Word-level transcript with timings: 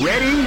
Ready? 0.00 0.46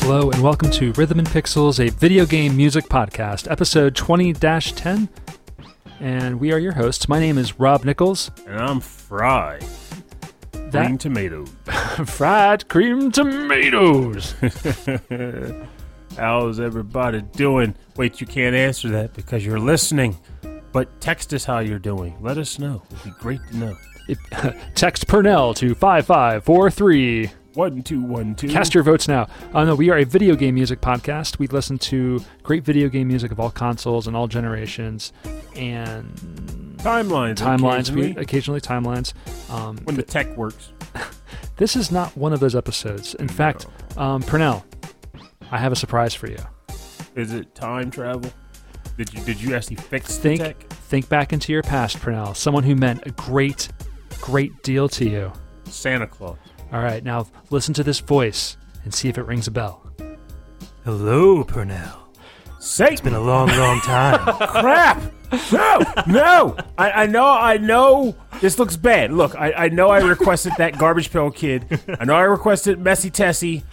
Hello 0.00 0.30
and 0.30 0.40
welcome 0.40 0.70
to 0.70 0.92
Rhythm 0.92 1.18
and 1.18 1.26
Pixels, 1.26 1.84
a 1.84 1.90
video 1.90 2.24
game 2.24 2.56
music 2.56 2.84
podcast, 2.84 3.50
episode 3.50 3.96
20 3.96 4.32
10. 4.32 5.08
And 5.98 6.38
we 6.38 6.52
are 6.52 6.58
your 6.60 6.74
hosts. 6.74 7.08
My 7.08 7.18
name 7.18 7.36
is 7.36 7.58
Rob 7.58 7.84
Nichols. 7.84 8.30
And 8.46 8.60
I'm 8.60 8.78
Fry. 8.78 9.58
That 10.52 10.86
Green 10.86 10.98
tomatoes. 10.98 11.50
fried 12.06 12.68
cream 12.68 13.10
tomatoes. 13.10 14.36
How's 16.16 16.60
everybody 16.60 17.22
doing? 17.22 17.74
Wait, 17.96 18.20
you 18.20 18.28
can't 18.28 18.54
answer 18.54 18.88
that 18.90 19.14
because 19.14 19.44
you're 19.44 19.58
listening. 19.58 20.16
But 20.74 21.00
text 21.00 21.32
us 21.32 21.44
how 21.44 21.60
you're 21.60 21.78
doing. 21.78 22.16
Let 22.20 22.36
us 22.36 22.58
know. 22.58 22.82
It'd 22.90 23.04
be 23.04 23.10
great 23.20 23.40
to 23.52 23.56
know. 23.56 23.76
If- 24.08 24.18
Text 24.74 25.06
Purnell 25.06 25.54
to 25.54 25.74
5543. 25.74 27.30
One 27.54 27.82
two 27.84 28.00
one 28.02 28.34
two. 28.34 28.48
Cast 28.48 28.74
your 28.74 28.82
votes 28.82 29.06
now. 29.06 29.28
Uh, 29.54 29.62
no, 29.62 29.76
we 29.76 29.88
are 29.88 29.98
a 29.98 30.04
video 30.04 30.34
game 30.34 30.56
music 30.56 30.80
podcast. 30.80 31.38
We 31.38 31.46
listen 31.46 31.78
to 31.78 32.20
great 32.42 32.64
video 32.64 32.88
game 32.88 33.06
music 33.06 33.30
of 33.30 33.38
all 33.38 33.50
consoles 33.52 34.08
and 34.08 34.16
all 34.16 34.26
generations, 34.26 35.12
and 35.54 36.12
timelines. 36.78 37.36
timelines. 37.36 37.82
occasionally, 37.88 38.12
We, 38.14 38.16
occasionally 38.20 38.60
timelines. 38.60 39.12
Um, 39.52 39.76
when 39.84 39.94
the 39.94 40.02
tech 40.02 40.36
works. 40.36 40.72
this 41.58 41.76
is 41.76 41.92
not 41.92 42.16
one 42.16 42.32
of 42.32 42.40
those 42.40 42.56
episodes. 42.56 43.14
In 43.14 43.28
fact, 43.28 43.68
um, 43.96 44.20
Purnell, 44.20 44.66
I 45.52 45.58
have 45.58 45.70
a 45.70 45.76
surprise 45.76 46.12
for 46.12 46.26
you. 46.26 46.38
Is 47.14 47.32
it 47.32 47.54
time 47.54 47.92
travel? 47.92 48.32
Did 48.96 49.12
you 49.12 49.20
did 49.24 49.40
you 49.40 49.54
actually 49.54 49.76
fix 49.76 50.18
Think, 50.18 50.38
the 50.40 50.44
tech? 50.48 50.68
think 50.68 51.08
back 51.08 51.32
into 51.32 51.52
your 51.52 51.62
past, 51.62 52.00
Purnell. 52.00 52.34
Someone 52.34 52.62
who 52.62 52.76
meant 52.76 53.02
a 53.06 53.10
great, 53.10 53.68
great 54.20 54.62
deal 54.62 54.88
to 54.90 55.04
you. 55.08 55.32
Santa 55.64 56.06
Claus. 56.06 56.36
All 56.72 56.80
right, 56.82 57.02
now 57.02 57.26
listen 57.50 57.74
to 57.74 57.82
this 57.84 58.00
voice 58.00 58.56
and 58.84 58.92
see 58.94 59.08
if 59.08 59.18
it 59.18 59.22
rings 59.22 59.46
a 59.46 59.50
bell. 59.50 59.84
Hello, 60.84 61.42
Purnell. 61.44 62.08
Satan. 62.60 62.92
It's 62.94 63.02
been 63.02 63.14
a 63.14 63.20
long, 63.20 63.48
long 63.48 63.80
time. 63.80 64.18
crap! 64.48 65.02
No, 65.52 65.80
no. 66.06 66.56
I, 66.78 66.90
I 67.02 67.06
know, 67.06 67.26
I 67.26 67.56
know. 67.58 68.14
This 68.40 68.58
looks 68.58 68.76
bad. 68.76 69.12
Look, 69.12 69.34
I, 69.34 69.52
I 69.52 69.68
know 69.68 69.88
I 69.90 69.98
requested 70.00 70.52
that 70.58 70.78
garbage 70.78 71.10
pail 71.10 71.30
kid. 71.30 71.66
I 72.00 72.04
know 72.04 72.14
I 72.14 72.22
requested 72.22 72.78
Messy 72.78 73.10
Tessie. 73.10 73.64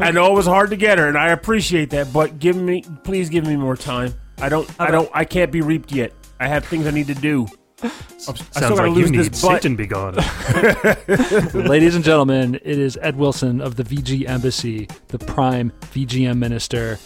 I 0.00 0.10
know 0.10 0.26
it 0.32 0.34
was 0.34 0.46
hard 0.46 0.70
to 0.70 0.76
get 0.76 0.98
her, 0.98 1.08
and 1.08 1.16
I 1.16 1.28
appreciate 1.30 1.90
that. 1.90 2.12
But 2.12 2.38
give 2.38 2.56
me, 2.56 2.84
please, 3.04 3.28
give 3.30 3.46
me 3.46 3.56
more 3.56 3.76
time. 3.76 4.12
I 4.40 4.48
don't, 4.48 4.68
I 4.80 4.90
don't, 4.90 5.10
I 5.12 5.24
can't 5.24 5.52
be 5.52 5.60
reaped 5.60 5.92
yet. 5.92 6.12
I 6.38 6.48
have 6.48 6.64
things 6.64 6.86
I 6.86 6.90
need 6.90 7.06
to 7.08 7.14
do. 7.14 7.46
I'm, 7.82 7.88
I 7.88 7.88
still 8.18 8.34
Sounds 8.34 8.54
gotta 8.60 8.74
like 8.74 8.88
you 8.90 8.94
lose 9.02 9.10
need 9.10 9.18
this 9.32 9.42
butt. 9.42 9.62
Satan 9.62 9.76
be 9.76 9.86
gone. 9.86 10.14
Ladies 11.54 11.94
and 11.94 12.04
gentlemen, 12.04 12.56
it 12.56 12.78
is 12.78 12.98
Ed 13.00 13.16
Wilson 13.16 13.60
of 13.60 13.76
the 13.76 13.84
VG 13.84 14.28
Embassy, 14.28 14.88
the 15.08 15.18
prime 15.18 15.72
VGM 15.92 16.36
minister, 16.38 16.98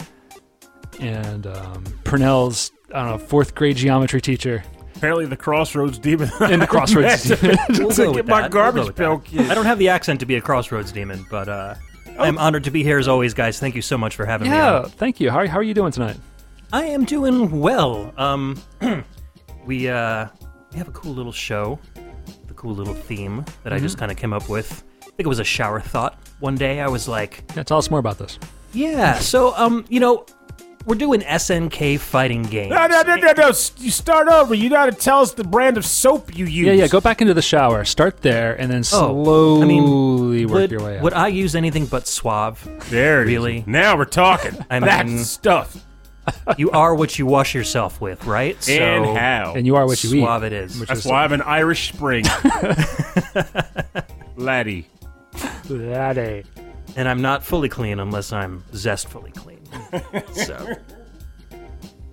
and 1.00 1.46
um, 1.46 1.84
Purnell's 2.04 2.72
I 2.92 3.02
don't 3.02 3.10
know 3.10 3.18
fourth 3.18 3.54
grade 3.54 3.76
geometry 3.76 4.20
teacher 4.20 4.62
Apparently, 4.96 5.26
the 5.26 5.36
Crossroads 5.36 5.98
demon. 5.98 6.30
in 6.50 6.60
the 6.60 6.66
Crossroads. 6.70 7.28
We'll 7.28 7.90
to 7.90 7.96
go 7.96 8.12
get 8.14 8.24
with 8.24 8.26
my 8.28 8.42
that. 8.42 8.42
We'll 8.42 8.48
go 8.48 8.48
garbage 8.48 8.86
with 8.86 8.96
pail 8.96 9.18
that. 9.18 9.26
kid. 9.26 9.50
I 9.50 9.54
don't 9.54 9.66
have 9.66 9.78
the 9.78 9.88
accent 9.90 10.20
to 10.20 10.26
be 10.26 10.36
a 10.36 10.40
crossroads 10.40 10.92
demon, 10.92 11.26
but 11.30 11.48
uh, 11.48 11.74
I'm 12.18 12.38
honored 12.38 12.64
to 12.64 12.70
be 12.70 12.82
here 12.82 12.98
as 12.98 13.06
always, 13.08 13.34
guys. 13.34 13.58
Thank 13.58 13.74
you 13.74 13.82
so 13.82 13.98
much 13.98 14.16
for 14.16 14.24
having 14.24 14.48
me. 14.50 14.56
yeah, 14.56 14.82
thank 14.84 15.20
you. 15.20 15.30
How, 15.30 15.46
how 15.46 15.58
are 15.58 15.62
you 15.64 15.74
doing 15.74 15.92
tonight? 15.92 16.16
I 16.74 16.86
am 16.86 17.04
doing 17.04 17.60
well. 17.60 18.12
Um, 18.16 18.60
we 19.64 19.88
uh, 19.88 20.26
we 20.72 20.78
have 20.78 20.88
a 20.88 20.92
cool 20.92 21.12
little 21.14 21.30
show, 21.32 21.78
the 22.48 22.54
cool 22.54 22.74
little 22.74 22.94
theme 22.94 23.44
that 23.62 23.72
I 23.72 23.78
just 23.78 23.96
kind 23.96 24.10
of 24.10 24.18
came 24.18 24.32
up 24.32 24.48
with. 24.48 24.82
I 25.00 25.04
think 25.04 25.20
it 25.20 25.28
was 25.28 25.38
a 25.38 25.44
shower 25.44 25.80
thought. 25.80 26.18
One 26.40 26.56
day 26.56 26.80
I 26.80 26.88
was 26.88 27.06
like, 27.06 27.44
Yeah, 27.56 27.62
tell 27.62 27.78
us 27.78 27.90
more 27.90 28.00
about 28.00 28.18
this. 28.18 28.38
yeah. 28.72 29.20
So 29.20 29.54
um, 29.56 29.84
you 29.88 30.00
know, 30.00 30.26
we're 30.84 30.96
doing 30.96 31.20
SNK 31.20 32.00
fighting 32.00 32.42
games. 32.42 32.70
No, 32.70 32.88
no, 32.88 33.02
no, 33.02 33.14
no, 33.14 33.32
no. 33.36 33.48
S- 33.50 33.70
You 33.78 33.92
start 33.92 34.26
over. 34.26 34.52
You 34.52 34.68
got 34.68 34.86
to 34.86 34.92
tell 34.92 35.20
us 35.20 35.32
the 35.32 35.44
brand 35.44 35.76
of 35.78 35.84
soap 35.86 36.36
you 36.36 36.44
use. 36.46 36.66
Yeah, 36.66 36.72
yeah. 36.72 36.88
Go 36.88 37.00
back 37.00 37.20
into 37.20 37.34
the 37.34 37.40
shower. 37.42 37.84
Start 37.84 38.20
there, 38.22 38.60
and 38.60 38.68
then 38.68 38.82
slowly 38.82 39.28
Oh, 39.28 39.62
I 39.62 39.64
mean, 39.66 40.48
work 40.48 40.54
would, 40.54 40.70
your 40.72 40.82
way 40.82 40.96
out. 40.96 41.04
would 41.04 41.14
I 41.14 41.28
use 41.28 41.54
anything 41.54 41.86
but 41.86 42.08
suave? 42.08 42.60
There 42.90 43.22
it 43.22 43.28
is. 43.28 43.32
Really? 43.32 43.62
Now 43.64 43.96
we're 43.96 44.06
talking. 44.06 44.56
I 44.70 44.80
That's 44.80 45.08
mean- 45.08 45.18
stuff. 45.20 45.76
You 46.56 46.70
are 46.70 46.94
what 46.94 47.18
you 47.18 47.26
wash 47.26 47.54
yourself 47.54 48.00
with, 48.00 48.24
right? 48.24 48.60
So 48.62 48.72
and 48.72 49.18
how? 49.18 49.54
and 49.54 49.66
you 49.66 49.76
are 49.76 49.86
what 49.86 50.02
you 50.04 50.10
eat. 50.10 50.20
suave 50.20 50.42
it 50.42 50.52
is. 50.52 50.78
Which 50.78 50.88
That's 50.88 51.00
is 51.00 51.06
why 51.06 51.24
I'm 51.24 51.32
an 51.32 51.42
Irish 51.42 51.88
Spring. 51.92 52.24
Laddie. 54.36 54.86
Laddie. 55.68 56.44
and 56.96 57.08
I'm 57.08 57.22
not 57.22 57.44
fully 57.44 57.68
clean 57.68 58.00
unless 58.00 58.32
I'm 58.32 58.64
zestfully 58.74 59.32
clean. 59.32 59.60
so, 60.34 60.74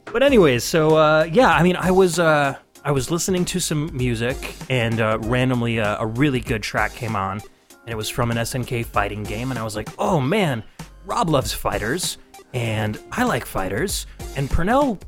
but 0.06 0.24
anyways, 0.24 0.64
so 0.64 0.96
uh, 0.96 1.28
yeah, 1.32 1.52
I 1.52 1.64
mean, 1.64 1.76
I 1.76 1.92
was 1.92 2.20
uh, 2.20 2.56
I 2.84 2.92
was 2.92 3.12
listening 3.12 3.46
to 3.46 3.60
some 3.60 3.96
music, 3.96 4.56
and 4.70 5.00
uh, 5.00 5.18
randomly 5.22 5.80
uh, 5.80 6.02
a 6.02 6.08
really 6.08 6.40
good 6.40 6.64
track 6.64 6.94
came 6.94 7.16
on, 7.16 7.42
and 7.70 7.90
it 7.90 7.96
was 7.96 8.10
from 8.10 8.32
an 8.32 8.38
SNK 8.38 8.86
fighting 8.86 9.24
game, 9.24 9.52
and 9.52 9.60
I 9.60 9.64
was 9.64 9.76
like, 9.76 9.90
oh 10.00 10.20
man, 10.20 10.64
Rob 11.06 11.30
loves 11.30 11.54
fighters, 11.54 12.18
and 12.54 13.00
I 13.12 13.24
like 13.24 13.46
fighters, 13.46 14.06
and 14.36 14.50
Purnell 14.50 15.00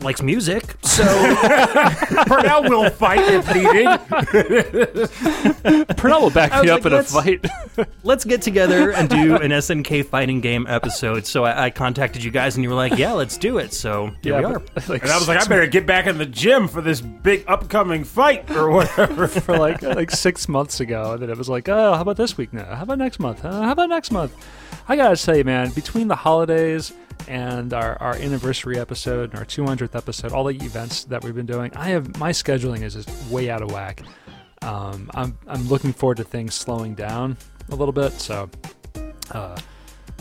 likes 0.00 0.22
music, 0.22 0.76
so 0.82 1.02
Purnell 2.26 2.62
will 2.62 2.88
fight 2.88 3.18
if 3.20 3.52
needed. 3.52 3.98
Purnell 5.96 6.22
will 6.22 6.30
back 6.30 6.52
I 6.52 6.62
me 6.62 6.70
was 6.70 6.84
up 6.84 6.84
like, 7.10 7.26
in 7.26 7.40
a 7.40 7.82
fight. 7.82 7.88
let's 8.04 8.24
get 8.24 8.40
together 8.40 8.92
and 8.92 9.08
do 9.08 9.34
an 9.36 9.50
SNK 9.50 10.04
fighting 10.06 10.40
game 10.40 10.66
episode. 10.68 11.26
So 11.26 11.44
I, 11.44 11.64
I 11.64 11.70
contacted 11.70 12.22
you 12.22 12.30
guys, 12.30 12.56
and 12.56 12.62
you 12.62 12.70
were 12.70 12.76
like, 12.76 12.96
yeah, 12.96 13.12
let's 13.12 13.36
do 13.36 13.58
it. 13.58 13.72
So 13.72 14.12
here 14.22 14.38
we 14.38 14.44
are. 14.44 14.60
but, 14.60 14.88
like, 14.88 15.02
And 15.02 15.10
I 15.10 15.18
was 15.18 15.26
like, 15.26 15.40
I 15.40 15.44
better 15.48 15.66
get 15.66 15.84
back 15.84 16.06
in 16.06 16.16
the 16.18 16.26
gym 16.26 16.68
for 16.68 16.80
this 16.80 17.00
big 17.00 17.44
upcoming 17.48 18.04
fight 18.04 18.48
or 18.52 18.70
whatever. 18.70 19.26
for 19.26 19.58
like 19.58 19.82
like 19.82 20.12
six 20.12 20.48
months 20.48 20.78
ago. 20.78 21.12
And 21.14 21.22
then 21.22 21.30
it 21.30 21.36
was 21.36 21.48
like, 21.48 21.68
oh, 21.68 21.94
how 21.94 22.02
about 22.02 22.16
this 22.16 22.36
week 22.36 22.52
now? 22.52 22.72
How 22.76 22.82
about 22.84 22.98
next 22.98 23.18
month? 23.18 23.44
Uh, 23.44 23.62
how 23.62 23.72
about 23.72 23.88
next 23.88 24.12
month? 24.12 24.32
I 24.88 24.96
gotta 24.96 25.16
say, 25.16 25.42
man, 25.42 25.70
between 25.70 26.08
the 26.08 26.16
holidays 26.16 26.92
and 27.26 27.74
our, 27.74 28.00
our 28.00 28.14
anniversary 28.14 28.78
episode 28.78 29.30
and 29.30 29.38
our 29.38 29.44
200th 29.44 29.94
episode, 29.94 30.32
all 30.32 30.44
the 30.44 30.56
events 30.56 31.04
that 31.04 31.22
we've 31.22 31.34
been 31.34 31.46
doing, 31.46 31.70
I 31.76 31.88
have 31.90 32.18
my 32.18 32.30
scheduling 32.30 32.82
is 32.82 32.94
just 32.94 33.10
way 33.30 33.50
out 33.50 33.62
of 33.62 33.70
whack. 33.70 34.02
Um, 34.62 35.10
I'm 35.14 35.38
I'm 35.46 35.68
looking 35.68 35.92
forward 35.92 36.16
to 36.16 36.24
things 36.24 36.54
slowing 36.54 36.94
down 36.94 37.36
a 37.70 37.74
little 37.74 37.92
bit. 37.92 38.12
So, 38.12 38.48
uh, 39.30 39.58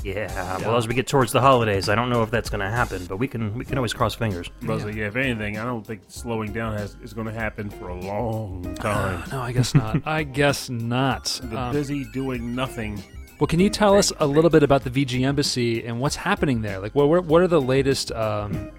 Yeah. 0.03 0.57
Well, 0.59 0.75
as 0.75 0.87
we 0.87 0.93
get 0.93 1.07
towards 1.07 1.31
the 1.31 1.41
holidays, 1.41 1.89
I 1.89 1.95
don't 1.95 2.09
know 2.09 2.21
if 2.21 2.29
that's 2.29 2.49
going 2.49 2.61
to 2.61 2.69
happen, 2.69 3.05
but 3.05 3.17
we 3.17 3.27
can 3.27 3.53
we 3.57 3.65
can 3.65 3.77
always 3.77 3.93
cross 3.93 4.15
fingers. 4.15 4.49
I 4.63 4.65
was 4.67 4.83
yeah, 4.83 5.07
if 5.07 5.15
anything, 5.15 5.57
I 5.57 5.63
don't 5.63 5.85
think 5.85 6.01
slowing 6.07 6.51
down 6.53 6.77
has, 6.77 6.97
is 7.01 7.13
going 7.13 7.27
to 7.27 7.33
happen 7.33 7.69
for 7.69 7.87
a 7.87 7.95
long 7.99 8.75
time. 8.79 9.23
no, 9.31 9.39
I 9.41 9.53
guess 9.53 9.73
not. 9.73 10.01
I 10.05 10.23
guess 10.23 10.69
not. 10.69 11.39
The 11.43 11.57
Um, 11.57 11.71
busy 11.71 12.05
doing 12.11 12.53
nothing. 12.53 13.01
Well, 13.39 13.47
can 13.47 13.59
you 13.59 13.69
tell 13.69 13.95
us 13.95 14.11
a 14.19 14.25
little 14.25 14.49
bit 14.49 14.63
about 14.63 14.83
the 14.83 14.89
VG 14.89 15.23
Embassy 15.23 15.85
and 15.85 15.99
what's 15.99 16.15
happening 16.15 16.61
there? 16.61 16.79
Like, 16.79 16.95
what 16.95 17.25
what 17.25 17.41
are 17.41 17.47
the 17.47 17.61
latest 17.61 18.11
um, 18.11 18.71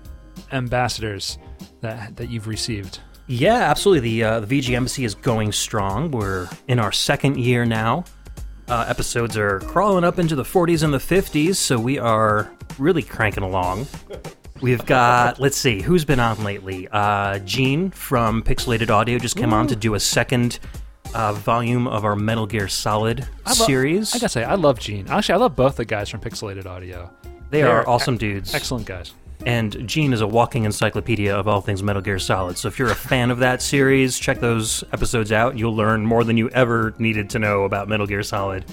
ambassadors 0.51 1.39
that 1.81 2.17
that 2.17 2.29
you've 2.29 2.49
received? 2.49 3.01
Yeah, 3.29 3.71
absolutely. 3.71 4.11
The 4.11 4.25
uh, 4.25 4.41
the 4.41 4.61
VG 4.61 4.75
Embassy 4.75 5.05
is 5.05 5.15
going 5.15 5.53
strong. 5.53 6.11
We're 6.11 6.49
in 6.67 6.81
our 6.81 6.91
second 6.91 7.39
year 7.39 7.65
now. 7.65 8.05
Uh, 8.69 8.85
episodes 8.89 9.37
are 9.37 9.61
crawling 9.61 10.05
up 10.05 10.19
into 10.19 10.35
the 10.35 10.43
40s 10.43 10.83
and 10.83 10.93
the 10.93 10.99
50s, 10.99 11.55
so 11.55 11.79
we 11.79 11.99
are 11.99 12.53
really 12.79 13.03
cranking 13.03 13.43
along. 13.43 13.87
We've 14.61 14.85
got, 14.85 15.41
let's 15.41 15.57
see, 15.57 15.81
who's 15.81 16.05
been 16.05 16.21
on 16.21 16.45
lately? 16.45 16.87
Uh, 16.93 17.39
Gene 17.39 17.91
from 17.91 18.43
Pixelated 18.43 18.91
Audio 18.91 19.19
just 19.19 19.37
came 19.37 19.55
on 19.55 19.69
to 19.69 19.77
do 19.77 19.95
a 19.95 20.01
second 20.01 20.59
uh, 21.15 21.33
volume 21.33 21.87
of 21.87 22.05
our 22.05 22.17
Metal 22.17 22.47
Gear 22.47 22.69
Solid 22.69 23.27
lo- 23.47 23.53
series. 23.53 24.15
I 24.15 24.19
gotta 24.19 24.29
say, 24.29 24.45
I 24.45 24.55
love 24.55 24.79
Gene. 24.79 25.07
Actually, 25.09 25.35
I 25.35 25.39
love 25.39 25.57
both 25.57 25.77
the 25.77 25.85
guys 25.85 26.09
from 26.09 26.21
Pixelated 26.21 26.67
Audio. 26.67 27.11
they 27.51 27.63
they're 27.63 27.71
are 27.71 27.89
awesome 27.89 28.17
dudes. 28.17 28.55
Excellent 28.55 28.87
guys. 28.87 29.13
And 29.47 29.89
Gene 29.89 30.13
is 30.13 30.21
a 30.21 30.27
walking 30.27 30.65
encyclopedia 30.65 31.35
of 31.35 31.47
all 31.47 31.61
things 31.61 31.83
Metal 31.83 32.03
Gear 32.03 32.19
Solid. 32.19 32.59
So 32.59 32.67
if 32.69 32.79
you're 32.79 32.91
a 32.91 32.95
fan 32.95 33.31
of 33.31 33.39
that 33.39 33.63
series, 33.63 34.19
check 34.19 34.41
those 34.41 34.83
episodes 34.93 35.31
out. 35.31 35.57
You'll 35.57 35.77
learn 35.77 36.05
more 36.05 36.25
than 36.25 36.37
you 36.37 36.49
ever 36.51 36.93
needed 36.99 37.31
to 37.31 37.39
know 37.39 37.63
about 37.63 37.89
Metal 37.89 38.07
Gear 38.07 38.23
Solid. 38.25 38.65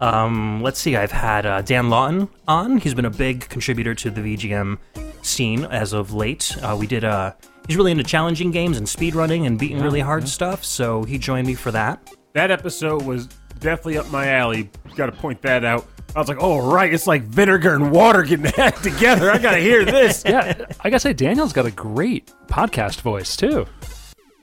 Um, 0.00 0.60
let's 0.62 0.80
see, 0.80 0.96
I've 0.96 1.12
had 1.12 1.46
uh, 1.46 1.62
Dan 1.62 1.88
Lawton 1.88 2.28
on. 2.48 2.78
He's 2.78 2.92
been 2.92 3.04
a 3.04 3.10
big 3.10 3.48
contributor 3.48 3.94
to 3.94 4.10
the 4.10 4.20
VGM 4.20 4.78
scene 5.22 5.64
as 5.64 5.92
of 5.92 6.12
late. 6.12 6.56
Uh, 6.60 6.76
we 6.78 6.86
did 6.86 7.04
uh, 7.04 7.32
he's 7.66 7.76
really 7.76 7.90
into 7.92 8.04
challenging 8.04 8.50
games 8.50 8.78
and 8.78 8.86
speedrunning 8.86 9.46
and 9.46 9.58
beating 9.58 9.80
really 9.80 10.00
hard 10.00 10.28
stuff. 10.28 10.64
So 10.64 11.04
he 11.04 11.18
joined 11.18 11.46
me 11.46 11.54
for 11.54 11.70
that. 11.70 12.10
That 12.34 12.50
episode 12.50 13.02
was 13.02 13.26
definitely 13.60 13.98
up 13.98 14.10
my 14.10 14.28
alley. 14.28 14.70
Got 14.96 15.06
to 15.06 15.12
point 15.12 15.42
that 15.42 15.64
out. 15.64 15.86
I 16.14 16.18
was 16.18 16.28
like, 16.28 16.38
oh, 16.40 16.70
right. 16.70 16.92
It's 16.92 17.06
like 17.06 17.22
vinegar 17.22 17.74
and 17.74 17.90
water 17.90 18.22
getting 18.22 18.50
that 18.56 18.76
together. 18.82 19.30
I 19.30 19.38
got 19.38 19.52
to 19.52 19.58
hear 19.60 19.84
this. 19.84 20.22
Yeah, 20.32 20.66
I 20.80 20.90
gotta 20.90 21.00
say, 21.00 21.12
Daniel's 21.12 21.52
got 21.52 21.66
a 21.66 21.70
great 21.70 22.32
podcast 22.48 23.00
voice 23.00 23.36
too. 23.36 23.66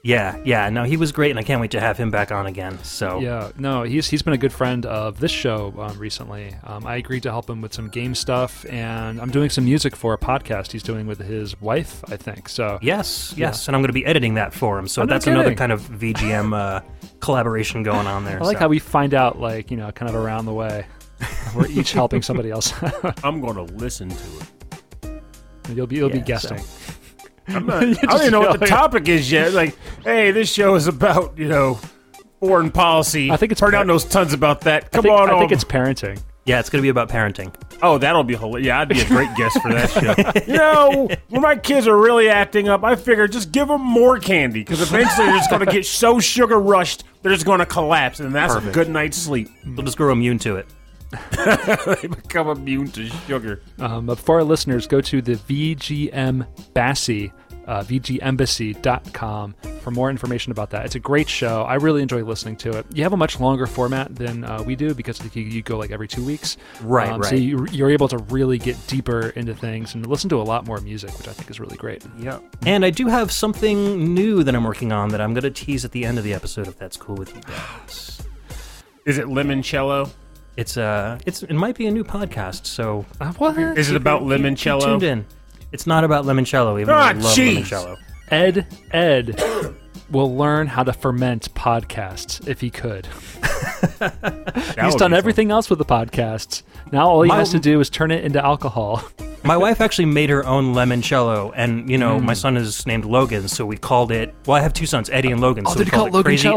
Yeah, 0.01 0.39
yeah. 0.45 0.69
No, 0.69 0.83
he 0.83 0.97
was 0.97 1.11
great, 1.11 1.29
and 1.29 1.39
I 1.39 1.43
can't 1.43 1.59
wait 1.59 1.71
to 1.71 1.79
have 1.79 1.97
him 1.97 2.09
back 2.09 2.31
on 2.31 2.45
again. 2.47 2.81
So 2.83 3.19
Yeah, 3.19 3.51
no, 3.57 3.83
he's 3.83 4.07
he's 4.07 4.21
been 4.21 4.33
a 4.33 4.37
good 4.37 4.53
friend 4.53 4.85
of 4.85 5.19
this 5.19 5.31
show 5.31 5.73
um, 5.77 5.97
recently. 5.97 6.55
Um, 6.63 6.85
I 6.87 6.95
agreed 6.95 7.23
to 7.23 7.31
help 7.31 7.49
him 7.49 7.61
with 7.61 7.73
some 7.73 7.89
game 7.89 8.15
stuff, 8.15 8.65
and 8.69 9.19
I'm 9.19 9.29
doing 9.29 9.49
some 9.49 9.65
music 9.65 9.95
for 9.95 10.13
a 10.13 10.17
podcast 10.17 10.71
he's 10.71 10.83
doing 10.83 11.05
with 11.05 11.19
his 11.19 11.59
wife, 11.61 12.03
I 12.07 12.15
think. 12.17 12.47
So 12.49 12.79
Yes, 12.81 13.33
yes, 13.35 13.67
and 13.67 13.75
I'm 13.75 13.81
going 13.81 13.89
to 13.89 13.93
be 13.93 14.05
editing 14.05 14.35
that 14.35 14.53
for 14.53 14.79
him. 14.79 14.87
So 14.87 15.01
no 15.03 15.07
that's 15.07 15.27
another 15.27 15.53
kind 15.53 15.71
of 15.71 15.81
VGM 15.81 16.53
uh, 16.57 16.81
collaboration 17.19 17.83
going 17.83 18.07
on 18.07 18.23
there. 18.23 18.41
I 18.41 18.45
like 18.45 18.57
so. 18.57 18.61
how 18.61 18.67
we 18.69 18.79
find 18.79 19.13
out, 19.13 19.39
like 19.39 19.69
you 19.69 19.77
know, 19.77 19.91
kind 19.91 20.09
of 20.09 20.15
around 20.15 20.45
the 20.45 20.53
way. 20.53 20.85
We're 21.53 21.67
each 21.67 21.91
helping 21.91 22.21
somebody 22.21 22.49
else. 22.51 22.73
I'm 23.23 23.41
going 23.41 23.55
to 23.55 23.63
listen 23.75 24.09
to 24.09 24.15
it. 24.39 25.23
you'll 25.75 25.87
be 25.87 25.97
you'll 25.97 26.09
be 26.09 26.19
Yeah, 26.19 26.23
guessing. 26.23 26.61
I'm 27.49 27.65
not, 27.67 27.83
I 27.83 27.93
don't 27.93 28.19
even 28.21 28.31
know 28.31 28.39
what 28.41 28.59
the 28.59 28.65
topic 28.65 29.07
is 29.07 29.31
yet. 29.31 29.53
Like, 29.53 29.77
hey, 30.03 30.31
this 30.31 30.51
show 30.51 30.75
is 30.75 30.87
about 30.87 31.37
you 31.37 31.47
know 31.47 31.79
foreign 32.39 32.71
policy. 32.71 33.31
I 33.31 33.37
think 33.37 33.51
it's 33.51 33.59
Turn 33.59 33.71
par- 33.71 33.81
out 33.81 33.87
knows 33.87 34.05
tons 34.05 34.33
about 34.33 34.61
that. 34.61 34.85
I 34.85 34.87
Come 34.89 35.03
think, 35.03 35.13
on, 35.13 35.29
I 35.29 35.33
think 35.33 35.43
over. 35.45 35.53
it's 35.53 35.63
parenting. 35.63 36.21
yeah, 36.45 36.59
it's 36.59 36.69
going 36.69 36.81
to 36.81 36.83
be 36.83 36.89
about 36.89 37.09
parenting. 37.09 37.53
Oh, 37.81 37.97
that'll 37.97 38.23
be 38.23 38.35
hilarious. 38.35 38.65
Yeah, 38.67 38.79
I'd 38.81 38.89
be 38.89 38.99
a 38.99 39.05
great 39.05 39.33
guest 39.35 39.61
for 39.61 39.71
that 39.71 39.89
show. 39.89 40.41
You 40.51 40.57
know, 40.57 41.07
when 41.29 41.41
my 41.41 41.55
kids 41.55 41.87
are 41.87 41.97
really 41.97 42.27
acting 42.29 42.67
up, 42.67 42.83
I 42.83 42.95
figure 42.95 43.27
just 43.27 43.51
give 43.51 43.67
them 43.69 43.81
more 43.81 44.19
candy 44.19 44.61
because 44.61 44.81
eventually 44.81 45.27
they're 45.27 45.37
just 45.37 45.49
going 45.49 45.65
to 45.65 45.71
get 45.71 45.85
so 45.85 46.19
sugar 46.19 46.59
rushed 46.59 47.03
they're 47.21 47.33
just 47.33 47.45
going 47.45 47.59
to 47.59 47.65
collapse, 47.65 48.19
and 48.21 48.33
that's 48.33 48.55
a 48.55 48.61
good 48.71 48.89
night's 48.89 49.17
sleep. 49.17 49.49
They'll 49.65 49.83
just 49.85 49.97
grow 49.97 50.11
immune 50.13 50.39
to 50.39 50.55
it. 50.55 50.67
they 52.01 52.07
become 52.07 52.49
immune 52.49 52.89
to 52.91 53.07
sugar. 53.27 53.61
Um, 53.79 54.05
but 54.05 54.19
for 54.19 54.35
our 54.35 54.43
listeners, 54.43 54.87
go 54.87 55.01
to 55.01 55.21
the 55.21 55.35
VG 55.35 56.09
Embassy, 56.13 57.31
uh, 57.65 57.83
VGEmbassy.com 57.83 59.53
for 59.81 59.91
more 59.91 60.09
information 60.09 60.51
about 60.51 60.71
that. 60.71 60.85
It's 60.85 60.95
a 60.95 60.99
great 60.99 61.29
show. 61.29 61.63
I 61.63 61.75
really 61.75 62.01
enjoy 62.01 62.23
listening 62.23 62.57
to 62.57 62.77
it. 62.77 62.85
You 62.93 63.03
have 63.03 63.13
a 63.13 63.17
much 63.17 63.39
longer 63.39 63.65
format 63.67 64.15
than 64.15 64.43
uh, 64.43 64.61
we 64.63 64.75
do 64.75 64.93
because 64.93 65.19
you, 65.35 65.41
you 65.43 65.61
go 65.61 65.77
like 65.77 65.91
every 65.91 66.07
two 66.07 66.23
weeks. 66.23 66.57
Right, 66.81 67.09
Um, 67.09 67.23
So 67.23 67.31
right. 67.31 67.39
you, 67.39 67.65
you're 67.71 67.91
able 67.91 68.07
to 68.09 68.17
really 68.17 68.57
get 68.57 68.75
deeper 68.87 69.29
into 69.29 69.53
things 69.53 69.93
and 69.95 70.05
listen 70.05 70.29
to 70.29 70.41
a 70.41 70.43
lot 70.43 70.65
more 70.65 70.79
music, 70.81 71.15
which 71.17 71.27
I 71.27 71.33
think 71.33 71.49
is 71.49 71.59
really 71.59 71.77
great. 71.77 72.03
Yeah. 72.19 72.39
And 72.65 72.83
I 72.85 72.89
do 72.89 73.07
have 73.07 73.31
something 73.31 74.13
new 74.13 74.43
that 74.43 74.55
I'm 74.55 74.63
working 74.63 74.91
on 74.91 75.09
that 75.09 75.21
I'm 75.21 75.33
going 75.33 75.43
to 75.43 75.51
tease 75.51 75.85
at 75.85 75.91
the 75.91 76.05
end 76.05 76.17
of 76.17 76.23
the 76.23 76.33
episode 76.33 76.67
if 76.67 76.77
that's 76.77 76.97
cool 76.97 77.15
with 77.15 77.33
you 77.35 77.41
guys. 77.41 78.21
Is 79.05 79.17
it 79.17 79.25
limoncello? 79.27 80.09
It's 80.59 80.75
uh 80.77 81.17
it's 81.25 81.43
it 81.43 81.53
might 81.53 81.75
be 81.75 81.87
a 81.87 81.91
new 81.91 82.03
podcast, 82.03 82.65
so 82.65 83.05
Uh, 83.21 83.31
what? 83.33 83.57
Is 83.77 83.89
it 83.89 83.95
about 83.95 84.19
keep- 84.21 84.29
keep 84.29 84.41
limoncello? 84.41 84.81
tuned 84.83 85.03
in. 85.03 85.25
It's 85.71 85.87
not 85.87 86.03
about 86.03 86.25
limoncello, 86.25 86.79
even 86.81 86.93
Ah, 86.93 86.97
though 87.13 87.19
I 87.19 87.21
love 87.23 87.37
jeez. 87.37 87.57
limoncello. 87.63 87.97
Ed 88.29 88.67
Ed 88.91 89.41
will 90.11 90.35
learn 90.35 90.67
how 90.67 90.83
to 90.83 90.91
ferment 90.91 91.53
podcasts 91.53 92.45
if 92.47 92.59
he 92.61 92.69
could. 92.69 93.07
That 93.99 94.75
He's 94.83 94.93
would 94.93 94.99
done 94.99 95.11
be 95.11 95.17
everything 95.17 95.51
else 95.51 95.69
with 95.69 95.79
the 95.79 95.85
podcasts. 95.85 96.63
Now 96.91 97.07
all 97.09 97.21
he 97.21 97.29
My- 97.29 97.37
has 97.37 97.51
to 97.51 97.59
do 97.59 97.79
is 97.79 97.89
turn 97.89 98.11
it 98.11 98.23
into 98.25 98.43
alcohol. 98.43 99.01
My 99.43 99.55
wife 99.55 99.79
actually 99.79 100.05
made 100.05 100.29
her 100.29 100.45
own 100.45 100.73
limoncello, 100.75 101.53
and 101.55 101.89
you 101.89 101.97
know, 101.97 102.19
Mm. 102.19 102.23
my 102.25 102.33
son 102.33 102.57
is 102.57 102.85
named 102.85 103.05
Logan, 103.05 103.47
so 103.47 103.65
we 103.65 103.77
called 103.77 104.11
it. 104.11 104.33
Well, 104.45 104.57
I 104.57 104.59
have 104.59 104.73
two 104.73 104.85
sons, 104.85 105.09
Eddie 105.09 105.31
and 105.31 105.39
Logan. 105.39 105.63
Oh, 105.65 105.71
so 105.71 105.77
did 105.77 105.85
we 105.85 105.85
you 105.85 105.91
call 105.91 106.09
called 106.09 106.19
it 106.19 106.23
Crazy, 106.25 106.49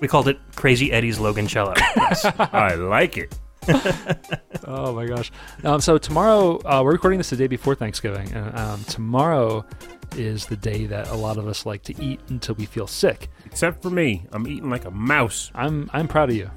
We 0.00 0.06
called 0.06 0.28
it 0.28 0.38
Crazy 0.54 0.92
Eddie's 0.92 1.18
Logancello. 1.18 1.74
Yes. 1.96 2.22
fun. 2.22 2.48
I 2.52 2.74
like 2.76 3.16
it. 3.18 3.36
Oh 4.66 4.92
my 4.92 5.06
gosh! 5.06 5.30
Um, 5.64 5.80
so 5.80 5.96
tomorrow 5.96 6.58
uh, 6.66 6.82
we're 6.84 6.92
recording 6.92 7.18
this 7.18 7.30
the 7.30 7.36
day 7.36 7.46
before 7.46 7.74
Thanksgiving, 7.74 8.30
and 8.32 8.58
um, 8.58 8.84
tomorrow 8.84 9.64
is 10.16 10.46
the 10.46 10.56
day 10.56 10.84
that 10.86 11.08
a 11.08 11.14
lot 11.14 11.38
of 11.38 11.46
us 11.48 11.64
like 11.64 11.82
to 11.84 12.02
eat 12.02 12.20
until 12.28 12.54
we 12.56 12.66
feel 12.66 12.86
sick. 12.86 13.30
Except 13.46 13.80
for 13.80 13.88
me, 13.90 14.26
I'm 14.32 14.46
eating 14.46 14.68
like 14.68 14.84
a 14.84 14.90
mouse. 14.90 15.50
I'm 15.54 15.88
I'm 15.94 16.06
proud 16.06 16.28
of 16.30 16.36
you. 16.36 16.50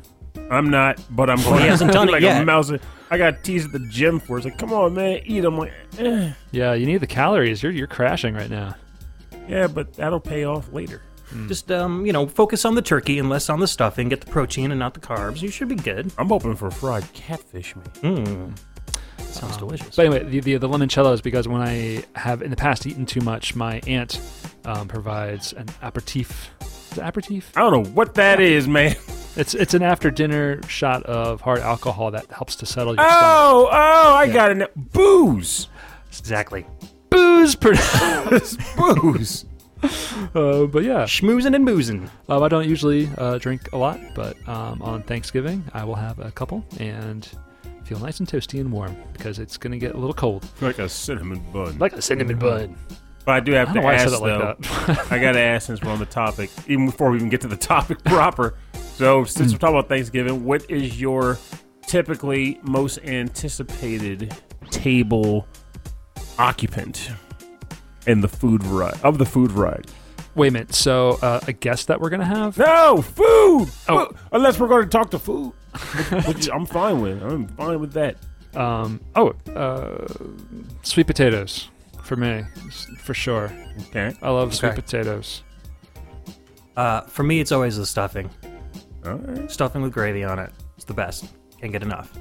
I'm 0.50 0.70
not, 0.70 1.02
but 1.12 1.30
I'm 1.30 1.42
going. 1.44 1.62
he 1.62 1.68
hasn't 1.68 1.94
done 1.94 2.10
it 2.10 2.12
like 2.14 2.22
yet. 2.22 2.42
A 2.42 2.46
mouse. 2.46 2.72
I 3.10 3.18
got 3.18 3.44
teased 3.44 3.68
at 3.68 3.72
the 3.74 3.88
gym 3.88 4.20
for. 4.20 4.38
it. 4.38 4.40
It's 4.40 4.46
like, 4.46 4.58
come 4.58 4.74
on, 4.74 4.94
man, 4.94 5.22
eat. 5.26 5.46
I'm 5.46 5.58
like, 5.58 5.72
eh. 6.00 6.34
Yeah, 6.52 6.74
you 6.74 6.86
need 6.86 6.98
the 6.98 7.08
calories. 7.08 7.64
You're 7.64 7.72
you're 7.72 7.88
crashing 7.88 8.34
right 8.34 8.50
now. 8.50 8.76
yeah, 9.48 9.68
but 9.68 9.94
that'll 9.94 10.20
pay 10.20 10.44
off 10.44 10.72
later. 10.74 11.02
Just 11.48 11.72
um, 11.72 12.06
you 12.06 12.12
know, 12.14 12.28
focus 12.28 12.66
on 12.66 12.76
the 12.76 12.82
turkey 12.82 13.18
and 13.20 13.30
less 13.30 13.50
on 13.50 13.60
the 13.60 13.68
stuffing. 13.68 14.10
Get 14.10 14.22
the 14.22 14.32
protein 14.32 14.72
and 14.72 14.80
not 14.80 14.94
the 14.94 15.00
carbs. 15.00 15.42
You 15.42 15.50
should 15.50 15.70
be 15.70 15.76
good. 15.76 16.12
I'm 16.18 16.28
hoping 16.30 16.56
for 16.56 16.70
fried 16.72 17.12
catfish, 17.14 17.76
man. 17.76 17.86
Mm. 18.02 18.58
Sounds 19.34 19.56
delicious. 19.58 19.96
But 19.96 20.06
anyway, 20.08 20.24
the, 20.26 20.40
the 20.42 20.58
the 20.58 20.68
limoncello 20.68 21.14
is 21.14 21.22
because 21.22 21.48
when 21.48 21.62
I 21.62 22.04
have 22.16 22.42
in 22.42 22.50
the 22.50 22.58
past 22.58 22.86
eaten 22.86 23.06
too 23.06 23.22
much, 23.22 23.56
my 23.56 23.80
aunt 23.88 24.20
um, 24.66 24.88
provides 24.88 25.54
an 25.54 25.68
aperitif. 25.82 26.50
Is 26.92 26.98
it 26.98 27.02
aperitif? 27.02 27.52
I 27.56 27.62
don't 27.62 27.72
know 27.84 27.90
what 27.92 28.16
that 28.16 28.40
is, 28.42 28.68
man. 28.68 28.96
It's 29.38 29.54
it's 29.54 29.74
an 29.74 29.82
after 29.84 30.12
dinner 30.12 30.60
shot 30.68 31.04
of 31.04 31.40
hard 31.40 31.60
alcohol 31.60 32.12
that 32.12 32.30
helps 32.30 32.58
to 32.58 32.66
settle 32.66 32.94
your 32.96 33.06
stomach. 33.06 33.22
Oh, 33.24 33.70
oh, 33.72 34.14
I 34.16 34.26
Yeah. 34.26 34.34
got 34.34 34.52
it. 34.58 34.92
Booze, 34.92 35.70
exactly. 36.10 36.66
Booze, 37.10 37.56
per- 37.56 37.72
booze. 38.78 39.46
uh, 40.36 40.66
but 40.66 40.84
yeah, 40.84 41.04
Schmoozing 41.06 41.56
and 41.56 41.66
boozing. 41.66 42.10
Um, 42.30 42.44
I 42.44 42.48
don't 42.48 42.68
usually 42.68 43.10
uh, 43.18 43.38
drink 43.38 43.72
a 43.74 43.78
lot, 43.78 44.00
but 44.16 44.38
um, 44.48 44.82
on 44.82 45.04
Thanksgiving 45.04 45.64
I 45.74 45.84
will 45.84 45.96
have 45.96 46.20
a 46.20 46.32
couple 46.32 46.64
and 46.80 47.28
feel 47.84 48.00
nice 48.00 48.20
and 48.20 48.28
toasty 48.28 48.60
and 48.60 48.72
warm 48.72 48.96
because 49.14 49.40
it's 49.40 49.58
going 49.58 49.72
to 49.72 49.78
get 49.78 49.96
a 49.96 49.98
little 49.98 50.14
cold, 50.14 50.46
like 50.62 50.80
a 50.80 50.88
cinnamon 50.88 51.44
bun. 51.52 51.78
like 51.80 51.94
a 51.94 52.02
cinnamon 52.02 52.38
bun. 52.40 52.76
but 53.26 53.32
I 53.34 53.40
do 53.40 53.54
I 53.56 53.60
have 53.60 53.68
don't 53.70 53.76
to 53.76 53.82
know 53.82 53.86
why 53.86 53.92
I 53.94 53.96
ask 53.96 54.10
said 54.10 54.18
it 54.18 54.24
though. 54.24 54.56
like 54.60 54.88
that. 54.88 55.12
I 55.12 55.20
gotta 55.20 55.40
ask 55.54 55.68
since 55.68 55.82
we're 55.82 55.92
on 55.92 56.00
the 56.00 56.06
topic, 56.06 56.50
even 56.68 56.86
before 56.86 57.10
we 57.12 57.18
even 57.18 57.30
get 57.30 57.42
to 57.42 57.48
the 57.48 57.58
topic 57.58 58.04
proper. 58.04 58.56
So, 58.96 59.24
since 59.24 59.52
we're 59.52 59.58
talking 59.58 59.76
about 59.78 59.90
Thanksgiving, 59.90 60.46
what 60.46 60.70
is 60.70 61.02
your 61.02 61.38
typically 61.88 62.60
most 62.64 63.00
anticipated 63.00 64.34
table 64.70 65.48
occupant 66.38 67.10
in 68.08 68.22
the 68.22 68.28
food 68.28 68.64
variety 68.64 69.00
of 69.04 69.18
the 69.18 69.26
food 69.26 69.52
variety? 69.52 69.90
Wait 70.36 70.48
a 70.48 70.52
minute. 70.52 70.74
So 70.74 71.20
uh, 71.22 71.42
a 71.48 71.54
guest 71.54 71.88
that 71.88 72.00
we're 72.00 72.10
going 72.10 72.22
to 72.22 72.26
have? 72.26 72.58
No 72.58 73.02
food. 73.02 73.70
Oh. 73.90 74.06
Food. 74.08 74.18
unless 74.32 74.60
we're 74.60 74.68
going 74.70 74.84
to 74.84 74.90
talk 74.90 75.12
to 75.12 75.20
food, 75.20 75.52
which, 76.12 76.26
which 76.26 76.50
I'm 76.50 76.66
fine 76.66 77.02
with. 77.02 77.22
I'm 77.22 77.48
fine 77.50 77.80
with 77.80 77.94
that. 77.94 78.16
Um, 78.56 79.02
oh, 79.16 79.34
uh, 79.56 80.08
sweet 80.84 81.08
potatoes 81.08 81.70
for 82.04 82.16
me, 82.16 82.44
for 83.00 83.14
sure. 83.14 83.52
Okay. 83.90 84.14
I 84.22 84.30
love 84.30 84.54
sweet 84.56 84.70
Okay. 84.70 84.82
potatoes. 84.82 85.44
Uh, 86.78 87.02
for 87.02 87.24
me, 87.24 87.40
it's 87.40 87.52
always 87.52 87.78
the 87.78 87.86
stuffing. 87.86 88.30
All 89.06 89.16
right. 89.16 89.50
Stuffing 89.52 89.82
with 89.82 89.94
gravy 89.94 90.24
on 90.24 90.40
it. 90.40 90.52
It's 90.76 90.86
the 90.86 90.94
best. 90.94 91.26
Can't 91.60 91.72
get 91.72 91.84
enough. 91.84 92.12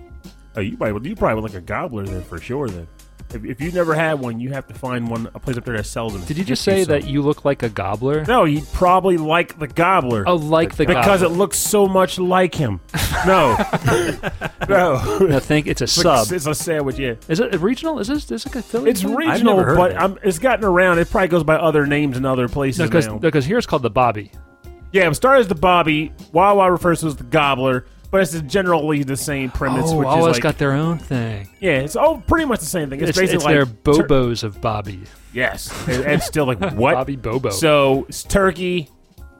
Oh, 0.56 0.60
you 0.60 0.76
probably 0.76 1.10
you 1.10 1.16
probably 1.16 1.40
look 1.42 1.52
like 1.52 1.62
a 1.62 1.64
gobbler 1.64 2.04
then 2.04 2.22
for 2.24 2.38
sure. 2.38 2.68
Then, 2.68 2.88
if, 3.34 3.44
if 3.44 3.60
you've 3.60 3.74
never 3.74 3.94
had 3.94 4.14
one, 4.20 4.40
you 4.40 4.50
have 4.52 4.66
to 4.68 4.74
find 4.74 5.08
one 5.08 5.28
a 5.34 5.38
place 5.40 5.56
up 5.56 5.64
there 5.64 5.76
that 5.76 5.84
sells 5.86 6.12
them. 6.12 6.22
Did 6.24 6.38
you 6.38 6.44
just 6.44 6.62
say 6.62 6.84
that 6.84 7.06
you 7.06 7.22
look 7.22 7.44
like 7.44 7.62
a 7.62 7.68
gobbler? 7.68 8.24
No, 8.24 8.44
you 8.44 8.62
probably 8.72 9.16
like 9.16 9.58
the 9.58 9.66
gobbler. 9.66 10.24
Oh, 10.26 10.36
like 10.36 10.76
the 10.76 10.84
gobbler. 10.86 11.00
because 11.02 11.20
gobbler. 11.20 11.34
it 11.34 11.38
looks 11.38 11.58
so 11.58 11.86
much 11.86 12.18
like 12.18 12.54
him. 12.54 12.80
No, 13.26 13.54
no. 14.68 15.18
No, 15.26 15.38
think 15.40 15.66
it's 15.66 15.80
a 15.80 15.84
It's 15.84 16.02
like- 16.02 16.24
sub. 16.26 16.32
It's 16.34 16.46
a 16.46 16.54
sandwich. 16.54 16.98
Yeah, 16.98 17.14
Is 17.28 17.40
it 17.40 17.60
regional? 17.60 17.98
Is 17.98 18.08
this 18.08 18.18
is 18.18 18.26
this 18.26 18.46
like 18.46 18.56
a 18.56 18.62
Philly? 18.62 18.90
it's 18.90 19.02
thing? 19.02 19.14
regional, 19.14 19.56
never 19.56 19.68
heard 19.70 19.76
but 19.76 19.90
of 19.92 19.96
it. 19.96 20.00
I'm, 20.04 20.18
it's 20.22 20.38
gotten 20.38 20.64
around. 20.64 20.98
It 20.98 21.10
probably 21.10 21.28
goes 21.28 21.44
by 21.44 21.56
other 21.56 21.86
names 21.86 22.16
in 22.16 22.24
other 22.24 22.48
places 22.48 22.88
because 22.88 23.06
now. 23.08 23.18
because 23.18 23.44
here 23.44 23.58
it's 23.58 23.66
called 23.66 23.82
the 23.82 23.90
Bobby. 23.90 24.30
yeah, 24.92 25.08
it 25.08 25.14
started 25.14 25.40
as 25.40 25.48
the 25.48 25.54
Bobby. 25.54 26.12
Wawa 26.32 26.70
refers 26.72 27.00
to 27.00 27.08
as 27.08 27.16
the 27.16 27.24
gobbler, 27.24 27.84
but 28.10 28.20
it's 28.22 28.40
generally 28.42 29.02
the 29.02 29.16
same 29.16 29.50
premise. 29.50 29.90
Oh, 29.90 29.98
which 29.98 30.06
Wawa's 30.06 30.26
is 30.26 30.32
like, 30.36 30.42
got 30.42 30.58
their 30.58 30.72
own 30.72 30.98
thing. 30.98 31.48
yeah, 31.60 31.78
it's 31.78 31.96
all 31.96 32.20
pretty 32.26 32.44
much 32.46 32.60
the 32.60 32.66
same 32.66 32.90
thing. 32.90 33.00
It's, 33.00 33.10
It's, 33.10 33.18
basically 33.18 33.36
it's 33.36 33.44
like 33.44 33.54
their 33.84 33.94
tur- 33.94 34.06
Bobos 34.06 34.42
of 34.44 34.60
Bobby. 34.60 35.00
yes, 35.32 35.70
and, 35.88 36.04
and 36.04 36.22
still 36.22 36.46
like 36.46 36.58
what? 36.74 36.94
Bobby 36.94 37.16
Bobo. 37.16 37.50
So 37.50 38.06
it's 38.08 38.22
turkey, 38.22 38.88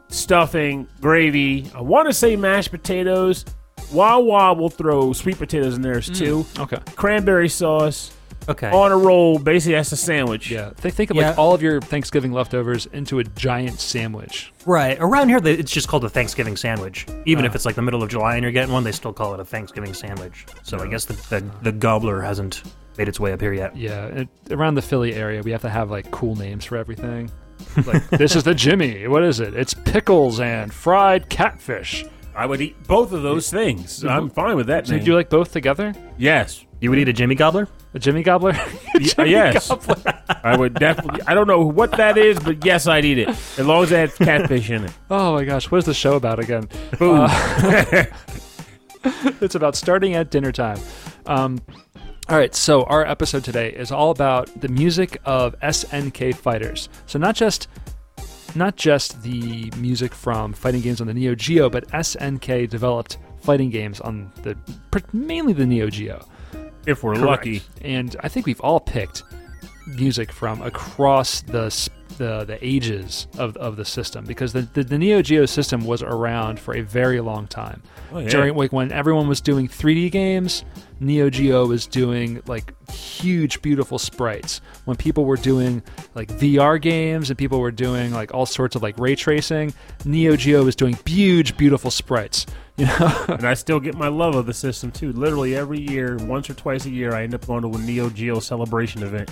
stuffing, 0.09 0.87
gravy. 0.99 1.69
I 1.75 1.81
want 1.81 2.07
to 2.07 2.13
say 2.13 2.35
mashed 2.35 2.71
potatoes. 2.71 3.45
Wawa 3.91 4.53
will 4.53 4.69
throw 4.69 5.11
sweet 5.11 5.37
potatoes 5.37 5.75
in 5.75 5.81
theirs 5.81 6.09
mm, 6.09 6.17
too. 6.17 6.45
okay. 6.59 6.77
Cranberry 6.95 7.49
sauce 7.49 8.13
Okay. 8.49 8.69
on 8.69 8.91
a 8.91 8.97
roll. 8.97 9.37
Basically, 9.39 9.75
that's 9.75 9.91
a 9.91 9.97
sandwich. 9.97 10.49
Yeah. 10.49 10.71
Think 10.71 10.95
think 10.95 11.09
of 11.11 11.15
Yeah. 11.17 11.29
like 11.29 11.37
all 11.37 11.53
of 11.53 11.61
your 11.61 11.79
Thanksgiving 11.81 12.31
leftovers 12.31 12.87
into 12.87 13.19
a 13.19 13.23
giant 13.23 13.79
sandwich. 13.79 14.51
Right. 14.65 14.97
Around 14.99 15.29
here, 15.29 15.39
they- 15.39 15.53
it's 15.53 15.71
just 15.71 15.87
called 15.87 16.03
a 16.05 16.09
Thanksgiving 16.09 16.55
sandwich. 16.57 17.05
Even 17.25 17.45
if 17.45 17.51
uh. 17.51 17.55
it's 17.55 17.65
like 17.65 17.75
the 17.75 17.81
middle 17.81 18.01
of 18.01 18.09
July 18.09 18.35
and 18.35 18.43
you're 18.43 18.51
getting 18.51 18.73
one, 18.73 18.83
they 18.83 18.91
still 18.91 19.13
call 19.13 19.33
it 19.33 19.39
a 19.39 19.45
Thanksgiving 19.45 19.93
sandwich. 19.93 20.45
So 20.63 20.79
I 20.79 20.87
guess 20.87 21.05
the, 21.05 21.13
the, 21.29 21.45
the 21.61 21.71
gobbler 21.71 22.21
hasn't 22.21 22.63
made 22.97 23.07
its 23.07 23.19
way 23.19 23.31
up 23.31 23.41
here 23.41 23.53
yet. 23.53 23.75
Yeah. 23.75 24.05
It, 24.07 24.29
around 24.49 24.75
the 24.75 24.81
Philly 24.81 25.13
area, 25.13 25.41
we 25.41 25.51
have 25.51 25.61
to 25.61 25.69
have 25.69 25.91
like 25.91 26.09
cool 26.11 26.35
names 26.35 26.65
for 26.65 26.77
everything. 26.77 27.31
Like 27.85 28.09
this 28.11 28.35
is 28.35 28.43
the 28.43 28.55
Jimmy. 28.55 29.07
What 29.07 29.23
is 29.23 29.39
it? 29.39 29.53
It's 29.53 29.73
pickles 29.73 30.39
and 30.39 30.73
fried 30.73 31.29
catfish. 31.29 32.05
I 32.35 32.45
would 32.45 32.61
eat 32.61 32.81
both 32.87 33.11
of 33.11 33.23
those 33.23 33.51
things. 33.51 34.03
I'm 34.05 34.29
fine 34.29 34.55
with 34.55 34.67
that. 34.67 34.87
So 34.87 34.95
name. 34.95 35.03
do 35.03 35.11
you 35.11 35.15
like 35.15 35.29
both 35.29 35.51
together? 35.51 35.93
yes, 36.17 36.65
You 36.81 36.89
would 36.89 36.97
eat 36.99 37.07
a 37.07 37.13
Jimmy 37.13 37.35
Gobbler? 37.35 37.67
A 37.93 37.99
Jimmy 37.99 38.23
Gobbler? 38.23 38.53
Y- 38.95 39.25
yes, 39.25 39.71
I 40.43 40.57
would 40.57 40.73
definitely. 40.73 41.21
I 41.25 41.33
don't 41.33 41.47
know 41.47 41.61
what 41.65 41.91
that 41.93 42.17
is, 42.17 42.37
but 42.39 42.63
yes, 42.65 42.85
I'd 42.87 43.05
eat 43.05 43.17
it 43.19 43.29
as 43.29 43.59
long 43.59 43.83
as 43.83 43.91
it 43.91 43.97
has 43.97 44.17
catfish 44.17 44.69
in 44.69 44.83
it. 44.83 44.91
Oh 45.09 45.33
my 45.33 45.43
gosh, 45.43 45.71
what 45.71 45.77
is 45.79 45.85
the 45.85 45.93
show 45.93 46.15
about 46.15 46.39
again? 46.39 46.67
Boom. 46.99 47.27
it's 49.41 49.55
about 49.55 49.75
starting 49.75 50.15
at 50.15 50.29
dinner 50.29 50.51
time. 50.51 50.79
Um, 51.25 51.59
all 52.29 52.37
right, 52.37 52.53
so 52.53 52.83
our 52.83 53.05
episode 53.05 53.43
today 53.43 53.71
is 53.71 53.91
all 53.91 54.11
about 54.11 54.61
the 54.61 54.67
music 54.67 55.19
of 55.25 55.57
SNK 55.61 56.35
fighters. 56.35 56.89
So 57.05 57.17
not 57.17 57.35
just 57.35 57.67
not 58.55 58.75
just 58.75 59.23
the 59.23 59.71
music 59.77 60.13
from 60.13 60.53
fighting 60.53 60.81
games 60.81 61.01
on 61.01 61.07
the 61.07 61.13
Neo 61.13 61.33
Geo, 61.35 61.69
but 61.69 61.87
SNK 61.89 62.69
developed 62.69 63.17
fighting 63.41 63.69
games 63.69 63.99
on 64.01 64.31
the 64.43 64.55
mainly 65.13 65.53
the 65.53 65.65
Neo 65.65 65.89
Geo. 65.89 66.23
If 66.85 67.03
we're 67.03 67.15
Correct. 67.15 67.27
lucky. 67.27 67.61
And 67.81 68.15
I 68.21 68.27
think 68.27 68.45
we've 68.45 68.61
all 68.61 68.79
picked 68.79 69.23
music 69.87 70.31
from 70.31 70.61
across 70.61 71.41
the 71.41 71.71
the, 72.17 72.43
the 72.43 72.59
ages 72.61 73.27
of, 73.37 73.57
of 73.57 73.77
the 73.77 73.85
system 73.85 74.25
because 74.25 74.53
the, 74.53 74.61
the, 74.61 74.83
the 74.83 74.97
Neo 74.97 75.21
Geo 75.21 75.45
system 75.45 75.85
was 75.85 76.03
around 76.03 76.59
for 76.59 76.75
a 76.75 76.81
very 76.81 77.19
long 77.19 77.47
time. 77.47 77.81
Oh, 78.11 78.19
yeah. 78.19 78.29
During 78.29 78.55
like 78.55 78.71
when 78.71 78.91
everyone 78.91 79.27
was 79.27 79.41
doing 79.41 79.67
3D 79.67 80.11
games, 80.11 80.63
Neo 81.01 81.31
Geo 81.31 81.65
was 81.65 81.87
doing 81.87 82.41
like 82.45 82.73
huge, 82.91 83.61
beautiful 83.63 83.97
sprites. 83.97 84.61
When 84.85 84.95
people 84.95 85.25
were 85.25 85.35
doing 85.35 85.81
like 86.13 86.29
VR 86.29 86.79
games 86.79 87.31
and 87.31 87.39
people 87.39 87.59
were 87.59 87.71
doing 87.71 88.11
like 88.11 88.35
all 88.35 88.45
sorts 88.45 88.75
of 88.75 88.83
like 88.83 88.97
ray 88.99 89.15
tracing, 89.15 89.73
Neo 90.05 90.35
Geo 90.35 90.63
was 90.63 90.75
doing 90.75 90.97
huge, 91.05 91.57
beautiful 91.57 91.91
sprites. 91.91 92.45
You 92.77 92.87
know, 92.87 93.25
And 93.27 93.43
I 93.43 93.53
still 93.53 93.79
get 93.79 93.95
my 93.95 94.07
love 94.07 94.33
of 94.33 94.47
the 94.47 94.55
system 94.55 94.91
too. 94.91 95.11
Literally 95.11 95.55
every 95.55 95.79
year, 95.79 96.17
once 96.21 96.49
or 96.49 96.55
twice 96.55 96.85
a 96.85 96.89
year, 96.89 97.13
I 97.13 97.23
end 97.23 97.35
up 97.35 97.45
going 97.45 97.61
to 97.61 97.67
a 97.67 97.77
Neo 97.77 98.09
Geo 98.09 98.39
celebration 98.39 99.03
event 99.03 99.29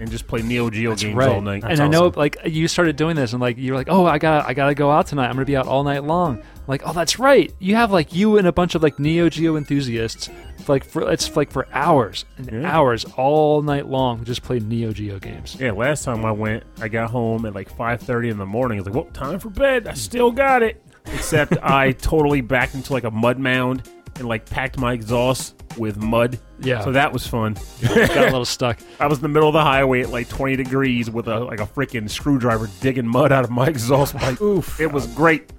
and 0.00 0.10
just 0.10 0.26
play 0.26 0.42
Neo 0.42 0.70
Geo 0.70 0.94
games 0.94 1.18
all 1.26 1.40
night. 1.40 1.64
And 1.64 1.80
I 1.80 1.88
know, 1.88 2.12
like, 2.14 2.36
you 2.44 2.68
started 2.68 2.96
doing 2.96 3.16
this, 3.16 3.32
and 3.32 3.40
like, 3.40 3.56
you're 3.58 3.74
like, 3.76 3.88
oh, 3.90 4.06
I 4.06 4.18
got, 4.18 4.46
I 4.48 4.54
gotta 4.54 4.74
go 4.74 4.90
out 4.90 5.06
tonight. 5.06 5.26
I'm 5.26 5.34
gonna 5.34 5.44
be 5.44 5.56
out 5.56 5.66
all 5.66 5.84
night 5.84 6.04
long. 6.04 6.42
Like, 6.66 6.82
oh, 6.84 6.92
that's 6.92 7.18
right. 7.18 7.52
You 7.58 7.76
have 7.76 7.90
like 7.90 8.14
you 8.14 8.36
and 8.36 8.46
a 8.46 8.52
bunch 8.52 8.74
of 8.74 8.82
like 8.82 8.98
Neo 8.98 9.28
Geo 9.30 9.56
enthusiasts, 9.56 10.28
like 10.68 10.84
for 10.84 11.10
it's 11.10 11.34
like 11.34 11.50
for 11.50 11.66
hours 11.72 12.26
and 12.36 12.50
Yeah. 12.62 12.70
hours 12.70 13.06
all 13.16 13.62
night 13.62 13.86
long, 13.86 14.22
just 14.24 14.42
play 14.42 14.58
Neo 14.58 14.92
Geo 14.92 15.18
games. 15.18 15.56
Yeah, 15.58 15.72
last 15.72 16.04
time 16.04 16.24
I 16.26 16.32
went, 16.32 16.64
I 16.80 16.88
got 16.88 17.10
home 17.10 17.46
at 17.46 17.54
like 17.54 17.74
5:30 17.74 18.30
in 18.30 18.36
the 18.38 18.44
morning. 18.46 18.78
I 18.78 18.82
was 18.82 18.86
like, 18.86 18.94
"Well, 18.96 19.12
time 19.14 19.38
for 19.38 19.48
bed." 19.48 19.86
I 19.86 19.94
still 19.94 20.30
got 20.30 20.62
it, 20.62 20.82
except 21.06 21.54
I 21.62 21.92
totally 21.92 22.42
backed 22.42 22.74
into 22.74 22.92
like 22.92 23.04
a 23.04 23.10
mud 23.10 23.38
mound 23.38 23.88
and 24.16 24.28
like 24.28 24.44
packed 24.50 24.78
my 24.78 24.92
exhaust 24.92 25.54
with 25.76 25.96
mud. 25.96 26.38
Yeah. 26.60 26.82
So 26.84 26.92
that 26.92 27.12
was 27.12 27.26
fun. 27.26 27.56
got 27.82 28.16
a 28.16 28.22
little 28.24 28.44
stuck. 28.46 28.78
I 28.98 29.06
was 29.06 29.18
in 29.18 29.22
the 29.22 29.28
middle 29.28 29.48
of 29.48 29.52
the 29.52 29.62
highway 29.62 30.02
at 30.02 30.10
like 30.10 30.28
20 30.28 30.56
degrees 30.56 31.10
with 31.10 31.28
a 31.28 31.40
like 31.40 31.60
a 31.60 31.66
freaking 31.66 32.08
screwdriver 32.08 32.68
digging 32.80 33.06
mud 33.06 33.32
out 33.32 33.44
of 33.44 33.50
my 33.50 33.66
exhaust 33.68 34.16
pipe. 34.16 34.40
Oof! 34.40 34.80
It 34.80 34.90
was 34.92 35.06
great. 35.08 35.52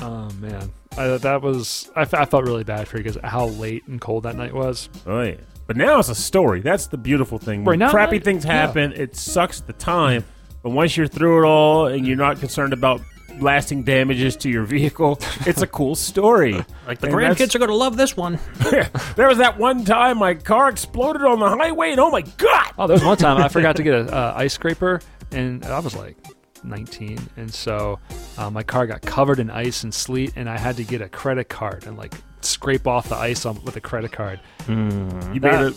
Oh 0.00 0.28
man, 0.40 0.70
I, 0.98 1.16
that 1.18 1.40
was 1.42 1.90
I, 1.96 2.02
f- 2.02 2.14
I 2.14 2.24
felt 2.24 2.44
really 2.44 2.64
bad 2.64 2.88
for 2.88 2.98
you 2.98 3.04
because 3.04 3.18
how 3.24 3.46
late 3.46 3.86
and 3.86 4.00
cold 4.00 4.24
that 4.24 4.36
night 4.36 4.52
was. 4.52 4.88
Oh 5.06 5.22
yeah. 5.22 5.36
But 5.66 5.76
now 5.78 5.98
it's 5.98 6.10
a 6.10 6.14
story. 6.14 6.60
That's 6.60 6.88
the 6.88 6.98
beautiful 6.98 7.38
thing. 7.38 7.64
When 7.64 7.78
Right, 7.80 7.86
now- 7.86 7.90
crappy 7.90 8.18
now- 8.18 8.24
things 8.24 8.44
yeah. 8.44 8.52
happen, 8.52 8.92
it 8.92 9.16
sucks 9.16 9.60
at 9.60 9.66
the 9.66 9.72
time. 9.72 10.24
But 10.62 10.70
once 10.70 10.96
you're 10.96 11.06
through 11.06 11.42
it 11.42 11.46
all 11.46 11.86
and 11.86 12.06
you're 12.06 12.16
not 12.16 12.38
concerned 12.40 12.72
about 12.72 13.00
lasting 13.40 13.82
damages 13.82 14.36
to 14.36 14.48
your 14.50 14.64
vehicle, 14.64 15.18
it's 15.46 15.62
a 15.62 15.66
cool 15.66 15.94
story. 15.94 16.64
Like 16.86 16.98
the 16.98 17.06
And 17.06 17.16
grandkids 17.16 17.54
are 17.54 17.58
going 17.58 17.70
to 17.70 17.74
love 17.74 17.96
this 17.96 18.14
one. 18.14 18.38
there 19.16 19.26
was 19.26 19.38
that 19.38 19.58
one 19.58 19.86
time 19.86 20.18
my 20.18 20.34
car 20.34 20.68
exploded 20.68 21.22
on 21.22 21.38
the 21.38 21.48
highway, 21.48 21.92
and 21.92 22.00
oh 22.00 22.10
my 22.10 22.20
god! 22.36 22.72
Oh, 22.78 22.86
there 22.86 22.94
was 22.94 23.02
one 23.04 23.16
time 23.16 23.38
I 23.38 23.48
forgot 23.48 23.76
to 23.76 23.82
get 23.82 23.94
a 23.94 24.14
uh, 24.14 24.34
ice 24.36 24.52
scraper, 24.52 25.00
and 25.30 25.64
I 25.64 25.78
was 25.78 25.96
like 25.96 26.18
19, 26.62 27.18
and 27.38 27.52
so 27.52 27.98
uh, 28.36 28.50
my 28.50 28.62
car 28.62 28.86
got 28.86 29.00
covered 29.00 29.38
in 29.38 29.50
ice 29.50 29.82
and 29.82 29.94
sleet, 29.94 30.34
and 30.36 30.46
I 30.46 30.58
had 30.58 30.76
to 30.76 30.84
get 30.84 31.00
a 31.00 31.08
credit 31.08 31.48
card 31.48 31.86
and 31.86 31.96
like 31.96 32.12
scrape 32.42 32.86
off 32.86 33.08
the 33.08 33.16
ice 33.16 33.46
on, 33.46 33.62
with 33.64 33.76
a 33.76 33.80
credit 33.80 34.12
card. 34.12 34.40
You 34.68 35.40
That, 35.40 35.40
better 35.40 35.72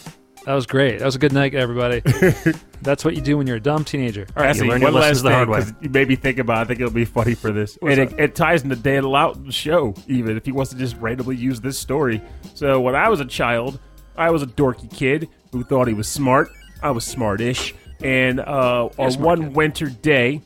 that 0.48 0.54
was 0.56 0.66
great. 0.66 1.00
That 1.00 1.06
was 1.06 1.16
a 1.16 1.20
good 1.20 1.34
night, 1.34 1.54
everybody. 1.54 2.00
That's 2.82 3.04
what 3.06 3.16
you 3.16 3.22
do 3.22 3.38
when 3.38 3.46
you're 3.48 3.58
a 3.58 3.60
dumb 3.62 3.84
teenager. 3.84 4.26
All 4.36 4.44
right, 4.44 4.50
Actually, 4.50 4.70
learn 4.70 4.82
your 4.82 4.92
one 4.92 5.02
lessons 5.02 5.24
last 5.24 5.30
the 5.30 5.36
hard 5.36 5.48
thing, 5.48 5.52
way. 5.54 5.60
'cause 5.60 5.74
you 5.82 5.90
made 5.90 6.08
me 6.08 6.16
think 6.16 6.40
about. 6.40 6.58
it. 6.58 6.62
I 6.62 6.66
think 6.66 6.80
it'll 6.80 6.92
be 6.94 7.06
funny 7.06 7.34
for 7.36 7.52
this, 7.52 7.78
and 7.82 8.00
it, 8.00 8.14
it 8.20 8.36
ties 8.36 8.64
into 8.64 8.76
Dan 8.76 9.04
Loughton's 9.04 9.54
show. 9.54 9.94
Even 10.08 10.38
if 10.38 10.46
he 10.46 10.52
wants 10.52 10.72
to 10.72 10.78
just 10.78 10.96
randomly 10.98 11.36
use 11.36 11.60
this 11.62 11.78
story. 11.78 12.22
So 12.56 12.80
when 12.80 12.96
I 12.96 13.10
was 13.10 13.20
a 13.20 13.26
child, 13.26 13.80
I 14.16 14.32
was 14.32 14.42
a 14.42 14.48
dorky 14.48 14.92
kid 14.92 15.28
who 15.52 15.64
thought 15.64 15.88
he 15.88 15.94
was 15.94 16.08
smart. 16.08 16.50
I 16.82 16.92
was 16.92 17.04
smartish, 17.06 17.74
and 18.02 18.40
uh, 18.40 18.90
on 18.98 19.14
one 19.20 19.42
kid. 19.44 19.56
winter 19.56 19.86
day, 19.90 20.42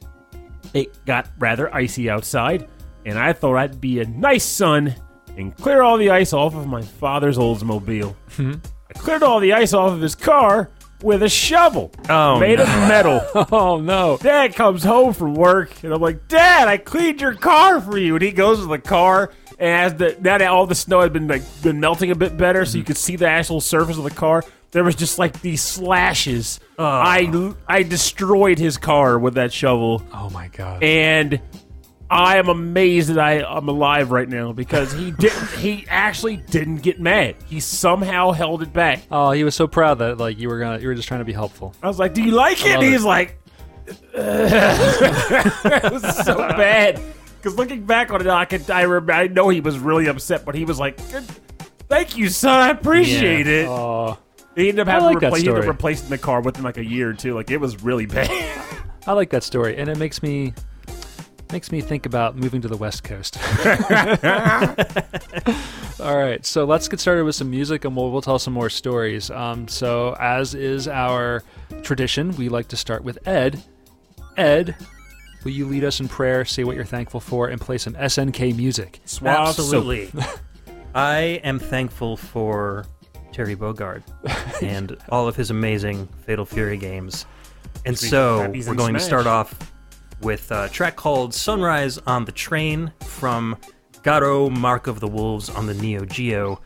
it 0.74 1.06
got 1.06 1.28
rather 1.38 1.74
icy 1.76 2.10
outside, 2.10 2.68
and 3.06 3.20
I 3.20 3.34
thought 3.34 3.56
I'd 3.58 3.80
be 3.82 4.00
a 4.00 4.06
nice 4.06 4.46
son 4.46 4.96
and 5.38 5.56
clear 5.56 5.82
all 5.82 5.98
the 5.98 6.10
ice 6.10 6.34
off 6.34 6.56
of 6.56 6.66
my 6.68 6.82
father's 6.82 7.38
Oldsmobile. 7.38 8.16
Cleared 8.96 9.24
all 9.24 9.40
the 9.40 9.54
ice 9.54 9.74
off 9.74 9.92
of 9.94 10.02
his 10.02 10.16
car 10.16 10.70
with 11.02 11.24
a 11.24 11.30
shovel 11.30 11.92
Oh, 12.10 12.40
made 12.40 12.60
no. 12.60 12.64
of 12.64 12.70
metal. 12.88 13.22
Oh 13.52 13.80
no! 13.80 14.18
Dad 14.22 14.56
comes 14.56 14.84
home 14.84 15.14
from 15.14 15.34
work, 15.34 15.84
and 15.84 15.94
I'm 15.94 16.02
like, 16.02 16.28
Dad, 16.28 16.68
I 16.68 16.78
cleaned 16.78 17.22
your 17.22 17.34
car 17.34 17.82
for 17.82 17.98
you. 17.98 18.16
And 18.16 18.22
he 18.22 18.32
goes 18.32 18.60
to 18.60 18.68
the 18.68 18.78
car, 18.80 19.32
and 19.58 19.70
as 19.70 19.96
the 19.96 20.18
now 20.22 20.38
that 20.38 20.48
all 20.48 20.68
the 20.68 20.76
snow 20.76 21.02
had 21.02 21.12
been 21.14 21.28
like 21.28 21.42
been 21.64 21.80
melting 21.80 22.12
a 22.12 22.16
bit 22.16 22.38
better, 22.38 22.66
so 22.66 22.78
you 22.78 22.84
mm-hmm. 22.84 22.88
could 22.88 22.98
see 22.98 23.16
the 23.16 23.28
actual 23.28 23.62
surface 23.62 23.98
of 23.98 24.04
the 24.04 24.12
car. 24.12 24.44
There 24.72 24.86
was 24.86 24.96
just 24.96 25.20
like 25.20 25.42
these 25.42 25.62
slashes. 25.62 26.60
Oh. 26.80 26.86
I 26.86 27.54
I 27.68 27.84
destroyed 27.84 28.58
his 28.58 28.78
car 28.78 29.20
with 29.20 29.34
that 29.34 29.52
shovel, 29.52 30.02
Oh 30.14 30.30
my 30.30 30.48
god! 30.48 30.82
and 30.84 31.42
I 32.12 32.38
am 32.38 32.50
amazed 32.50 33.08
that 33.10 33.20
I 33.20 33.36
am 33.58 33.70
alive 33.70 34.12
right 34.12 34.28
now 34.28 34.52
because 34.52 34.92
he 34.92 35.12
didn't. 35.12 35.48
he 35.60 35.86
actually 35.88 36.36
didn't 36.38 36.78
get 36.84 37.00
mad. 37.00 37.38
He 37.48 37.62
somehow 37.62 38.32
held 38.32 38.62
it 38.62 38.74
back. 38.74 39.02
Oh, 39.10 39.32
he 39.32 39.46
was 39.46 39.56
so 39.56 39.66
proud 39.66 40.00
that 40.00 40.18
like 40.18 40.38
you 40.38 40.50
were 40.50 40.60
gonna 40.60 40.80
you 40.80 40.88
were 40.90 40.96
just 40.96 41.08
trying 41.08 41.22
to 41.22 41.26
be 41.26 41.32
helpful. 41.34 41.74
I 41.82 41.88
was 41.88 42.00
like, 42.00 42.14
"Do 42.14 42.22
you 42.22 42.32
like 42.32 42.60
it?" 42.66 42.72
And 42.76 42.84
he's 42.84 43.06
like, 43.06 43.40
"It 44.14 45.92
was 45.92 46.26
so 46.26 46.36
bad." 46.38 47.02
Because 47.38 47.58
looking 47.58 47.86
back 47.86 48.12
on 48.12 48.22
it, 48.22 48.28
I 48.28 48.46
can 48.46 48.62
I, 48.70 48.82
remember, 48.82 49.14
I 49.14 49.28
know 49.28 49.50
he 49.50 49.62
was 49.62 49.80
really 49.80 50.08
upset, 50.08 50.46
but 50.46 50.54
he 50.54 50.66
was 50.66 50.80
like, 50.80 51.00
"Thank 51.88 52.18
you, 52.18 52.30
son. 52.30 52.60
I 52.62 52.70
appreciate 52.72 53.48
it." 53.48 53.68
Oh, 53.68 54.18
he 54.56 54.70
ended 54.70 54.82
up 54.82 54.88
I 54.90 54.92
having 54.92 55.06
like 55.08 55.16
to 55.16 55.20
that 55.22 55.34
repla- 55.34 55.38
he 55.38 55.42
ended 55.44 55.56
up 55.56 55.64
story. 55.64 55.68
replacing 55.68 56.10
the 56.10 56.18
car 56.18 56.42
within 56.42 56.64
like 56.64 56.78
a 56.78 56.86
year 56.86 57.10
or 57.10 57.14
two. 57.14 57.34
Like 57.36 57.50
it 57.52 57.58
was 57.58 57.82
really 57.84 58.06
bad. 58.18 58.30
I 59.08 59.14
like 59.14 59.30
that 59.32 59.44
story, 59.44 59.78
and 59.78 59.90
it 59.90 59.98
makes 59.98 60.22
me 60.22 60.54
makes 61.52 61.72
me 61.72 61.82
think 61.82 62.06
about 62.06 62.36
moving 62.36 62.62
to 62.62 62.68
the 62.68 62.78
West 62.78 63.04
Coast. 63.04 63.38
All 66.00 66.18
right, 66.18 66.46
so 66.46 66.66
let's 66.66 66.88
get 66.88 67.00
started 67.00 67.26
with 67.26 67.36
some 67.36 67.50
music, 67.50 67.86
and 67.86 67.96
we'll 67.96 68.12
we'll 68.12 68.22
tell 68.22 68.40
some 68.40 68.54
more 68.54 68.70
stories. 68.70 69.30
Um, 69.30 69.68
so, 69.68 70.16
as 70.20 70.56
is 70.56 70.88
our 70.88 71.44
tradition, 71.84 72.36
we 72.38 72.50
like 72.50 72.70
to 72.70 72.78
start 72.78 73.04
with 73.04 73.20
Ed. 73.28 73.62
Ed, 74.38 74.76
will 75.44 75.52
you 75.52 75.68
lead 75.68 75.84
us 75.84 76.00
in 76.00 76.08
prayer, 76.08 76.46
say 76.46 76.64
what 76.64 76.76
you're 76.76 76.86
thankful 76.86 77.20
for, 77.20 77.50
and 77.50 77.60
play 77.60 77.78
some 77.78 77.94
SNK 77.94 78.56
music? 78.56 79.02
Suave 79.06 79.50
Absolutely. 79.50 80.10
I 80.96 81.42
am 81.44 81.60
thankful 81.60 82.18
for 82.18 82.86
Terry 83.32 83.56
Bogard 83.56 84.04
and 84.62 84.98
all 85.10 85.28
of 85.28 85.36
his 85.36 85.50
amazing 85.50 86.08
Fatal 86.26 86.46
Fury 86.46 86.78
games. 86.78 87.26
And 87.86 87.98
so 87.98 88.50
we're 88.50 88.70
and 88.70 88.78
going 88.78 88.94
to 88.94 89.00
start 89.00 89.28
off 89.28 89.71
with 90.22 90.52
a 90.52 90.70
track 90.70 90.96
called 90.96 91.34
Sunrise 91.34 91.98
on 92.00 92.26
the 92.26 92.32
Train 92.32 92.92
from 93.02 93.58
Garou 94.04 94.50
Mark 94.50 94.88
of 94.88 95.00
the 95.00 95.08
Wolves 95.08 95.50
on 95.50 95.68
the 95.68 95.74
Neo 95.74 96.06
Geo. 96.06 96.62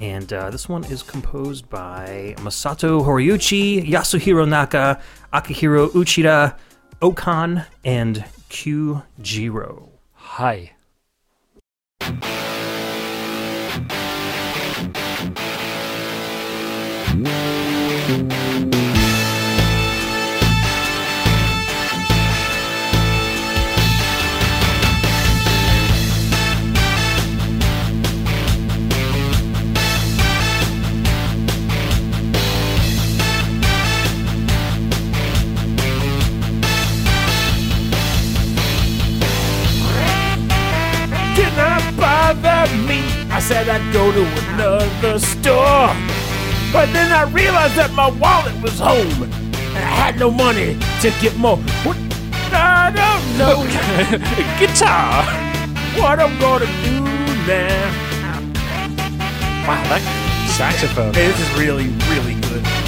And 0.00 0.32
uh, 0.32 0.50
this 0.50 0.68
one 0.68 0.84
is 0.84 1.02
composed 1.02 1.68
by 1.68 2.34
Masato 2.38 3.04
Horiuchi, 3.04 3.84
Yasuhiro 3.88 4.48
Naka, 4.48 5.00
Akihiro 5.32 5.88
Uchida, 5.88 6.56
Okan, 7.00 7.66
and 7.84 8.24
Q 8.48 9.02
Jiro. 9.20 9.88
Hi. 10.12 10.72
Said 43.48 43.66
I'd 43.66 43.92
go 43.94 44.12
to 44.12 44.24
another 44.52 45.18
store. 45.18 45.88
But 46.70 46.92
then 46.92 47.10
I 47.10 47.22
realized 47.32 47.76
that 47.76 47.90
my 47.94 48.10
wallet 48.10 48.52
was 48.62 48.78
home, 48.78 49.22
and 49.22 49.78
I 49.78 49.94
had 50.04 50.18
no 50.18 50.30
money 50.30 50.76
to 51.00 51.10
get 51.22 51.34
more. 51.38 51.56
What? 51.82 51.96
I 52.52 52.92
don't 52.92 53.24
know 53.40 53.64
Guitar. 54.60 55.24
what 55.96 56.20
I'm 56.20 56.38
gonna 56.38 56.66
do 56.84 57.00
now. 57.48 57.88
Wow, 59.66 59.80
that 59.88 60.04
saxophone. 60.58 61.12
This 61.12 61.40
is 61.40 61.58
really, 61.58 61.88
really 62.12 62.38
good. 62.42 62.87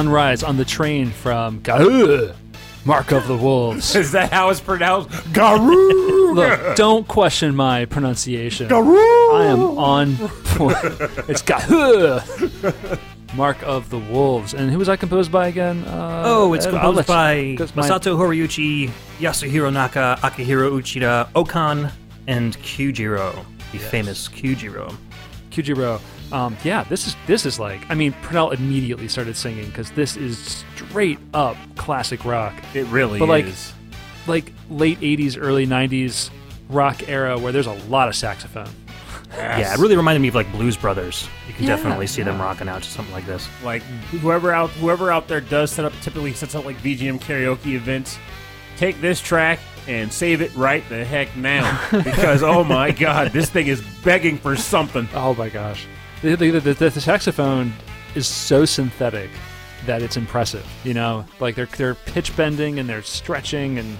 Sunrise 0.00 0.42
on 0.42 0.58
the 0.58 0.64
Train 0.66 1.10
from 1.10 1.60
Gahoo, 1.62 2.30
Mark 2.84 3.12
of 3.12 3.26
the 3.26 3.34
Wolves. 3.36 3.94
Is 3.96 4.12
that 4.12 4.30
how 4.30 4.50
it's 4.50 4.60
pronounced? 4.60 5.08
Garoo! 5.32 6.34
Look, 6.34 6.76
don't 6.76 7.08
question 7.08 7.56
my 7.56 7.86
pronunciation. 7.86 8.68
Garoo! 8.68 9.32
I 9.34 9.46
am 9.46 9.60
on 9.78 10.16
point. 10.18 10.76
It's 11.30 11.40
Gahoo, 11.40 12.20
Mark 13.34 13.56
of 13.62 13.88
the 13.88 13.98
Wolves. 13.98 14.52
And 14.52 14.70
who 14.70 14.78
was 14.78 14.90
I 14.90 14.96
composed 14.96 15.32
by 15.32 15.48
again? 15.48 15.82
Uh, 15.86 16.24
Oh, 16.26 16.52
it's 16.52 16.66
I'll 16.66 16.72
composed 16.72 16.96
let 17.08 17.08
you- 17.08 17.56
by 17.56 17.56
'cause 17.56 17.74
my- 17.74 17.88
Masato 17.88 18.18
Horiyuchi, 18.18 18.90
Yasuhiro 19.18 19.72
Naka, 19.72 20.18
Akihiro 20.20 20.72
Uchida, 20.78 21.26
Okan, 21.32 21.90
and 22.26 22.54
Kyujiro, 22.58 23.34
the 23.72 23.78
famous 23.78 24.28
Kyujiro. 24.28 24.94
Kujiro. 25.62 26.00
Um, 26.32 26.56
yeah, 26.64 26.84
this 26.84 27.06
is 27.06 27.16
this 27.26 27.46
is 27.46 27.58
like 27.58 27.80
I 27.90 27.94
mean, 27.94 28.12
Purnell 28.22 28.50
immediately 28.50 29.08
started 29.08 29.36
singing 29.36 29.66
because 29.66 29.90
this 29.92 30.16
is 30.16 30.64
straight 30.74 31.18
up 31.34 31.56
classic 31.76 32.24
rock, 32.24 32.54
It 32.74 32.84
really 32.86 33.18
But, 33.18 33.28
like, 33.28 33.44
is. 33.46 33.72
like 34.26 34.52
late 34.68 34.98
'80s, 35.00 35.36
early 35.40 35.66
'90s 35.66 36.30
rock 36.68 37.08
era 37.08 37.38
where 37.38 37.52
there's 37.52 37.66
a 37.68 37.78
lot 37.88 38.08
of 38.08 38.16
saxophone. 38.16 38.68
Yeah, 39.32 39.74
it 39.74 39.78
really 39.78 39.96
reminded 39.96 40.20
me 40.20 40.28
of 40.28 40.34
like 40.34 40.50
Blues 40.52 40.76
Brothers. 40.76 41.28
You 41.46 41.54
can 41.54 41.64
Yeah, 41.64 41.76
definitely 41.76 42.06
see 42.06 42.22
them 42.22 42.40
rocking 42.40 42.68
out 42.68 42.82
to 42.82 42.88
something 42.90 43.12
like 43.12 43.26
this. 43.26 43.48
like 43.64 43.82
whoever 44.22 44.50
out 44.52 44.70
whoever 44.70 45.10
out 45.12 45.28
there 45.28 45.40
does 45.40 45.70
set 45.70 45.84
up 45.84 45.92
typically 46.00 46.32
sets 46.32 46.54
up 46.54 46.64
like 46.64 46.76
VGM 46.78 47.20
karaoke 47.20 47.74
events. 47.74 48.18
Take 48.76 49.00
this 49.00 49.20
track 49.20 49.58
and 49.88 50.12
save 50.12 50.40
it 50.40 50.54
right 50.56 50.86
the 50.88 51.04
heck 51.04 51.34
now 51.36 51.80
because 51.90 52.42
oh 52.42 52.64
my 52.64 52.90
god, 52.92 53.32
this 53.32 53.50
thing 53.50 53.66
is 53.66 53.82
begging 54.02 54.38
for 54.38 54.56
something. 54.56 55.08
Oh 55.14 55.34
my 55.34 55.48
gosh, 55.48 55.86
the, 56.22 56.34
the, 56.34 56.50
the, 56.50 56.60
the, 56.74 56.90
the 56.90 57.00
saxophone 57.00 57.72
is 58.14 58.26
so 58.26 58.64
synthetic 58.64 59.30
that 59.86 60.02
it's 60.02 60.16
impressive. 60.16 60.66
You 60.84 60.94
know, 60.94 61.24
like 61.40 61.54
they're 61.54 61.66
they're 61.66 61.94
pitch 61.94 62.36
bending 62.36 62.78
and 62.78 62.88
they're 62.88 63.02
stretching 63.02 63.78
and 63.78 63.96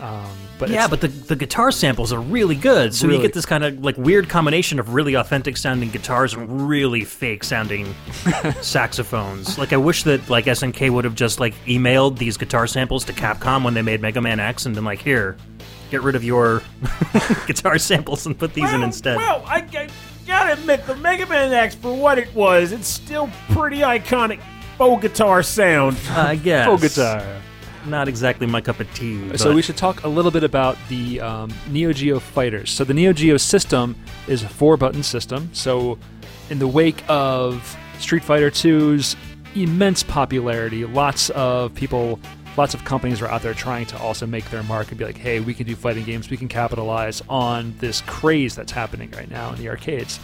um, 0.00 0.26
but 0.58 0.68
yeah, 0.68 0.86
but 0.88 1.00
the, 1.00 1.08
the 1.08 1.36
guitar 1.36 1.70
samples 1.72 2.12
are 2.12 2.20
really 2.20 2.54
good. 2.54 2.94
So 2.94 3.06
Really. 3.06 3.18
you 3.20 3.26
get 3.26 3.32
this 3.34 3.46
kind 3.46 3.64
of 3.64 3.82
like 3.82 3.96
weird 3.96 4.28
combination 4.28 4.78
of 4.78 4.92
really 4.94 5.14
authentic 5.14 5.56
sounding 5.56 5.90
guitars 5.90 6.34
and 6.34 6.68
really 6.68 7.04
fake 7.04 7.42
sounding 7.44 7.94
saxophones. 8.60 9.58
Like 9.58 9.72
I 9.72 9.76
wish 9.76 10.02
that 10.04 10.28
like 10.28 10.44
SNK 10.46 10.90
would 10.90 11.04
have 11.04 11.14
just 11.14 11.40
like 11.40 11.54
emailed 11.66 12.18
these 12.18 12.36
guitar 12.36 12.66
samples 12.66 13.04
to 13.06 13.12
Capcom 13.12 13.64
when 13.64 13.74
they 13.74 13.82
made 13.82 14.00
Mega 14.00 14.20
Man 14.20 14.40
X 14.40 14.66
and 14.66 14.74
been 14.74 14.84
like, 14.84 15.00
"Here, 15.00 15.36
get 15.90 16.02
rid 16.02 16.14
of 16.14 16.24
your 16.24 16.62
guitar 17.46 17.78
samples 17.78 18.26
and 18.26 18.38
put 18.38 18.54
these 18.54 18.70
in 18.72 18.82
instead." 18.82 19.16
Well, 19.16 19.42
I, 19.46 19.58
I 19.58 19.88
gotta 20.26 20.54
admit, 20.54 20.86
the 20.86 20.96
Mega 20.96 21.26
Man 21.26 21.52
X, 21.52 21.74
for 21.74 21.94
what 21.94 22.18
it 22.18 22.34
was, 22.34 22.72
it's 22.72 22.88
still 22.88 23.30
pretty 23.50 23.78
iconic 23.78 24.40
faux 24.76 25.00
guitar 25.02 25.42
sound. 25.42 25.96
I 26.10 26.36
guess. 26.42 26.66
full 26.66 26.78
guitar. 26.78 27.40
Not 27.86 28.08
exactly 28.08 28.46
my 28.46 28.60
cup 28.60 28.80
of 28.80 28.92
tea. 28.94 29.36
So 29.36 29.54
we 29.54 29.62
should 29.62 29.76
talk 29.76 30.04
a 30.04 30.08
little 30.08 30.30
bit 30.30 30.42
about 30.42 30.76
the 30.88 31.20
um, 31.20 31.52
Neo 31.68 31.92
Geo 31.92 32.18
fighters. 32.18 32.70
So 32.70 32.84
the 32.84 32.94
Neo 32.94 33.12
Geo 33.12 33.36
system 33.36 33.96
is 34.26 34.42
a 34.42 34.48
four-button 34.48 35.02
system. 35.02 35.50
So 35.52 35.98
in 36.50 36.58
the 36.58 36.66
wake 36.66 37.02
of 37.08 37.76
Street 37.98 38.24
Fighter 38.24 38.50
2's 38.50 39.16
immense 39.54 40.02
popularity, 40.02 40.84
lots 40.84 41.30
of 41.30 41.74
people, 41.74 42.18
lots 42.56 42.74
of 42.74 42.84
companies 42.84 43.22
are 43.22 43.28
out 43.28 43.42
there 43.42 43.54
trying 43.54 43.86
to 43.86 43.98
also 43.98 44.26
make 44.26 44.48
their 44.50 44.62
mark 44.64 44.88
and 44.88 44.98
be 44.98 45.04
like, 45.04 45.16
"Hey, 45.16 45.40
we 45.40 45.54
can 45.54 45.66
do 45.66 45.76
fighting 45.76 46.04
games. 46.04 46.28
We 46.28 46.36
can 46.36 46.48
capitalize 46.48 47.22
on 47.28 47.74
this 47.78 48.02
craze 48.02 48.54
that's 48.54 48.72
happening 48.72 49.10
right 49.12 49.30
now 49.30 49.52
in 49.52 49.58
the 49.58 49.68
arcades." 49.68 50.18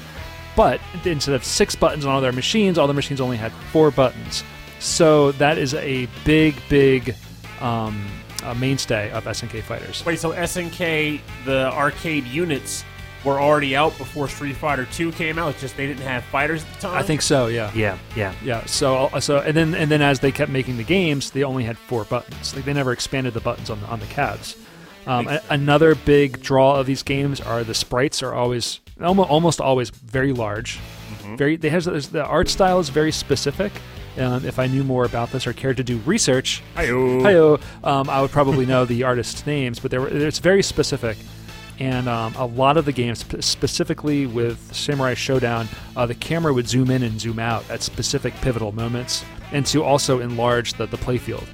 But 0.54 0.80
instead 1.04 1.34
of 1.34 1.44
six 1.44 1.74
buttons 1.74 2.04
on 2.04 2.14
all 2.14 2.20
their 2.20 2.32
machines, 2.32 2.76
all 2.76 2.86
the 2.86 2.92
machines 2.92 3.20
only 3.20 3.38
had 3.38 3.52
four 3.72 3.90
buttons. 3.90 4.44
So 4.80 5.32
that 5.32 5.58
is 5.58 5.74
a 5.74 6.08
big, 6.24 6.56
big 6.68 7.14
um, 7.62 8.04
a 8.44 8.54
mainstay 8.54 9.10
of 9.12 9.24
SNK 9.24 9.62
fighters. 9.62 10.04
Wait, 10.04 10.18
so 10.18 10.32
SNK, 10.32 11.20
the 11.44 11.72
arcade 11.72 12.24
units 12.26 12.84
were 13.24 13.40
already 13.40 13.76
out 13.76 13.96
before 13.98 14.26
Street 14.26 14.56
Fighter 14.56 14.84
2 14.86 15.12
came 15.12 15.38
out. 15.38 15.50
It's 15.50 15.60
just 15.60 15.76
they 15.76 15.86
didn't 15.86 16.02
have 16.02 16.24
fighters 16.24 16.64
at 16.64 16.74
the 16.74 16.80
time. 16.80 16.98
I 16.98 17.02
think 17.02 17.22
so. 17.22 17.46
Yeah. 17.46 17.70
yeah, 17.74 17.96
yeah. 18.16 18.34
Yeah. 18.42 18.64
So 18.66 19.10
so 19.20 19.38
and 19.38 19.56
then 19.56 19.74
and 19.74 19.88
then 19.90 20.02
as 20.02 20.18
they 20.20 20.32
kept 20.32 20.50
making 20.50 20.76
the 20.76 20.82
games, 20.82 21.30
they 21.30 21.44
only 21.44 21.62
had 21.62 21.78
four 21.78 22.04
buttons. 22.04 22.54
Like 22.54 22.64
they 22.64 22.72
never 22.72 22.92
expanded 22.92 23.32
the 23.34 23.40
buttons 23.40 23.70
on 23.70 23.80
the 23.80 23.86
on 23.86 24.00
the 24.00 24.06
CADs. 24.06 24.56
Um, 25.06 25.28
a- 25.28 25.40
another 25.50 25.94
big 25.94 26.40
draw 26.42 26.78
of 26.80 26.86
these 26.86 27.02
games 27.02 27.40
are 27.40 27.62
the 27.64 27.74
sprites 27.74 28.22
are 28.22 28.34
always 28.34 28.80
almost, 29.00 29.30
almost 29.30 29.60
always 29.60 29.90
very 29.90 30.32
large. 30.32 30.80
Very 31.36 31.56
they 31.56 31.70
has 31.70 31.84
the 31.84 32.24
art 32.24 32.48
style 32.48 32.80
is 32.80 32.88
very 32.88 33.12
specific. 33.12 33.72
Um, 34.18 34.44
if 34.44 34.58
I 34.58 34.66
knew 34.66 34.84
more 34.84 35.04
about 35.04 35.30
this 35.30 35.46
or 35.46 35.52
cared 35.52 35.78
to 35.78 35.84
do 35.84 35.98
research, 35.98 36.62
Hi-yo. 36.74 37.22
Hi-yo, 37.22 37.58
um, 37.82 38.10
I 38.10 38.20
would 38.20 38.30
probably 38.30 38.66
know 38.66 38.84
the 38.84 39.02
artists' 39.04 39.46
names, 39.46 39.80
but 39.80 39.90
they 39.90 39.98
were, 39.98 40.08
it's 40.08 40.38
very 40.38 40.62
specific. 40.62 41.16
And 41.78 42.08
um, 42.08 42.34
a 42.36 42.44
lot 42.44 42.76
of 42.76 42.84
the 42.84 42.92
games, 42.92 43.24
specifically 43.44 44.26
with 44.26 44.74
Samurai 44.74 45.14
Shodown, 45.14 45.66
uh, 45.96 46.06
the 46.06 46.14
camera 46.14 46.52
would 46.52 46.68
zoom 46.68 46.90
in 46.90 47.02
and 47.02 47.18
zoom 47.18 47.38
out 47.38 47.68
at 47.70 47.82
specific 47.82 48.34
pivotal 48.42 48.72
moments, 48.72 49.24
and 49.52 49.64
to 49.66 49.82
also 49.82 50.20
enlarge 50.20 50.74
the, 50.74 50.86
the 50.86 50.98
playfield. 50.98 51.46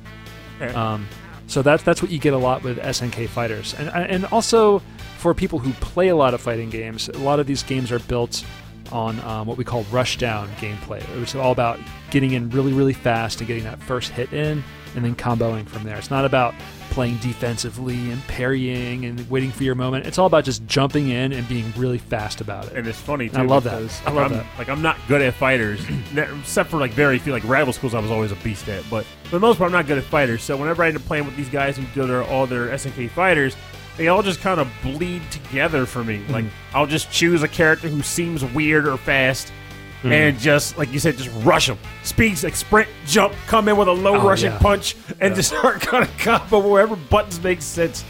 Um, 0.74 1.06
so 1.46 1.62
that's 1.62 1.82
that's 1.82 2.02
what 2.02 2.10
you 2.10 2.18
get 2.18 2.34
a 2.34 2.38
lot 2.38 2.62
with 2.62 2.78
SNK 2.78 3.28
fighters, 3.28 3.74
and 3.74 3.88
and 3.88 4.24
also 4.26 4.82
for 5.18 5.34
people 5.34 5.58
who 5.58 5.72
play 5.74 6.08
a 6.08 6.16
lot 6.16 6.34
of 6.34 6.40
fighting 6.40 6.68
games, 6.68 7.08
a 7.08 7.18
lot 7.18 7.40
of 7.40 7.46
these 7.46 7.62
games 7.62 7.90
are 7.90 7.98
built 8.00 8.44
on 8.92 9.20
um, 9.20 9.46
what 9.46 9.56
we 9.56 9.64
call 9.64 9.84
rushdown 9.84 10.48
gameplay, 10.56 11.00
which 11.20 11.30
is 11.30 11.36
all 11.36 11.52
about 11.52 11.78
getting 12.10 12.32
in 12.32 12.50
really 12.50 12.72
really 12.72 12.92
fast 12.92 13.40
and 13.40 13.48
getting 13.48 13.64
that 13.64 13.80
first 13.82 14.10
hit 14.10 14.32
in, 14.32 14.62
and 14.94 15.04
then 15.04 15.14
comboing 15.14 15.66
from 15.66 15.84
there. 15.84 15.96
It's 15.96 16.10
not 16.10 16.24
about 16.24 16.54
playing 16.90 17.18
defensively 17.18 18.10
and 18.10 18.20
parrying 18.22 19.04
and 19.04 19.28
waiting 19.30 19.50
for 19.52 19.62
your 19.62 19.74
moment. 19.74 20.06
It's 20.06 20.18
all 20.18 20.26
about 20.26 20.44
just 20.44 20.66
jumping 20.66 21.10
in 21.10 21.32
and 21.32 21.46
being 21.48 21.72
really 21.76 21.98
fast 21.98 22.40
about 22.40 22.66
it. 22.66 22.72
And 22.72 22.86
it's 22.86 22.98
funny 22.98 23.28
too. 23.28 23.38
I 23.38 23.42
love 23.42 23.64
that. 23.64 24.02
I 24.06 24.10
love 24.10 24.30
that. 24.30 24.46
Like 24.56 24.68
I'm 24.68 24.82
not 24.82 24.96
good 25.06 25.22
at 25.22 25.34
fighters, 25.34 25.80
except 26.16 26.70
for 26.70 26.78
like 26.78 26.90
very 26.92 27.18
few. 27.18 27.32
Like 27.32 27.44
rival 27.44 27.72
schools, 27.72 27.94
I 27.94 28.00
was 28.00 28.10
always 28.10 28.32
a 28.32 28.36
beast 28.36 28.68
at. 28.68 28.82
But 28.90 29.04
for 29.24 29.30
the 29.30 29.40
most 29.40 29.58
part, 29.58 29.68
I'm 29.68 29.72
not 29.72 29.86
good 29.86 29.98
at 29.98 30.04
fighters. 30.04 30.42
So 30.42 30.56
whenever 30.56 30.82
I 30.82 30.88
end 30.88 30.96
up 30.96 31.04
playing 31.04 31.26
with 31.26 31.36
these 31.36 31.48
guys 31.48 31.76
who 31.76 31.84
do 31.94 32.06
their, 32.06 32.24
all 32.24 32.46
their 32.46 32.68
SNK 32.68 33.10
fighters, 33.10 33.56
they 33.98 34.08
all 34.08 34.22
just 34.22 34.40
kind 34.40 34.58
of 34.60 34.68
bleed 34.82 35.20
together 35.30 35.84
for 35.84 36.02
me. 36.02 36.18
Mm-hmm. 36.20 36.32
Like 36.32 36.44
I'll 36.72 36.86
just 36.86 37.10
choose 37.10 37.42
a 37.42 37.48
character 37.48 37.88
who 37.88 38.00
seems 38.02 38.42
weird 38.44 38.88
or 38.88 38.96
fast. 38.96 39.52
Mm-hmm. 39.98 40.12
And 40.12 40.38
just 40.38 40.78
like 40.78 40.92
you 40.92 41.00
said, 41.00 41.16
just 41.18 41.30
rush 41.44 41.66
them. 41.66 41.76
Speeds 42.04 42.44
like 42.44 42.54
sprint, 42.56 42.88
jump, 43.04 43.34
come 43.48 43.68
in 43.68 43.76
with 43.76 43.88
a 43.88 43.92
low 43.92 44.14
Oh, 44.14 44.26
rushing 44.26 44.52
yeah. 44.52 44.58
punch, 44.58 44.94
and 45.20 45.34
just 45.34 45.48
start 45.58 45.80
kind 45.80 46.04
of 46.04 46.18
combo 46.18 46.66
wherever 46.66 46.94
buttons 46.94 47.42
make 47.42 47.60
sense. 47.60 48.04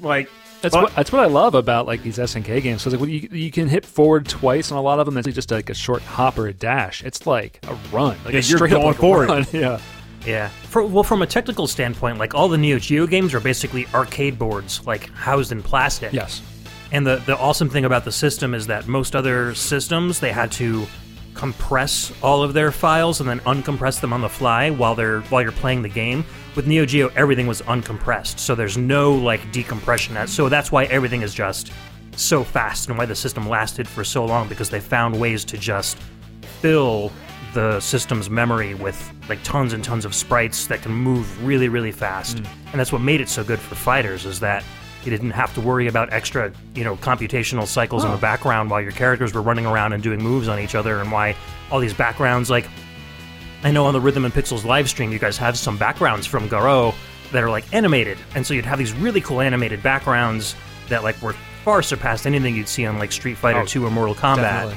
Like 0.00 0.28
That's 0.60 0.72
but- 0.74 0.84
what 0.84 0.94
that's 0.94 1.10
what 1.10 1.20
I 1.22 1.26
love 1.26 1.56
about 1.56 1.86
like 1.86 2.04
these 2.04 2.18
SNK 2.18 2.62
games. 2.62 2.84
Because 2.84 3.00
like 3.00 3.10
you 3.10 3.28
you 3.32 3.50
can 3.50 3.66
hit 3.68 3.84
forward 3.84 4.28
twice 4.28 4.70
on 4.70 4.78
a 4.78 4.82
lot 4.82 5.00
of 5.00 5.06
them. 5.06 5.16
It's 5.18 5.26
just 5.34 5.50
like 5.50 5.68
a 5.68 5.74
short 5.74 6.02
hop 6.02 6.38
or 6.38 6.46
a 6.46 6.52
dash. 6.52 7.02
It's 7.02 7.26
like 7.26 7.58
a 7.66 7.74
run. 7.92 8.16
Like 8.24 8.34
Yeah, 8.34 8.38
a 8.38 8.42
you're 8.42 8.42
straight 8.58 8.72
up 8.72 8.76
going 8.82 8.86
like 8.86 8.96
a 8.96 9.00
for 9.00 9.24
it. 9.24 9.28
run. 9.28 9.46
Yeah. 9.52 9.80
Yeah. 10.26 10.48
For, 10.68 10.84
well, 10.84 11.02
from 11.02 11.22
a 11.22 11.26
technical 11.26 11.66
standpoint, 11.66 12.18
like 12.18 12.34
all 12.34 12.48
the 12.48 12.58
Neo 12.58 12.78
Geo 12.78 13.06
games 13.06 13.34
are 13.34 13.40
basically 13.40 13.86
arcade 13.94 14.38
boards, 14.38 14.84
like 14.86 15.10
housed 15.10 15.52
in 15.52 15.62
plastic. 15.62 16.12
Yes. 16.12 16.42
And 16.92 17.06
the 17.06 17.16
the 17.26 17.36
awesome 17.38 17.70
thing 17.70 17.84
about 17.84 18.04
the 18.04 18.12
system 18.12 18.54
is 18.54 18.66
that 18.66 18.86
most 18.86 19.16
other 19.16 19.54
systems 19.54 20.20
they 20.20 20.32
had 20.32 20.52
to 20.52 20.86
compress 21.34 22.12
all 22.22 22.42
of 22.42 22.52
their 22.52 22.70
files 22.70 23.20
and 23.20 23.28
then 23.28 23.40
uncompress 23.40 24.00
them 24.00 24.12
on 24.12 24.20
the 24.20 24.28
fly 24.28 24.70
while 24.70 24.94
they're 24.94 25.20
while 25.22 25.42
you're 25.42 25.52
playing 25.52 25.82
the 25.82 25.88
game. 25.88 26.24
With 26.54 26.66
Neo 26.66 26.84
Geo, 26.84 27.08
everything 27.16 27.46
was 27.46 27.62
uncompressed, 27.62 28.38
so 28.38 28.54
there's 28.54 28.76
no 28.76 29.14
like 29.14 29.50
decompression. 29.52 30.26
So 30.28 30.50
that's 30.50 30.70
why 30.70 30.84
everything 30.84 31.22
is 31.22 31.32
just 31.32 31.72
so 32.16 32.44
fast 32.44 32.88
and 32.88 32.98
why 32.98 33.06
the 33.06 33.14
system 33.14 33.48
lasted 33.48 33.88
for 33.88 34.04
so 34.04 34.24
long 34.26 34.48
because 34.48 34.68
they 34.68 34.80
found 34.80 35.18
ways 35.18 35.44
to 35.46 35.56
just 35.56 35.96
fill 36.60 37.10
the 37.54 37.80
system's 37.80 38.30
memory 38.30 38.74
with 38.74 39.12
like 39.28 39.42
tons 39.42 39.72
and 39.72 39.84
tons 39.84 40.04
of 40.04 40.14
sprites 40.14 40.66
that 40.66 40.82
can 40.82 40.92
move 40.92 41.44
really 41.44 41.68
really 41.68 41.92
fast 41.92 42.38
mm. 42.38 42.46
and 42.70 42.80
that's 42.80 42.92
what 42.92 43.00
made 43.00 43.20
it 43.20 43.28
so 43.28 43.44
good 43.44 43.58
for 43.58 43.74
fighters 43.74 44.24
is 44.24 44.40
that 44.40 44.64
you 45.04 45.10
didn't 45.10 45.32
have 45.32 45.52
to 45.54 45.60
worry 45.60 45.86
about 45.86 46.12
extra 46.12 46.52
you 46.74 46.84
know 46.84 46.96
computational 46.96 47.66
cycles 47.66 48.04
in 48.04 48.10
the 48.10 48.16
background 48.16 48.70
while 48.70 48.80
your 48.80 48.92
characters 48.92 49.34
were 49.34 49.42
running 49.42 49.66
around 49.66 49.92
and 49.92 50.02
doing 50.02 50.22
moves 50.22 50.48
on 50.48 50.58
each 50.58 50.74
other 50.74 51.00
and 51.00 51.10
why 51.12 51.36
all 51.70 51.80
these 51.80 51.94
backgrounds 51.94 52.48
like 52.48 52.66
I 53.64 53.70
know 53.70 53.86
on 53.86 53.92
the 53.92 54.00
Rhythm 54.00 54.24
and 54.24 54.34
Pixels 54.34 54.64
live 54.64 54.88
stream, 54.88 55.12
you 55.12 55.20
guys 55.20 55.36
have 55.38 55.56
some 55.56 55.76
backgrounds 55.76 56.26
from 56.26 56.48
Garou 56.48 56.92
that 57.30 57.44
are 57.44 57.50
like 57.50 57.72
animated, 57.72 58.18
and 58.34 58.44
so 58.44 58.54
you'd 58.54 58.64
have 58.64 58.78
these 58.78 58.92
really 58.92 59.20
cool 59.20 59.40
animated 59.40 59.82
backgrounds 59.82 60.56
that 60.88 61.04
like 61.04 61.20
were 61.22 61.34
far 61.64 61.80
surpassed 61.80 62.26
anything 62.26 62.56
you'd 62.56 62.68
see 62.68 62.84
on 62.86 62.98
like 62.98 63.12
Street 63.12 63.36
Fighter 63.36 63.60
Oh, 63.60 63.64
2 63.64 63.86
or 63.86 63.90
Mortal 63.90 64.14
Kombat. 64.14 64.36
definitely. 64.36 64.76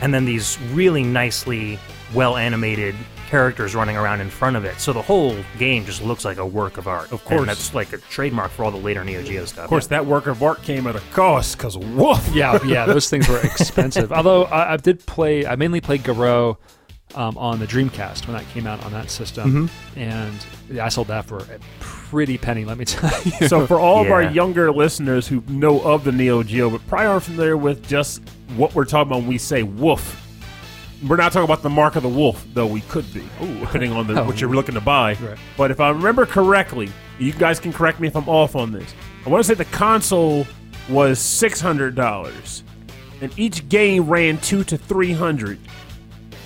And 0.00 0.12
then 0.12 0.24
these 0.24 0.58
really 0.72 1.02
nicely 1.02 1.78
well 2.14 2.36
animated 2.36 2.94
characters 3.28 3.74
running 3.74 3.96
around 3.96 4.20
in 4.20 4.30
front 4.30 4.56
of 4.56 4.64
it. 4.64 4.78
So 4.78 4.92
the 4.92 5.02
whole 5.02 5.36
game 5.58 5.84
just 5.84 6.02
looks 6.02 6.24
like 6.24 6.36
a 6.36 6.46
work 6.46 6.78
of 6.78 6.86
art. 6.86 7.10
Of 7.12 7.24
course. 7.24 7.40
And 7.40 7.48
that's 7.48 7.74
like 7.74 7.92
a 7.92 7.98
trademark 7.98 8.50
for 8.52 8.64
all 8.64 8.70
the 8.70 8.76
later 8.76 9.02
Neo 9.04 9.22
Geo 9.22 9.44
stuff. 9.44 9.64
Of 9.64 9.70
course, 9.70 9.88
that 9.88 10.06
work 10.06 10.26
of 10.26 10.42
art 10.42 10.62
came 10.62 10.86
at 10.86 10.96
a 10.96 11.00
cost, 11.12 11.56
because 11.56 11.76
woof. 11.76 12.28
yeah, 12.32 12.62
yeah, 12.64 12.86
those 12.86 13.08
things 13.10 13.28
were 13.28 13.40
expensive. 13.40 14.12
Although 14.12 14.44
I, 14.44 14.74
I 14.74 14.76
did 14.76 15.04
play, 15.04 15.46
I 15.46 15.56
mainly 15.56 15.80
played 15.80 16.04
Garou 16.04 16.56
um, 17.14 17.36
on 17.38 17.58
the 17.58 17.66
Dreamcast 17.66 18.26
when 18.26 18.36
that 18.36 18.48
came 18.50 18.66
out 18.66 18.84
on 18.84 18.92
that 18.92 19.10
system, 19.10 19.70
and 19.96 20.34
yeah, 20.70 20.84
I 20.84 20.88
sold 20.88 21.08
that 21.08 21.24
for 21.24 21.38
a 21.38 21.58
pretty 21.80 22.38
penny. 22.38 22.64
Let 22.64 22.78
me 22.78 22.84
tell 22.84 23.10
you. 23.22 23.48
So 23.48 23.66
for 23.66 23.78
all 23.78 24.04
of 24.04 24.10
our 24.10 24.22
younger 24.22 24.70
listeners 24.72 25.26
who 25.28 25.42
know 25.48 25.80
of 25.80 26.04
the 26.04 26.12
Neo 26.12 26.42
Geo, 26.42 26.70
but 26.70 26.86
probably 26.86 27.06
aren't 27.06 27.24
familiar 27.24 27.56
with 27.56 27.86
just 27.86 28.22
what 28.56 28.74
we're 28.74 28.84
talking 28.84 29.10
about 29.10 29.20
when 29.20 29.28
we 29.28 29.38
say 29.38 29.62
woof, 29.62 30.20
we're 31.08 31.16
not 31.16 31.32
talking 31.32 31.44
about 31.44 31.62
the 31.62 31.70
mark 31.70 31.96
of 31.96 32.02
the 32.02 32.08
wolf, 32.08 32.44
though 32.54 32.66
we 32.66 32.80
could 32.82 33.12
be, 33.12 33.22
depending 33.60 33.92
on 33.92 34.06
the, 34.06 34.20
oh. 34.22 34.24
what 34.24 34.40
you're 34.40 34.54
looking 34.54 34.74
to 34.74 34.80
buy. 34.80 35.14
Right. 35.14 35.38
But 35.56 35.70
if 35.70 35.80
I 35.80 35.90
remember 35.90 36.26
correctly, 36.26 36.90
you 37.18 37.32
guys 37.32 37.60
can 37.60 37.72
correct 37.72 38.00
me 38.00 38.08
if 38.08 38.16
I'm 38.16 38.28
off 38.28 38.56
on 38.56 38.72
this. 38.72 38.94
I 39.24 39.28
want 39.28 39.44
to 39.44 39.48
say 39.48 39.54
the 39.54 39.64
console 39.66 40.46
was 40.88 41.18
six 41.18 41.60
hundred 41.60 41.94
dollars, 41.94 42.62
and 43.20 43.36
each 43.38 43.68
game 43.68 44.08
ran 44.08 44.38
two 44.38 44.64
to 44.64 44.76
three 44.76 45.12
hundred. 45.12 45.58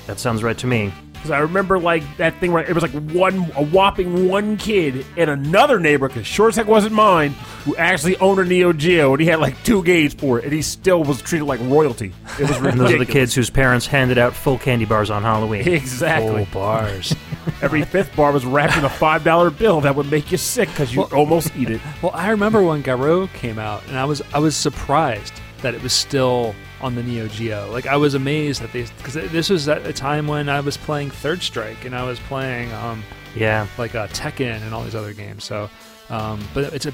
that 0.06 0.18
sounds 0.18 0.42
right 0.42 0.58
to 0.58 0.66
me. 0.66 0.92
Because 1.18 1.30
I 1.32 1.40
remember 1.40 1.78
like 1.78 2.02
that 2.16 2.38
thing 2.40 2.52
where 2.52 2.62
it 2.64 2.72
was 2.74 2.82
like 2.82 2.92
one 3.12 3.50
a 3.56 3.62
whopping 3.64 4.28
one 4.28 4.56
kid 4.56 5.04
in 5.16 5.28
another 5.28 5.78
neighbor, 5.80 6.08
because 6.08 6.26
sure 6.26 6.48
as 6.48 6.56
heck 6.56 6.66
wasn't 6.66 6.94
mine, 6.94 7.30
who 7.64 7.76
actually 7.76 8.16
owned 8.18 8.38
a 8.40 8.44
Neo 8.44 8.72
Geo, 8.72 9.12
and 9.12 9.20
he 9.20 9.26
had 9.26 9.40
like 9.40 9.62
two 9.64 9.82
games 9.82 10.14
for 10.14 10.38
it, 10.38 10.44
and 10.44 10.52
he 10.52 10.62
still 10.62 11.02
was 11.04 11.20
treated 11.20 11.44
like 11.44 11.60
royalty. 11.62 12.12
It 12.38 12.48
was 12.48 12.50
And 12.56 12.64
ridiculous. 12.64 12.78
those 12.90 12.94
are 12.94 13.04
the 13.04 13.12
kids 13.12 13.34
whose 13.34 13.50
parents 13.50 13.86
handed 13.86 14.16
out 14.18 14.32
full 14.34 14.58
candy 14.58 14.84
bars 14.84 15.10
on 15.10 15.22
Halloween. 15.22 15.68
Exactly. 15.68 16.44
Full 16.46 16.60
bars. 16.60 17.14
Every 17.62 17.82
fifth 17.82 18.14
bar 18.14 18.30
was 18.32 18.44
wrapped 18.46 18.76
in 18.76 18.84
a 18.84 18.88
five 18.90 19.24
dollar 19.24 19.50
bill 19.50 19.80
that 19.80 19.96
would 19.96 20.10
make 20.10 20.30
you 20.30 20.38
sick 20.38 20.68
because 20.68 20.94
you 20.94 21.02
almost 21.04 21.54
eat 21.56 21.70
it. 21.70 21.80
Well, 22.02 22.12
I 22.14 22.30
remember 22.30 22.62
when 22.62 22.82
Garou 22.82 23.26
came 23.28 23.58
out, 23.58 23.82
and 23.88 23.98
I 23.98 24.04
was 24.04 24.22
I 24.32 24.38
was 24.38 24.54
surprised 24.56 25.34
that 25.62 25.74
it 25.74 25.82
was 25.82 25.92
still 25.92 26.54
on 26.80 26.94
the 26.94 27.02
Neo 27.02 27.28
Geo. 27.28 27.70
Like 27.72 27.86
I 27.86 27.96
was 27.96 28.14
amazed 28.14 28.62
that 28.62 28.72
they 28.72 28.86
because 28.98 29.14
this 29.14 29.50
was 29.50 29.68
at 29.68 29.86
a 29.86 29.92
time 29.92 30.26
when 30.26 30.48
I 30.48 30.60
was 30.60 30.76
playing 30.76 31.10
Third 31.10 31.42
Strike 31.42 31.84
and 31.84 31.94
I 31.94 32.04
was 32.04 32.18
playing 32.20 32.72
um, 32.72 33.02
Yeah. 33.34 33.66
like 33.78 33.94
uh, 33.94 34.06
Tekken 34.08 34.62
and 34.62 34.72
all 34.74 34.84
these 34.84 34.94
other 34.94 35.12
games. 35.12 35.44
So, 35.44 35.68
um, 36.10 36.40
but 36.54 36.72
it's 36.72 36.86
a 36.86 36.92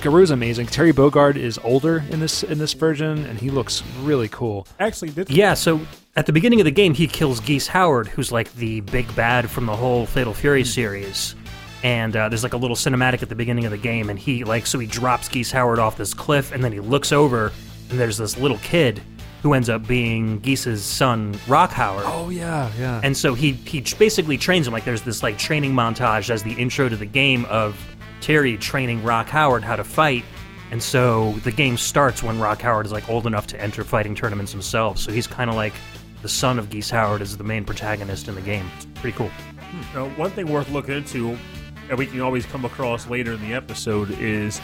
Garou's 0.00 0.30
amazing. 0.30 0.66
Terry 0.66 0.92
Bogard 0.92 1.36
is 1.36 1.58
older 1.64 2.04
in 2.10 2.20
this 2.20 2.42
in 2.44 2.58
this 2.58 2.72
version, 2.74 3.24
and 3.26 3.38
he 3.38 3.50
looks 3.50 3.82
really 4.02 4.28
cool. 4.28 4.66
Actually, 4.78 5.10
this, 5.10 5.28
Yeah, 5.30 5.54
so 5.54 5.80
at 6.14 6.26
the 6.26 6.32
beginning 6.32 6.60
of 6.60 6.66
the 6.66 6.70
game, 6.70 6.94
he 6.94 7.08
kills 7.08 7.40
Geese 7.40 7.66
Howard, 7.66 8.06
who's 8.06 8.30
like 8.30 8.52
the 8.54 8.80
big 8.82 9.12
bad 9.16 9.50
from 9.50 9.66
the 9.66 9.74
whole 9.74 10.06
Fatal 10.06 10.34
Fury 10.34 10.62
series. 10.64 11.34
And 11.82 12.14
uh, 12.14 12.28
there's 12.28 12.44
like 12.44 12.52
a 12.52 12.56
little 12.58 12.76
cinematic 12.76 13.22
at 13.24 13.28
the 13.28 13.34
beginning 13.34 13.64
of 13.64 13.72
the 13.72 13.78
game, 13.78 14.08
and 14.08 14.16
he 14.16 14.44
like 14.44 14.66
so 14.66 14.78
he 14.78 14.86
drops 14.86 15.28
Geese 15.28 15.50
Howard 15.50 15.80
off 15.80 15.96
this 15.96 16.14
cliff, 16.14 16.52
and 16.52 16.62
then 16.62 16.70
he 16.70 16.78
looks 16.78 17.10
over, 17.10 17.50
and 17.90 17.98
there's 17.98 18.18
this 18.18 18.38
little 18.38 18.58
kid 18.58 19.02
who 19.42 19.54
ends 19.54 19.68
up 19.68 19.86
being 19.86 20.40
Geese's 20.40 20.84
son, 20.84 21.36
Rock 21.48 21.70
Howard. 21.70 22.04
Oh 22.06 22.30
yeah, 22.30 22.70
yeah. 22.78 23.00
And 23.02 23.16
so 23.16 23.34
he 23.34 23.52
he 23.52 23.80
basically 23.98 24.38
trains 24.38 24.66
him 24.66 24.72
like 24.72 24.84
there's 24.84 25.02
this 25.02 25.22
like 25.22 25.36
training 25.36 25.72
montage 25.72 26.30
as 26.30 26.44
the 26.44 26.52
intro 26.52 26.88
to 26.88 26.96
the 26.96 27.06
game 27.06 27.44
of 27.46 27.76
Terry 28.20 28.56
training 28.56 29.02
Rock 29.02 29.28
Howard 29.28 29.64
how 29.64 29.76
to 29.76 29.84
fight. 29.84 30.24
And 30.70 30.82
so 30.82 31.32
the 31.44 31.50
game 31.50 31.76
starts 31.76 32.22
when 32.22 32.40
Rock 32.40 32.62
Howard 32.62 32.86
is 32.86 32.92
like 32.92 33.08
old 33.08 33.26
enough 33.26 33.46
to 33.48 33.60
enter 33.60 33.84
fighting 33.84 34.14
tournaments 34.14 34.52
himself. 34.52 34.96
So 34.98 35.12
he's 35.12 35.26
kind 35.26 35.50
of 35.50 35.56
like 35.56 35.74
the 36.22 36.28
son 36.28 36.58
of 36.58 36.70
Geese 36.70 36.88
Howard 36.88 37.20
is 37.20 37.36
the 37.36 37.44
main 37.44 37.64
protagonist 37.64 38.28
in 38.28 38.36
the 38.36 38.40
game. 38.40 38.70
It's 38.76 38.86
pretty 39.00 39.16
cool. 39.16 39.28
Hmm. 39.28 39.98
Now, 39.98 40.08
one 40.10 40.30
thing 40.30 40.50
worth 40.50 40.70
looking 40.70 40.94
into 40.94 41.36
that 41.88 41.98
we 41.98 42.06
can 42.06 42.20
always 42.20 42.46
come 42.46 42.64
across 42.64 43.08
later 43.08 43.32
in 43.32 43.40
the 43.42 43.52
episode 43.52 44.12
is 44.18 44.60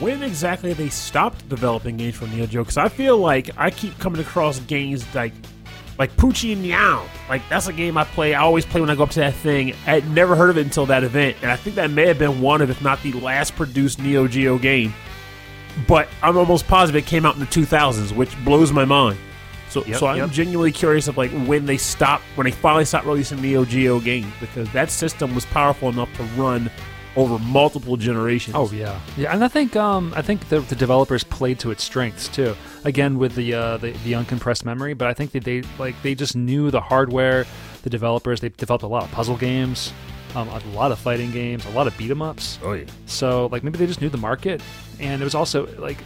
when 0.00 0.22
exactly 0.22 0.72
they 0.72 0.88
stopped 0.88 1.48
developing 1.48 1.96
games 1.96 2.16
for 2.16 2.26
Neo 2.26 2.46
Geo. 2.46 2.62
Because 2.62 2.76
I 2.76 2.88
feel 2.88 3.18
like 3.18 3.50
I 3.56 3.70
keep 3.70 3.98
coming 3.98 4.20
across 4.20 4.60
games 4.60 5.04
like 5.14 5.32
like 5.98 6.16
Poochie 6.16 6.52
and 6.52 6.62
Meow. 6.62 7.04
Like 7.28 7.42
that's 7.48 7.66
a 7.66 7.72
game 7.72 7.98
I 7.98 8.04
play. 8.04 8.34
I 8.34 8.40
always 8.42 8.64
play 8.64 8.80
when 8.80 8.90
I 8.90 8.94
go 8.94 9.02
up 9.02 9.10
to 9.10 9.20
that 9.20 9.34
thing. 9.34 9.72
I 9.86 10.00
had 10.00 10.10
never 10.10 10.36
heard 10.36 10.50
of 10.50 10.58
it 10.58 10.64
until 10.64 10.86
that 10.86 11.04
event, 11.04 11.36
and 11.42 11.50
I 11.50 11.56
think 11.56 11.76
that 11.76 11.90
may 11.90 12.06
have 12.06 12.18
been 12.18 12.40
one 12.40 12.62
of, 12.62 12.70
if 12.70 12.80
not 12.82 13.02
the 13.02 13.12
last 13.14 13.56
produced 13.56 13.98
Neo 13.98 14.28
Geo 14.28 14.58
game. 14.58 14.94
But 15.86 16.08
I'm 16.22 16.36
almost 16.36 16.66
positive 16.66 17.04
it 17.04 17.06
came 17.06 17.24
out 17.24 17.34
in 17.34 17.40
the 17.40 17.46
2000s, 17.46 18.12
which 18.12 18.36
blows 18.44 18.72
my 18.72 18.84
mind. 18.84 19.18
So, 19.68 19.84
Yep, 19.84 19.98
so 19.98 20.06
I'm 20.06 20.16
yep. 20.16 20.30
genuinely 20.30 20.72
curious 20.72 21.08
of 21.08 21.16
like 21.18 21.30
when 21.46 21.66
they 21.66 21.76
stopped, 21.76 22.24
when 22.36 22.46
they 22.46 22.50
finally 22.50 22.84
stopped 22.84 23.06
releasing 23.06 23.40
Neo 23.40 23.64
Geo 23.64 24.00
games, 24.00 24.32
because 24.40 24.70
that 24.72 24.90
system 24.90 25.34
was 25.34 25.44
powerful 25.46 25.88
enough 25.88 26.12
to 26.16 26.22
run 26.40 26.70
over 27.18 27.38
multiple 27.38 27.96
generations. 27.96 28.54
Oh 28.56 28.70
yeah, 28.72 28.98
yeah, 29.16 29.32
and 29.34 29.44
I 29.44 29.48
think 29.48 29.76
um, 29.76 30.12
I 30.16 30.22
think 30.22 30.48
the, 30.48 30.60
the 30.60 30.74
developers 30.76 31.24
played 31.24 31.58
to 31.60 31.70
its 31.70 31.82
strengths 31.84 32.28
too. 32.28 32.54
Again 32.84 33.18
with 33.18 33.34
the, 33.34 33.52
uh, 33.54 33.76
the 33.78 33.90
the 34.04 34.12
uncompressed 34.12 34.64
memory, 34.64 34.94
but 34.94 35.08
I 35.08 35.14
think 35.14 35.32
that 35.32 35.44
they 35.44 35.62
like 35.78 36.00
they 36.02 36.14
just 36.14 36.36
knew 36.36 36.70
the 36.70 36.80
hardware. 36.80 37.44
The 37.82 37.90
developers 37.90 38.40
they 38.40 38.48
developed 38.50 38.84
a 38.84 38.88
lot 38.88 39.02
of 39.04 39.10
puzzle 39.12 39.36
games, 39.36 39.92
um, 40.34 40.48
a 40.48 40.58
lot 40.74 40.92
of 40.92 40.98
fighting 40.98 41.30
games, 41.30 41.64
a 41.66 41.70
lot 41.70 41.86
of 41.86 41.96
beat 41.98 42.10
'em 42.10 42.22
ups. 42.22 42.58
oh 42.62 42.72
yeah. 42.72 42.84
So 43.06 43.46
like 43.52 43.62
maybe 43.64 43.78
they 43.78 43.86
just 43.86 44.00
knew 44.00 44.08
the 44.08 44.16
market, 44.18 44.60
and 45.00 45.20
it 45.20 45.24
was 45.24 45.34
also 45.34 45.66
like 45.78 45.98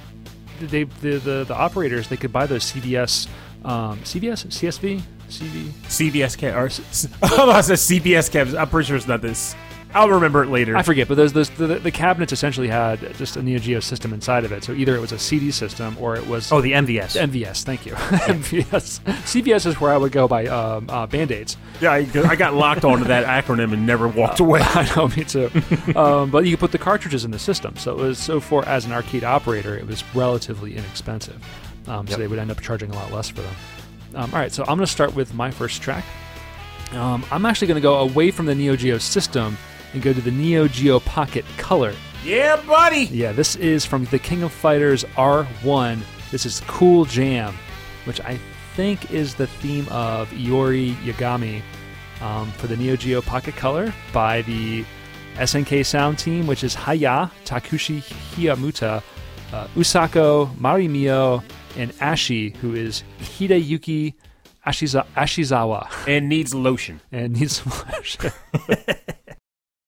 they 0.61 0.85
the 0.85 1.16
the, 1.18 1.44
the 1.44 1.55
operators 1.55 2.09
they 2.09 2.16
could 2.16 2.33
buy 2.33 2.46
those 2.46 2.64
CVS, 2.72 3.27
um, 3.64 3.98
CVS, 4.01 4.46
CSV, 4.46 5.03
CV. 5.29 5.68
CBS 5.88 6.37
cab. 6.38 6.55
Or, 6.57 6.66
s- 6.72 7.09
oh, 7.22 7.51
I 7.51 7.61
said 7.62 7.79
CBS 7.79 8.31
cabs. 8.31 8.55
I'm 8.55 8.68
pretty 8.68 8.87
sure 8.87 8.96
it's 8.96 9.09
not 9.09 9.20
this. 9.22 9.55
I'll 9.94 10.09
remember 10.11 10.42
it 10.42 10.48
later. 10.48 10.76
I 10.76 10.83
forget, 10.83 11.07
but 11.09 11.16
those, 11.16 11.33
those 11.33 11.50
the, 11.50 11.66
the 11.66 11.90
cabinets 11.90 12.33
essentially 12.33 12.68
had 12.68 12.98
just 13.16 13.37
a 13.37 13.42
Neo 13.42 13.59
Geo 13.59 13.81
system 13.81 14.12
inside 14.12 14.44
of 14.44 14.52
it. 14.52 14.64
So 14.64 14.72
either 14.72 14.94
it 14.96 15.00
was 15.00 15.12
a 15.12 15.18
CD 15.18 15.50
system 15.50 15.96
or 16.00 16.16
it 16.16 16.26
was 16.26 16.50
Oh, 16.50 16.61
the 16.61 16.72
MVS. 16.72 17.20
MVS, 17.20 17.62
thank 17.64 17.85
you. 17.87 17.92
MVS. 17.96 19.00
CVS 19.24 19.66
is 19.66 19.81
where 19.81 19.92
I 19.92 19.96
would 19.96 20.12
go 20.12 20.26
buy 20.28 20.46
um, 20.46 20.88
uh, 20.88 21.07
band 21.07 21.31
aids. 21.33 21.57
yeah, 21.81 21.92
I, 21.92 22.07
I 22.14 22.37
got 22.37 22.55
locked 22.55 22.85
onto 22.85 23.05
that 23.05 23.26
acronym 23.26 23.72
and 23.72 23.87
never 23.87 24.09
walked 24.09 24.40
away. 24.40 24.61
I 24.62 24.90
know, 24.96 25.09
me 25.09 25.24
too. 25.24 25.50
um, 25.96 26.31
but 26.31 26.44
you 26.44 26.52
could 26.52 26.61
put 26.61 26.72
the 26.72 26.78
cartridges 26.78 27.24
in 27.24 27.31
the 27.31 27.38
system. 27.38 27.76
So 27.76 27.92
it 27.92 27.98
was 27.98 28.18
so 28.18 28.40
for 28.40 28.64
as 28.66 28.85
an 28.87 28.92
arcade 28.92 29.24
operator, 29.24 29.76
it 29.76 29.87
was 29.87 30.02
relatively 30.14 30.76
inexpensive. 30.76 31.42
Um, 31.88 32.07
So 32.07 32.12
Yep. 32.12 32.18
they 32.18 32.26
would 32.28 32.38
end 32.38 32.50
up 32.50 32.61
charging 32.61 32.90
a 32.90 32.94
lot 32.94 33.11
less 33.12 33.28
for 33.28 33.42
them. 33.42 33.55
Um, 34.14 34.33
all 34.33 34.38
right, 34.40 34.52
so 34.52 34.62
I'm 34.62 34.76
going 34.76 34.81
to 34.81 34.87
start 34.87 35.14
with 35.14 35.35
my 35.35 35.50
first 35.50 35.83
track. 35.83 36.05
Um, 36.92 37.24
I'm 37.31 37.46
actually 37.46 37.68
going 37.68 37.76
to 37.76 37.83
go 37.83 37.98
away 38.00 38.31
from 38.31 38.44
the 38.46 38.55
Neo 38.55 38.76
Geo 38.76 38.98
system 38.98 39.57
and 39.92 40.02
go 40.02 40.12
to 40.12 40.20
the 40.20 40.31
Neo 40.31 40.68
Geo 40.68 41.00
Pocket 41.00 41.44
Color. 41.59 41.94
yeah, 42.24 42.57
buddy. 42.66 43.05
Yeah, 43.07 43.33
this 43.33 43.57
is 43.57 43.85
from 43.85 44.05
the 44.07 44.18
King 44.18 44.42
of 44.42 44.52
Fighters 44.52 45.05
R1. 45.16 46.00
This 46.31 46.46
is 46.46 46.61
Cool 46.66 47.05
Jam, 47.05 47.55
which 48.05 48.20
I 48.20 48.38
think 48.76 49.11
is 49.11 49.35
the 49.35 49.46
theme 49.46 49.87
of 49.90 50.28
Iori 50.31 50.94
Yagami 51.05 51.61
um, 52.22 52.50
for 52.52 52.66
the 52.68 52.76
Neo 52.76 52.96
Geo 52.96 53.20
Pocket 53.20 53.55
Color 53.57 53.92
by 54.12 54.42
the 54.42 54.85
SNK 55.35 55.85
Sound 55.85 56.18
Team, 56.18 56.46
which 56.46 56.62
is 56.64 56.74
Haya, 56.74 57.31
Takushi 57.44 58.02
Hiyamuta, 58.35 59.02
uh, 59.52 59.66
Usako, 59.74 60.55
Marimio, 60.57 61.42
and 61.76 61.90
Ashi, 61.98 62.55
who 62.57 62.74
is 62.74 63.02
Hideyuki 63.20 64.14
Ashiza- 64.66 65.07
Ashizawa, 65.16 65.88
And 66.07 66.28
needs 66.28 66.55
lotion. 66.55 67.00
and 67.11 67.33
needs 67.38 67.61
some 67.61 67.72
lotion. 67.92 68.31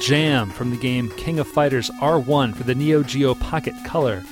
Jam 0.00 0.50
from 0.50 0.70
the 0.70 0.76
game 0.76 1.10
King 1.10 1.38
of 1.38 1.46
Fighters 1.46 1.90
R1 2.00 2.54
for 2.54 2.64
the 2.64 2.74
Neo 2.74 3.02
Geo 3.02 3.34
Pocket 3.34 3.74
Color, 3.84 4.22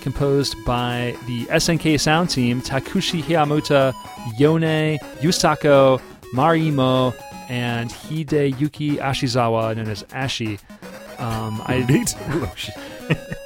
composed 0.00 0.56
by 0.64 1.16
the 1.26 1.46
SNK 1.46 1.98
sound 2.00 2.30
team 2.30 2.60
Takushi 2.60 3.22
Hiyamuta, 3.22 3.94
Yone, 4.38 4.98
Yusako, 5.20 6.00
Marimo, 6.34 7.14
and 7.48 7.90
Hideyuki 7.90 8.98
Ashizawa, 8.98 9.76
known 9.76 9.88
as 9.88 10.02
Ashi. 10.04 10.58
Um, 11.18 11.62
I 11.66 12.04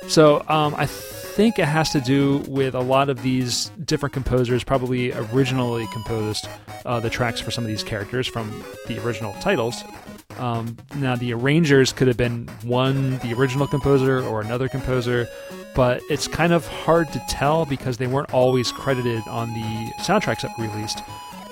so 0.09 0.45
um, 0.49 0.75
I 0.77 0.87
think 0.87 1.59
it 1.59 1.65
has 1.65 1.91
to 1.91 2.01
do 2.01 2.39
with 2.49 2.75
a 2.75 2.81
lot 2.81 3.09
of 3.09 3.23
these 3.23 3.71
different 3.85 4.13
composers 4.13 4.63
probably 4.63 5.13
originally 5.13 5.87
composed 5.93 6.47
uh, 6.85 7.01
the 7.01 7.09
tracks 7.09 7.41
for 7.41 7.51
some 7.51 7.65
of 7.65 7.69
these 7.69 7.83
characters 7.83 8.27
from 8.27 8.63
the 8.87 9.03
original 9.03 9.33
titles. 9.41 9.83
Um, 10.43 10.77
now 10.97 11.15
the 11.15 11.33
arrangers 11.33 11.93
could 11.93 12.09
have 12.09 12.17
been 12.17 12.49
one, 12.65 13.19
the 13.19 13.33
original 13.33 13.69
composer, 13.69 14.25
or 14.25 14.41
another 14.41 14.69
composer, 14.69 15.29
but 15.73 16.03
it's 16.11 16.27
kind 16.27 16.53
of 16.53 16.67
hard 16.67 17.13
to 17.13 17.23
tell 17.29 17.65
because 17.65 17.97
they 17.97 18.09
weren't 18.09 18.35
always 18.35 18.73
credited 18.73 19.23
on 19.29 19.53
the 19.55 19.93
soundtracks 20.03 20.41
that 20.43 20.51
were 20.59 20.67
released. 20.67 20.99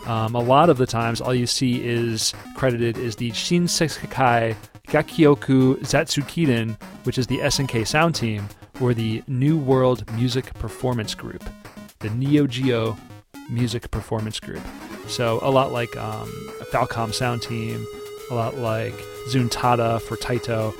Um, 0.07 0.35
a 0.35 0.41
lot 0.41 0.71
of 0.71 0.77
the 0.77 0.87
times, 0.87 1.21
all 1.21 1.33
you 1.33 1.47
see 1.47 1.87
is 1.87 2.35
credited 2.57 2.99
is 2.99 3.15
the 3.15 3.31
Shinsekai 3.31 4.57
Gakkyoku 4.89 5.79
Zatsugidan, 5.83 6.77
which 7.05 7.17
is 7.17 7.29
the 7.29 7.39
SNK 7.39 7.87
sound 7.87 8.17
team, 8.17 8.49
or 8.81 8.93
the 8.93 9.23
New 9.29 9.57
World 9.57 10.05
Music 10.17 10.53
Performance 10.55 11.15
Group, 11.15 11.45
the 12.01 12.11
Neo 12.11 12.49
Geo 12.49 12.99
Music 13.49 13.89
Performance 13.93 14.41
Group. 14.41 14.63
So 15.07 15.39
a 15.43 15.51
lot 15.51 15.71
like 15.71 15.97
um, 15.97 16.29
Falcom 16.73 17.15
sound 17.15 17.43
team, 17.43 17.87
a 18.31 18.35
lot 18.35 18.57
like 18.59 18.95
Zuntata 19.29 20.01
for 20.01 20.17
Taito. 20.17 20.75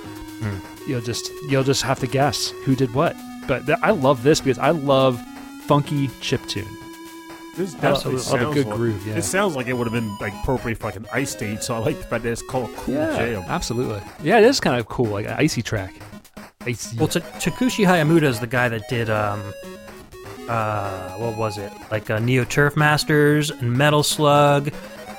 You'll 0.87 1.01
just 1.03 1.31
you'll 1.49 1.65
just 1.65 1.83
have 1.83 2.01
to 2.01 2.07
guess 2.07 2.51
who 2.65 2.75
did 2.75 2.95
what. 2.95 3.15
But 3.47 3.67
th- 3.67 3.79
I 3.83 3.91
love 3.91 4.23
this 4.23 4.41
because 4.41 4.59
I 4.59 4.71
love 4.71 5.21
funky 5.67 6.09
chip 6.21 6.45
tune. 6.47 6.67
This 7.57 7.75
I 7.77 7.81
definitely 7.81 8.15
love- 8.21 8.35
I 8.35 8.51
a 8.51 8.55
good 8.55 8.67
like, 8.67 8.77
groove, 8.77 9.07
yeah. 9.07 9.17
It 9.17 9.23
sounds 9.23 9.57
like 9.57 9.67
it 9.67 9.73
would 9.75 9.87
have 9.87 9.93
been 9.93 10.17
like 10.21 10.33
appropriate 10.43 10.79
for 10.79 10.87
like 10.87 10.97
an 10.97 11.07
ice 11.13 11.31
stage. 11.31 11.61
So 11.63 11.75
I 11.75 11.79
like 11.79 11.99
the 11.99 12.05
fact 12.05 12.23
that 12.25 12.31
it's 12.31 12.43
called 12.43 12.75
Cool 12.77 12.95
Jam. 12.95 13.45
absolutely. 13.49 14.01
Yeah, 14.23 14.39
it 14.39 14.45
is 14.45 14.61
kind 14.61 14.79
of 14.79 14.87
cool, 14.89 15.07
like 15.07 15.27
an 15.27 15.35
icy 15.37 15.63
track. 15.63 15.95
Icy. 16.67 16.97
Well, 16.97 17.09
Ta 17.09 17.21
Takushi 17.21 17.87
Hayamuta 17.87 18.23
is 18.25 18.39
the 18.41 18.47
guy 18.47 18.69
that 18.69 18.89
did 18.89 19.11
um, 19.11 19.43
uh, 20.49 21.11
what 21.17 21.37
was 21.37 21.59
it? 21.59 21.73
Like 21.91 22.09
uh, 22.11 22.19
Neo 22.19 22.45
Turf 22.45 22.77
Masters 22.77 23.51
and 23.51 23.73
Metal 23.77 24.03
Slug 24.03 24.71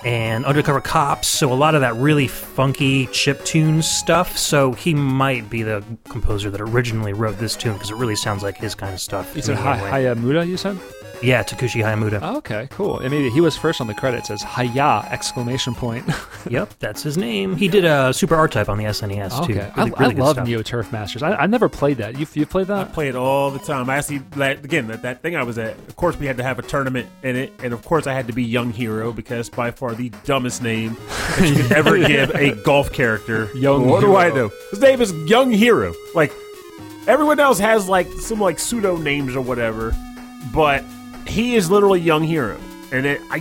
and 0.04 0.46
Undercover 0.46 0.82
Cops. 0.82 1.28
So 1.28 1.52
a 1.52 1.56
lot 1.56 1.76
of 1.76 1.82
that 1.82 1.96
really 1.96 2.28
funky 2.28 3.08
chip 3.08 3.44
tune 3.46 3.82
stuff. 3.82 4.38
So 4.38 4.72
he 4.74 4.94
might 4.94 5.50
be 5.50 5.64
the 5.64 5.84
composer 6.10 6.50
that 6.50 6.62
originally 6.62 7.14
wrote 7.14 7.38
this 7.38 7.56
tune 7.56 7.74
because 7.74 7.92
it 7.92 7.96
really 7.96 8.16
sounds 8.16 8.44
like 8.44 8.58
his 8.58 8.76
kind 8.76 8.94
of 8.94 9.00
stuff. 9.00 9.36
Is 9.38 9.48
it 9.50 9.56
said 9.56 9.58
me 9.58 9.62
Hay- 9.62 10.08
anyway. 10.08 10.24
Hayamuta, 10.24 10.48
you 10.48 10.58
said? 10.58 10.78
Yeah, 11.22 11.44
Takushi 11.44 11.84
Hayamuta. 11.84 12.20
Oh, 12.22 12.38
okay, 12.38 12.68
cool. 12.72 13.00
And 13.00 13.12
maybe 13.12 13.30
he 13.30 13.42
was 13.42 13.56
first 13.58 13.82
on 13.82 13.88
the 13.88 13.94
credits 13.94 14.30
as 14.30 14.42
Haya! 14.42 15.08
Exclamation 15.10 15.76
point. 15.76 16.06
Yep, 16.50 16.74
that's 16.80 17.04
his 17.04 17.18
name. 17.20 17.56
He 17.56 17.68
did 17.68 17.86
a 17.86 18.12
Super 18.12 18.34
R 18.36 18.48
Type 18.48 18.68
on 18.68 18.80
the 18.80 18.86
SNES 18.86 19.46
too. 19.46 19.54
okay, 19.54 19.72
Really, 19.78 19.94
I, 19.94 20.00
really 20.00 20.16
I 20.16 20.18
love 20.18 20.36
stuff. 20.38 20.48
Neo 20.48 20.64
Turf 20.64 20.92
Masters. 20.92 21.22
I, 21.22 21.36
I 21.36 21.46
never 21.46 21.70
played 21.70 21.98
that. 21.98 22.18
You 22.18 22.26
you 22.34 22.48
played 22.48 22.66
that? 22.66 22.78
I 22.80 22.84
that? 22.86 22.94
play 22.94 23.10
it 23.10 23.16
all 23.16 23.52
the 23.52 23.60
time. 23.60 23.88
I 23.92 23.98
actually, 23.98 24.24
like, 24.36 24.64
again, 24.64 24.88
that, 24.88 25.04
that 25.04 25.22
thing 25.22 25.36
I 25.36 25.44
was 25.44 25.60
at, 25.60 25.78
of 25.88 25.96
course, 25.98 26.18
we 26.18 26.26
had 26.26 26.38
to 26.38 26.44
have 26.44 26.58
a 26.58 26.64
tournament 26.64 27.08
in 27.22 27.36
it. 27.36 27.54
And 27.64 27.74
of 27.74 27.86
course, 27.86 28.08
I 28.08 28.14
had 28.14 28.26
to 28.26 28.34
be 28.34 28.44
Young 28.44 28.72
Hero 28.72 29.14
because 29.14 29.50
by 29.52 29.70
far 29.70 29.94
the 29.94 30.10
dumbest 30.24 30.64
name 30.64 30.98
that 31.38 31.48
you 31.48 31.62
could 31.62 31.72
ever 31.74 31.98
give 32.00 32.32
a 32.34 32.56
golf 32.64 32.92
character. 32.92 33.48
Young 33.56 33.88
what 33.88 34.02
do 34.02 34.16
I 34.16 34.32
Hero. 34.32 34.36
know? 34.48 34.52
His 34.72 34.80
name 34.80 35.00
is 35.00 35.14
Young 35.30 35.52
Hero. 35.52 35.94
Like, 36.16 36.34
everyone 37.06 37.40
else 37.40 37.60
has, 37.60 37.88
like, 37.88 38.08
some, 38.14 38.40
like, 38.40 38.58
pseudo 38.58 38.98
names 38.98 39.36
or 39.36 39.42
whatever. 39.42 39.96
But 40.52 40.84
he 41.28 41.56
is 41.56 41.70
literally 41.70 42.00
Young 42.00 42.24
Hero. 42.24 42.60
And 42.92 43.06
it, 43.06 43.22
I, 43.30 43.38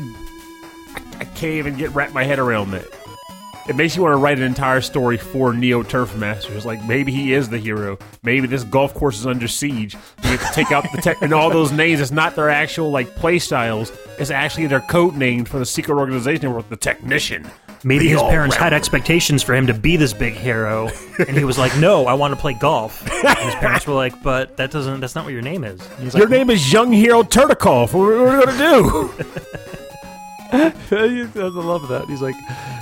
I, 1.19 1.25
can't 1.25 1.55
even 1.55 1.77
get 1.77 1.91
wrap 1.91 2.13
my 2.13 2.25
head 2.25 2.39
around 2.39 2.71
that. 2.71 2.87
It 3.69 3.77
makes 3.77 3.95
you 3.95 4.03
want 4.03 4.15
to 4.15 4.17
write 4.17 4.39
an 4.39 4.45
entire 4.45 4.81
story 4.81 5.17
for 5.17 5.53
Neo 5.53 5.83
Turf 5.83 6.17
Masters. 6.17 6.65
Like 6.65 6.83
maybe 6.85 7.13
he 7.13 7.33
is 7.33 7.49
the 7.49 7.59
hero. 7.59 7.99
Maybe 8.23 8.47
this 8.47 8.65
golf 8.65 8.95
course 8.95 9.19
is 9.19 9.27
under 9.27 9.49
siege. 9.49 9.95
You 10.23 10.31
have 10.31 10.47
to 10.47 10.53
take 10.55 10.73
out 10.73 10.85
the 10.93 11.01
tech 11.01 11.21
and 11.23 11.33
all 11.33 11.51
those 11.51 11.71
names. 11.73 12.01
It's 12.01 12.11
not 12.11 12.37
their 12.37 12.49
actual 12.49 12.91
like 12.91 13.15
play 13.17 13.39
styles. 13.39 13.93
It's 14.19 14.31
actually 14.31 14.67
their 14.67 14.81
code 14.81 15.15
name 15.15 15.45
for 15.45 15.59
the 15.59 15.67
secret 15.67 15.97
organization 15.97 16.55
with 16.55 16.69
the 16.69 16.77
technician. 16.77 17.49
Maybe 17.83 18.05
The 18.05 18.11
his 18.11 18.23
parents 18.23 18.57
had 18.57 18.73
expectations 18.73 19.43
for 19.43 19.55
him 19.55 19.67
to 19.69 19.75
be 19.75 19.97
this 19.97 20.13
big 20.13 20.35
hero, 20.35 20.91
and 21.19 21.37
he 21.37 21.45
was 21.45 21.57
like, 21.59 21.77
"No, 21.79 22.07
I 22.07 22.15
want 22.15 22.35
to 22.35 22.41
play 22.41 22.53
golf." 22.55 23.03
And 23.25 23.39
his 23.39 23.55
parents 23.55 23.87
were 23.87 23.95
like, 23.95 24.23
"But 24.23 24.57
that 24.59 24.71
doesn't. 24.71 25.01
That's 25.01 25.15
not 25.15 25.25
what 25.25 25.33
your 25.33 25.43
name 25.43 25.65
is." 25.65 25.81
He's 25.99 26.15
Your 26.15 26.25
like, 26.25 26.31
name 26.31 26.51
is 26.51 26.73
Young 26.73 26.93
Hero 26.93 27.23
Turtikov. 27.23 27.95
What 27.95 28.05
are 28.05 28.25
we 28.39 28.45
gonna 28.45 28.59
do? 28.59 29.11
I 30.53 31.29
love 31.33 31.87
that. 31.89 32.07
He's 32.09 32.21
like, 32.21 32.35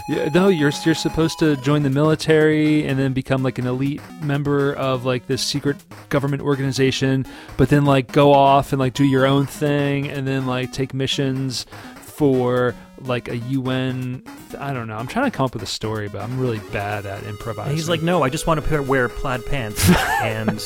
yeah, 0.08 0.30
no, 0.32 0.48
you're 0.48 0.72
you're 0.86 0.94
supposed 0.94 1.38
to 1.40 1.54
join 1.56 1.82
the 1.82 1.90
military 1.90 2.86
and 2.86 2.98
then 2.98 3.12
become 3.12 3.42
like 3.42 3.58
an 3.58 3.66
elite 3.66 4.00
member 4.22 4.72
of 4.72 5.04
like 5.04 5.26
this 5.26 5.42
secret 5.42 5.76
government 6.08 6.40
organization, 6.40 7.26
but 7.58 7.68
then 7.68 7.84
like 7.84 8.10
go 8.10 8.32
off 8.32 8.72
and 8.72 8.80
like 8.80 8.94
do 8.94 9.04
your 9.04 9.26
own 9.26 9.44
thing 9.44 10.08
and 10.08 10.26
then 10.26 10.46
like 10.46 10.72
take 10.72 10.94
missions 10.94 11.66
for 11.96 12.74
like 13.02 13.28
a 13.28 13.36
UN. 13.36 14.22
I 14.58 14.72
don't 14.72 14.88
know. 14.88 14.96
I'm 14.96 15.06
trying 15.06 15.30
to 15.30 15.36
come 15.36 15.46
up 15.46 15.54
with 15.54 15.62
a 15.62 15.66
story, 15.66 16.08
but 16.08 16.22
I'm 16.22 16.38
really 16.38 16.58
bad 16.72 17.06
at 17.06 17.22
improvising. 17.24 17.70
And 17.70 17.78
he's 17.78 17.88
like, 17.88 18.02
"No, 18.02 18.22
I 18.22 18.28
just 18.28 18.46
want 18.46 18.60
to 18.60 18.68
pair, 18.68 18.82
wear 18.82 19.08
plaid 19.08 19.44
pants 19.46 19.88
and 20.22 20.62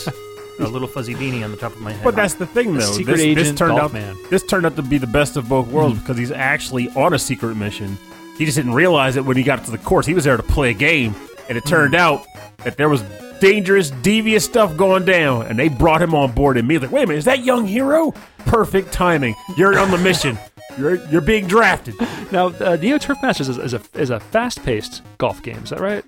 a 0.58 0.68
little 0.68 0.88
fuzzy 0.88 1.14
beanie 1.14 1.44
on 1.44 1.50
the 1.50 1.56
top 1.56 1.72
of 1.72 1.80
my 1.80 1.92
head." 1.92 2.04
But 2.04 2.16
that's 2.16 2.34
the 2.34 2.46
thing, 2.46 2.74
though. 2.74 2.80
secret 2.80 3.16
this, 3.16 3.20
agent 3.20 3.46
this 3.46 3.58
turned 3.58 3.78
out 3.78 3.92
man. 3.92 4.16
this 4.30 4.42
turned 4.44 4.66
out 4.66 4.76
to 4.76 4.82
be 4.82 4.98
the 4.98 5.06
best 5.06 5.36
of 5.36 5.48
both 5.48 5.68
worlds 5.68 5.98
because 5.98 6.18
he's 6.18 6.32
actually 6.32 6.88
on 6.90 7.14
a 7.14 7.18
secret 7.18 7.56
mission. 7.56 7.98
He 8.38 8.44
just 8.44 8.56
didn't 8.56 8.74
realize 8.74 9.16
it 9.16 9.24
when 9.24 9.36
he 9.36 9.42
got 9.42 9.64
to 9.64 9.70
the 9.70 9.78
course. 9.78 10.06
He 10.06 10.14
was 10.14 10.24
there 10.24 10.36
to 10.36 10.42
play 10.42 10.70
a 10.70 10.74
game, 10.74 11.14
and 11.48 11.58
it 11.58 11.64
turned 11.66 11.94
hmm. 11.94 12.00
out 12.00 12.26
that 12.58 12.76
there 12.76 12.88
was 12.88 13.02
dangerous, 13.40 13.90
devious 13.90 14.44
stuff 14.44 14.76
going 14.76 15.04
down, 15.04 15.46
and 15.46 15.58
they 15.58 15.68
brought 15.68 16.00
him 16.00 16.14
on 16.14 16.32
board 16.32 16.56
immediately. 16.56 16.88
Wait 16.88 17.02
a 17.02 17.06
minute, 17.08 17.18
is 17.18 17.24
that 17.24 17.44
young 17.44 17.66
hero? 17.66 18.12
Perfect 18.38 18.92
timing. 18.92 19.34
You're 19.56 19.78
on 19.78 19.90
the 19.90 19.98
mission. 19.98 20.38
You're 20.78 21.04
you're 21.06 21.20
being 21.20 21.46
drafted. 21.46 21.94
now, 22.32 22.46
uh, 22.48 22.76
Neo 22.80 22.98
Turf 22.98 23.18
Masters 23.22 23.48
is, 23.48 23.58
is 23.58 23.74
a 23.74 23.80
is 23.94 24.10
a 24.10 24.20
fast 24.20 24.62
paced 24.62 25.02
golf 25.18 25.42
game. 25.42 25.62
Is 25.62 25.70
that 25.70 25.80
right? 25.80 26.04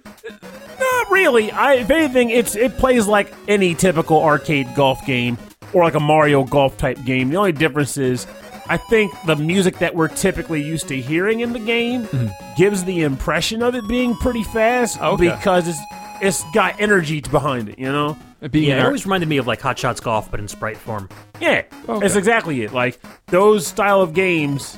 Not 0.80 1.10
really. 1.10 1.50
I, 1.50 1.74
if 1.74 1.90
anything, 1.90 2.30
it's 2.30 2.56
it 2.56 2.76
plays 2.78 3.06
like 3.06 3.32
any 3.48 3.74
typical 3.74 4.22
arcade 4.22 4.68
golf 4.74 5.04
game 5.06 5.38
or 5.72 5.84
like 5.84 5.94
a 5.94 6.00
Mario 6.00 6.44
golf 6.44 6.76
type 6.76 7.02
game. 7.04 7.28
The 7.30 7.36
only 7.36 7.52
difference 7.52 7.96
is, 7.96 8.26
I 8.68 8.76
think 8.76 9.12
the 9.26 9.36
music 9.36 9.78
that 9.78 9.94
we're 9.94 10.08
typically 10.08 10.62
used 10.62 10.88
to 10.88 10.96
hearing 11.00 11.40
in 11.40 11.52
the 11.52 11.58
game 11.58 12.08
gives 12.56 12.84
the 12.84 13.02
impression 13.02 13.62
of 13.62 13.74
it 13.74 13.86
being 13.88 14.14
pretty 14.16 14.42
fast 14.42 15.00
Okay. 15.00 15.28
because 15.30 15.68
it's 15.68 15.78
it's 16.22 16.44
got 16.54 16.80
energy 16.80 17.20
behind 17.20 17.68
it. 17.68 17.78
You 17.78 17.92
know. 17.92 18.16
Being 18.50 18.68
yeah, 18.68 18.80
it 18.80 18.84
always 18.86 19.06
reminded 19.06 19.28
me 19.28 19.38
of 19.38 19.46
like 19.46 19.60
Hot 19.62 19.78
Shots 19.78 20.00
Golf, 20.00 20.30
but 20.30 20.38
in 20.38 20.48
sprite 20.48 20.76
form. 20.76 21.08
Yeah, 21.40 21.62
Okay. 21.88 22.00
that's 22.00 22.14
exactly 22.16 22.62
it. 22.62 22.72
Like 22.74 23.00
those 23.28 23.66
style 23.66 24.02
of 24.02 24.12
games, 24.12 24.76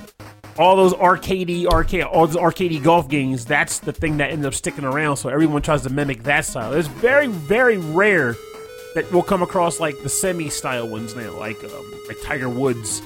all 0.57 0.77
those 0.77 0.95
arcadey 0.95 1.67
arcade, 1.67 2.05
all 2.05 2.27
those 2.29 2.37
arcadey 2.37 2.81
golf 2.83 3.09
games. 3.09 3.45
That's 3.45 3.81
the 3.81 3.93
thing 3.93 4.19
that 4.19 4.31
ends 4.31 4.47
up 4.47 4.55
sticking 4.55 4.85
around. 4.85 5.17
So 5.17 5.29
everyone 5.31 5.63
tries 5.63 5.83
to 5.83 5.91
mimic 5.91 6.23
that 6.25 6.45
style. 6.45 6.73
It's 6.75 6.87
very, 6.89 7.27
very 7.27 7.77
rare 7.79 8.37
that 8.95 9.11
we'll 9.13 9.25
come 9.25 9.43
across 9.43 9.81
like 9.81 10.01
the 10.03 10.09
semi-style 10.09 10.87
ones 10.89 11.17
now, 11.17 11.33
like 11.37 11.63
um, 11.65 11.71
like 12.07 12.19
Tiger 12.23 12.49
Woods. 12.49 13.03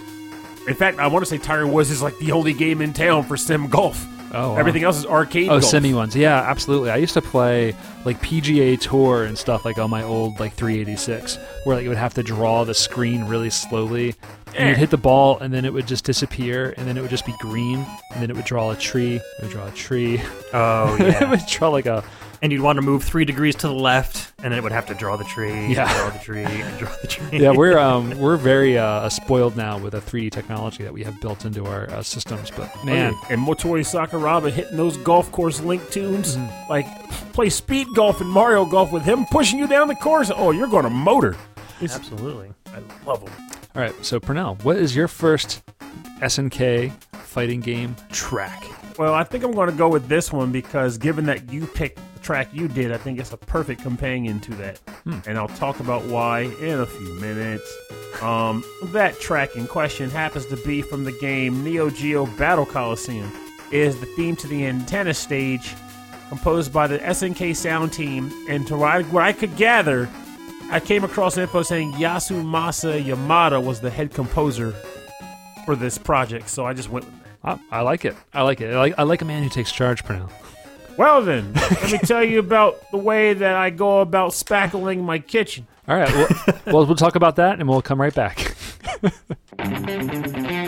In 0.71 0.77
fact, 0.77 0.99
I 1.01 1.09
want 1.09 1.25
to 1.25 1.29
say 1.29 1.37
Tiger 1.39 1.67
Woods 1.67 1.91
is 1.91 2.01
like 2.01 2.17
the 2.19 2.33
only 2.33 2.53
game 2.53 2.81
in 2.81 2.93
town 2.93 3.25
for 3.25 3.37
sim 3.37 3.67
golf. 3.69 4.07
Oh, 4.33 4.53
wow. 4.53 4.57
Everything 4.57 4.85
else 4.85 4.97
is 4.97 5.05
arcade. 5.05 5.49
Oh, 5.49 5.59
golf. 5.59 5.65
semi 5.65 5.93
ones. 5.93 6.15
Yeah, 6.15 6.37
absolutely. 6.41 6.91
I 6.91 6.97
used 6.99 7.15
to 7.15 7.21
play 7.23 7.75
like 8.05 8.23
PGA 8.23 8.81
Tour 8.81 9.25
and 9.25 9.37
stuff 9.37 9.65
like 9.65 9.79
on 9.79 9.91
my 9.91 10.05
old 10.05 10.39
like 10.39 10.55
386, 10.55 11.37
where 11.65 11.75
like 11.77 11.85
it 11.85 11.89
would 11.89 11.97
have 11.97 12.15
to 12.15 12.23
draw 12.23 12.63
the 12.65 12.73
screen 12.75 13.25
really 13.25 13.51
slowly. 13.51 14.15
And 14.57 14.69
you'd 14.69 14.77
Eh. 14.77 14.81
hit 14.81 14.91
the 14.91 14.97
ball, 14.97 15.39
and 15.41 15.53
then 15.53 15.65
it 15.65 15.73
would 15.73 15.87
just 15.89 16.05
disappear, 16.05 16.75
and 16.77 16.87
then 16.87 16.97
it 16.97 17.01
would 17.01 17.11
just 17.11 17.27
be 17.27 17.35
green, 17.41 17.85
and 18.13 18.23
then 18.23 18.31
it 18.31 18.37
would 18.37 18.45
draw 18.45 18.71
a 18.71 18.77
tree. 18.77 19.17
It 19.17 19.43
would 19.43 19.51
draw 19.51 19.67
a 19.67 19.71
tree. 19.73 20.21
Oh 20.53 20.95
it 21.01 21.07
yeah, 21.21 21.29
would 21.31 21.41
draw 21.49 21.69
like 21.69 21.87
a 21.87 22.05
and 22.43 22.53
you'd 22.53 22.63
want 22.63 22.77
to 22.77 22.83
move 22.83 23.05
three 23.05 23.25
degrees 23.25 23.55
to 23.57 23.67
the 23.69 23.75
left, 23.75 24.33
and 24.43 24.53
then 24.53 24.59
it 24.59 24.63
would 24.63 24.73
have 24.73 24.87
to 24.87 24.95
draw 24.95 25.17
the 25.17 25.25
tree, 25.25 25.75
Yeah. 25.75 25.93
draw 25.95 26.11
the 26.11 26.19
tree, 26.19 26.45
and 26.45 26.79
draw 26.79 26.91
the 27.03 27.07
tree. 27.09 27.39
yeah. 27.41 27.51
We're 27.53 27.79
um 27.79 28.19
we're 28.19 28.37
very 28.37 28.79
uh, 28.79 29.09
spoiled 29.09 29.57
now 29.57 29.79
with 29.79 29.93
the 29.93 30.01
3D 30.01 30.31
technology 30.33 30.83
that 30.85 30.93
we 30.93 31.03
have 31.05 31.21
built 31.21 31.45
into 31.45 31.67
our 31.67 31.91
uh, 31.91 32.03
systems. 32.03 32.51
But 32.51 32.73
man, 32.85 33.13
Oh, 33.15 33.27
and 33.31 33.41
Motoi 33.47 33.81
Sakuraba 33.85 34.51
hitting 34.51 34.77
those 34.77 34.97
golf 34.99 35.31
course 35.33 35.61
link 35.61 35.89
tunes. 35.91 36.37
Mm-hmm. 36.37 36.71
Like, 36.71 36.87
play 37.33 37.51
speed 37.51 37.87
golf 37.95 38.21
and 38.21 38.31
Mario 38.31 38.65
golf 38.65 38.91
with 38.93 39.03
him 39.05 39.27
pushing 39.31 39.59
you 39.59 39.67
down 39.67 39.89
the 39.89 39.95
course. 39.95 40.31
Oh, 40.35 40.51
you're 40.51 40.69
going 40.69 40.85
to 40.85 40.91
motor. 40.91 41.37
It's, 41.81 41.95
Absolutely. 41.97 42.51
I 42.75 42.81
love 43.07 43.23
him. 43.23 43.33
all 43.75 43.83
right. 43.83 43.95
So 44.05 44.21
Pernell, 44.21 44.63
what 44.65 44.77
is 44.77 44.95
your 44.95 45.09
first 45.09 45.63
SNK 46.21 46.93
fighting 47.15 47.61
game 47.61 47.97
track? 48.11 48.65
Well, 48.99 49.15
I 49.15 49.25
think 49.25 49.45
I'm 49.45 49.53
going 49.53 49.71
to 49.71 49.77
go 49.77 49.89
with 49.89 50.09
this 50.09 50.33
one 50.33 50.53
because 50.53 50.99
given 50.99 51.25
that 51.27 51.51
you 51.51 51.67
picked 51.67 51.97
the 51.97 52.10
track 52.31 52.49
you 52.53 52.69
did, 52.69 52.93
I 52.93 52.97
think 52.97 53.19
it's 53.19 53.33
a 53.33 53.37
perfect 53.37 53.83
companion 53.83 54.39
to 54.43 54.53
that. 54.53 54.79
And 55.27 55.37
I'll 55.37 55.49
talk 55.49 55.81
about 55.81 56.05
why 56.05 56.43
in 56.43 56.79
a 56.79 56.87
few 56.87 57.13
minutes. 57.15 57.69
Um, 58.23 58.63
that 58.93 59.19
track 59.19 59.57
in 59.57 59.67
question 59.67 60.09
happens 60.11 60.47
to 60.47 60.57
be 60.59 60.81
from 60.81 61.03
the 61.03 61.11
game 61.11 61.65
Neo 61.65 61.91
Geo 61.91 62.27
Battle 62.27 62.65
Coliseum. 62.65 63.33
It 63.73 63.81
is 63.81 63.99
the 63.99 64.07
theme 64.15 64.37
to 64.37 64.47
the 64.47 64.65
antenna 64.65 65.13
stage, 65.13 65.75
composed 66.29 66.73
by 66.73 66.87
the 66.87 67.01
SNK 67.01 67.57
sound 67.57 67.93
team. 67.93 68.33
And 68.49 68.65
to 68.69 68.77
what 68.77 68.95
I, 68.95 69.03
what 69.03 69.25
I 69.25 69.33
could 69.33 69.57
gather, 69.57 70.09
I 70.71 70.79
came 70.79 71.03
across 71.03 71.37
info 71.37 71.63
saying 71.63 71.95
Yasumasa 71.95 73.03
Yamada 73.03 73.61
was 73.61 73.81
the 73.81 73.91
head 73.91 74.15
composer 74.15 74.71
for 75.65 75.75
this 75.75 75.99
project, 75.99 76.49
so 76.49 76.65
I 76.65 76.75
just 76.75 76.91
went 76.91 77.07
with 77.07 77.15
that. 77.43 77.59
I, 77.73 77.79
I 77.79 77.81
like 77.81 78.05
it. 78.05 78.15
I 78.33 78.43
like 78.43 78.61
it. 78.61 78.73
I 78.73 78.79
like, 78.79 78.95
I 78.99 79.03
like 79.03 79.21
a 79.21 79.25
man 79.25 79.43
who 79.43 79.49
takes 79.49 79.73
charge, 79.73 80.05
Pernell. 80.05 80.31
Well 80.97 81.23
then, 81.23 81.53
let 81.55 81.93
me 81.93 81.99
tell 81.99 82.23
you 82.23 82.39
about 82.39 82.91
the 82.91 82.99
way 82.99 83.33
that 83.33 83.55
I 83.57 83.71
go 83.71 84.01
about 84.01 84.33
spackling 84.33 85.03
my 85.03 85.19
kitchen. 85.19 85.67
All 85.89 85.97
right. 85.97 86.13
Well, 86.13 86.29
well, 86.67 86.87
we'll 86.87 86.97
talk 86.97 87.15
about 87.17 87.37
that 87.37 87.59
and 87.59 87.69
we'll 87.69 87.83
come 87.83 88.01
right 88.01 88.15
back. 88.15 88.55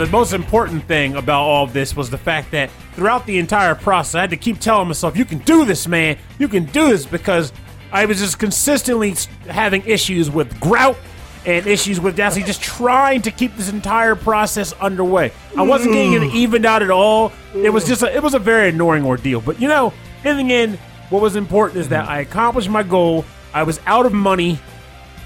the 0.00 0.06
most 0.06 0.32
important 0.32 0.84
thing 0.84 1.14
about 1.14 1.42
all 1.42 1.64
of 1.64 1.72
this 1.72 1.94
was 1.94 2.08
the 2.08 2.18
fact 2.18 2.50
that 2.52 2.70
throughout 2.94 3.26
the 3.26 3.38
entire 3.38 3.74
process, 3.74 4.14
I 4.14 4.20
had 4.22 4.30
to 4.30 4.36
keep 4.36 4.58
telling 4.58 4.88
myself, 4.88 5.16
"You 5.16 5.24
can 5.24 5.38
do 5.38 5.64
this, 5.64 5.86
man. 5.86 6.16
You 6.38 6.48
can 6.48 6.64
do 6.64 6.88
this," 6.88 7.04
because 7.04 7.52
I 7.92 8.06
was 8.06 8.18
just 8.18 8.38
consistently 8.38 9.14
having 9.46 9.82
issues 9.84 10.30
with 10.30 10.58
grout 10.58 10.96
and 11.44 11.66
issues 11.66 12.00
with 12.00 12.16
Dassy, 12.16 12.44
just 12.44 12.62
trying 12.62 13.22
to 13.22 13.30
keep 13.30 13.56
this 13.56 13.70
entire 13.70 14.14
process 14.14 14.72
underway. 14.80 15.32
I 15.56 15.62
wasn't 15.62 15.92
getting 15.92 16.14
it 16.14 16.22
mm. 16.22 16.34
evened 16.34 16.66
out 16.66 16.82
at 16.82 16.90
all. 16.90 17.32
It 17.54 17.70
was 17.70 17.84
just 17.84 18.02
a, 18.02 18.14
it 18.14 18.22
was 18.22 18.34
a 18.34 18.38
very 18.38 18.70
annoying 18.70 19.04
ordeal. 19.04 19.40
But 19.40 19.60
you 19.60 19.68
know, 19.68 19.92
in 20.24 20.36
the 20.36 20.54
end, 20.54 20.78
what 21.10 21.20
was 21.20 21.36
important 21.36 21.80
is 21.80 21.88
that 21.90 22.04
mm-hmm. 22.04 22.12
I 22.12 22.18
accomplished 22.20 22.70
my 22.70 22.82
goal. 22.82 23.24
I 23.52 23.64
was 23.64 23.80
out 23.86 24.06
of 24.06 24.12
money 24.12 24.58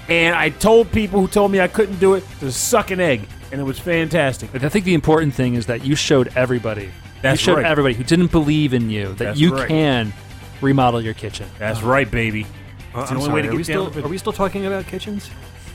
and 0.07 0.35
I 0.35 0.49
told 0.49 0.91
people 0.91 1.19
who 1.19 1.27
told 1.27 1.51
me 1.51 1.59
I 1.59 1.67
couldn't 1.67 1.99
do 1.99 2.13
it 2.13 2.23
to 2.39 2.51
suck 2.51 2.91
an 2.91 2.99
egg, 2.99 3.27
and 3.51 3.61
it 3.61 3.63
was 3.63 3.79
fantastic. 3.79 4.51
But 4.51 4.63
I 4.63 4.69
think 4.69 4.85
the 4.85 4.93
important 4.93 5.33
thing 5.33 5.55
is 5.55 5.65
that 5.67 5.83
you 5.85 5.95
showed 5.95 6.29
everybody. 6.35 6.89
That's 7.21 7.39
you 7.41 7.45
showed 7.45 7.57
right. 7.57 7.65
everybody 7.65 7.93
who 7.95 8.03
didn't 8.03 8.31
believe 8.31 8.73
in 8.73 8.89
you 8.89 9.09
that 9.09 9.17
That's 9.17 9.39
you 9.39 9.55
right. 9.55 9.67
can 9.67 10.13
remodel 10.61 11.01
your 11.01 11.13
kitchen. 11.13 11.47
That's 11.59 11.81
right, 11.81 12.09
baby. 12.09 12.45
Uh, 12.93 13.01
It's 13.01 13.09
the 13.09 13.15
I'm 13.15 13.17
only 13.17 13.25
sorry, 13.25 13.33
way 13.33 13.41
to 13.41 13.47
are 13.47 13.51
get 13.51 13.57
we 13.57 13.63
down 13.73 13.91
still 13.91 14.05
are 14.05 14.09
we 14.09 14.17
still 14.17 14.33
talking 14.33 14.65
about 14.65 14.85
kitchens? 14.85 15.29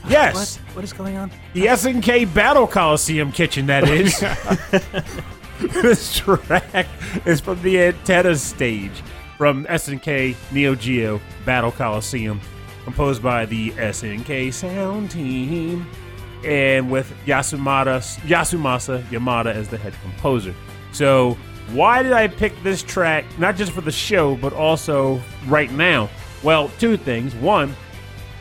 Yes, 0.07 0.57
What 0.57 0.75
what 0.77 0.83
is 0.83 0.93
going 0.93 1.17
on? 1.17 1.31
the 1.53 1.65
SNK 1.67 2.33
Battle 2.33 2.65
Coliseum 2.67 3.31
kitchen. 3.31 3.67
That 3.67 3.83
is. 3.87 4.19
this 5.81 6.17
track 6.17 6.87
is 7.25 7.39
from 7.39 7.61
the 7.61 7.79
antenna 7.81 8.35
stage 8.35 8.91
from 9.37 9.65
SNK 9.65 10.35
Neo 10.51 10.75
Geo 10.75 11.19
Battle 11.45 11.71
Coliseum, 11.71 12.39
composed 12.83 13.21
by 13.23 13.45
the 13.45 13.71
SNK 13.71 14.53
sound 14.53 15.11
team, 15.11 15.85
and 16.45 16.89
with 16.91 17.11
Yasumata 17.25 17.99
Yasumasa 18.21 19.03
Yamada 19.09 19.53
as 19.53 19.67
the 19.67 19.77
head 19.77 19.93
composer. 20.01 20.53
So, 20.91 21.37
why 21.71 22.03
did 22.03 22.11
I 22.13 22.27
pick 22.27 22.61
this 22.63 22.83
track? 22.83 23.25
Not 23.39 23.55
just 23.55 23.71
for 23.71 23.81
the 23.81 23.91
show, 23.91 24.35
but 24.35 24.53
also 24.53 25.21
right 25.47 25.71
now. 25.71 26.09
Well, 26.43 26.69
two 26.79 26.97
things. 26.97 27.33
One, 27.35 27.75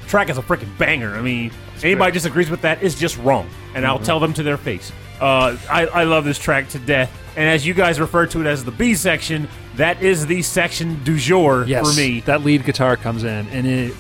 track 0.09 0.31
is 0.31 0.39
a 0.39 0.43
freaking 0.43 0.77
banger. 0.79 1.15
I 1.15 1.23
mean, 1.23 1.53
anybody 1.83 2.13
disagrees 2.13 2.51
with 2.51 2.63
that 2.63 2.83
is 2.83 2.95
just 2.95 3.17
wrong, 3.19 3.49
and 3.75 3.87
I'll 3.87 3.99
tell 3.99 4.19
them 4.21 4.33
to 4.35 4.43
their 4.43 4.57
face. 4.57 4.91
Uh, 5.21 5.57
I, 5.71 5.87
I 5.87 6.05
love 6.05 6.25
this 6.25 6.39
track 6.39 6.71
to 6.71 6.79
death, 6.79 7.13
and 7.37 7.47
as 7.47 7.67
you 7.67 7.75
guys 7.75 8.01
refer 8.01 8.27
to 8.29 8.41
it 8.41 8.47
as 8.47 8.65
the 8.65 8.71
B 8.71 8.95
section, 8.95 9.49
that 9.77 10.03
is 10.03 10.27
the 10.27 10.41
section 10.43 11.03
du 11.05 11.19
jour 11.19 11.65
Yes, 11.67 11.87
for 11.89 11.95
me. 12.01 12.21
that 12.21 12.43
lead 12.43 12.65
guitar 12.65 12.97
comes 12.97 13.23
in, 13.23 13.47
and 13.49 13.67
it. 13.67 13.95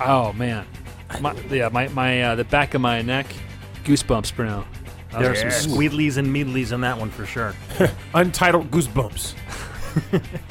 Oh 0.00 0.34
man, 0.34 0.66
my, 1.20 1.32
yeah, 1.50 1.70
my 1.70 1.88
my 1.88 2.22
uh, 2.22 2.34
the 2.34 2.44
back 2.44 2.74
of 2.74 2.82
my 2.82 3.00
neck, 3.00 3.26
goosebumps, 3.86 4.34
Bruno. 4.36 4.66
That 5.12 5.20
There 5.20 5.28
are 5.28 5.30
was- 5.30 5.38
some 5.40 5.48
Yes. 5.48 5.66
squeedleys 5.66 6.16
and 6.18 6.32
meadleys 6.32 6.72
in 6.72 6.80
that 6.82 6.98
one 6.98 7.10
for 7.10 7.24
sure. 7.26 7.54
Untitled 8.14 8.70
Goosebumps. 8.70 9.34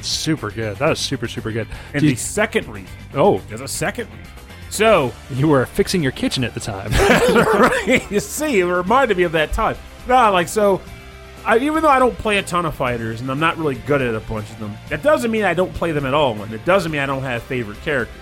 super 0.00 0.50
good. 0.50 0.76
That 0.78 0.88
was 0.90 0.98
super 0.98 1.28
super 1.28 1.52
good. 1.52 1.68
And 1.94 2.00
Do 2.02 2.08
the 2.08 2.16
second 2.16 2.68
reason, 2.68 2.90
oh, 3.14 3.38
there's 3.48 3.60
a 3.60 3.68
second 3.68 4.08
reason. 4.08 4.32
So, 4.68 5.12
you 5.30 5.46
were 5.46 5.64
fixing 5.66 6.02
your 6.02 6.10
kitchen 6.12 6.42
at 6.42 6.52
the 6.52 6.60
time. 6.60 6.90
you 8.10 8.18
see, 8.20 8.58
it 8.60 8.64
reminded 8.64 9.16
me 9.16 9.22
of 9.22 9.32
that 9.32 9.52
time. 9.52 9.76
Nah, 10.08 10.28
like 10.30 10.48
so. 10.48 10.80
I, 11.44 11.58
even 11.58 11.80
though 11.84 11.88
I 11.88 12.00
don't 12.00 12.18
play 12.18 12.38
a 12.38 12.42
ton 12.42 12.66
of 12.66 12.74
fighters 12.74 13.20
and 13.20 13.30
I'm 13.30 13.38
not 13.38 13.56
really 13.56 13.76
good 13.76 14.02
at 14.02 14.16
a 14.16 14.20
bunch 14.20 14.50
of 14.50 14.58
them, 14.58 14.74
that 14.88 15.04
doesn't 15.04 15.30
mean 15.30 15.44
I 15.44 15.54
don't 15.54 15.72
play 15.72 15.92
them 15.92 16.04
at 16.04 16.12
all. 16.12 16.32
And 16.42 16.52
it 16.52 16.64
doesn't 16.64 16.90
mean 16.90 17.00
I 17.00 17.06
don't 17.06 17.22
have 17.22 17.44
favorite 17.44 17.80
characters. 17.82 18.12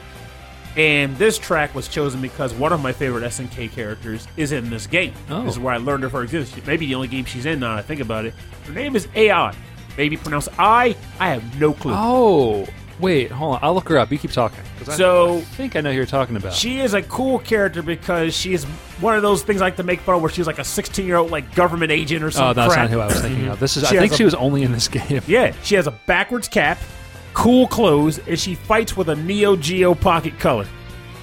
And 0.77 1.16
this 1.18 1.39
track 1.39 1.75
was 1.75 1.87
chosen 1.87 2.20
because 2.20 2.53
one 2.53 2.72
of 2.72 2.83
my 2.83 2.93
favorite 2.93 3.22
SNK 3.25 3.70
characters 3.72 4.27
is 4.37 4.51
in 4.53 4.70
this 4.70 4.87
game. 4.87 5.12
Oh. 5.31 5.43
This 5.45 5.53
is 5.53 5.59
oh. 5.59 5.62
where 5.62 5.75
I 5.75 5.77
learned 5.77 6.03
of 6.05 6.12
her 6.12 6.22
existence. 6.22 6.66
Maybe 6.66 6.87
the 6.87 6.95
only 6.97 7.09
game 7.09 7.25
she's 7.25 7.47
in 7.47 7.61
now. 7.61 7.77
that 7.77 7.79
I 7.79 7.83
think 7.83 8.01
about 8.01 8.25
it. 8.25 8.35
Her 8.66 8.72
name 8.72 8.97
is 8.97 9.07
AI. 9.14 9.55
Maybe 9.97 10.16
pronounced 10.16 10.49
I. 10.59 10.97
I 11.20 11.29
have 11.31 11.61
no 11.61 11.72
clue. 11.72 11.93
oh, 11.95 12.66
wait, 12.99 13.31
hold 13.31 13.55
on. 13.55 13.61
I'll 13.62 13.75
look 13.75 13.89
her 13.89 13.99
up. 13.99 14.11
You 14.11 14.18
keep 14.18 14.33
talking. 14.33 14.59
'cause 14.79 14.89
I- 14.89 14.97
So- 14.97 15.39
I 15.39 15.41
think 15.43 15.77
I 15.77 15.81
know 15.81 15.91
who 15.91 15.97
you're 15.97 16.07
talking 16.07 16.35
about. 16.35 16.53
She 16.53 16.81
is 16.81 16.95
a 16.95 17.03
cool 17.03 17.39
character 17.39 17.81
because 17.81 18.37
she 18.37 18.53
is 18.55 18.64
one 19.01 19.14
of 19.14 19.22
those 19.22 19.45
things 19.45 19.61
I 19.62 19.66
like 19.66 19.77
to 19.77 19.85
make 19.85 20.01
fun 20.01 20.16
of, 20.16 20.22
where 20.22 20.31
she's 20.31 20.49
like 20.49 20.59
a 20.59 20.64
16 20.64 21.07
year 21.07 21.16
old 21.16 21.31
like 21.31 21.55
government 21.55 21.93
agent 21.93 22.25
or 22.25 22.33
something. 22.33 22.61
oh, 22.64 22.68
something. 22.68 22.81
that's 22.81 22.91
not 22.91 22.91
who 22.91 23.01
I 23.01 23.07
was 23.07 23.20
thinking 23.20 23.47
of. 23.47 23.61
This 23.61 23.77
is. 23.77 23.85
She 23.89 23.97
I 23.97 24.01
think 24.01 24.12
a- 24.12 24.16
she 24.16 24.25
was 24.25 24.35
only 24.35 24.64
in 24.64 24.72
this 24.72 24.89
game. 24.99 25.22
Yeah, 25.29 25.53
she 25.62 25.77
has 25.77 25.87
a 25.87 25.93
backwards 25.93 26.49
cap, 26.49 26.79
cool 27.35 27.66
clothes, 27.68 28.18
and 28.26 28.39
she 28.39 28.55
fights 28.55 28.97
with 28.97 29.09
a 29.09 29.16
Neo 29.16 29.57
Geo 29.57 29.95
pocket 29.95 30.39
color. 30.39 30.66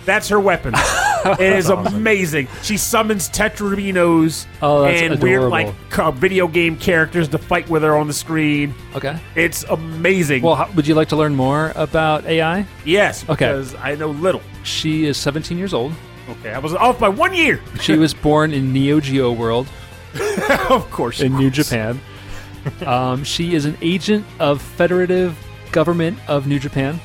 That's 0.06 0.30
her 0.30 0.40
weapon. 0.40 0.74
it 1.26 1.54
is 1.54 1.70
amazing. 1.70 2.48
She 2.64 2.78
summons 2.78 3.30
Tetriminos 3.30 4.48
Oh, 4.62 4.86
and 4.86 5.22
weird 5.22 5.44
like 5.44 5.74
video 6.16 6.48
game 6.48 6.76
characters 6.76 7.28
to 7.30 7.38
fight 7.38 7.70
with 7.70 7.84
her 7.84 7.96
on 7.96 8.08
the 8.08 8.14
screen. 8.14 8.74
Okay. 8.96 9.20
It's 9.36 9.64
amazing. 9.64 10.42
Well, 10.42 10.56
how, 10.56 10.72
would 10.72 10.88
you 10.88 10.96
like 10.96 11.10
to 11.10 11.16
learn 11.16 11.36
more 11.36 11.72
about 11.76 12.26
AI? 12.26 12.66
yes, 12.84 13.24
okay. 13.24 13.34
because 13.48 13.76
I 13.76 13.96
know 13.96 14.10
little. 14.10 14.42
She 14.64 15.06
is 15.06 15.18
17 15.18 15.58
years 15.58 15.74
old. 15.74 15.94
Okay, 16.30 16.52
I 16.54 16.60
was 16.60 16.74
off 16.74 17.00
by 17.00 17.10
one 17.10 17.34
year. 17.34 17.62
She 17.82 17.96
was 17.98 18.14
born 18.14 18.54
in 18.54 18.74
Neo 18.74 19.00
Geo 19.00 19.32
World 19.32 19.68
of 20.70 20.90
course. 20.92 21.22
in 21.22 21.34
of 21.34 21.40
New. 21.40 21.50
Japan. 21.50 22.00
Um, 22.86 23.24
she 23.24 23.56
is 23.56 23.66
an 23.66 23.78
agent 23.82 24.26
of 24.40 24.62
Federative 24.62 25.36
Government 25.72 26.18
of 26.28 26.48
New 26.48 26.60
Japan. 26.60 27.00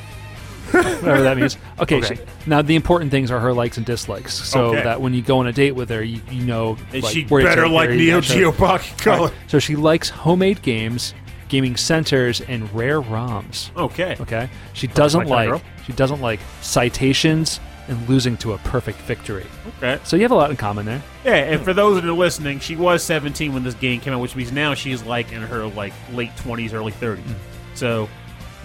Whatever 0.71 1.23
that 1.23 1.37
means. 1.37 1.57
Okay, 1.79 1.99
Okay. 1.99 2.17
she- 2.17 2.23
now 2.47 2.61
the 2.61 2.75
important 2.75 3.11
things 3.13 3.31
are 3.31 3.39
her 3.39 3.53
likes 3.53 3.77
and 3.77 3.87
dislikes, 3.87 4.35
so 4.35 4.67
Okay. 4.67 4.83
that 4.83 5.01
when 5.01 5.15
you 5.15 5.23
go 5.23 5.39
on 5.39 5.47
a 5.47 5.53
date 5.53 5.73
with 5.77 5.89
her, 5.91 6.03
you, 6.03 6.21
you 6.31 6.45
know. 6.45 6.77
And 6.93 7.03
like, 7.05 7.13
she 7.13 7.25
better 7.25 7.69
like 7.69 7.91
Neo. 7.91 8.21
Geo 8.21 8.51
Pocket 8.53 8.99
Color. 8.99 9.31
So 9.47 9.59
she 9.61 9.77
likes 9.77 10.09
homemade 10.09 10.63
games, 10.63 11.15
gaming 11.49 11.77
centers, 11.77 12.41
and 12.41 12.73
rare 12.75 13.01
ROMs. 13.01 13.71
Okay. 13.77 14.17
Okay, 14.21 14.51
she 14.73 14.89
doesn't 14.89 15.23
of 15.23 15.29
like 15.29 15.63
she 15.87 15.93
doesn't 15.93 16.21
like 16.21 16.41
citations 16.63 17.61
and 17.89 18.09
losing 18.09 18.37
to 18.39 18.53
a 18.53 18.59
perfect 18.59 18.99
victory. 19.03 19.47
Okay. 19.79 20.01
So 20.03 20.17
you 20.17 20.23
have 20.23 20.33
a 20.33 20.35
lot 20.35 20.51
in 20.51 20.57
common 20.57 20.85
there. 20.87 21.01
Yeah, 21.25 21.35
and 21.37 21.63
for 21.63 21.73
those 21.73 21.95
that 21.95 22.05
are 22.05 22.13
listening, 22.13 22.59
she 22.59 22.75
was 22.75 23.05
17 23.05 23.55
when 23.55 23.63
this 23.63 23.75
game 23.75 24.01
came 24.01 24.13
out, 24.13 24.21
which 24.21 24.35
means 24.35 24.51
now 24.51 24.75
she's 24.75 25.05
like 25.05 25.31
in 25.31 25.43
her 25.43 25.67
like 25.69 25.93
late 26.13 26.35
20s, 26.39 26.75
early 26.75 26.91
30s. 26.91 27.19
Mm. 27.19 27.35
So 27.75 28.09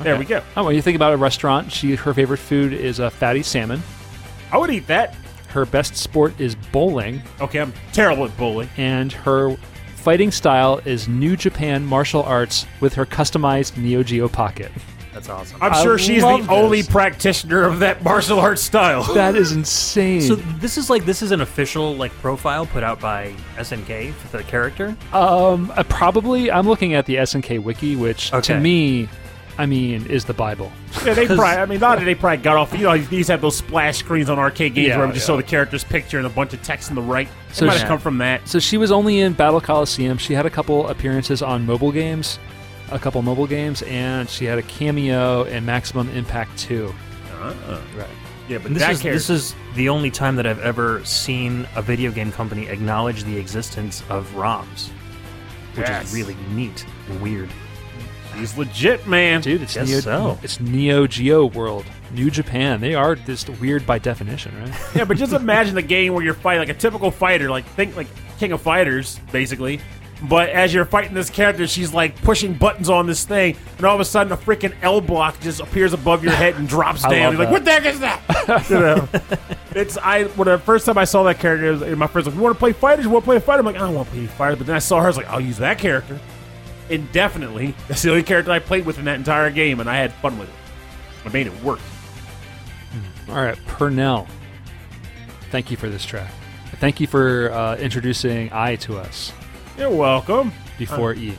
there 0.04 0.18
we 0.18 0.26
go. 0.26 0.41
Oh, 0.58 0.66
when 0.66 0.76
you 0.76 0.82
think 0.82 0.95
about 0.95 1.14
a 1.14 1.18
restaurant, 1.18 1.72
she 1.72 1.95
her 1.95 2.14
favorite 2.14 2.38
food 2.39 2.74
is 2.74 2.99
a 2.99 3.10
fatty 3.10 3.43
salmon. 3.43 3.82
I 4.52 4.58
would 4.58 4.70
eat 4.70 4.88
that. 4.88 5.16
Her 5.49 5.66
best 5.66 5.95
sport 5.97 6.39
is 6.39 6.56
bowling, 6.56 7.22
Okay, 7.41 7.60
I'm 7.60 7.74
terrible 7.91 8.24
at 8.26 8.38
bowling. 8.38 8.70
and 8.78 9.12
her 9.12 9.56
fighting 9.95 10.32
style 10.32 10.80
is 10.86 11.08
New 11.10 11.36
Japan 11.36 11.86
martial 11.86 12.24
arts 12.24 12.66
with 12.80 12.93
her 12.95 13.06
customized 13.06 13.76
Neo 13.78 14.02
Geo 14.02 14.28
pocket. 14.30 14.72
That's 15.14 15.28
awesome. 15.28 15.62
I'm 15.62 15.74
I 15.74 15.84
sure 15.84 15.97
she's 15.97 16.22
the 16.22 16.28
love 16.28 16.49
only 16.49 16.80
this. 16.82 16.89
practitioner 16.89 17.64
of 17.64 17.80
that 17.80 18.02
martial 18.02 18.39
arts 18.39 18.62
style. 18.62 19.04
That 19.14 19.36
is 19.36 19.52
insane. 19.52 20.22
So 20.22 20.36
this 20.36 20.78
is 20.78 20.89
like 20.89 21.04
this 21.04 21.22
is 21.22 21.32
an 21.32 21.41
official 21.41 21.95
like 21.97 22.14
profile 22.14 22.66
put 22.66 22.82
out 22.82 23.02
by 23.02 23.34
SNK 23.58 24.14
for 24.14 24.38
the 24.38 24.43
character. 24.43 24.95
um, 25.12 25.70
uh, 25.76 25.84
probably 25.84 26.49
I'm 26.49 26.66
looking 26.66 26.93
at 26.93 27.06
the 27.08 27.16
SNK 27.18 27.62
wiki, 27.62 27.97
which 27.97 28.32
Okay. 28.34 28.54
to 28.54 28.60
me, 28.62 29.10
I 29.62 29.66
mean, 29.68 30.07
is 30.07 30.26
the 30.26 30.34
Bible. 30.34 30.72
Yeah, 31.05 31.14
they 31.14 31.26
probably. 31.28 31.43
I 31.45 31.66
mean, 31.68 31.80
not 31.80 31.99
that 31.99 32.05
they 32.05 32.16
probably 32.16 32.38
got 32.43 32.57
off. 32.57 32.74
You 32.74 32.86
know, 32.86 32.97
these 32.97 33.28
have 33.28 33.41
those 33.41 33.55
splash 33.57 33.97
screens 33.99 34.30
on 34.30 34.39
arcade 34.39 34.74
games 34.74 34.88
Yeah, 34.88 34.97
where 34.97 35.07
we 35.07 35.14
just 35.14 35.24
yeah. 35.26 35.28
saw 35.28 35.38
the 35.38 35.43
character's 35.43 35.84
picture 35.84 36.18
and 36.18 36.26
a 36.26 36.30
bunch 36.32 36.53
of 36.53 36.64
text 36.64 36.89
on 36.89 36.95
the 36.95 37.01
right. 37.01 37.28
So 37.49 37.59
So 37.59 37.66
might 37.68 37.74
she- 37.74 37.80
have 37.80 37.88
come 37.88 37.99
from 37.99 38.18
that. 38.18 38.47
So 38.47 38.57
she 38.59 38.78
was 38.78 38.91
only 38.91 39.20
in 39.20 39.34
Battle 39.34 39.62
Coliseum. 39.62 40.18
She 40.18 40.34
had 40.34 40.45
a 40.45 40.49
couple 40.49 40.88
appearances 40.88 41.41
on 41.43 41.66
mobile 41.66 41.91
games, 41.91 42.39
a 42.91 42.97
couple 42.97 43.22
mobile 43.22 43.45
games, 43.47 43.84
and 43.84 44.28
she 44.28 44.45
had 44.45 44.57
a 44.57 44.64
cameo 44.64 45.43
in 45.43 45.64
Maximum 45.66 46.09
Impact 46.09 46.57
2. 46.57 46.91
Ah. 47.34 47.53
Right. 47.95 48.07
Yeah, 48.49 48.57
but 48.57 48.68
And 48.68 48.76
this 48.76 48.82
that 48.84 48.91
is 48.93 49.01
character. 49.01 49.14
this 49.20 49.30
is 49.30 49.55
the 49.76 49.89
only 49.89 50.09
time 50.12 50.36
that 50.38 50.47
I've 50.47 50.59
ever 50.62 51.05
seen 51.05 51.68
a 51.76 51.82
video 51.82 52.12
game 52.12 52.32
company 52.32 52.68
acknowledge 52.68 53.24
the 53.24 53.38
existence 53.38 54.03
of 54.09 54.28
ROMs, 54.36 54.89
which 55.76 55.88
Yes. 55.88 56.07
is 56.07 56.14
really 56.16 56.36
neat 56.51 56.84
and 57.09 57.22
weird. 57.22 57.49
He's 58.34 58.58
legit, 58.58 59.06
man. 59.08 59.42
Dude, 59.42 59.62
it's 59.62 59.76
Guess 59.76 59.88
Neo, 59.88 60.00
so. 60.00 60.40
it's 60.44 60.60
Neo 60.60 61.08
Geo 61.08 61.46
World, 61.46 61.86
New 62.14 62.30
Japan. 62.32 62.82
They 62.82 62.96
are 62.96 63.16
just 63.16 63.50
weird 63.50 63.86
by 63.86 64.00
definition, 64.00 64.58
right? 64.60 64.74
Yeah, 64.96 65.06
but 65.06 65.18
just 65.18 65.34
imagine 65.34 65.76
the 65.76 65.82
game 65.82 66.14
where 66.14 66.24
you're 66.24 66.34
fighting 66.34 66.60
like 66.60 66.76
a 66.76 66.80
typical 66.80 67.12
fighter, 67.12 67.50
like 67.50 67.66
think 67.66 67.96
like 67.96 68.08
King 68.40 68.52
of 68.52 68.62
Fighters, 68.62 69.20
basically. 69.32 69.82
But 70.24 70.50
as 70.50 70.72
you're 70.72 70.86
fighting 70.86 71.16
this 71.16 71.32
character, 71.32 71.66
she's 71.66 71.94
like 71.94 72.16
pushing 72.22 72.54
buttons 72.54 72.90
on 72.90 73.08
this 73.08 73.26
thing, 73.26 73.58
and 73.78 73.86
all 73.86 73.96
of 73.96 74.02
a 74.02 74.06
sudden 74.06 74.32
a 74.32 74.38
freaking 74.38 74.74
L 74.84 75.02
block 75.02 75.40
just 75.40 75.60
appears 75.60 75.94
above 75.94 76.24
your 76.24 76.34
head 76.34 76.56
and 76.56 76.68
drops 76.68 77.04
I 77.06 77.10
down. 77.10 77.34
You're 77.34 77.46
like, 77.46 77.48
that. 77.48 77.52
what 77.52 77.66
the 77.66 77.72
heck 77.72 77.86
is 77.86 78.00
that? 78.02 78.70
you 78.70 78.80
know, 78.80 79.08
it's 79.76 79.98
I 79.98 80.26
when 80.26 80.48
the 80.48 80.60
first 80.60 80.86
time 80.86 80.98
I 80.98 81.06
saw 81.06 81.24
that 81.24 81.40
character, 81.40 81.68
it 81.68 81.72
was, 81.72 81.82
and 81.82 81.98
my 81.98 82.08
friends 82.08 82.28
like, 82.28 82.36
you 82.36 82.42
want 82.42 82.56
to 82.56 82.60
play 82.60 82.74
fighters? 82.74 83.06
You 83.06 83.12
want 83.12 83.24
to 83.24 83.28
play 83.28 83.38
a 83.38 83.42
fighter? 83.42 83.60
I'm 83.62 83.66
like, 83.66 83.76
I 83.76 83.80
don't 83.80 83.96
want 83.96 84.10
to 84.10 84.14
play 84.14 84.28
fighters. 84.28 84.58
But 84.60 84.68
then 84.68 84.76
I 84.76 84.80
saw 84.80 85.00
her, 85.00 85.06
I 85.06 85.08
was 85.08 85.18
like, 85.18 85.28
I'll 85.28 85.42
use 85.42 85.58
that 85.58 85.80
character 85.80 86.20
indefinitely. 86.90 87.74
That's 87.88 88.02
the 88.02 88.10
only 88.12 88.24
character 88.24 88.52
I 88.52 88.60
played 88.60 88.86
with 88.86 88.98
in 89.00 89.06
that 89.06 89.16
entire 89.16 89.50
game, 89.52 89.80
and 89.80 89.90
I 89.90 89.98
had 89.98 90.14
fun 90.16 90.38
with 90.40 90.50
it. 90.50 90.56
I 91.26 91.30
made 91.30 91.48
it 91.48 91.64
work. 91.64 91.80
All 93.30 93.36
right, 93.36 93.58
Purnell. 93.68 94.28
Thank 95.52 95.72
you 95.72 95.78
for 95.78 95.90
this 95.90 96.04
track. 96.06 96.32
Thank 96.80 97.00
you 97.00 97.08
for 97.08 97.52
uh, 97.52 97.76
introducing 97.78 98.52
I 98.52 98.76
to 98.78 98.98
us 98.98 99.32
You're 99.78 99.90
welcome. 99.90 100.52
before 100.78 101.14
E. 101.14 101.34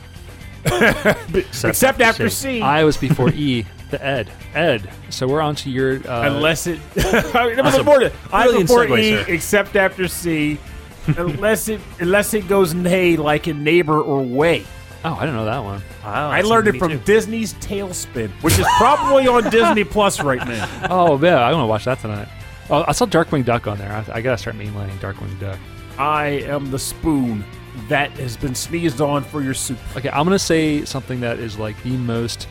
Except, 0.65 1.99
after 2.01 2.29
C. 2.29 2.61
I 2.61 2.83
was 2.85 2.95
before 2.95 3.29
E, 3.31 3.65
the 3.91 4.03
Ed. 4.03 4.31
Ed. 4.55 4.89
So 5.09 5.27
we're 5.27 5.41
on 5.41 5.55
to 5.55 5.69
your. 5.69 5.95
Uh, 6.07 6.29
unless 6.33 6.67
it. 6.67 6.79
I 6.97 7.47
was 7.47 7.57
Awesome. 7.59 7.79
important. 7.81 8.13
I 8.31 8.43
Brilliant 8.45 8.67
before 8.69 8.85
segue, 8.85 8.99
E, 8.99 9.11
sir. 9.11 9.25
except 9.33 9.75
after 9.75 10.07
C. 10.07 10.57
unless 11.17 11.67
it 11.67 11.81
unless 11.99 12.33
it 12.33 12.47
goes 12.47 12.73
nay 12.73 13.17
like 13.17 13.49
in 13.49 13.61
neighbor 13.63 13.99
or 14.01 14.21
way. 14.21 14.63
Oh, 15.05 15.15
I 15.15 15.25
don't 15.25 15.35
know 15.35 15.45
that 15.45 15.63
one. 15.63 15.81
Wow, 16.03 16.29
I 16.31 16.41
learned 16.41 16.67
it 16.69 16.77
from 16.79 16.91
too. 16.91 16.97
Disney's 16.99 17.53
TaleSpin, 17.55 18.29
which 18.41 18.57
is 18.57 18.65
probably 18.77 19.27
on 19.27 19.49
Disney 19.49 19.83
Plus 19.83 20.21
right 20.21 20.45
now. 20.47 20.87
Oh, 20.89 21.19
yeah, 21.21 21.39
I 21.39 21.51
want 21.51 21.63
to 21.63 21.67
watch 21.67 21.85
that 21.85 21.99
tonight. 21.99 22.27
Oh, 22.69 22.85
I 22.87 22.93
saw 22.93 23.05
Darkwing 23.05 23.43
Duck 23.43 23.67
on 23.67 23.77
there. 23.77 23.91
I, 23.91 24.17
I 24.17 24.21
gotta 24.21 24.37
start 24.37 24.55
mainlining 24.55 24.97
Darkwing 24.99 25.37
Duck. 25.39 25.59
I 25.97 26.25
am 26.45 26.71
the 26.71 26.79
spoon 26.79 27.43
that 27.89 28.11
has 28.11 28.37
been 28.37 28.55
sneezed 28.55 29.01
on 29.01 29.23
for 29.23 29.41
your 29.41 29.53
soup. 29.53 29.77
Okay, 29.97 30.09
I'm 30.09 30.23
gonna 30.25 30.39
say 30.39 30.85
something 30.85 31.19
that 31.19 31.39
is 31.39 31.59
like 31.59 31.81
the 31.83 31.97
most, 31.97 32.47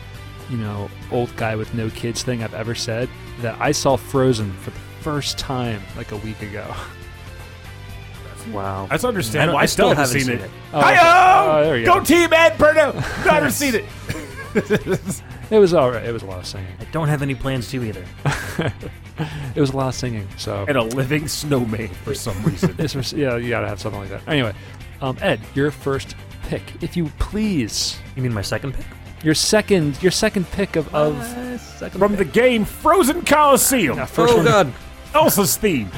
you 0.51 0.59
know, 0.59 0.91
old 1.11 1.35
guy 1.37 1.57
with 1.57 1.73
no 1.73 1.89
kids 1.91 2.23
thing 2.23 2.43
I've 2.43 2.55
ever 2.55 2.75
said. 2.75 3.09
That 3.41 3.59
I 3.61 3.73
saw 3.73 3.97
Frozen 3.97 4.53
for 4.59 4.71
the 4.71 4.79
first 5.01 5.39
time 5.39 5.81
like 5.97 6.13
a 6.13 6.17
week 6.19 6.43
ago. 6.43 6.73
Wow. 8.49 8.87
That's 8.91 9.05
I, 9.05 9.09
understandable. 9.09 9.53
don't- 9.55 9.61
I, 9.61 9.63
I 9.63 9.67
still, 9.67 9.89
haven't, 9.89 10.05
haven't 10.05 10.21
seen, 10.21 10.27
seen 10.29 10.39
it. 10.39 10.45
it. 10.45 10.51
Oh, 10.73 10.81
Hi-yo! 10.81 11.01
oh, 11.61 11.65
there 11.65 11.77
you 11.79 11.85
go. 11.87 11.95
go. 11.99 12.05
team 12.05 12.33
Ed 12.33 12.53
Burno! 12.59 12.95
Never 13.27 13.51
seen 13.63 13.75
it. 13.77 13.85
It 15.51 15.59
was 15.59 15.75
all 15.75 15.91
right. 15.91 16.03
It 16.05 16.13
was 16.13 16.23
a 16.23 16.27
lot 16.27 16.39
of 16.39 16.47
singing. 16.47 16.73
I 16.81 16.85
don't 16.93 17.09
have 17.09 17.21
any 17.21 17.35
plans 17.35 17.71
to 17.71 17.83
either. 17.85 18.05
It 19.55 19.61
was 19.61 19.71
a 19.71 19.77
lot 19.77 19.89
of 19.89 19.95
singing. 19.95 20.27
So 20.39 20.65
and 20.67 20.77
a 20.79 20.83
living 20.83 21.29
snowman 21.29 21.89
for 21.89 22.15
some 22.15 22.43
reason. 22.43 22.75
Yeah, 23.19 23.37
you 23.37 23.51
gotta 23.51 23.69
have 23.69 23.79
something 23.79 24.01
like 24.01 24.09
that. 24.11 24.27
Anyway, 24.27 24.55
um, 25.03 25.19
Ed, 25.21 25.41
your 25.55 25.71
first 25.71 26.17
pick, 26.45 26.63
if 26.83 26.97
you 26.97 27.11
please. 27.19 27.99
You 28.17 28.23
mean 28.23 28.33
my 28.33 28.41
second 28.43 28.73
pick? 28.73 28.87
Your 29.23 29.35
second, 29.35 30.03
your 30.03 30.11
second 30.13 30.51
pick 30.53 30.77
of 30.77 30.93
of 30.95 31.21
Uh, 31.21 31.59
second 31.59 31.99
From 31.99 32.17
the 32.17 32.25
game 32.25 32.65
Frozen 32.65 33.23
Coliseum. 33.27 33.99
uh, 33.99 34.07
first 34.07 34.33
oh 34.33 34.37
one. 34.39 34.47
God, 34.47 34.73
Elsa's 35.15 35.57
theme. 35.59 35.91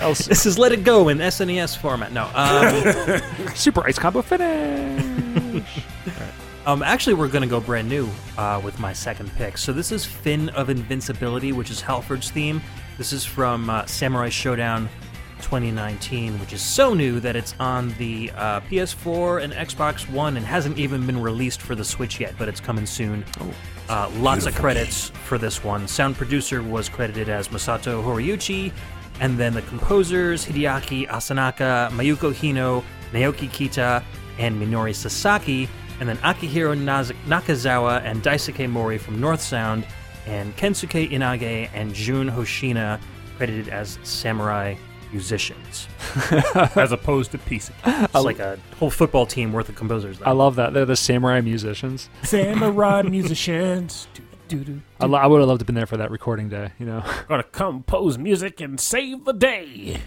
Else, 0.00 0.26
this 0.26 0.46
is 0.46 0.58
Let 0.58 0.70
It 0.70 0.84
Go 0.84 1.08
in 1.08 1.18
SNES 1.18 1.76
format. 1.76 2.12
No, 2.12 2.30
um, 2.34 3.48
Super 3.54 3.84
Ice 3.84 3.98
Combo 3.98 4.22
finish. 4.22 5.64
um, 6.66 6.84
actually, 6.84 7.14
we're 7.14 7.28
gonna 7.28 7.48
go 7.48 7.58
brand 7.58 7.88
new 7.88 8.08
uh, 8.36 8.60
with 8.62 8.78
my 8.78 8.92
second 8.92 9.34
pick. 9.34 9.58
So 9.58 9.72
this 9.72 9.90
is 9.90 10.04
Fin 10.04 10.50
of 10.50 10.70
Invincibility, 10.70 11.52
which 11.52 11.70
is 11.70 11.82
Galford's 11.82 12.30
theme. 12.30 12.62
This 12.96 13.12
is 13.12 13.24
from 13.24 13.68
uh, 13.70 13.86
Samurai 13.86 14.28
Shodown 14.28 14.88
2019, 15.40 16.38
which 16.38 16.52
is 16.52 16.62
so 16.62 16.94
new 16.94 17.18
that 17.18 17.34
it's 17.34 17.54
on 17.58 17.92
the 17.98 18.30
uh, 18.36 18.60
PS4 18.62 19.42
and 19.42 19.52
Xbox 19.52 20.08
One 20.10 20.36
and 20.36 20.46
hasn't 20.46 20.78
even 20.78 21.06
been 21.06 21.20
released 21.20 21.60
for 21.60 21.74
the 21.74 21.84
Switch 21.84 22.20
yet, 22.20 22.34
but 22.38 22.48
it's 22.48 22.60
coming 22.60 22.86
soon. 22.86 23.24
Uh, 23.88 24.10
lots 24.16 24.46
of 24.46 24.54
credits 24.54 25.08
for 25.24 25.38
this 25.38 25.64
one. 25.64 25.88
Sound 25.88 26.16
producer 26.16 26.62
was 26.62 26.88
credited 26.88 27.28
as 27.28 27.48
Masato 27.48 28.02
Horiyuchi, 28.02 28.72
and 29.20 29.38
then 29.38 29.54
the 29.54 29.62
composers 29.62 30.44
Hideaki 30.44 31.08
Asanaka, 31.08 31.90
Mayuko 31.90 32.32
Hino, 32.32 32.84
Naoki 33.12 33.48
Kita, 33.48 34.02
and 34.38 34.60
Minori 34.60 34.94
Sasaki, 34.94 35.68
and 36.00 36.08
then 36.08 36.16
Akihiro 36.18 36.78
Naz- 36.78 37.12
Nakazawa 37.26 38.02
and 38.04 38.22
Daisuke 38.22 38.70
Mori 38.70 38.98
from 38.98 39.20
North 39.20 39.40
Sound, 39.40 39.86
and 40.26 40.56
Kensuke 40.56 41.10
Inage 41.10 41.70
and 41.74 41.94
Jun 41.94 42.30
Hoshina 42.30 43.00
credited 43.36 43.68
as 43.68 43.98
samurai 44.02 44.74
musicians. 45.12 45.88
as 46.76 46.92
opposed 46.92 47.30
to 47.32 47.38
pieces. 47.38 47.74
It's 47.84 48.14
like 48.14 48.38
a 48.38 48.58
whole 48.78 48.90
football 48.90 49.26
team 49.26 49.52
worth 49.52 49.68
of 49.68 49.74
composers. 49.74 50.20
I 50.22 50.32
love 50.32 50.56
that 50.56 50.74
they're 50.74 50.84
the 50.84 50.96
samurai 50.96 51.40
musicians. 51.40 52.10
Samurai 52.22 53.02
musicians. 53.02 54.06
I, 55.00 55.06
lo- 55.06 55.18
I 55.18 55.26
would 55.26 55.40
have 55.40 55.48
loved 55.48 55.60
to 55.60 55.62
have 55.62 55.66
been 55.66 55.74
there 55.74 55.86
for 55.86 55.96
that 55.96 56.10
recording 56.10 56.48
day. 56.48 56.72
You 56.78 56.86
know. 56.86 57.04
Gonna 57.28 57.42
compose 57.42 58.18
music 58.18 58.60
and 58.60 58.80
save 58.80 59.24
the 59.24 59.32
day. 59.32 60.00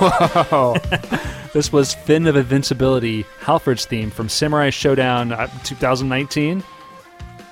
This 1.54 1.72
was 1.72 1.94
Fin 1.94 2.26
of 2.26 2.36
Invincibility, 2.36 3.24
Galford's 3.44 3.86
theme 3.86 4.10
from 4.10 4.28
Samurai 4.28 4.68
Shodown 4.68 5.32
uh, 5.32 5.46
2019. 5.64 6.62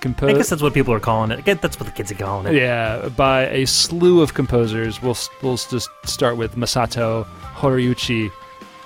I 0.05 0.33
guess 0.35 0.51
that's 0.51 0.63
what 0.63 0.75
people 0.75 0.93
are 0.93 1.01
calling 1.01 1.31
it. 1.31 1.39
I 1.39 1.41
guess 1.41 1.59
That's 1.61 1.81
what 1.81 1.87
the 1.87 1.93
kids 1.93 2.13
are 2.13 2.17
calling 2.17 2.55
it. 2.55 2.59
Yeah, 2.59 3.09
by 3.09 3.47
a 3.49 3.67
slew 3.67 4.23
of 4.23 4.35
composers. 4.35 5.03
We'll 5.03 5.17
we'll 5.43 5.57
just 5.57 5.89
start 6.05 6.37
with 6.37 6.55
Masato 6.55 7.25
Horiyuchi, 7.55 8.31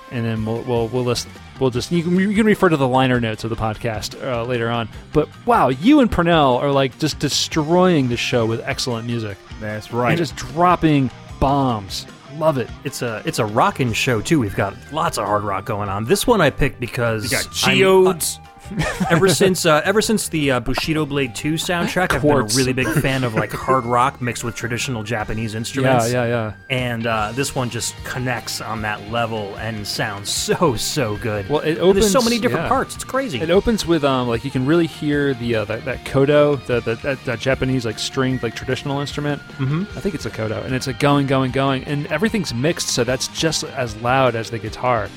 and 0.09 0.25
then 0.25 0.45
we'll 0.45 0.61
we'll, 0.63 0.87
we'll 0.87 1.03
list 1.03 1.27
we'll 1.59 1.69
just 1.69 1.91
you 1.91 2.01
can, 2.03 2.15
you 2.15 2.33
can 2.33 2.45
refer 2.45 2.69
to 2.69 2.77
the 2.77 2.87
liner 2.87 3.19
notes 3.19 3.43
of 3.43 3.49
the 3.49 3.55
podcast 3.55 4.19
uh, 4.23 4.43
later 4.45 4.69
on. 4.69 4.89
But 5.13 5.29
wow, 5.45 5.69
you 5.69 5.99
and 5.99 6.09
Purnell 6.09 6.57
are 6.57 6.71
like 6.71 6.97
just 6.97 7.19
destroying 7.19 8.07
the 8.09 8.17
show 8.17 8.45
with 8.45 8.61
excellent 8.61 9.05
music 9.05 9.37
That's 9.59 9.93
right. 9.93 10.09
and 10.09 10.17
just 10.17 10.35
dropping 10.35 11.11
bombs. 11.39 12.07
Love 12.37 12.57
it. 12.57 12.69
It's 12.83 13.01
a 13.01 13.21
it's 13.25 13.39
a 13.39 13.45
rockin' 13.45 13.93
show 13.93 14.21
too. 14.21 14.39
We've 14.39 14.55
got 14.55 14.73
lots 14.91 15.17
of 15.17 15.25
hard 15.25 15.43
rock 15.43 15.65
going 15.65 15.89
on. 15.89 16.05
This 16.05 16.25
one 16.25 16.41
I 16.41 16.49
picked 16.49 16.79
because 16.79 17.23
you 17.23 17.29
got 17.29 17.45
I'm- 17.45 17.73
uh, 17.73 17.75
geodes. 17.75 18.39
ever 19.09 19.29
since 19.29 19.65
uh, 19.65 19.81
ever 19.83 20.01
since 20.01 20.29
the 20.29 20.51
uh, 20.51 20.59
Bushido 20.59 21.05
Blade 21.05 21.35
2 21.35 21.53
soundtrack, 21.53 22.13
I've 22.13 22.21
been 22.21 22.31
a 22.31 22.43
really 22.55 22.73
big 22.73 22.87
fan 23.01 23.23
of 23.23 23.35
like 23.35 23.51
hard 23.51 23.85
rock 23.85 24.21
mixed 24.21 24.43
with 24.43 24.55
traditional 24.55 25.03
Japanese 25.03 25.55
instruments. 25.55 26.11
yeah, 26.11 26.25
yeah. 26.25 26.31
Yeah. 26.31 26.53
And 26.69 27.07
uh, 27.07 27.31
this 27.33 27.55
one 27.55 27.69
just 27.69 27.95
connects 28.03 28.61
on 28.61 28.81
that 28.83 29.09
level 29.09 29.55
and 29.57 29.85
sounds 29.85 30.29
so 30.29 30.75
so 30.75 31.17
good. 31.17 31.49
Well, 31.49 31.61
it 31.61 31.77
opens. 31.77 32.05
There's 32.05 32.11
so 32.11 32.21
many 32.21 32.39
different 32.39 32.65
yeah. 32.65 32.69
parts. 32.69 32.95
It's 32.95 33.03
crazy. 33.03 33.39
It 33.41 33.49
opens 33.49 33.85
with 33.85 34.03
um 34.03 34.27
like 34.27 34.45
you 34.45 34.51
can 34.51 34.65
really 34.65 34.87
hear 34.87 35.33
the 35.33 35.55
uh, 35.55 35.65
that, 35.65 35.85
that 35.85 36.05
koto 36.05 36.55
the, 36.55 36.79
the 36.81 36.95
that, 36.95 37.23
that 37.25 37.39
Japanese 37.39 37.85
like 37.85 37.99
stringed 37.99 38.43
like 38.43 38.55
traditional 38.55 38.99
instrument. 38.99 39.41
Mm-hmm. 39.57 39.97
I 39.97 40.01
think 40.01 40.15
it's 40.15 40.25
a 40.25 40.31
koto, 40.31 40.61
and 40.61 40.73
it's 40.73 40.87
like 40.87 40.99
going 40.99 41.27
going 41.27 41.51
going, 41.51 41.83
and 41.85 42.07
everything's 42.07 42.53
mixed, 42.53 42.89
so 42.89 43.03
that's 43.03 43.27
just 43.29 43.63
as 43.63 43.95
loud 43.97 44.35
as 44.35 44.49
the 44.49 44.59
guitar. 44.59 45.09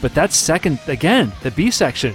But 0.00 0.14
that's 0.14 0.36
second 0.36 0.78
again 0.86 1.32
the 1.42 1.50
B 1.50 1.70
section 1.70 2.14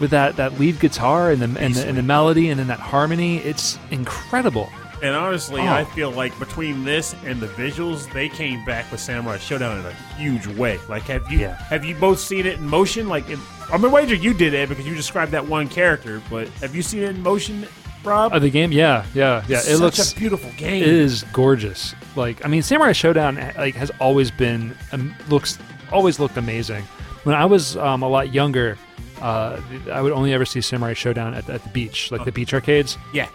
with 0.00 0.10
that 0.10 0.36
that 0.36 0.58
lead 0.58 0.80
guitar 0.80 1.30
and 1.30 1.40
the 1.40 1.60
and 1.60 1.74
the, 1.74 1.86
and 1.86 1.96
the 1.98 2.02
melody 2.02 2.48
and 2.50 2.58
then 2.58 2.66
that 2.68 2.80
harmony. 2.80 3.38
It's 3.38 3.78
incredible. 3.90 4.70
And 5.02 5.14
honestly, 5.14 5.60
Oh. 5.60 5.66
I 5.66 5.84
feel 5.84 6.10
like 6.10 6.38
between 6.38 6.84
this 6.84 7.14
and 7.26 7.38
the 7.40 7.48
visuals, 7.48 8.10
they 8.14 8.28
came 8.28 8.64
back 8.64 8.90
with 8.90 9.00
Samurai 9.00 9.36
Shodown 9.36 9.80
in 9.80 9.86
a 9.86 9.92
huge 10.16 10.46
way. 10.56 10.78
Like, 10.88 11.02
have 11.04 11.30
you 11.30 11.40
Yeah. 11.40 11.56
have 11.68 11.84
you 11.84 11.94
both 11.94 12.18
seen 12.18 12.46
it 12.46 12.58
in 12.58 12.66
motion? 12.66 13.08
Like, 13.08 13.28
in, 13.28 13.38
I'm 13.72 13.82
gonna 13.82 13.92
wager 13.92 14.14
you 14.14 14.32
did 14.32 14.54
it 14.54 14.68
because 14.68 14.86
you 14.86 14.94
described 14.94 15.32
that 15.32 15.46
one 15.46 15.68
character. 15.68 16.22
But 16.30 16.48
have 16.60 16.74
you 16.74 16.80
seen 16.82 17.02
it 17.02 17.10
in 17.10 17.22
motion, 17.22 17.66
Rob? 18.02 18.32
Uh, 18.32 18.38
the 18.38 18.48
game, 18.50 18.72
yeah, 18.72 19.04
yeah, 19.14 19.42
yeah. 19.46 19.58
It 19.58 19.62
Such 19.62 19.80
looks 19.80 20.12
a 20.12 20.16
beautiful 20.16 20.50
game. 20.56 20.82
It 20.82 20.88
is 20.88 21.24
gorgeous. 21.34 21.94
Like 22.16 22.42
I 22.44 22.48
mean, 22.48 22.62
Samurai 22.62 22.92
Shodown 22.92 23.36
eh, 23.38 23.52
like 23.58 23.74
has 23.74 23.90
always 24.00 24.30
been 24.30 24.74
um, 24.92 25.14
looks 25.28 25.58
always 25.92 26.18
looked 26.18 26.36
amazing. 26.38 26.84
When 27.24 27.34
I 27.34 27.44
was 27.44 27.76
um, 27.76 28.02
a 28.02 28.08
lot 28.08 28.32
younger, 28.32 28.78
uh, 29.20 29.60
I 29.92 30.00
would 30.02 30.12
only 30.12 30.32
ever 30.32 30.44
see 30.44 30.60
Samurai 30.60 30.94
Shodown 30.94 31.36
at, 31.36 31.48
at 31.48 31.62
the 31.62 31.68
beach, 31.70 32.10
like 32.10 32.24
the 32.24 32.32
beach 32.32 32.52
arcades. 32.54 32.96
Yeah. 33.12 33.28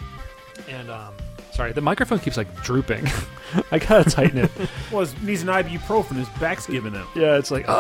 And 0.68 0.90
um, 0.92 1.14
sorry, 1.54 1.72
the 1.72 1.82
microphone 1.82 2.20
keeps 2.20 2.38
like 2.38 2.54
drooping. 2.64 3.08
I 3.72 3.80
gotta 3.80 4.08
tighten 4.10 4.38
it. 4.38 4.52
Well, 4.92 5.06
he 5.06 5.26
needs 5.26 5.44
an 5.44 5.50
ibuprofen. 5.50 6.16
His 6.16 6.28
back's 6.40 6.66
giving 6.66 6.96
out. 6.96 7.08
Yeah, 7.16 7.38
it's 7.38 7.52
like 7.52 7.66
uh, 7.70 7.74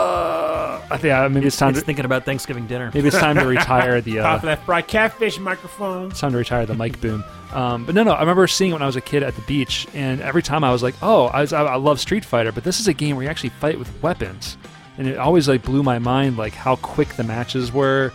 I 0.91 0.97
think 0.97 1.05
yeah, 1.05 1.27
maybe 1.27 1.47
it's 1.47 1.57
time 1.57 1.69
it's 1.71 1.79
to 1.79 1.85
thinking 1.85 2.05
about 2.05 2.23
Thanksgiving 2.23 2.67
dinner. 2.67 2.91
maybe 2.93 3.07
it's 3.07 3.17
time 3.17 3.35
to 3.37 3.45
retire 3.47 3.99
the. 4.01 4.17
Pop 4.17 4.25
Uh, 4.25 4.35
of 4.35 4.41
that 4.43 4.63
fried 4.65 4.87
catfish 4.87 5.39
microphone. 5.39 6.11
it's 6.11 6.19
time 6.19 6.31
to 6.33 6.37
retire 6.37 6.65
the 6.67 6.75
mic 6.75 6.99
boom. 7.01 7.23
Um, 7.51 7.85
but 7.85 7.95
no, 7.95 8.03
no, 8.03 8.11
I 8.11 8.19
remember 8.19 8.45
seeing 8.47 8.69
it 8.71 8.73
when 8.73 8.83
I 8.83 8.85
was 8.85 8.95
a 8.95 9.01
kid 9.01 9.23
at 9.23 9.35
the 9.35 9.41
beach, 9.43 9.87
and 9.95 10.21
every 10.21 10.43
time 10.43 10.63
I 10.63 10.71
was 10.71 10.83
like, 10.83 10.93
"Oh, 11.01 11.25
I, 11.27 11.41
was, 11.41 11.51
I, 11.53 11.63
I 11.63 11.75
love 11.77 11.99
Street 11.99 12.23
Fighter," 12.23 12.51
but 12.51 12.63
this 12.63 12.79
is 12.79 12.87
a 12.87 12.93
game 12.93 13.15
where 13.15 13.23
you 13.23 13.29
actually 13.29 13.49
fight 13.49 13.79
with 13.79 13.89
weapons, 14.03 14.55
and 14.99 15.07
it 15.07 15.17
always 15.17 15.47
like 15.47 15.63
blew 15.63 15.81
my 15.81 15.97
mind, 15.97 16.37
like 16.37 16.53
how 16.53 16.75
quick 16.75 17.07
the 17.15 17.23
matches 17.23 17.71
were, 17.71 18.11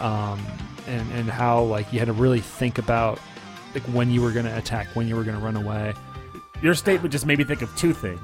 um, 0.00 0.38
and 0.86 1.10
and 1.12 1.30
how 1.30 1.62
like 1.62 1.90
you 1.92 1.98
had 1.98 2.06
to 2.06 2.12
really 2.12 2.40
think 2.40 2.76
about 2.78 3.18
like 3.74 3.82
when 3.84 4.10
you 4.10 4.20
were 4.20 4.30
going 4.30 4.44
to 4.44 4.56
attack, 4.56 4.86
when 4.94 5.08
you 5.08 5.16
were 5.16 5.24
going 5.24 5.36
to 5.36 5.42
run 5.42 5.56
away. 5.56 5.94
Your 6.62 6.74
statement 6.74 7.10
just 7.10 7.26
made 7.26 7.38
me 7.38 7.44
think 7.44 7.62
of 7.62 7.74
two 7.76 7.92
things. 7.92 8.20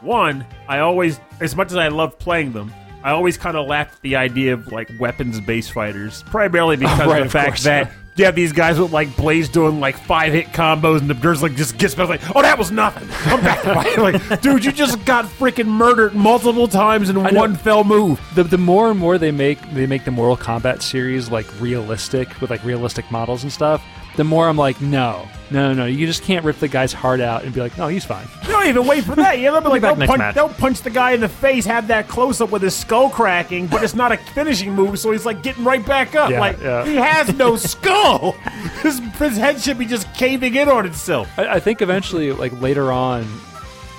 One, 0.00 0.44
I 0.68 0.80
always, 0.80 1.18
as 1.40 1.56
much 1.56 1.68
as 1.68 1.76
I 1.76 1.88
love 1.88 2.18
playing 2.18 2.52
them, 2.52 2.72
I 3.02 3.10
always 3.10 3.36
kind 3.36 3.56
of 3.56 3.66
laughed 3.66 3.96
at 3.96 4.02
the 4.02 4.16
idea 4.16 4.54
of 4.54 4.70
like 4.72 4.90
weapons-based 4.98 5.72
fighters, 5.72 6.24
primarily 6.24 6.76
because 6.78 6.98
right, 6.98 7.08
of 7.08 7.16
the 7.16 7.22
of 7.22 7.32
fact 7.32 7.48
course. 7.48 7.64
that 7.64 7.92
you 8.16 8.24
have 8.24 8.34
these 8.34 8.52
guys 8.52 8.78
with 8.78 8.92
like 8.92 9.14
Blaze 9.16 9.48
doing 9.48 9.80
like 9.80 9.96
five-hit 9.96 10.48
combos, 10.48 11.00
and 11.00 11.10
the 11.10 11.14
girls 11.14 11.42
like 11.42 11.56
just 11.56 11.78
gets 11.78 11.94
back 11.94 12.08
like, 12.08 12.20
oh, 12.36 12.42
that 12.42 12.58
was 12.58 12.70
nothing. 12.70 13.08
I'm 13.26 13.40
back. 13.42 13.64
Like, 14.04 14.40
dude, 14.40 14.64
you 14.64 14.72
just 14.72 15.04
got 15.04 15.24
freaking 15.24 15.66
murdered 15.66 16.14
multiple 16.14 16.68
times 16.68 17.08
in 17.08 17.22
one 17.22 17.54
fell 17.54 17.84
move. 17.84 18.20
The, 18.34 18.42
the 18.42 18.58
more 18.58 18.90
and 18.90 18.98
more 18.98 19.18
they 19.18 19.30
make 19.30 19.60
they 19.72 19.86
make 19.86 20.04
the 20.04 20.10
Mortal 20.10 20.36
Kombat 20.36 20.82
series 20.82 21.30
like 21.30 21.46
realistic 21.60 22.40
with 22.40 22.50
like 22.50 22.62
realistic 22.64 23.10
models 23.10 23.42
and 23.42 23.52
stuff, 23.52 23.82
the 24.16 24.24
more 24.24 24.48
I'm 24.48 24.56
like, 24.56 24.80
no, 24.80 25.26
no, 25.50 25.72
no, 25.72 25.86
you 25.86 26.06
just 26.06 26.22
can't 26.22 26.44
rip 26.44 26.56
the 26.56 26.68
guy's 26.68 26.92
heart 26.92 27.20
out 27.20 27.44
and 27.44 27.52
be 27.52 27.60
like, 27.60 27.76
no, 27.76 27.88
he's 27.88 28.04
fine. 28.04 28.26
You 28.42 28.48
don't 28.48 28.66
even 28.66 28.86
wait 28.86 29.04
for 29.04 29.14
that. 29.16 29.38
Yeah, 29.38 29.50
they'll 29.52 29.60
be 29.60 29.68
like, 29.68 29.82
back 29.82 29.90
they'll 29.90 29.98
next 29.98 30.10
punch, 30.10 30.18
match. 30.18 30.34
they'll 30.34 30.48
punch 30.48 30.80
the 30.80 30.90
guy 30.90 31.12
in 31.12 31.20
the 31.20 31.28
face, 31.28 31.64
have 31.66 31.88
that 31.88 32.08
close 32.08 32.40
up 32.40 32.50
with 32.50 32.62
his 32.62 32.74
skull 32.74 33.10
cracking, 33.10 33.66
but 33.66 33.82
it's 33.82 33.94
not 33.94 34.12
a 34.12 34.16
finishing 34.16 34.72
move, 34.72 34.98
so 34.98 35.10
he's 35.12 35.26
like 35.26 35.42
getting 35.42 35.64
right 35.64 35.84
back 35.84 36.14
up. 36.14 36.30
Yeah, 36.30 36.40
like 36.40 36.60
yeah. 36.60 36.84
he 36.84 36.96
has 36.96 37.34
no 37.34 37.56
skull. 37.56 38.32
His, 38.82 38.98
his 38.98 39.36
head 39.36 39.60
should 39.60 39.78
be 39.78 39.86
just 39.86 40.12
caving 40.14 40.54
in 40.54 40.68
on 40.68 40.86
itself. 40.86 41.28
I, 41.38 41.54
I 41.54 41.60
think 41.60 41.82
eventually, 41.82 42.32
like 42.32 42.58
later 42.60 42.90
on, 42.90 43.24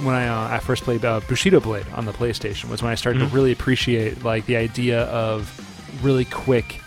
when 0.04 0.16
I 0.16 0.28
uh, 0.28 0.56
I 0.56 0.60
first 0.60 0.84
played 0.84 1.06
uh, 1.06 1.22
Bushido 1.28 1.60
Blade 1.60 1.86
on 1.94 2.06
the 2.06 2.12
PlayStation, 2.12 2.70
was 2.70 2.82
when 2.82 2.92
I 2.92 2.96
started 2.96 3.20
to 3.20 3.28
really 3.28 3.52
appreciate 3.52 4.24
like 4.24 4.46
the 4.46 4.58
idea 4.58 5.04
of 5.04 5.52
really 6.04 6.26
quick, 6.26 6.82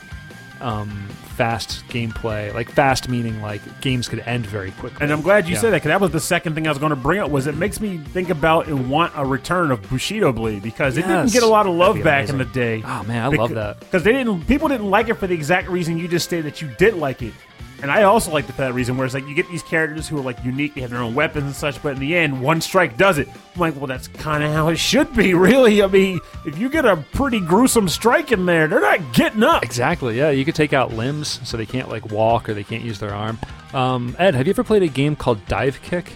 um, 0.60 1.08
fast 1.38 1.86
gameplay. 1.88 2.52
Like 2.52 2.68
fast 2.68 3.08
meaning 3.08 3.40
like 3.40 3.62
games 3.80 4.08
could 4.08 4.18
end 4.20 4.44
very 4.44 4.72
quickly. 4.72 4.98
And 5.00 5.12
I'm 5.12 5.22
glad 5.22 5.46
you 5.46 5.54
Yeah. 5.54 5.60
said 5.60 5.70
that 5.72 5.76
because 5.76 5.90
that 5.90 6.00
was 6.00 6.10
the 6.10 6.18
second 6.20 6.54
thing 6.54 6.66
I 6.66 6.70
was 6.70 6.78
going 6.78 6.90
to 6.90 6.96
bring 6.96 7.20
up. 7.20 7.30
Was 7.30 7.46
it 7.46 7.54
makes 7.56 7.80
me 7.80 7.98
think 7.98 8.28
about 8.28 8.66
and 8.66 8.90
want 8.90 9.12
a 9.16 9.24
return 9.24 9.70
of 9.70 9.88
Bushido 9.88 10.32
Blade 10.32 10.62
because 10.62 10.98
it 10.98 11.02
didn't 11.06 11.32
get 11.32 11.44
a 11.44 11.46
lot 11.46 11.66
of 11.66 11.74
love 11.74 11.94
be 11.94 12.02
back 12.02 12.28
in 12.28 12.38
the 12.38 12.44
day. 12.44 12.82
Oh 12.84 13.04
man, 13.04 13.22
I 13.22 13.28
love 13.28 13.50
that. 13.54 13.78
because 13.80 14.02
they 14.02 14.12
didn't. 14.12 14.46
People 14.48 14.66
didn't 14.68 14.90
like 14.90 15.08
it 15.08 15.14
for 15.14 15.26
the 15.28 15.34
exact 15.34 15.68
reason 15.68 15.96
you 15.96 16.08
just 16.08 16.24
stated 16.26 16.44
that 16.46 16.60
you 16.60 16.68
did 16.76 16.94
like 16.94 17.22
it, 17.22 17.32
and 17.80 17.90
I 17.90 18.02
also 18.02 18.32
liked 18.32 18.48
it 18.48 18.52
for 18.52 18.62
that 18.62 18.74
reason. 18.74 18.96
Where 18.96 19.04
it's 19.04 19.14
like 19.14 19.26
you 19.26 19.34
get 19.34 19.48
these 19.48 19.62
characters 19.62 20.08
who 20.08 20.18
are 20.18 20.22
like 20.22 20.42
unique, 20.44 20.74
they 20.74 20.80
have 20.80 20.90
their 20.90 21.00
own 21.00 21.14
weapons 21.14 21.44
and 21.44 21.54
such, 21.54 21.80
but 21.82 21.94
in 21.94 22.00
the 22.00 22.16
end, 22.16 22.40
one 22.40 22.60
strike 22.60 22.96
does 22.96 23.18
it. 23.18 23.28
I'm 23.28 23.60
like, 23.60 23.76
well, 23.76 23.86
that's 23.86 24.08
kind 24.08 24.42
of 24.42 24.52
how 24.52 24.68
it 24.68 24.76
should 24.76 25.14
be, 25.14 25.34
really. 25.48 25.82
I 25.82 25.86
mean, 25.86 26.20
if 26.44 26.58
you 26.58 26.68
get 26.68 26.84
a 26.84 26.96
pretty 26.96 27.40
gruesome 27.40 27.88
strike 27.88 28.32
in 28.32 28.46
there, 28.46 28.66
they're 28.66 28.80
not 28.80 29.12
getting 29.12 29.42
up. 29.42 29.62
Exactly. 29.62 30.18
Yeah, 30.18 30.30
you 30.30 30.44
could 30.44 30.54
take 30.54 30.72
out 30.72 30.92
limbs 30.92 31.40
so 31.48 31.56
they 31.56 31.66
can't 31.66 31.88
like 31.88 32.10
walk 32.10 32.48
or 32.48 32.54
they 32.54 32.64
can't 32.64 32.82
use 32.84 32.98
their 32.98 33.14
arm. 33.14 33.38
Um, 33.72 34.16
Ed, 34.18 34.34
have 34.34 34.46
you 34.46 34.50
ever 34.50 34.64
played 34.64 34.82
a 34.82 34.88
game 34.88 35.14
called 35.14 35.44
Dive 35.46 35.80
Kick? 35.82 36.12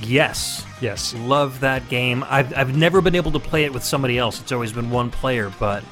Yes. 0.00 0.64
Yes. 0.80 1.14
Love 1.14 1.60
that 1.60 1.88
game. 1.88 2.24
I've, 2.28 2.56
I've 2.56 2.76
never 2.76 3.00
been 3.00 3.14
able 3.16 3.32
to 3.32 3.40
play 3.40 3.64
it 3.64 3.72
with 3.72 3.82
somebody 3.82 4.16
else. 4.16 4.40
It's 4.40 4.52
always 4.52 4.72
been 4.72 4.90
one 4.90 5.10
player, 5.10 5.52
but 5.58 5.82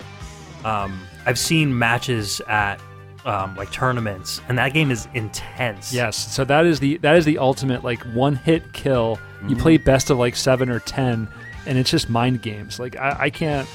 um, 0.65 1.01
I've 1.27 1.39
seen 1.39 1.77
matches 1.77 2.41
at 2.47 2.81
um, 3.27 3.55
like 3.57 3.71
tournaments, 3.73 4.41
and 4.49 4.57
that 4.59 4.73
game 4.73 4.91
is 4.91 5.07
intense. 5.13 5.93
Yes. 5.93 6.17
So 6.17 6.45
that 6.45 6.65
is 6.65 6.81
the 6.81 6.97
that 6.99 7.17
is 7.17 7.25
the 7.25 7.39
ultimate 7.39 7.85
like 7.85 8.01
one 8.15 8.37
hit 8.37 8.73
kill. 8.73 9.19
You 9.47 9.55
play 9.57 9.77
best 9.77 10.09
of 10.11 10.19
like 10.19 10.35
seven 10.37 10.71
or 10.71 10.81
ten, 10.81 11.29
and 11.67 11.77
it's 11.79 11.91
just 11.91 12.09
mind 12.09 12.41
games. 12.43 12.79
Like 12.81 12.97
I, 12.97 13.17
I 13.21 13.31
can't. 13.31 13.69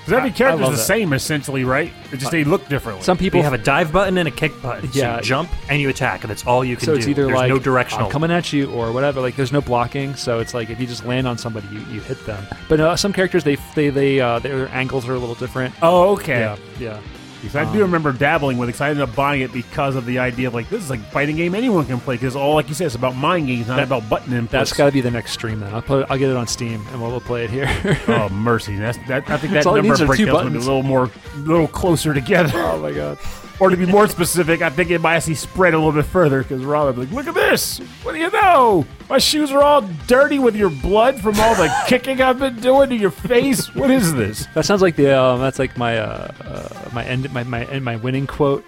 Because 0.00 0.14
every 0.14 0.30
I- 0.30 0.32
I 0.32 0.36
character's 0.36 0.66
the 0.70 0.76
that. 0.76 0.78
same 0.82 1.12
essentially, 1.12 1.62
right? 1.62 1.92
It's 2.10 2.18
just 2.20 2.32
they 2.32 2.42
look 2.42 2.66
differently. 2.68 3.04
Some 3.04 3.16
people 3.16 3.38
You 3.38 3.44
have 3.44 3.52
a 3.52 3.58
dive 3.58 3.92
button 3.92 4.18
and 4.18 4.26
a 4.26 4.32
kick 4.32 4.50
button. 4.60 4.90
So 4.92 4.98
Yeah. 4.98 5.16
you 5.18 5.22
jump 5.22 5.48
and 5.70 5.80
you 5.80 5.88
attack, 5.90 6.22
and 6.22 6.30
that's 6.30 6.44
all 6.44 6.64
you 6.64 6.74
can 6.76 6.86
so 6.86 6.92
do. 6.94 6.98
it's 6.98 7.06
either 7.06 7.26
There's 7.26 7.36
like 7.36 7.48
no 7.48 7.60
directional. 7.60 8.06
I'm 8.06 8.10
coming 8.12 8.32
at 8.32 8.52
you 8.52 8.68
or 8.72 8.90
whatever. 8.90 9.20
Like 9.20 9.36
there's 9.36 9.52
no 9.52 9.60
blocking, 9.60 10.16
so 10.16 10.40
it's 10.40 10.54
like 10.54 10.70
if 10.70 10.80
you 10.80 10.88
just 10.88 11.04
land 11.04 11.28
on 11.28 11.38
somebody, 11.38 11.68
you, 11.68 11.78
you 11.92 12.00
hit 12.00 12.24
them. 12.26 12.44
But 12.68 12.80
uh, 12.80 12.96
some 12.96 13.12
characters 13.12 13.44
they 13.44 13.56
they 13.76 13.90
they 13.90 14.20
uh, 14.20 14.40
their 14.40 14.66
angles 14.70 15.08
are 15.08 15.14
a 15.14 15.18
little 15.20 15.36
different. 15.36 15.72
oh, 15.82 16.14
okay. 16.14 16.40
Yeah, 16.40 16.56
yeah. 16.80 16.98
Because 17.42 17.56
I 17.56 17.64
do 17.72 17.78
um, 17.80 17.90
remember 17.90 18.12
dabbling 18.12 18.56
with 18.56 18.68
it. 18.68 18.72
'cause 18.72 18.80
I 18.80 18.90
ended 18.90 19.02
up 19.08 19.14
buying 19.14 19.42
it 19.42 19.52
because 19.52 19.96
of 19.96 20.06
the 20.06 20.18
idea 20.20 20.48
of 20.48 20.54
like 20.54 20.68
this 20.70 20.82
is 20.82 20.88
like 20.90 21.00
a 21.00 21.04
fighting 21.04 21.36
game 21.36 21.54
anyone 21.54 21.84
can 21.84 22.00
play. 22.00 22.14
Because 22.14 22.36
all 22.36 22.54
like 22.54 22.68
you 22.68 22.74
said, 22.74 22.86
it's 22.86 22.94
about 22.94 23.16
mind 23.16 23.48
games, 23.48 23.66
not 23.68 23.76
That- 23.76 23.84
about 23.88 24.08
button 24.08 24.32
inputs. 24.32 24.50
That's 24.50 24.72
got 24.72 24.86
to 24.86 24.92
be 24.92 25.00
the 25.00 25.10
next 25.10 25.32
stream 25.32 25.60
then. 25.60 25.74
I'll 25.74 25.82
put 25.82 26.10
I'll 26.10 26.18
get 26.18 26.30
it 26.30 26.36
on 26.36 26.46
Steam 26.46 26.84
and 26.92 27.00
we'll, 27.02 27.10
we'll 27.10 27.20
play 27.20 27.44
it 27.44 27.50
here. 27.50 27.68
oh 28.08 28.28
mercy! 28.30 28.76
That's 28.76 28.98
that. 29.08 29.28
I 29.28 29.36
think 29.36 29.52
that 29.54 29.64
number 29.64 29.92
of 29.92 30.06
breakdowns 30.06 30.44
would 30.44 30.52
be 30.52 30.58
a 30.58 30.62
little 30.62 30.82
more, 30.82 31.10
little 31.38 31.68
closer 31.68 32.14
together. 32.14 32.52
oh 32.54 32.80
my 32.80 32.92
god. 32.92 33.18
Or 33.60 33.70
to 33.70 33.76
be 33.76 33.86
more 33.86 34.08
specific, 34.08 34.62
I 34.62 34.70
think 34.70 34.90
it 34.90 35.00
might 35.00 35.16
actually 35.16 35.34
spread 35.34 35.74
a 35.74 35.78
little 35.78 35.92
bit 35.92 36.06
further. 36.06 36.42
Because 36.42 36.64
Rob 36.64 36.86
would 36.86 37.10
be 37.10 37.14
like, 37.14 37.26
"Look 37.26 37.28
at 37.28 37.34
this! 37.34 37.78
What 38.02 38.12
do 38.12 38.18
you 38.18 38.30
know? 38.30 38.86
My 39.08 39.18
shoes 39.18 39.50
are 39.52 39.62
all 39.62 39.82
dirty 40.06 40.38
with 40.38 40.56
your 40.56 40.70
blood 40.70 41.20
from 41.20 41.38
all 41.38 41.54
the 41.54 41.72
kicking 41.86 42.20
I've 42.20 42.38
been 42.38 42.60
doing 42.60 42.88
to 42.90 42.96
your 42.96 43.10
face. 43.10 43.74
What 43.74 43.90
is 43.90 44.14
this?" 44.14 44.46
That 44.54 44.64
sounds 44.64 44.82
like 44.82 44.96
the 44.96 45.18
um, 45.18 45.40
that's 45.40 45.58
like 45.58 45.76
my 45.76 45.98
uh, 45.98 46.32
uh, 46.44 46.90
my 46.92 47.04
end 47.04 47.32
my 47.32 47.44
my 47.44 47.64
end, 47.66 47.84
my 47.84 47.96
winning 47.96 48.26
quote 48.26 48.64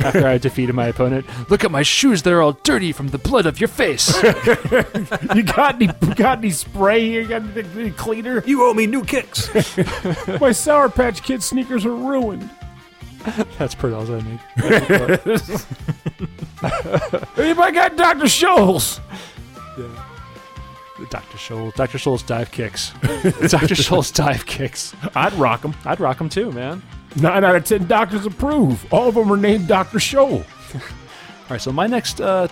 after 0.00 0.26
I 0.26 0.38
defeated 0.38 0.74
my 0.74 0.86
opponent. 0.86 1.26
Look 1.50 1.64
at 1.64 1.70
my 1.70 1.82
shoes; 1.82 2.22
they're 2.22 2.42
all 2.42 2.52
dirty 2.52 2.92
from 2.92 3.08
the 3.08 3.18
blood 3.18 3.46
of 3.46 3.60
your 3.60 3.68
face. 3.68 4.14
You 5.34 5.42
got 5.42 5.74
any? 5.76 5.86
You 6.02 6.14
got 6.14 6.38
any 6.38 6.50
spray 6.50 7.06
here? 7.06 7.22
You 7.22 7.28
got 7.28 7.42
any, 7.42 7.68
any 7.80 7.90
cleaner? 7.90 8.42
You 8.46 8.64
owe 8.64 8.74
me 8.74 8.86
new 8.86 9.04
kicks. 9.04 9.50
My 10.40 10.52
Sour 10.52 10.88
Patch 10.88 11.22
Kid 11.22 11.42
sneakers 11.42 11.84
are 11.84 11.94
ruined. 11.94 12.48
That's 13.58 13.74
pretty 13.74 13.94
all 13.94 14.10
I 14.10 14.20
need. 14.20 14.40
Anybody 17.36 17.72
got 17.72 17.96
Dr. 17.96 18.24
Scholl's? 18.24 19.00
Dr. 21.10 21.38
Scholl, 21.38 21.74
Dr. 21.74 21.98
Scholl's 21.98 22.22
dive 22.22 22.50
kicks. 22.50 22.92
Dr. 23.02 23.74
Scholl's 23.74 24.10
dive 24.10 24.46
kicks. 24.46 24.94
I'd 25.14 25.32
rock 25.34 25.62
them. 25.62 25.74
I'd 25.84 26.00
rock 26.00 26.18
them 26.18 26.28
too, 26.28 26.50
man. 26.52 26.82
Nine 27.16 27.44
out 27.44 27.56
of 27.56 27.64
ten 27.64 27.86
doctors 27.86 28.26
approve. 28.26 28.90
All 28.92 29.08
of 29.08 29.14
them 29.14 29.32
are 29.32 29.36
named 29.36 29.68
Dr. 29.68 29.98
Scholl. 29.98 30.44
All 30.74 30.80
right, 31.50 31.60
so 31.60 31.72
my 31.72 31.86
next 31.86 32.20
uh, 32.20 32.48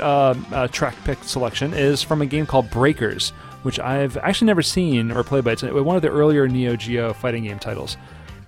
uh, 0.00 0.34
uh, 0.52 0.68
track 0.68 0.96
pick 1.04 1.22
selection 1.22 1.74
is 1.74 2.02
from 2.02 2.22
a 2.22 2.26
game 2.26 2.46
called 2.46 2.70
Breakers, 2.70 3.30
which 3.62 3.78
I've 3.78 4.16
actually 4.16 4.46
never 4.46 4.62
seen 4.62 5.12
or 5.12 5.22
played, 5.22 5.44
but 5.44 5.52
it's 5.52 5.62
one 5.62 5.96
of 5.96 6.02
the 6.02 6.10
earlier 6.10 6.48
Neo 6.48 6.76
Geo 6.76 7.12
fighting 7.12 7.44
game 7.44 7.58
titles. 7.58 7.96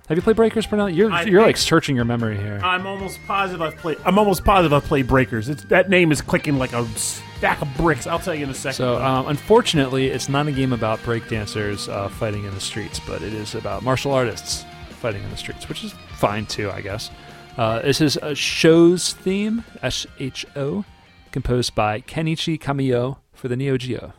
Have 0.07 0.17
you 0.17 0.21
played 0.21 0.37
Breakers, 0.37 0.65
Pernell? 0.65 0.95
You're 0.95 1.11
I 1.11 1.23
you're 1.23 1.41
like 1.41 1.57
searching 1.57 1.93
your 1.93 2.05
memory 2.05 2.37
here. 2.37 2.61
I'm 2.63 2.87
almost 2.87 3.19
positive 3.27 3.61
I've 3.61 3.75
played. 3.75 3.97
I'm 4.05 4.17
almost 4.17 4.45
positive 4.45 4.71
I've 4.71 4.85
played 4.85 5.05
Breakers. 5.05 5.49
It's, 5.49 5.65
that 5.65 5.89
name 5.89 6.13
is 6.13 6.21
clicking 6.21 6.57
like 6.57 6.71
a 6.71 6.87
stack 6.95 7.61
of 7.61 7.67
bricks. 7.75 8.07
I'll 8.07 8.17
tell 8.17 8.33
you 8.33 8.45
in 8.45 8.49
a 8.49 8.53
second. 8.53 8.77
So, 8.77 9.01
um, 9.03 9.27
unfortunately, 9.27 10.07
it's 10.07 10.29
not 10.29 10.47
a 10.47 10.53
game 10.53 10.71
about 10.71 10.99
breakdancers 10.99 11.91
uh, 11.91 12.07
fighting 12.07 12.45
in 12.45 12.53
the 12.53 12.61
streets, 12.61 13.01
but 13.05 13.21
it 13.21 13.33
is 13.33 13.53
about 13.53 13.83
martial 13.83 14.13
artists 14.13 14.63
fighting 14.91 15.21
in 15.23 15.29
the 15.29 15.35
streets, 15.35 15.67
which 15.67 15.83
is 15.83 15.93
fine 16.15 16.45
too, 16.45 16.71
I 16.71 16.79
guess. 16.79 17.11
Uh, 17.57 17.81
this 17.81 17.99
is 17.99 18.15
a 18.21 18.33
show's 18.33 19.11
theme, 19.11 19.65
S 19.81 20.07
H 20.19 20.45
O, 20.55 20.85
composed 21.31 21.75
by 21.75 21.99
Kenichi 21.99 22.57
Kamiyo 22.57 23.17
for 23.33 23.49
the 23.49 23.57
Neo 23.57 23.75
Geo. 23.75 24.13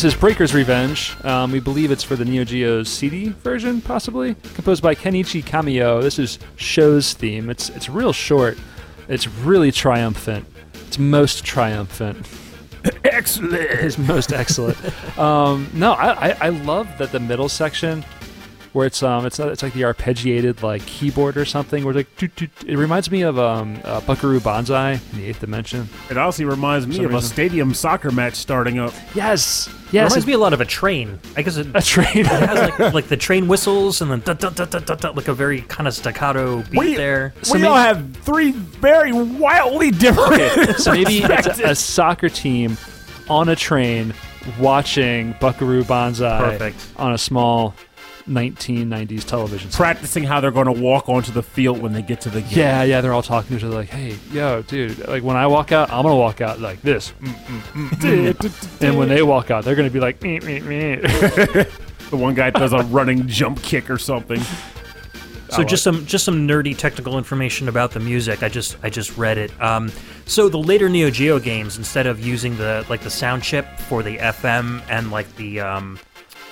This 0.00 0.14
is 0.14 0.18
Breaker's 0.18 0.54
Revenge. 0.54 1.14
Um, 1.24 1.52
we 1.52 1.60
believe 1.60 1.90
it's 1.90 2.02
for 2.02 2.16
the 2.16 2.24
Neo 2.24 2.42
Geo's 2.42 2.88
CD 2.88 3.28
version, 3.28 3.82
possibly 3.82 4.34
composed 4.54 4.82
by 4.82 4.94
Kenichi 4.94 5.44
Kamiyo. 5.44 6.00
This 6.00 6.18
is 6.18 6.38
show's 6.56 7.12
theme. 7.12 7.50
It's 7.50 7.68
it's 7.68 7.90
real 7.90 8.14
short. 8.14 8.56
It's 9.08 9.28
really 9.28 9.70
triumphant. 9.70 10.46
It's 10.86 10.98
most 10.98 11.44
triumphant. 11.44 12.26
excellent. 13.04 13.52
It's 13.60 13.98
most 13.98 14.32
excellent. 14.32 14.78
um, 15.18 15.68
no, 15.74 15.92
I, 15.92 16.30
I, 16.30 16.36
I 16.40 16.48
love 16.48 16.88
that 16.96 17.12
the 17.12 17.20
middle 17.20 17.50
section 17.50 18.02
where 18.72 18.86
it's 18.86 19.02
um 19.02 19.26
it's 19.26 19.38
it's 19.40 19.62
like 19.62 19.72
the 19.72 19.82
arpeggiated 19.82 20.62
like 20.62 20.84
keyboard 20.86 21.36
or 21.36 21.44
something 21.44 21.84
where 21.84 21.92
like 21.94 22.16
doot, 22.16 22.34
doot, 22.36 22.50
it 22.66 22.76
reminds 22.76 23.10
me 23.10 23.22
of 23.22 23.38
um 23.38 23.80
uh, 23.84 24.00
Buckaroo 24.02 24.40
Banzai 24.40 24.92
in 25.12 25.18
the 25.18 25.24
Eighth 25.26 25.40
Dimension. 25.40 25.88
It 26.10 26.16
honestly 26.16 26.44
reminds 26.44 26.86
me 26.86 26.96
some 26.96 27.06
of 27.06 27.14
a 27.14 27.22
stadium 27.22 27.74
soccer 27.74 28.10
match 28.10 28.34
starting 28.34 28.78
up. 28.78 28.92
Yes, 29.14 29.66
It 29.88 29.94
yes, 29.94 30.10
reminds 30.12 30.26
me 30.26 30.32
a 30.34 30.38
lot 30.38 30.52
of 30.52 30.60
a 30.60 30.64
train. 30.64 31.18
I 31.36 31.42
guess 31.42 31.56
it, 31.56 31.66
a 31.74 31.82
train. 31.82 32.06
it 32.14 32.26
has 32.26 32.78
like, 32.78 32.94
like 32.94 33.08
the 33.08 33.16
train 33.16 33.48
whistles 33.48 34.00
and 34.02 34.10
then 34.10 34.20
dut, 34.20 34.38
dut, 34.40 34.54
dut, 34.54 34.70
dut, 34.70 34.86
dut, 34.86 35.00
dut, 35.00 35.16
like 35.16 35.28
a 35.28 35.34
very 35.34 35.62
kind 35.62 35.88
of 35.88 35.94
staccato 35.94 36.62
beat 36.70 36.78
We, 36.78 36.94
there. 36.96 37.34
So 37.42 37.54
we 37.54 37.60
maybe- 37.62 37.68
all 37.70 37.76
have 37.76 38.16
three 38.18 38.52
very 38.52 39.12
wildly 39.12 39.90
different. 39.90 40.76
so 40.78 40.92
maybe 40.92 41.18
it's 41.24 41.58
a, 41.58 41.70
a 41.70 41.74
soccer 41.74 42.28
team 42.28 42.76
on 43.28 43.48
a 43.48 43.56
train 43.56 44.14
watching 44.58 45.34
Buckaroo 45.40 45.84
Banzai 45.84 46.40
Perfect. 46.58 46.86
on 46.96 47.12
a 47.12 47.18
small 47.18 47.74
1990s 48.28 49.24
television 49.24 49.70
practicing 49.70 50.24
how 50.24 50.40
they're 50.40 50.50
going 50.50 50.72
to 50.72 50.80
walk 50.80 51.08
onto 51.08 51.32
the 51.32 51.42
field 51.42 51.80
when 51.80 51.92
they 51.92 52.02
get 52.02 52.20
to 52.22 52.30
the 52.30 52.40
game. 52.40 52.58
Yeah, 52.58 52.82
yeah, 52.82 53.00
they're 53.00 53.12
all 53.12 53.22
talking 53.22 53.50
to 53.50 53.56
each 53.56 53.64
other 53.64 53.74
like, 53.74 53.88
"Hey, 53.88 54.16
yo, 54.32 54.62
dude, 54.62 55.06
like 55.08 55.22
when 55.22 55.36
I 55.36 55.46
walk 55.46 55.72
out, 55.72 55.90
I'm 55.90 56.02
gonna 56.02 56.16
walk 56.16 56.40
out 56.40 56.60
like 56.60 56.80
this." 56.82 57.12
And 58.82 58.98
when 58.98 59.08
they 59.08 59.22
walk 59.22 59.50
out, 59.50 59.64
they're 59.64 59.74
gonna 59.74 59.90
be 59.90 60.00
like, 60.00 60.22
"Meh, 60.22 60.40
meh, 60.40 60.60
meh." 60.60 60.96
the 62.10 62.16
one 62.16 62.34
guy 62.34 62.50
does 62.50 62.72
a 62.72 62.82
running 62.84 63.26
jump 63.26 63.62
kick 63.62 63.90
or 63.90 63.98
something. 63.98 64.40
So 65.50 65.64
just 65.64 65.82
some 65.82 66.06
just 66.06 66.24
some 66.24 66.46
nerdy 66.46 66.76
technical 66.76 67.18
information 67.18 67.68
about 67.68 67.90
the 67.90 68.00
music. 68.00 68.42
I 68.42 68.48
just 68.48 68.76
I 68.82 68.90
just 68.90 69.16
read 69.16 69.36
it. 69.36 69.50
Um, 69.60 69.90
so 70.26 70.48
the 70.48 70.58
later 70.58 70.88
Neo 70.88 71.10
Geo 71.10 71.40
games, 71.40 71.76
instead 71.76 72.06
of 72.06 72.24
using 72.24 72.56
the 72.56 72.84
like 72.88 73.00
the 73.00 73.10
sound 73.10 73.42
chip 73.42 73.66
for 73.80 74.02
the 74.02 74.16
FM 74.18 74.80
and 74.88 75.10
like 75.10 75.34
the 75.36 75.60
um, 75.60 75.98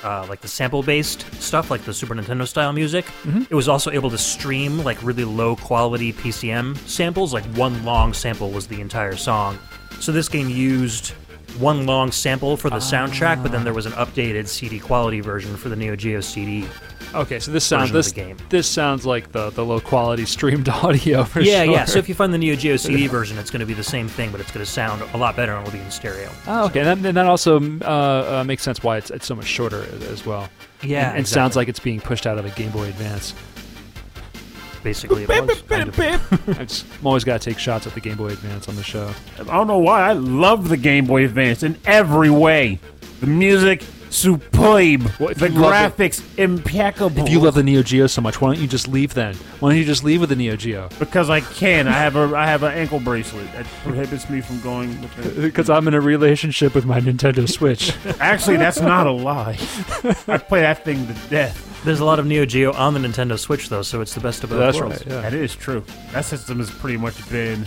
uh, 0.05 0.27
like 0.29 0.41
the 0.41 0.49
sample 0.49 0.83
based 0.83 1.27
stuff, 1.43 1.71
like 1.71 1.83
the 1.85 1.93
Super 1.95 2.15
Nintendo 2.15 2.47
style 2.47 2.73
music, 2.73 3.07
it 3.51 3.55
was 3.55 3.69
also 3.69 3.91
able 3.91 4.11
to 4.11 4.19
stream 4.19 4.79
like 4.85 5.03
really 5.03 5.25
low 5.25 5.57
quality 5.57 6.13
PCM 6.13 6.77
samples. 6.89 7.33
Like 7.35 7.45
one 7.57 7.85
long 7.85 8.15
sample 8.15 8.51
was 8.51 8.67
the 8.67 8.81
entire 8.81 9.17
song. 9.17 9.59
So 10.01 10.13
this 10.13 10.29
game 10.29 10.49
used 10.49 11.13
one 11.59 11.87
long 11.87 12.13
sample 12.13 12.57
for 12.57 12.71
the 12.71 12.77
soundtrack, 12.77 13.43
but 13.43 13.53
then 13.53 13.65
there 13.65 13.75
was 13.75 13.87
an 13.87 13.93
updated 13.93 14.47
CD 14.47 14.79
quality 14.79 15.21
version 15.21 15.57
for 15.57 15.69
the 15.69 15.77
Neo 15.77 15.97
Geo 15.97 16.21
CD. 16.21 16.67
okay, 17.15 17.39
so 17.41 17.51
this 17.51 17.65
sounds 17.65 17.91
Version 17.91 17.97
of 17.97 18.05
this 18.05 18.13
the 18.13 18.21
game. 18.21 18.37
this 18.51 18.69
sounds 18.69 19.07
like 19.07 19.33
the 19.33 19.51
the 19.51 19.65
low 19.65 19.81
quality 19.81 20.25
streamed 20.25 20.69
audio 20.69 21.25
for 21.25 21.41
yeah, 21.41 21.65
sure. 21.65 21.73
yeah. 21.73 21.85
So 21.85 21.99
if 21.99 22.09
you 22.09 22.15
find 22.15 22.33
the 22.33 22.39
Neo 22.39 22.55
Geo 22.55 22.77
CD 22.77 23.07
version, 23.19 23.39
it's 23.39 23.51
going 23.51 23.61
to 23.61 23.67
be 23.67 23.75
the 23.75 23.83
same 23.83 24.09
thing, 24.09 24.31
but 24.31 24.41
it's 24.41 24.51
going 24.53 24.65
to 24.65 24.71
sound 24.71 25.03
a 25.15 25.17
lot 25.17 25.35
better 25.35 25.53
and 25.55 25.67
it'll 25.67 25.77
be 25.77 25.83
in 25.85 25.91
stereo. 25.91 26.31
oh, 26.47 26.67
okay, 26.67 26.81
and 26.81 26.89
that, 27.03 27.09
and 27.09 27.17
that 27.17 27.27
also 27.27 27.61
uh, 27.81 28.41
uh, 28.41 28.45
makes 28.47 28.63
sense 28.63 28.83
why 28.83 28.99
it's 28.99 29.11
it's 29.11 29.27
so 29.27 29.35
much 29.35 29.47
shorter 29.47 29.87
as 30.11 30.25
well. 30.27 30.49
Yeah, 30.83 31.09
and, 31.09 31.19
and 31.19 31.29
sounds 31.29 31.57
like 31.57 31.69
it's 31.69 31.81
being 31.81 32.01
pushed 32.01 32.27
out 32.27 32.39
of 32.39 32.45
a 32.45 32.51
Game 32.51 32.71
Boy 32.71 32.85
Advance. 32.89 33.35
Basically 34.89 35.23
it 35.25 35.29
was. 35.29 35.63
kind 35.63 35.89
of. 35.89 35.99
I 36.61 36.65
just, 36.65 36.87
I'm 37.01 37.07
always 37.07 37.25
got 37.25 37.41
to 37.41 37.51
take 37.51 37.59
shots 37.59 37.87
at 37.87 37.93
the 37.95 38.01
Game 38.01 38.17
Boy 38.17 38.29
Advance 38.29 38.69
on 38.69 38.77
the 38.77 38.83
show. 38.83 39.11
I 39.39 39.43
don't 39.45 39.67
know 39.67 39.79
why. 39.79 40.01
I 40.09 40.13
love 40.13 40.69
the 40.69 40.77
Game 40.79 41.05
Boy 41.07 41.25
Advance 41.25 41.63
in 41.63 41.77
every 41.85 42.31
way. 42.31 42.81
The 43.21 43.27
music, 43.27 43.83
superb. 44.11 45.03
Well, 45.19 45.29
if 45.31 45.39
the 45.39 45.51
you 45.51 45.59
love 45.61 46.01
it- 46.01 46.13
graphics, 46.13 46.39
impeccable. 46.39 47.23
If 47.27 47.29
you 47.31 47.41
love 47.41 47.55
the 47.55 47.63
Neo 47.63 47.83
Geo 47.83 48.07
so 48.07 48.23
much, 48.23 48.41
why 48.41 48.53
don't 48.55 48.63
you 48.63 48.69
just 48.69 48.89
leave 48.89 49.13
then? 49.15 49.35
Why 49.61 49.71
don't 49.71 49.79
you 49.79 49.85
just 49.85 50.05
leave 50.05 50.21
with 50.21 50.31
the 50.31 50.37
Neo 50.37 50.57
Geo? 50.57 50.89
because 50.99 51.29
I 51.29 51.41
can. 51.41 51.87
I 51.89 51.93
have 51.93 52.17
a 52.17 52.35
I 52.37 52.47
have 52.47 52.63
an 52.63 52.73
ankle 52.73 53.01
bracelet 53.01 53.51
that 53.53 53.67
prohibits 53.85 54.31
me 54.31 54.41
from 54.41 54.61
going. 54.61 54.89
With 55.03 55.39
it. 55.39 55.43
Because 55.49 55.69
I'm 55.69 55.87
in 55.89 55.95
a 55.95 56.01
relationship 56.01 56.75
with 56.75 56.85
my 56.87 57.01
Nintendo 57.01 57.49
Switch. 57.49 57.93
Actually, 58.21 58.57
that's 58.57 58.81
not 58.81 59.07
a 59.07 59.13
lie. 59.13 59.59
I 60.29 60.39
play 60.39 60.61
that 60.61 60.85
thing 60.85 61.07
to 61.07 61.15
death. 61.29 61.67
There's 61.85 62.01
a 62.01 62.05
lot 62.05 62.19
of 62.19 62.27
Neo 62.27 62.45
Geo 62.45 62.73
on 62.73 62.93
the 62.95 63.01
Nintendo 63.01 63.39
Switch 63.39 63.69
though, 63.69 63.83
so 63.83 64.01
it's 64.01 64.15
the 64.15 64.21
best 64.21 64.45
of 64.45 64.51
both 64.51 64.59
That's 64.59 64.79
worlds. 64.79 64.99
right. 65.07 65.07
Yeah. 65.07 65.21
That 65.23 65.35
is 65.35 65.55
true. 65.55 65.85
That 66.13 66.25
system 66.25 66.59
has 66.59 66.71
pretty 66.71 66.97
much 66.97 67.29
been. 67.31 67.67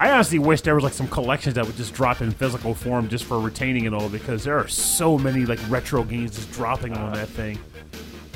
I 0.00 0.10
honestly 0.12 0.38
wish 0.38 0.60
there 0.60 0.76
was 0.76 0.84
like 0.84 0.92
some 0.92 1.08
collections 1.08 1.56
that 1.56 1.66
would 1.66 1.76
just 1.76 1.92
drop 1.92 2.20
in 2.22 2.30
physical 2.30 2.72
form 2.72 3.08
just 3.08 3.24
for 3.24 3.40
retaining 3.40 3.84
it 3.84 3.92
all 3.92 4.08
because 4.08 4.44
there 4.44 4.56
are 4.56 4.68
so 4.68 5.18
many 5.18 5.44
like 5.44 5.58
retro 5.68 6.04
games 6.04 6.36
just 6.36 6.52
dropping 6.52 6.96
on 6.96 7.12
that 7.14 7.28
thing. 7.28 7.58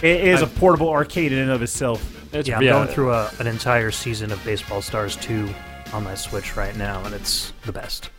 It 0.03 0.25
is 0.25 0.43
a 0.43 0.49
portable 0.49 0.89
arcade 0.89 1.31
in 1.31 1.39
and 1.39 1.51
of 1.53 1.63
itself. 1.63 2.35
It's, 2.35 2.49
Yeah, 2.49 2.57
I'm 2.57 2.65
going 2.65 2.89
through 2.89 3.13
a, 3.13 3.31
an 3.39 3.47
entire 3.47 3.93
season 3.93 4.33
of 4.33 4.45
Baseball 4.45 4.83
Stars 4.83 5.15
2 5.17 5.49
on 5.93 6.03
my 6.03 6.17
Switch 6.17 6.57
right 6.57 6.75
now, 6.77 7.05
and 7.05 7.15
it's 7.15 7.53
the 7.65 7.73
best. 7.73 8.11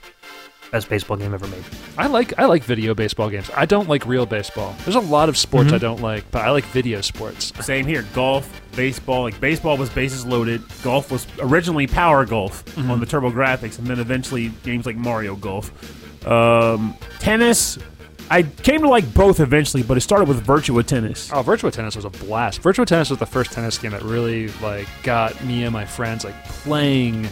Best 0.74 0.90
baseball 0.90 1.18
game 1.18 1.36
ever 1.36 1.46
made. 1.50 1.64
I 2.00 2.08
like 2.08 2.34
I 2.40 2.46
like 2.46 2.64
video 2.64 2.96
baseball 2.96 3.30
games. 3.30 3.48
I 3.56 3.68
don't 3.68 3.88
like 3.88 4.08
real 4.08 4.26
baseball. 4.26 4.76
There's 4.84 4.96
a 4.96 5.00
lot 5.00 5.30
of 5.30 5.38
sports 5.38 5.68
Mm-hmm. 5.68 5.76
I 5.76 5.78
don't 5.78 6.02
like, 6.02 6.32
but 6.32 6.42
I 6.42 6.50
like 6.50 6.64
video 6.66 7.00
sports. 7.02 7.54
Same 7.64 7.86
here. 7.86 8.04
Golf, 8.16 8.60
baseball. 8.76 9.22
Like 9.22 9.40
baseball 9.40 9.78
was 9.78 9.92
bases 9.92 10.26
loaded. 10.26 10.64
Golf 10.82 11.12
was 11.12 11.28
originally 11.40 11.86
Power 11.86 12.26
Golf 12.26 12.76
on 12.76 13.00
the 13.00 13.06
TurboGrafx, 13.06 13.78
and 13.78 13.86
then 13.86 14.00
eventually 14.00 14.50
games 14.64 14.88
like 14.88 14.96
Mario 14.96 15.36
Golf. 15.36 15.72
Um, 16.28 16.96
tennis. 17.20 17.78
I 18.32 18.42
came 18.42 18.82
to 18.82 18.90
like 18.90 19.14
both 19.14 19.40
eventually, 19.42 19.84
but 19.84 19.96
it 19.96 20.02
started 20.02 20.28
with 20.28 20.44
Virtua 20.44 20.84
Tennis. 20.88 21.32
Oh, 21.32 21.44
Virtua 21.44 21.72
Tennis 21.72 21.96
was 21.96 22.06
a 22.06 22.10
blast. 22.10 22.64
Virtua 22.64 22.88
Tennis 22.88 23.12
was 23.12 23.20
the 23.20 23.28
first 23.28 23.52
tennis 23.52 23.78
game 23.78 23.92
that 23.92 24.02
really 24.02 24.48
like 24.54 24.88
got 25.04 25.44
me 25.46 25.66
and 25.66 25.72
my 25.72 25.86
friends 25.86 26.24
like 26.24 26.44
playing 26.46 27.30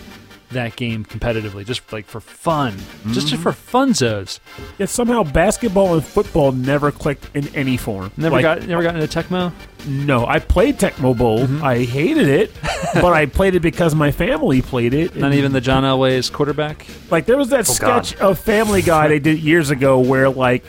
that 0.52 0.76
game 0.76 1.06
competitively, 1.06 1.66
just 1.66 1.91
like 1.91 2.06
for 2.06 2.20
fun, 2.20 2.78
just 3.10 3.22
just 3.22 3.34
mm-hmm. 3.34 3.43
for 3.43 3.52
funzos. 3.52 4.39
Yet 4.78 4.89
somehow 4.89 5.24
basketball 5.24 5.93
and 5.93 6.04
football 6.04 6.52
never 6.52 6.91
clicked 6.91 7.30
in 7.36 7.47
any 7.56 7.78
form. 7.78 8.12
Never 8.18 8.36
Like, 8.36 8.43
got 8.43 8.68
never 8.68 8.84
got 8.84 8.95
into 8.95 9.08
Tecmo. 9.08 9.52
no. 9.88 10.26
I 10.26 10.39
played 10.39 10.78
Tecmo 10.78 11.18
Bowl. 11.18 11.39
Mm-hmm. 11.39 11.64
I 11.64 11.80
hated 11.84 12.28
it, 12.28 12.52
but 12.95 13.14
I 13.14 13.26
played 13.26 13.56
it 13.56 13.62
because 13.62 13.95
my 13.95 14.12
family 14.12 14.62
played 14.62 14.93
it. 14.93 15.16
Not 15.16 15.28
and- 15.28 15.36
even 15.36 15.52
the 15.54 15.62
John 15.62 15.84
Elway's 15.84 16.30
quarterback. 16.30 16.86
Like 17.10 17.26
there 17.26 17.38
was 17.38 17.49
that 17.49 17.70
Oh, 17.70 17.76
God. 17.80 18.06
sketch 18.06 18.20
of 18.22 18.39
Family 18.39 18.82
Guy 18.82 19.08
they 19.08 19.20
did 19.20 19.39
years 19.39 19.70
ago 19.70 19.99
where 19.99 20.30
like 20.30 20.64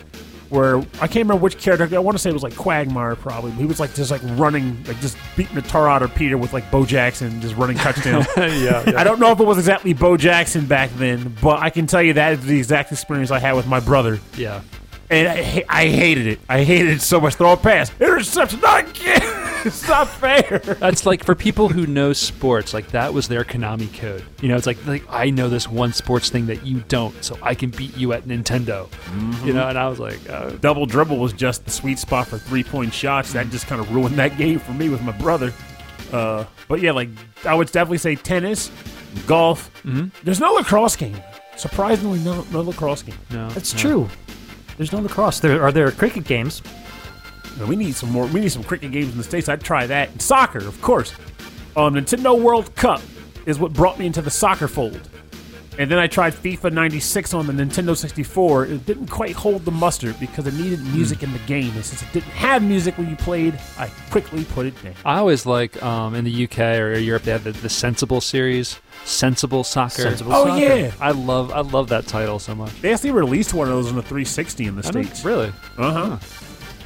where 0.52 0.76
I 0.76 1.06
can't 1.06 1.16
remember 1.16 1.36
which 1.36 1.56
character 1.58 1.96
I 1.96 1.98
want 1.98 2.16
to 2.16 2.22
say 2.22 2.28
it 2.28 2.34
was 2.34 2.42
like 2.42 2.54
Quagmire 2.54 3.16
probably. 3.16 3.52
He 3.52 3.64
was 3.64 3.80
like 3.80 3.94
just 3.94 4.10
like 4.10 4.20
running 4.38 4.84
like 4.84 5.00
just 5.00 5.16
beating 5.34 5.54
the 5.54 5.62
tar 5.62 5.88
out 5.88 6.02
of 6.02 6.14
Peter 6.14 6.36
with 6.36 6.52
like 6.52 6.70
Bo 6.70 6.84
Jackson 6.84 7.40
just 7.40 7.56
running 7.56 7.78
touchdown. 7.78 8.26
yeah, 8.36 8.92
I 8.96 9.02
don't 9.02 9.18
know 9.18 9.32
if 9.32 9.40
it 9.40 9.46
was 9.46 9.56
exactly 9.56 9.94
Bo 9.94 10.18
Jackson 10.18 10.66
back 10.66 10.90
then, 10.96 11.34
but 11.40 11.60
I 11.60 11.70
can 11.70 11.86
tell 11.86 12.02
you 12.02 12.12
that 12.12 12.34
is 12.34 12.44
the 12.44 12.58
exact 12.58 12.92
experience 12.92 13.30
I 13.30 13.38
had 13.38 13.54
with 13.54 13.66
my 13.66 13.80
brother. 13.80 14.20
yeah. 14.36 14.60
And 15.12 15.28
I, 15.28 15.64
I 15.68 15.88
hated 15.88 16.26
it. 16.26 16.40
I 16.48 16.64
hated 16.64 16.88
it 16.94 17.02
so 17.02 17.20
much. 17.20 17.34
Throw 17.34 17.52
a 17.52 17.56
pass. 17.56 17.92
Interception. 18.00 18.60
Not 18.60 18.88
again. 18.88 19.20
it's 19.64 19.86
not 19.86 20.08
fair. 20.08 20.58
That's 20.58 21.04
like 21.04 21.22
for 21.22 21.34
people 21.34 21.68
who 21.68 21.86
know 21.86 22.14
sports, 22.14 22.72
like 22.72 22.88
that 22.88 23.12
was 23.12 23.28
their 23.28 23.44
Konami 23.44 23.92
code. 23.98 24.24
You 24.40 24.48
know, 24.48 24.56
it's 24.56 24.66
like 24.66 24.84
like 24.86 25.04
I 25.10 25.28
know 25.28 25.50
this 25.50 25.68
one 25.68 25.92
sports 25.92 26.30
thing 26.30 26.46
that 26.46 26.64
you 26.66 26.82
don't, 26.88 27.22
so 27.22 27.38
I 27.42 27.54
can 27.54 27.68
beat 27.70 27.94
you 27.96 28.14
at 28.14 28.24
Nintendo. 28.24 28.88
You 29.44 29.52
know, 29.52 29.68
and 29.68 29.78
I 29.78 29.86
was 29.86 30.00
like, 30.00 30.18
uh, 30.30 30.50
double 30.52 30.86
dribble 30.86 31.18
was 31.18 31.34
just 31.34 31.66
the 31.66 31.70
sweet 31.70 31.98
spot 31.98 32.26
for 32.26 32.38
three 32.38 32.64
point 32.64 32.94
shots. 32.94 33.34
That 33.34 33.50
just 33.50 33.66
kind 33.66 33.82
of 33.82 33.94
ruined 33.94 34.16
that 34.16 34.38
game 34.38 34.58
for 34.58 34.72
me 34.72 34.88
with 34.88 35.02
my 35.02 35.12
brother. 35.12 35.52
Uh, 36.10 36.44
but 36.68 36.80
yeah, 36.80 36.92
like 36.92 37.10
I 37.44 37.54
would 37.54 37.70
definitely 37.70 37.98
say 37.98 38.16
tennis, 38.16 38.70
golf. 39.26 39.70
Mm-hmm. 39.84 40.08
There's 40.24 40.40
no 40.40 40.54
lacrosse 40.54 40.96
game. 40.96 41.20
Surprisingly, 41.56 42.18
no 42.20 42.46
no 42.50 42.62
lacrosse 42.62 43.02
game. 43.02 43.18
no, 43.30 43.50
That's 43.50 43.74
no. 43.74 43.78
true. 43.80 44.08
There's 44.76 44.92
no 44.92 45.00
lacrosse. 45.00 45.40
There 45.40 45.62
are 45.62 45.72
there 45.72 45.90
cricket 45.90 46.24
games. 46.24 46.62
We 47.66 47.76
need 47.76 47.94
some 47.94 48.10
more. 48.10 48.26
We 48.26 48.40
need 48.40 48.52
some 48.52 48.64
cricket 48.64 48.92
games 48.92 49.12
in 49.12 49.18
the 49.18 49.24
states. 49.24 49.48
I'd 49.48 49.62
try 49.62 49.86
that. 49.86 50.20
Soccer, 50.20 50.58
of 50.58 50.80
course. 50.80 51.12
Um, 51.76 51.94
Nintendo 51.94 52.40
World 52.40 52.74
Cup 52.74 53.00
is 53.46 53.58
what 53.58 53.72
brought 53.72 53.98
me 53.98 54.06
into 54.06 54.22
the 54.22 54.30
soccer 54.30 54.68
fold. 54.68 55.08
And 55.78 55.90
then 55.90 55.98
I 55.98 56.06
tried 56.06 56.34
FIFA 56.34 56.70
96 56.72 57.32
on 57.32 57.46
the 57.46 57.52
Nintendo 57.54 57.96
64. 57.96 58.66
It 58.66 58.84
didn't 58.84 59.06
quite 59.06 59.34
hold 59.34 59.64
the 59.64 59.70
mustard 59.70 60.20
because 60.20 60.46
it 60.46 60.52
needed 60.54 60.80
music 60.94 61.22
in 61.22 61.32
the 61.32 61.38
game. 61.40 61.72
And 61.74 61.84
since 61.84 62.02
it 62.02 62.12
didn't 62.12 62.30
have 62.32 62.62
music 62.62 62.98
when 62.98 63.08
you 63.08 63.16
played, 63.16 63.58
I 63.78 63.88
quickly 64.10 64.44
put 64.44 64.66
it 64.66 64.82
down. 64.82 64.94
I 65.04 65.16
always 65.18 65.46
like 65.46 65.82
um, 65.82 66.14
in 66.14 66.24
the 66.24 66.44
UK 66.44 66.58
or 66.78 66.92
Europe 66.98 67.22
they 67.22 67.30
have 67.32 67.44
the, 67.44 67.52
the 67.52 67.70
Sensible 67.70 68.20
series, 68.20 68.78
Sensible 69.06 69.64
Soccer. 69.64 70.02
Sensible 70.02 70.32
Oh, 70.34 70.44
soccer. 70.46 70.60
yeah. 70.60 70.92
I 71.00 71.12
love 71.12 71.50
I 71.52 71.60
love 71.60 71.88
that 71.88 72.06
title 72.06 72.38
so 72.38 72.54
much. 72.54 72.78
They 72.82 72.92
actually 72.92 73.12
released 73.12 73.54
one 73.54 73.66
of 73.68 73.72
those 73.74 73.88
on 73.88 73.96
the 73.96 74.02
360 74.02 74.66
in 74.66 74.76
the 74.76 74.86
I 74.86 74.90
States. 74.90 75.24
really? 75.24 75.52
Uh 75.78 75.92
huh. 76.18 76.18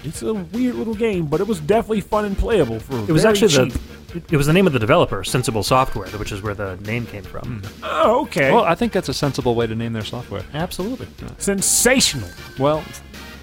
It's 0.05 0.22
a 0.22 0.32
weird 0.32 0.76
little 0.76 0.95
game, 0.95 1.26
but 1.26 1.41
it 1.41 1.49
was 1.49 1.59
definitely 1.59 2.03
fun 2.03 2.24
and 2.26 2.39
playable 2.39 2.78
for 2.78 2.95
It 3.01 3.09
was 3.09 3.22
very 3.22 3.32
actually 3.34 3.70
cheap. 3.70 3.72
the 3.72 3.95
it- 4.17 4.33
it 4.33 4.37
was 4.37 4.47
the 4.47 4.53
name 4.53 4.67
of 4.67 4.73
the 4.73 4.79
developer, 4.79 5.23
Sensible 5.25 5.62
Software, 5.62 6.09
which 6.19 6.33
is 6.33 6.43
where 6.43 6.55
the 6.55 6.77
name 6.85 7.07
came 7.07 7.23
from. 7.23 7.62
Oh, 7.83 8.23
okay. 8.23 8.51
Well, 8.53 8.64
I 8.64 8.75
think 8.75 8.93
that's 8.93 9.09
a 9.09 9.14
sensible 9.14 9.55
way 9.55 9.67
to 9.67 9.75
name 9.75 9.93
their 9.93 10.05
software. 10.05 10.43
Absolutely. 10.55 11.07
Sensational. 11.39 12.29
Well, 12.59 12.83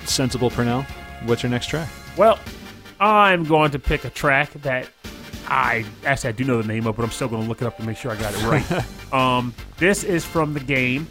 sensible 0.05 0.49
Purnell. 0.49 0.85
What's 1.25 1.43
your 1.43 1.49
next 1.49 1.67
track? 1.67 1.89
Well, 2.17 2.37
I'm 2.99 3.43
going 3.43 3.71
to 3.71 3.79
pick 3.79 4.05
a 4.05 4.09
track 4.09 4.51
that 4.63 4.87
I 5.47 5.85
actually 6.05 6.29
I 6.29 6.31
do 6.33 6.43
know 6.45 6.61
the 6.61 6.67
name 6.67 6.85
of, 6.87 6.95
but 6.95 7.03
I'm 7.03 7.11
still 7.11 7.27
going 7.27 7.43
to 7.43 7.47
look 7.49 7.61
it 7.61 7.65
up 7.65 7.77
to 7.77 7.83
make 7.83 7.97
sure 7.97 8.11
I 8.11 8.15
got 8.15 8.33
it 8.33 8.43
right. 8.43 9.13
um, 9.13 9.53
this 9.77 10.03
is 10.03 10.23
from 10.25 10.53
the 10.53 10.59
game 10.59 11.07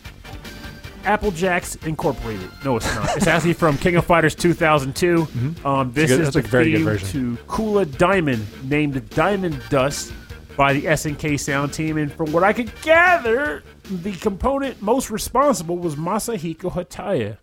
Applejacks 1.03 1.85
Incorporated. 1.87 2.51
No, 2.65 2.77
it's 2.77 2.95
not. 2.95 3.17
It's 3.17 3.27
actually 3.27 3.53
from 3.55 3.77
King 3.79 3.97
of 3.97 4.05
Fighters 4.07 4.35
2002. 4.35 5.27
Um, 5.65 5.93
this 5.93 6.11
good- 6.11 6.21
is 6.21 6.35
the 6.35 6.43
very 6.43 6.71
good 6.71 6.77
theme 6.79 6.85
version. 6.85 7.37
to 7.37 7.43
Kula 7.45 7.99
Diamond, 7.99 8.47
named 8.69 9.09
Diamond 9.11 9.61
Dust 9.71 10.13
by 10.57 10.73
the 10.73 10.83
SNK 10.87 11.39
Sound 11.41 11.73
Team. 11.73 11.97
And 11.97 12.13
from 12.13 12.31
what 12.33 12.45
I 12.45 12.53
could 12.53 12.71
gather, 12.83 13.63
the 13.91 14.13
component 14.13 14.81
most 14.83 15.11
responsible 15.11 15.79
was 15.79 15.97
Masahiko 15.97 16.73
Hataya. 16.73 17.39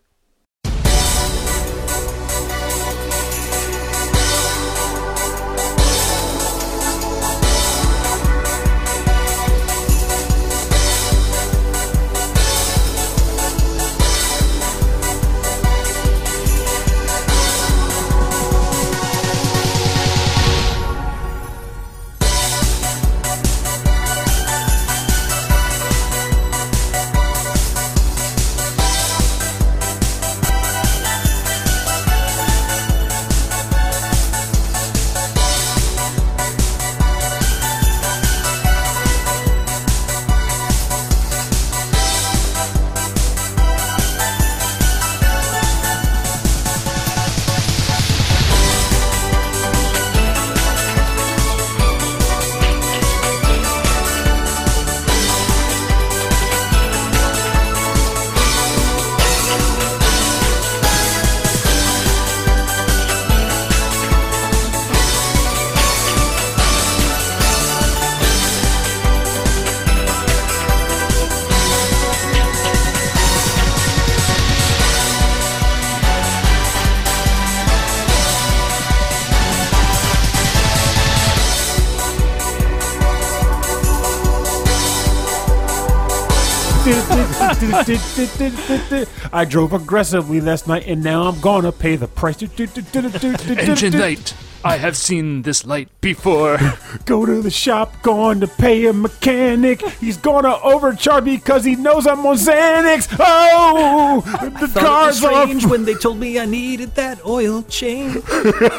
I 87.89 89.45
drove 89.49 89.73
aggressively 89.73 90.39
last 90.41 90.67
night 90.67 90.85
and 90.85 91.03
now 91.03 91.23
I'm 91.23 91.39
gonna 91.39 91.71
pay 91.71 91.95
the 91.95 92.07
price. 92.07 92.39
Engine 92.41 93.99
light. 93.99 94.35
I 94.63 94.77
have 94.77 94.95
seen 94.97 95.41
this 95.41 95.65
light 95.65 95.87
before. 96.01 96.59
Go 97.05 97.25
to 97.25 97.41
the 97.41 97.49
shop, 97.49 98.01
going 98.03 98.41
to 98.41 98.47
pay 98.47 98.85
a 98.87 98.93
mechanic. 98.93 99.81
He's 99.93 100.17
gonna 100.17 100.55
overcharge 100.61 101.23
me 101.23 101.37
because 101.37 101.63
he 101.63 101.75
knows 101.75 102.05
I'm 102.05 102.25
on 102.25 102.35
Xanax. 102.35 103.07
Oh, 103.19 104.21
the 104.21 104.29
I 104.29 104.49
Thought 104.49 104.53
it 104.53 104.61
was 104.61 104.73
car's 104.73 105.23
off. 105.23 105.43
strange 105.43 105.65
when 105.65 105.85
they 105.85 105.93
told 105.95 106.19
me 106.19 106.37
I 106.39 106.45
needed 106.45 106.93
that 106.95 107.25
oil 107.25 107.63
change. 107.63 108.21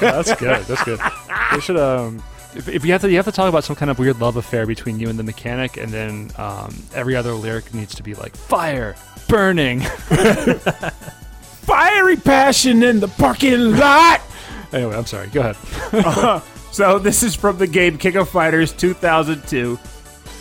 That's 0.01 0.35
good. 0.37 0.65
That's 0.67 0.85
good. 0.85 1.01
We 1.55 1.61
should 1.61 1.79
um. 1.79 2.23
If, 2.55 2.69
if 2.69 2.85
you 2.85 2.93
have 2.93 3.01
to, 3.03 3.11
you 3.11 3.17
have 3.17 3.27
to 3.27 3.33
talk 3.33 3.49
about 3.49 3.65
some 3.65 3.77
kind 3.77 3.91
of 3.91 3.99
weird 3.99 4.21
love 4.21 4.37
affair 4.37 4.67
between 4.67 4.99
you 4.99 5.09
and 5.09 5.19
the 5.19 5.23
mechanic, 5.23 5.77
and 5.77 5.91
then 5.93 6.31
um, 6.37 6.75
every 6.95 7.15
other 7.17 7.33
lyric 7.33 7.73
needs 7.73 7.95
to 7.95 8.03
be 8.03 8.15
like 8.15 8.35
fire, 8.37 8.97
burning. 9.29 9.81
Fiery 11.63 12.17
passion 12.17 12.83
in 12.83 12.99
the 13.01 13.09
parking 13.09 13.77
lot. 13.77 14.21
anyway, 14.73 14.97
I'm 14.97 15.07
sorry. 15.07 15.29
Go 15.29 15.41
ahead. 15.41 16.43
So 16.73 17.01
this 17.01 17.25
is 17.25 17.35
from 17.35 17.59
the 17.59 17.67
game 17.67 17.99
King 17.99 18.17
of 18.17 18.29
Fighters 18.29 18.73
2002, 18.73 19.77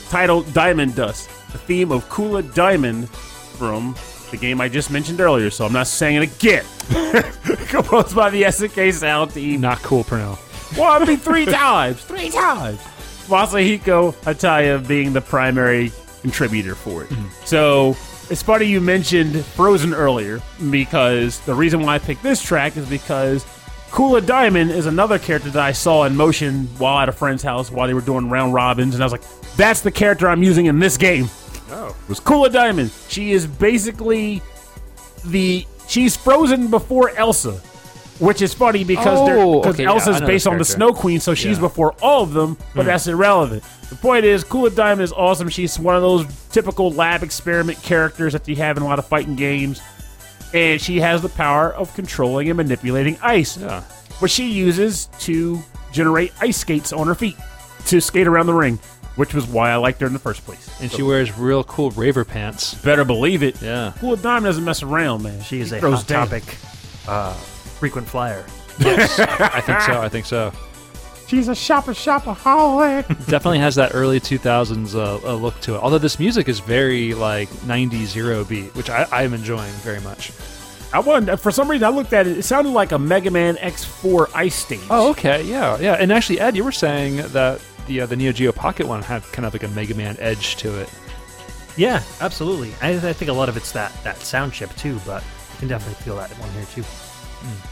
titled 0.10 0.54
Diamond 0.54 0.96
Dust. 0.96 1.28
The 1.52 1.58
theme 1.58 1.92
of 1.92 2.08
Kula 2.08 2.54
Diamond 2.54 3.10
from 3.10 3.96
the 4.30 4.38
game 4.38 4.62
I 4.62 4.70
just 4.70 4.92
mentioned 4.92 5.22
earlier, 5.22 5.50
so 5.50 5.66
I'm 5.66 5.74
not 5.74 5.88
saying 5.88 6.22
it 6.22 6.36
again. 6.38 6.66
Composed 7.68 8.16
by 8.16 8.30
the 8.30 8.44
SNK 8.44 8.94
sound 8.94 9.32
team. 9.32 9.62
Not 9.62 9.80
cool, 9.80 10.04
Pernell. 10.04 10.38
Well, 10.80 11.02
I 11.02 11.06
mean, 11.06 11.18
three 11.18 11.46
times. 11.46 12.02
Three 12.04 12.30
times. 12.30 12.80
Masahiko 13.28 14.14
Hataya 14.24 14.86
being 14.88 15.14
the 15.14 15.22
primary 15.22 15.92
contributor 16.22 16.76
for 16.76 17.04
it. 17.04 17.10
Mm-hmm. 17.10 17.46
So 17.46 17.96
it's 18.30 18.42
funny 18.42 18.66
you 18.66 18.82
mentioned 18.82 19.44
Frozen 19.46 19.94
earlier 19.94 20.42
because 20.72 21.40
the 21.42 21.54
reason 21.54 21.82
why 21.82 21.96
I 21.96 22.00
picked 22.00 22.24
this 22.24 22.42
track 22.42 22.78
is 22.78 22.88
because 22.90 23.46
Kula 23.90 24.26
Diamond 24.26 24.72
is 24.72 24.86
another 24.86 25.18
character 25.18 25.50
that 25.50 25.64
I 25.64 25.72
saw 25.72 26.04
in 26.04 26.16
motion 26.16 26.68
while 26.78 27.00
at 27.00 27.10
a 27.10 27.12
friend's 27.12 27.42
house 27.42 27.72
while 27.72 27.88
they 27.88 27.94
were 27.94 28.02
doing 28.02 28.30
round 28.30 28.54
robins, 28.54 28.94
and 28.94 29.04
I 29.04 29.06
was 29.06 29.12
like, 29.12 29.24
that's 29.56 29.82
the 29.82 29.92
character 29.92 30.30
I'm 30.30 30.44
using 30.44 30.68
in 30.68 30.80
this 30.80 30.96
game. 30.96 31.28
Oh. 31.72 31.96
It 32.04 32.10
was 32.10 32.20
Kula 32.20 32.52
Diamond. 32.52 32.92
She 33.08 33.32
is 33.32 33.48
basically 33.48 34.42
the 35.26 35.66
she's 35.88 36.16
frozen 36.16 36.70
before 36.70 37.10
Elsa, 37.12 37.60
which 38.20 38.42
is 38.42 38.54
funny 38.54 38.84
because 38.84 39.18
Oh, 39.20 39.60
because 39.62 39.76
okay, 39.76 39.84
yeah, 39.84 39.90
Elsa's 39.90 40.18
I 40.18 40.20
know 40.20 40.28
based 40.28 40.44
this 40.44 40.48
on 40.48 40.58
the 40.58 40.64
character. 40.66 40.74
Snow 40.74 40.94
Queen, 40.94 41.20
so 41.20 41.34
she's 41.34 41.46
Yeah. 41.46 41.56
Hmm. 41.56 41.62
before 41.62 41.96
all 42.02 42.24
of 42.24 42.34
them. 42.34 42.58
But 42.76 42.86
that's 42.86 43.08
irrelevant. 43.08 43.64
The 43.90 43.96
point 43.96 44.24
is, 44.26 44.44
Kula 44.44 44.74
Diamond 44.76 45.02
is 45.02 45.12
awesome. 45.12 45.50
She's 45.50 45.80
one 45.80 45.96
of 45.96 46.02
those 46.02 46.26
typical 46.52 46.92
lab 46.92 47.24
experiment 47.24 47.82
characters 47.82 48.34
that 48.34 48.48
you 48.48 48.56
have 48.58 48.78
in 48.78 48.84
a 48.84 48.86
lot 48.86 49.00
of 49.00 49.06
fighting 49.08 49.36
games, 49.36 49.82
and 50.54 50.80
she 50.80 51.00
has 51.00 51.22
the 51.22 51.30
power 51.30 51.74
of 51.74 51.94
controlling 51.96 52.50
and 52.50 52.58
manipulating 52.58 53.18
ice, 53.22 53.58
Yeah. 53.58 53.82
which 54.20 54.32
she 54.32 54.46
uses 54.52 55.10
to 55.22 55.60
generate 55.92 56.32
ice 56.40 56.58
skates 56.58 56.94
on 56.94 57.08
her 57.08 57.16
feet 57.16 57.36
to 57.88 58.00
skate 58.00 58.28
around 58.28 58.46
the 58.46 58.54
ring, 58.54 58.78
which 59.16 59.34
was 59.34 59.48
why 59.48 59.72
I 59.72 59.78
liked 59.78 60.02
her 60.02 60.08
in 60.08 60.14
the 60.14 60.20
first 60.20 60.46
place. 60.46 60.70
And 60.80 60.92
she 60.92 61.02
wears 61.02 61.36
real 61.36 61.64
cool 61.64 61.90
raver 61.92 62.24
pants. 62.26 62.76
Better 62.76 63.04
believe 63.06 63.42
it. 63.42 63.60
Yeah. 63.60 63.94
Kula 64.00 64.22
Diamond 64.22 64.46
doesn't 64.46 64.64
mess 64.66 64.84
around, 64.84 65.24
man. 65.24 65.42
She 65.42 65.62
is 65.62 65.72
a 65.72 65.80
throws 65.80 66.00
hot 66.00 66.08
down. 66.08 66.28
topic 66.28 66.44
uh, 67.08 67.34
frequent 67.80 68.08
flyer. 68.08 68.46
I 68.80 69.62
think 69.62 69.82
so. 69.82 70.02
I 70.02 70.10
think 70.10 70.26
so. 70.26 70.52
She's 71.28 71.48
a 71.48 71.56
shopper 71.56 71.94
shopaholic. 71.94 73.08
Definitely 73.28 73.60
has 73.60 73.76
that 73.76 73.94
early 73.94 74.20
2000s 74.20 74.96
uh, 74.96 75.20
uh, 75.28 75.36
look 75.36 75.60
to 75.62 75.76
it. 75.76 75.78
Although 75.78 76.00
this 76.00 76.18
music 76.18 76.50
is 76.50 76.60
very 76.60 77.14
like 77.14 77.50
90s 77.50 78.06
zero 78.06 78.44
beat, 78.44 78.76
which 78.76 78.90
I, 78.90 79.08
I'm 79.12 79.34
enjoying 79.34 79.72
very 79.84 80.02
much. 80.02 80.32
I 80.92 81.00
wanted, 81.00 81.38
for 81.38 81.52
some 81.52 81.70
reason, 81.70 81.86
I 81.86 81.90
looked 81.90 82.14
at 82.14 82.26
it. 82.26 82.40
It 82.40 82.44
sounded 82.44 82.72
like 82.72 82.92
a 82.94 82.98
Mega 82.98 83.30
Man 83.30 83.58
X4 83.58 84.32
ice 84.34 84.56
stage. 84.56 84.80
Oh, 84.90 85.12
okay, 85.12 85.44
yeah, 85.44 85.78
yeah. 85.80 85.94
And 85.94 86.12
actually, 86.12 86.40
Ed, 86.40 86.56
you 86.58 86.64
were 86.64 86.72
saying 86.72 87.18
that 87.18 87.62
the 87.86 88.02
uh, 88.02 88.06
the 88.08 88.16
Neo 88.16 88.32
Geo 88.32 88.52
Pocket 88.52 88.88
one 88.88 89.04
had 89.04 89.22
kind 89.32 89.46
of 89.46 89.54
like 89.54 89.62
a 89.62 89.68
Mega 89.68 89.94
Man 89.94 90.16
edge 90.20 90.56
to 90.58 90.80
it. 90.80 90.90
Yeah, 91.78 92.02
absolutely. 92.22 92.74
I, 92.82 92.94
I 92.94 93.14
think 93.14 93.30
a 93.30 93.34
lot 93.34 93.50
of 93.50 93.56
it's 93.56 93.72
that 93.74 93.94
that 94.04 94.18
sound 94.18 94.54
chip 94.54 94.76
too, 94.78 95.00
but 95.06 95.22
you 95.24 95.60
can 95.60 95.68
definitely 95.68 96.04
feel 96.04 96.16
that 96.16 96.32
one 96.32 96.50
here 96.54 96.66
too. 96.74 96.84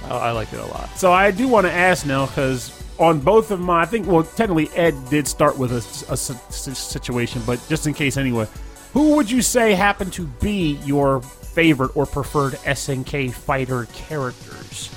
I, 0.06 0.10
I 0.10 0.32
like 0.32 0.52
it 0.54 0.60
a 0.60 0.66
lot. 0.66 0.90
So 0.98 1.12
I 1.12 1.32
do 1.32 1.48
want 1.48 1.66
to 1.68 1.72
ask 1.72 2.06
now, 2.06 2.26
because 2.26 2.72
on 3.00 3.20
both 3.20 3.52
of 3.52 3.60
my, 3.60 3.82
I 3.82 3.86
think, 3.86 4.08
well, 4.08 4.24
technically 4.24 4.70
Ed 4.76 4.96
did 5.10 5.28
start 5.28 5.58
with 5.58 5.72
a, 5.72 6.12
a 6.14 6.18
si- 6.18 6.34
si- 6.50 6.74
situation, 6.74 7.42
but 7.46 7.64
just 7.70 7.86
in 7.88 7.94
case 7.94 8.18
anyway, 8.18 8.48
who 8.94 9.16
would 9.16 9.30
you 9.30 9.42
say 9.42 9.74
happened 9.76 10.14
to 10.14 10.26
be 10.26 10.78
your 10.86 11.22
favorite 11.22 11.96
or 11.96 12.06
preferred 12.06 12.54
SNK 12.54 13.32
fighter 13.34 13.86
characters? 13.94 14.90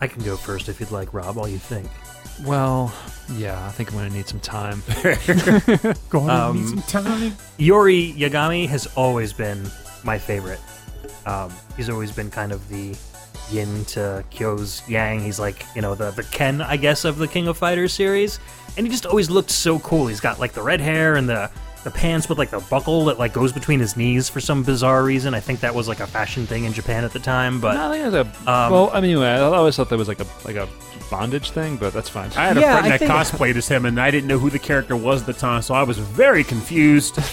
I 0.00 0.06
can 0.08 0.22
go 0.24 0.36
first 0.36 0.68
if 0.68 0.78
you'd 0.80 0.90
like, 0.90 1.14
Rob. 1.14 1.38
All 1.38 1.48
you 1.48 1.58
think? 1.58 1.88
Well, 2.44 2.92
yeah, 3.32 3.64
I 3.66 3.70
think 3.70 3.90
I'm 3.92 3.96
gonna 3.98 4.10
need 4.10 4.28
some 4.28 4.40
time. 4.40 4.82
Going 6.10 6.28
Um, 6.28 6.56
need 6.56 6.68
some 6.68 7.02
time. 7.02 7.30
Iori 7.58 8.14
Yagami 8.14 8.68
has 8.68 8.86
always 8.94 9.32
been 9.32 9.66
my 10.04 10.18
favorite. 10.18 10.60
Um, 11.24 11.50
he's 11.76 11.88
always 11.90 12.12
been 12.12 12.30
kind 12.30 12.52
of 12.52 12.68
the 12.68 12.96
yin 13.50 13.84
to 13.86 14.24
Kyo's 14.30 14.82
yang. 14.88 15.20
He's 15.20 15.38
like, 15.38 15.64
you 15.74 15.82
know, 15.82 15.94
the, 15.94 16.10
the 16.10 16.24
Ken, 16.24 16.60
I 16.60 16.76
guess, 16.76 17.04
of 17.04 17.18
the 17.18 17.28
King 17.28 17.46
of 17.48 17.56
Fighters 17.56 17.92
series. 17.92 18.38
And 18.76 18.86
he 18.86 18.90
just 18.90 19.06
always 19.06 19.30
looked 19.30 19.50
so 19.50 19.78
cool. 19.78 20.06
He's 20.08 20.20
got 20.20 20.38
like 20.40 20.52
the 20.52 20.62
red 20.62 20.80
hair 20.80 21.14
and 21.16 21.28
the, 21.28 21.50
the 21.84 21.90
pants 21.92 22.28
with 22.28 22.38
like 22.38 22.50
the 22.50 22.58
buckle 22.58 23.04
that 23.04 23.18
like 23.18 23.32
goes 23.32 23.52
between 23.52 23.78
his 23.78 23.96
knees 23.96 24.28
for 24.28 24.40
some 24.40 24.64
bizarre 24.64 25.04
reason. 25.04 25.32
I 25.34 25.40
think 25.40 25.60
that 25.60 25.72
was 25.74 25.86
like 25.86 26.00
a 26.00 26.06
fashion 26.06 26.44
thing 26.46 26.64
in 26.64 26.72
Japan 26.72 27.04
at 27.04 27.12
the 27.12 27.20
time. 27.20 27.60
But 27.60 27.74
No, 27.74 27.90
I 27.90 27.92
think 27.92 28.06
it's 28.06 28.46
a. 28.46 28.50
Um, 28.50 28.72
well, 28.72 28.90
I 28.92 29.00
mean, 29.00 29.12
anyway, 29.12 29.28
I 29.28 29.38
always 29.42 29.76
thought 29.76 29.88
that 29.90 29.96
was 29.98 30.08
like 30.08 30.20
a 30.20 30.26
like 30.44 30.56
a 30.56 30.68
bondage 31.08 31.50
thing, 31.52 31.76
but 31.76 31.92
that's 31.92 32.08
fine. 32.08 32.30
I 32.36 32.48
had 32.48 32.56
a 32.56 32.60
Yeah, 32.60 32.72
friend 32.80 32.86
I 32.86 32.88
that 32.90 32.98
think- 32.98 33.12
cosplayed 33.12 33.54
as 33.54 33.68
him, 33.68 33.86
and 33.86 34.00
I 34.00 34.10
didn't 34.10 34.26
know 34.26 34.38
who 34.40 34.50
the 34.50 34.58
character 34.58 34.96
was 34.96 35.20
at 35.20 35.26
the 35.26 35.32
time, 35.32 35.62
so 35.62 35.72
I 35.74 35.84
was 35.84 35.98
very 35.98 36.42
confused. 36.42 37.16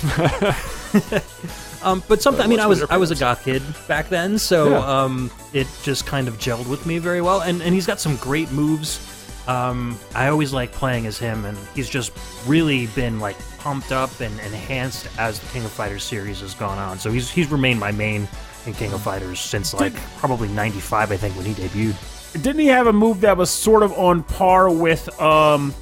Um, 1.84 2.03
but 2.07 2.21
something. 2.21 2.43
I 2.43 2.47
mean, 2.47 2.59
I 2.59 2.67
was 2.67 2.81
I 2.84 2.97
was 2.97 3.11
a 3.11 3.15
goth 3.15 3.43
kid 3.43 3.61
back 3.88 4.09
then, 4.09 4.38
so 4.38 4.69
Yeah. 4.71 5.03
um, 5.03 5.29
it 5.53 5.67
just 5.84 6.05
kind 6.05 6.27
of 6.27 6.38
gelled 6.38 6.67
with 6.67 6.86
me 6.86 6.97
very 6.99 7.21
well. 7.21 7.41
And 7.41 7.61
and 7.61 7.73
he's 7.73 7.86
got 7.88 7.99
some 7.99 8.15
great 8.17 8.51
moves. 8.51 8.99
Um, 9.47 9.99
I 10.15 10.27
always 10.29 10.53
like 10.53 10.71
playing 10.71 11.05
as 11.05 11.17
him, 11.17 11.43
and 11.45 11.57
he's 11.75 11.89
just 11.89 12.11
really 12.47 12.88
been 12.88 13.19
like 13.19 13.36
pumped 13.57 13.91
up 13.91 14.19
and 14.21 14.34
enhanced 14.39 15.07
as 15.17 15.39
the 15.39 15.47
King 15.49 15.65
of 15.65 15.71
Fighters 15.71 16.03
series 16.03 16.39
has 16.41 16.53
gone 16.53 16.77
on. 16.77 16.97
So 16.99 17.11
he's 17.11 17.29
he's 17.29 17.51
remained 17.51 17.79
my 17.79 17.91
main 17.91 18.27
in 18.65 18.73
King 18.73 18.93
of 18.93 19.01
Fighters 19.01 19.39
since 19.41 19.73
like 19.73 19.93
probably 20.17 20.47
'95, 20.47 21.11
I 21.11 21.17
think, 21.17 21.36
when 21.36 21.45
he 21.45 21.53
debuted. 21.53 22.41
Didn't 22.41 22.61
he 22.61 22.67
have 22.67 22.88
a 22.88 22.93
move 22.93 23.21
that 23.21 23.36
was 23.38 23.49
sort 23.49 23.84
of 23.84 23.91
on 23.93 24.23
par 24.23 24.69
with 24.69 25.09
um 25.21 25.73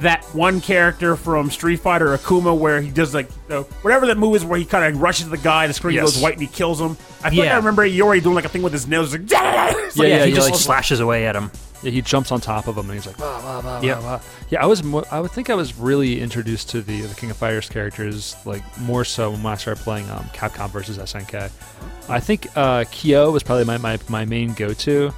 that 0.00 0.24
one 0.34 0.60
character 0.60 1.16
from 1.16 1.50
Street 1.50 1.76
Fighter 1.80 2.16
Akuma 2.16 2.56
where 2.56 2.80
he 2.80 2.90
does 2.90 3.14
like 3.14 3.28
uh, 3.50 3.62
whatever 3.82 4.06
that 4.06 4.18
move 4.18 4.34
is 4.36 4.44
where 4.44 4.58
he 4.58 4.64
kind 4.64 4.94
of 4.94 5.00
rushes 5.00 5.28
the 5.28 5.36
guy, 5.38 5.66
the 5.66 5.72
screen 5.74 5.94
Yes. 5.94 6.04
goes 6.14 6.22
white 6.22 6.32
and 6.34 6.42
he 6.42 6.48
kills 6.48 6.80
him. 6.80 6.96
I 7.22 7.28
like 7.28 7.34
Yeah. 7.38 7.52
I 7.54 7.56
remember 7.56 7.86
Iori 7.86 8.22
doing 8.22 8.34
like 8.34 8.44
a 8.44 8.48
thing 8.48 8.62
with 8.62 8.72
his 8.72 8.86
nails. 8.86 9.12
Like, 9.12 9.22
It's 9.30 9.96
like, 9.96 10.08
Yeah, 10.08 10.16
yeah, 10.18 10.24
he 10.24 10.30
he 10.30 10.36
just 10.36 10.50
like- 10.50 10.58
slashes 10.60 11.00
away 11.00 11.26
at 11.26 11.36
him. 11.36 11.50
Yeah, 11.82 11.90
he 11.92 12.02
jumps 12.02 12.30
on 12.30 12.42
top 12.42 12.66
of 12.68 12.76
him 12.76 12.90
and 12.90 12.92
he's 12.94 13.06
like, 13.06 13.18
wah. 13.18 13.80
yeah. 13.82 14.20
I 14.60 14.66
was, 14.66 14.82
mo- 14.82 15.04
I 15.10 15.18
would 15.18 15.30
think 15.30 15.48
I 15.48 15.54
was 15.54 15.78
really 15.78 16.20
introduced 16.20 16.68
to 16.70 16.82
the 16.82 17.00
the 17.00 17.14
King 17.14 17.30
of 17.30 17.38
Fighters 17.38 17.70
characters 17.70 18.36
like 18.44 18.62
more 18.80 19.02
so 19.02 19.30
when 19.30 19.46
I 19.46 19.54
started 19.54 19.82
playing 19.82 20.10
um, 20.10 20.24
Capcom 20.34 20.68
versus 20.68 20.98
SNK. 20.98 21.50
I 22.10 22.20
think 22.20 22.48
uh, 22.54 22.84
Kyo 22.90 23.30
was 23.30 23.42
probably 23.42 23.64
my, 23.64 23.78
my, 23.78 23.98
my 24.10 24.26
main 24.26 24.52
go 24.52 24.74
to, 24.74 25.10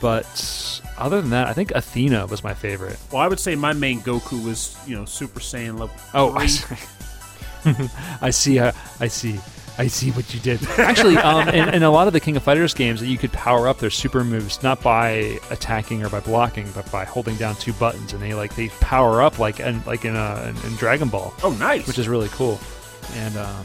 but 0.00 0.79
other 1.00 1.20
than 1.20 1.30
that, 1.30 1.46
I 1.46 1.52
think 1.52 1.70
Athena 1.72 2.26
was 2.26 2.44
my 2.44 2.54
favorite. 2.54 2.98
Well, 3.12 3.20
I 3.20 3.28
would 3.28 3.40
say 3.40 3.54
my 3.56 3.72
main 3.72 4.00
Goku 4.00 4.44
was 4.44 4.76
you 4.86 4.96
know 4.96 5.04
Super 5.04 5.40
Saiyan 5.40 5.78
level. 5.78 5.94
Oh, 6.14 6.32
I 6.34 6.46
see. 6.46 6.76
I 8.22 8.30
see. 8.30 8.58
Uh, 8.58 8.72
I 9.00 9.08
see. 9.08 9.38
I 9.78 9.86
see 9.86 10.10
what 10.10 10.32
you 10.34 10.40
did. 10.40 10.60
Actually, 10.78 11.16
um, 11.18 11.48
in, 11.48 11.68
in 11.70 11.82
a 11.82 11.90
lot 11.90 12.06
of 12.06 12.12
the 12.12 12.20
King 12.20 12.36
of 12.36 12.42
Fighters 12.42 12.74
games, 12.74 13.00
that 13.00 13.06
you 13.06 13.16
could 13.16 13.32
power 13.32 13.66
up 13.66 13.78
their 13.78 13.88
super 13.90 14.24
moves 14.24 14.62
not 14.62 14.82
by 14.82 15.38
attacking 15.50 16.04
or 16.04 16.10
by 16.10 16.20
blocking, 16.20 16.68
but 16.74 16.90
by 16.92 17.04
holding 17.04 17.36
down 17.36 17.54
two 17.56 17.72
buttons, 17.74 18.12
and 18.12 18.20
they 18.22 18.34
like 18.34 18.54
they 18.56 18.68
power 18.80 19.22
up 19.22 19.38
like 19.38 19.58
and 19.60 19.84
like 19.86 20.04
in 20.04 20.16
a 20.16 20.42
in, 20.48 20.70
in 20.70 20.76
Dragon 20.76 21.08
Ball, 21.08 21.32
Oh, 21.42 21.52
nice. 21.52 21.86
which 21.86 21.98
is 21.98 22.08
really 22.08 22.28
cool. 22.30 22.60
And 23.14 23.36
um, 23.38 23.64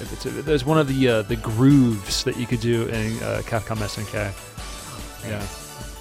it's 0.00 0.24
a, 0.24 0.30
there's 0.30 0.64
one 0.64 0.78
of 0.78 0.88
the 0.88 1.08
uh, 1.08 1.22
the 1.22 1.36
grooves 1.36 2.24
that 2.24 2.36
you 2.38 2.46
could 2.46 2.60
do 2.60 2.84
in 2.86 3.16
uh, 3.22 3.42
Capcom 3.44 3.76
SNK. 3.78 4.32
Yeah. 5.28 5.40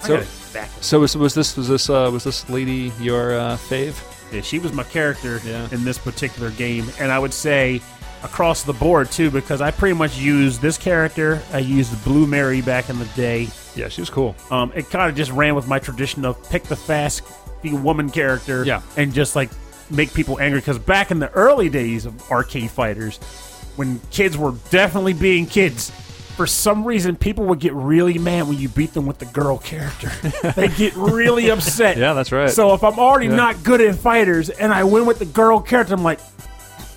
So 0.05 0.23
back 0.53 0.69
so 0.81 0.99
was, 0.99 1.15
was 1.15 1.33
this 1.33 1.55
was 1.57 1.67
this 1.67 1.89
uh, 1.89 2.09
was 2.11 2.23
this 2.23 2.49
lady 2.49 2.91
your 2.99 3.37
uh, 3.37 3.57
fave? 3.57 3.95
Yeah, 4.31 4.41
she 4.41 4.59
was 4.59 4.71
my 4.73 4.83
character 4.83 5.39
Yeah. 5.43 5.67
in 5.71 5.83
this 5.83 5.97
particular 5.97 6.51
game, 6.51 6.85
and 6.99 7.11
I 7.11 7.17
would 7.19 7.33
say 7.33 7.81
across 8.23 8.63
the 8.63 8.73
board 8.73 9.09
too, 9.11 9.31
because 9.31 9.61
I 9.61 9.71
pretty 9.71 9.95
much 9.95 10.17
used 10.17 10.61
this 10.61 10.77
character. 10.77 11.41
I 11.53 11.59
used 11.59 12.03
Blue 12.03 12.27
Mary 12.27 12.61
back 12.61 12.89
in 12.89 12.99
the 12.99 13.05
day. 13.15 13.47
Yeah, 13.75 13.87
she 13.89 14.01
was 14.01 14.09
cool. 14.09 14.35
Um, 14.51 14.71
it 14.75 14.89
kind 14.89 15.09
of 15.09 15.15
just 15.15 15.31
ran 15.31 15.55
with 15.55 15.67
my 15.67 15.79
tradition 15.79 16.25
of 16.25 16.37
pick 16.49 16.63
the 16.63 16.75
fast, 16.75 17.23
the 17.63 17.73
woman 17.73 18.09
character, 18.09 18.63
Yeah. 18.65 18.81
and 18.97 19.13
just 19.13 19.35
like 19.35 19.49
make 19.89 20.13
people 20.13 20.39
angry. 20.39 20.59
Because 20.59 20.77
back 20.77 21.09
in 21.11 21.19
the 21.19 21.31
early 21.31 21.69
days 21.69 22.05
of 22.05 22.29
arcade 22.29 22.69
fighters, 22.69 23.17
when 23.77 23.99
kids 24.11 24.37
were 24.37 24.53
definitely 24.69 25.13
being 25.13 25.45
kids. 25.45 25.91
For 26.39 26.47
some 26.47 26.85
reason, 26.85 27.17
people 27.17 27.43
would 27.47 27.59
get 27.59 27.73
really 27.73 28.17
mad 28.17 28.47
when 28.47 28.57
you 28.57 28.69
beat 28.69 28.93
them 28.93 29.05
with 29.05 29.17
the 29.17 29.25
girl 29.25 29.57
character. 29.57 30.09
they 30.55 30.69
get 30.69 30.95
really 30.95 31.49
upset. 31.51 31.97
Yeah, 31.97 32.13
that's 32.13 32.31
right. 32.31 32.49
So 32.49 32.73
if 32.73 32.81
I'm 32.81 32.97
already 32.97 33.27
Yeah. 33.27 33.35
not 33.35 33.61
good 33.61 33.81
at 33.81 33.95
fighters 33.95 34.49
and 34.49 34.73
I 34.73 34.85
win 34.85 35.05
with 35.05 35.19
the 35.19 35.25
girl 35.25 35.59
character, 35.59 35.93
I'm 35.93 36.01
like, 36.01 36.21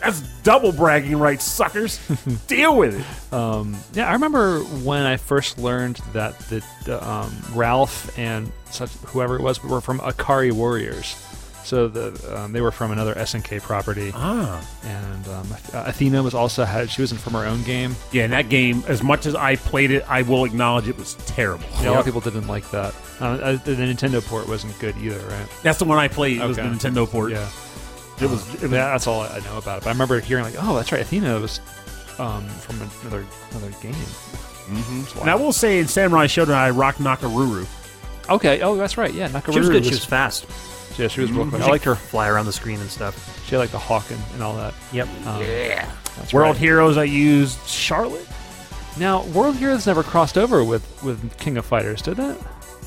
that's 0.00 0.20
double 0.44 0.70
bragging, 0.70 1.18
right, 1.18 1.42
suckers? 1.42 1.98
Deal 2.46 2.76
with 2.76 3.00
it. 3.00 3.32
Um, 3.34 3.76
yeah, 3.94 4.08
I 4.08 4.12
remember 4.12 4.60
when 4.60 5.02
I 5.06 5.16
first 5.16 5.58
learned 5.58 5.96
that 6.12 6.38
that 6.50 7.02
um, 7.02 7.36
Ralph 7.52 8.16
and 8.16 8.52
such 8.70 8.90
whoever 9.06 9.34
it 9.34 9.42
was 9.42 9.60
were 9.64 9.80
from 9.80 9.98
Ikari 9.98 10.52
Warriors. 10.52 11.16
So 11.64 11.86
the 11.88 12.36
um, 12.36 12.52
they 12.52 12.60
were 12.60 12.72
from 12.72 12.90
another 12.90 13.14
SNK 13.14 13.62
property, 13.62 14.10
Ah. 14.14 14.60
and 14.84 15.28
um, 15.28 15.46
Athena 15.72 16.22
was 16.22 16.34
also 16.34 16.64
had 16.64 16.90
she 16.90 17.02
wasn't 17.02 17.20
from 17.20 17.34
her 17.34 17.44
own 17.46 17.62
game. 17.62 17.94
Yeah, 18.10 18.24
and 18.24 18.32
that 18.32 18.48
game, 18.48 18.82
as 18.88 19.02
much 19.02 19.26
as 19.26 19.34
I 19.34 19.56
played 19.56 19.90
it, 19.92 20.04
I 20.08 20.22
will 20.22 20.44
acknowledge 20.44 20.88
it 20.88 20.98
was 20.98 21.14
terrible. 21.26 21.64
Yeah, 21.80 21.90
a 21.90 21.92
lot 21.92 21.98
of 22.00 22.04
people 22.04 22.20
didn't 22.20 22.48
like 22.48 22.68
that. 22.72 22.94
Uh, 23.20 23.24
uh, 23.24 23.52
the 23.64 23.72
Nintendo 23.76 24.24
port 24.26 24.48
wasn't 24.48 24.76
good 24.80 24.96
either, 24.98 25.24
right? 25.28 25.46
That's 25.62 25.78
the 25.78 25.84
one 25.84 25.98
I 25.98 26.08
played. 26.08 26.40
It 26.40 26.46
was 26.46 26.56
the 26.56 26.62
Nintendo 26.64 27.08
port. 27.08 27.30
Yeah. 27.32 27.48
It 28.20 28.28
was. 28.28 28.54
It 28.56 28.62
was 28.62 28.72
Yeah, 28.72 28.90
that's 28.90 29.06
all 29.06 29.20
I 29.22 29.38
know 29.40 29.58
about 29.58 29.78
it. 29.78 29.84
But 29.84 29.90
I 29.90 29.92
remember 29.92 30.18
hearing 30.20 30.44
like, 30.44 30.54
oh, 30.58 30.74
that's 30.76 30.90
right, 30.92 31.00
Athena 31.00 31.38
was 31.40 31.60
um, 32.18 32.46
from 32.48 32.80
another 33.02 33.24
another 33.52 33.70
game. 33.80 33.94
Mm-hmm. 33.94 35.20
And 35.20 35.30
I 35.30 35.34
will 35.34 35.52
say 35.52 35.78
in 35.78 35.88
Samurai 35.88 36.26
Shodown, 36.26 36.54
I 36.54 36.70
rocked 36.70 36.98
Nakoruru. 36.98 37.66
Okay. 38.28 38.60
Oh, 38.62 38.76
that's 38.76 38.96
right. 38.96 39.12
Yeah, 39.12 39.28
Nakoruru. 39.28 39.52
She 39.52 39.58
was 39.60 39.68
good. 39.68 39.84
She 39.84 39.90
was- 39.90 40.00
was 40.00 40.04
fast. 40.04 40.46
Yeah, 40.98 41.08
she 41.08 41.20
was 41.20 41.32
real 41.32 41.48
quick. 41.48 41.62
I 41.62 41.66
liked 41.68 41.84
her. 41.84 41.94
Fly 41.94 42.28
around 42.28 42.46
the 42.46 42.52
screen 42.52 42.80
and 42.80 42.90
stuff. 42.90 43.44
She 43.46 43.52
had 43.54 43.58
like 43.58 43.70
the 43.70 43.78
hawk 43.78 44.10
and, 44.10 44.20
and 44.34 44.42
all 44.42 44.54
that. 44.56 44.74
Yep. 44.92 45.08
Um, 45.26 45.40
yeah. 45.42 45.90
World 46.32 46.50
right. 46.54 46.56
Heroes, 46.56 46.96
I 46.98 47.04
used 47.04 47.58
Charlotte. 47.66 48.26
Now, 48.98 49.24
World 49.28 49.56
Heroes 49.56 49.86
never 49.86 50.02
crossed 50.02 50.36
over 50.36 50.62
with 50.64 51.02
with 51.02 51.36
King 51.38 51.56
of 51.56 51.64
Fighters, 51.64 52.02
did 52.02 52.18
it? 52.18 52.38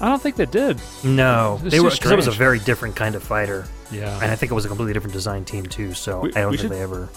I 0.02 0.10
don't 0.10 0.22
think 0.22 0.36
they 0.36 0.46
did. 0.46 0.80
No, 1.04 1.60
It's 1.64 1.72
they 1.72 1.78
too 1.78 1.84
were 1.86 1.90
because 1.90 2.12
it 2.12 2.16
was 2.16 2.28
a 2.28 2.32
strange. 2.32 2.38
very 2.38 2.60
different 2.60 2.96
kind 2.98 3.16
of 3.16 3.24
fighter, 3.24 3.66
Yeah. 3.92 4.14
and 4.22 4.30
I 4.30 4.36
think 4.36 4.52
it 4.52 4.56
was 4.56 4.66
a 4.66 4.68
completely 4.68 4.94
different 4.94 5.14
design 5.14 5.46
team 5.46 5.66
too. 5.66 5.94
So 5.94 6.20
We- 6.20 6.36
I 6.36 6.42
don't 6.42 6.52
we 6.52 6.58
think 6.58 6.68
should- 6.68 6.72
they 6.78 6.82
ever. 6.84 7.08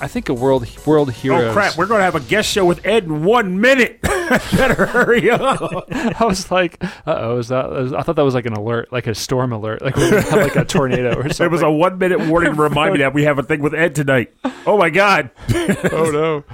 I 0.00 0.08
think 0.08 0.28
a 0.28 0.34
World 0.34 0.66
World 0.86 1.12
Heroes. 1.12 1.50
Oh 1.50 1.52
crap! 1.52 1.76
We're 1.76 1.86
gonna 1.86 2.02
have 2.02 2.14
a 2.14 2.20
guest 2.20 2.48
show 2.48 2.64
with 2.64 2.84
Ed 2.84 3.04
in 3.04 3.24
one 3.24 3.60
minute. 3.60 4.00
Better 4.02 4.86
hurry 4.86 5.30
up. 5.30 5.86
I 5.92 6.24
was 6.24 6.50
like, 6.50 6.82
uh 6.82 7.16
oh, 7.18 7.38
is 7.38 7.48
that? 7.48 7.66
I 7.94 8.02
thought 8.02 8.16
that 8.16 8.24
was 8.24 8.34
like 8.34 8.46
an 8.46 8.54
alert, 8.54 8.92
like 8.92 9.06
a 9.06 9.14
storm 9.14 9.52
alert, 9.52 9.82
like 9.82 9.96
we 9.96 10.02
have 10.04 10.32
like 10.32 10.56
a 10.56 10.64
tornado 10.64 11.18
or 11.18 11.22
something. 11.28 11.46
It 11.46 11.50
was 11.50 11.62
a 11.62 11.70
one 11.70 11.98
minute 11.98 12.20
warning 12.28 12.54
to 12.54 12.62
remind 12.62 12.94
me 12.94 12.98
that 13.00 13.14
we 13.14 13.24
have 13.24 13.38
a 13.38 13.42
thing 13.42 13.60
with 13.60 13.74
Ed 13.74 13.94
tonight. 13.94 14.34
Oh 14.66 14.78
my 14.78 14.90
god! 14.90 15.30
oh 15.54 16.10
no. 16.12 16.44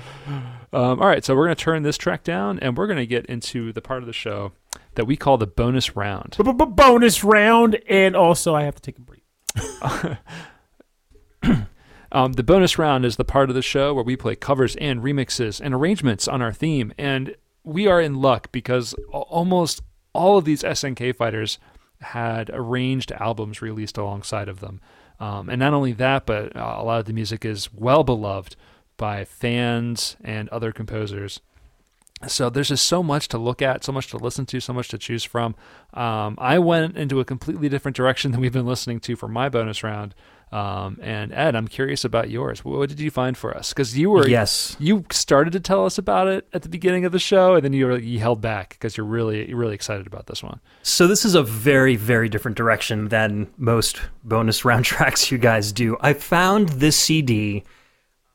Um, 0.72 1.01
all 1.01 1.09
right, 1.09 1.24
so 1.24 1.34
we're 1.34 1.47
going 1.47 1.57
to 1.57 1.64
turn 1.64 1.82
this 1.82 1.99
track 1.99 2.22
down 2.22 2.61
and 2.61 2.76
we're 2.76 2.86
going 2.86 2.99
to 2.99 3.07
get 3.07 3.26
into 3.26 3.72
the 3.72 3.80
part 3.80 4.05
of 4.05 4.07
the 4.07 4.12
show 4.12 4.53
that 4.95 5.05
we 5.05 5.16
call 5.16 5.36
the 5.36 5.47
bonus 5.47 5.97
round. 5.97 6.36
Bonus 6.38 7.24
round, 7.24 7.80
and 7.88 8.14
also 8.14 8.55
I 8.55 8.62
have 8.62 8.76
to 8.76 8.82
take 8.82 8.97
a 8.99 9.01
break. 9.01 9.24
Um, 12.12 12.32
the 12.32 12.42
bonus 12.42 12.78
round 12.78 13.04
is 13.04 13.16
the 13.16 13.24
part 13.24 13.50
of 13.50 13.54
the 13.54 13.62
show 13.62 13.94
where 13.94 14.04
we 14.04 14.16
play 14.16 14.34
covers 14.34 14.76
and 14.76 15.00
remixes 15.00 15.61
and 15.61 15.74
arrangements 15.74 16.26
on 16.26 16.42
our 16.42 16.52
theme. 16.52 16.92
And 16.98 17.36
we 17.62 17.86
are 17.86 18.00
in 18.00 18.20
luck 18.20 18.50
because 18.52 18.94
almost 19.12 19.82
all 20.12 20.36
of 20.36 20.44
these 20.44 20.62
SNK 20.62 21.14
fighters 21.14 21.58
had 22.00 22.50
arranged 22.52 23.12
albums 23.12 23.62
released 23.62 23.98
alongside 23.98 24.48
of 24.48 24.61
them. 24.61 24.80
Um, 25.20 25.48
and 25.50 25.61
not 25.61 25.74
only 25.74 25.92
that, 25.92 26.26
but 26.26 26.56
a 26.56 26.82
lot 26.82 27.00
of 27.00 27.04
the 27.04 27.12
music 27.12 27.44
is 27.44 27.72
well 27.72 28.02
beloved 28.02 28.56
by 28.96 29.24
fans 29.24 30.16
and 30.24 30.48
other 30.48 30.72
composers. 30.72 31.40
So 32.26 32.50
there's 32.50 32.68
just 32.68 32.84
so 32.86 33.02
much 33.02 33.28
to 33.28 33.38
look 33.38 33.62
at, 33.62 33.82
so 33.82 33.92
much 33.92 34.08
to 34.08 34.18
listen 34.18 34.44
to, 34.46 34.60
so 34.60 34.72
much 34.74 34.88
to 34.88 34.98
choose 34.98 35.24
from. 35.24 35.54
Um, 35.94 36.36
I 36.38 36.58
went 36.58 36.96
into 36.96 37.18
a 37.20 37.24
completely 37.24 37.68
different 37.70 37.96
direction 37.96 38.30
than 38.32 38.40
we've 38.40 38.52
been 38.52 38.66
listening 38.66 39.00
to 39.00 39.16
for 39.16 39.26
my 39.28 39.48
bonus 39.48 39.82
round. 39.82 40.14
Um, 40.52 40.98
and 41.00 41.32
Ed, 41.32 41.54
I'm 41.54 41.68
curious 41.68 42.04
about 42.04 42.28
yours. 42.28 42.64
What 42.64 42.88
did 42.88 42.98
you 42.98 43.10
find 43.10 43.36
for 43.38 43.56
us? 43.56 43.70
Because 43.72 43.96
you 43.96 44.10
were 44.10 44.26
Yes. 44.28 44.76
you 44.80 45.04
started 45.12 45.52
to 45.52 45.60
tell 45.60 45.86
us 45.86 45.96
about 45.96 46.26
it 46.26 46.46
at 46.52 46.62
the 46.62 46.68
beginning 46.68 47.04
of 47.04 47.12
the 47.12 47.20
show, 47.20 47.54
and 47.54 47.64
then 47.64 47.72
you 47.72 47.86
were, 47.86 47.96
you 47.98 48.18
held 48.18 48.40
back 48.40 48.70
because 48.70 48.96
you're 48.96 49.06
really 49.06 49.48
you're 49.48 49.56
really 49.58 49.76
excited 49.76 50.08
about 50.08 50.26
this 50.26 50.42
one. 50.42 50.58
So 50.82 51.06
this 51.06 51.24
is 51.24 51.36
a 51.36 51.42
very, 51.44 51.94
very 51.94 52.28
different 52.28 52.56
direction 52.56 53.08
than 53.08 53.46
most 53.58 54.00
bonus 54.24 54.64
round 54.64 54.84
tracks 54.84 55.30
you 55.30 55.38
guys 55.38 55.70
do. 55.72 55.96
I 56.00 56.14
found 56.14 56.68
this 56.70 56.96
CD 56.96 57.62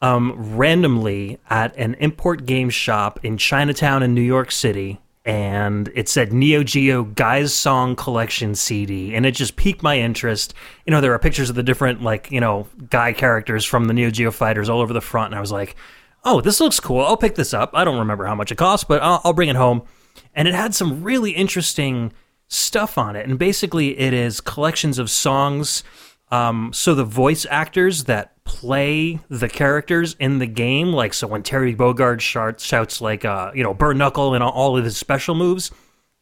um, 0.06 0.56
randomly 0.56 1.39
at 1.49 1.76
an 1.78 1.95
import 1.95 2.45
game 2.45 2.70
shop 2.70 3.20
in 3.24 3.38
Chinatown 3.38 4.03
in 4.03 4.14
New 4.14 4.22
York 4.22 4.51
City, 4.51 5.01
and 5.26 5.89
it 5.95 6.08
said 6.08 6.32
Neo 6.32 6.62
Geo 6.62 7.06
Guys 7.06 7.56
Song 7.56 7.95
Collection 7.95 8.53
CD, 8.53 9.16
and 9.16 9.26
it 9.26 9.32
just 9.32 9.56
piqued 9.56 9.82
my 9.82 9.97
interest. 9.97 10.53
You 10.86 10.91
know, 10.91 11.01
there 11.01 11.12
are 11.14 11.18
pictures 11.18 11.49
of 11.49 11.56
the 11.56 11.64
different 11.64 12.03
like 12.03 12.30
you 12.30 12.39
know 12.39 12.68
guy 12.91 13.14
characters 13.14 13.66
from 13.66 13.86
the 13.86 13.95
Neo 13.95 14.12
Geo 14.12 14.30
fighters 14.30 14.70
all 14.70 14.80
over 14.80 14.93
the 14.93 15.01
front, 15.01 15.32
and 15.32 15.36
I 15.36 15.41
was 15.41 15.51
like, 15.51 15.76
oh, 16.24 16.39
this 16.39 16.60
looks 16.60 16.80
cool. 16.80 17.01
I'll 17.01 17.18
pick 17.18 17.34
this 17.34 17.51
up. 17.51 17.72
I 17.74 17.84
don't 17.84 17.97
remember 17.97 18.26
how 18.26 18.36
much 18.36 18.51
it 18.51 18.60
cost, 18.60 18.88
but 18.88 19.01
I'll, 19.01 19.22
I'll 19.24 19.34
bring 19.34 19.49
it 19.49 19.56
home. 19.56 19.82
And 20.36 20.47
it 20.47 20.53
had 20.53 20.76
some 20.76 21.01
really 21.03 21.32
interesting 21.32 22.14
stuff 22.47 22.99
on 22.99 23.16
it. 23.16 23.28
And 23.28 23.39
basically, 23.39 23.97
it 23.97 24.14
is 24.14 24.39
collections 24.39 24.99
of 24.99 25.10
songs. 25.10 25.84
Um, 26.30 26.72
so 26.74 26.93
the 26.93 27.03
voice 27.03 27.47
actors 27.49 28.03
that 28.03 28.34
play 28.45 29.19
the 29.29 29.49
characters 29.49 30.15
in 30.19 30.39
the 30.39 30.45
game, 30.45 30.93
like 30.93 31.13
so 31.13 31.27
when 31.27 31.43
Terry 31.43 31.75
Bogard 31.75 32.21
shouts, 32.21 32.63
shouts 32.63 33.01
like 33.01 33.25
uh, 33.25 33.51
you 33.53 33.63
know 33.63 33.73
burn 33.73 33.97
knuckle 33.97 34.33
and 34.33 34.43
all 34.43 34.77
of 34.77 34.85
his 34.85 34.95
special 34.95 35.35
moves, 35.35 35.71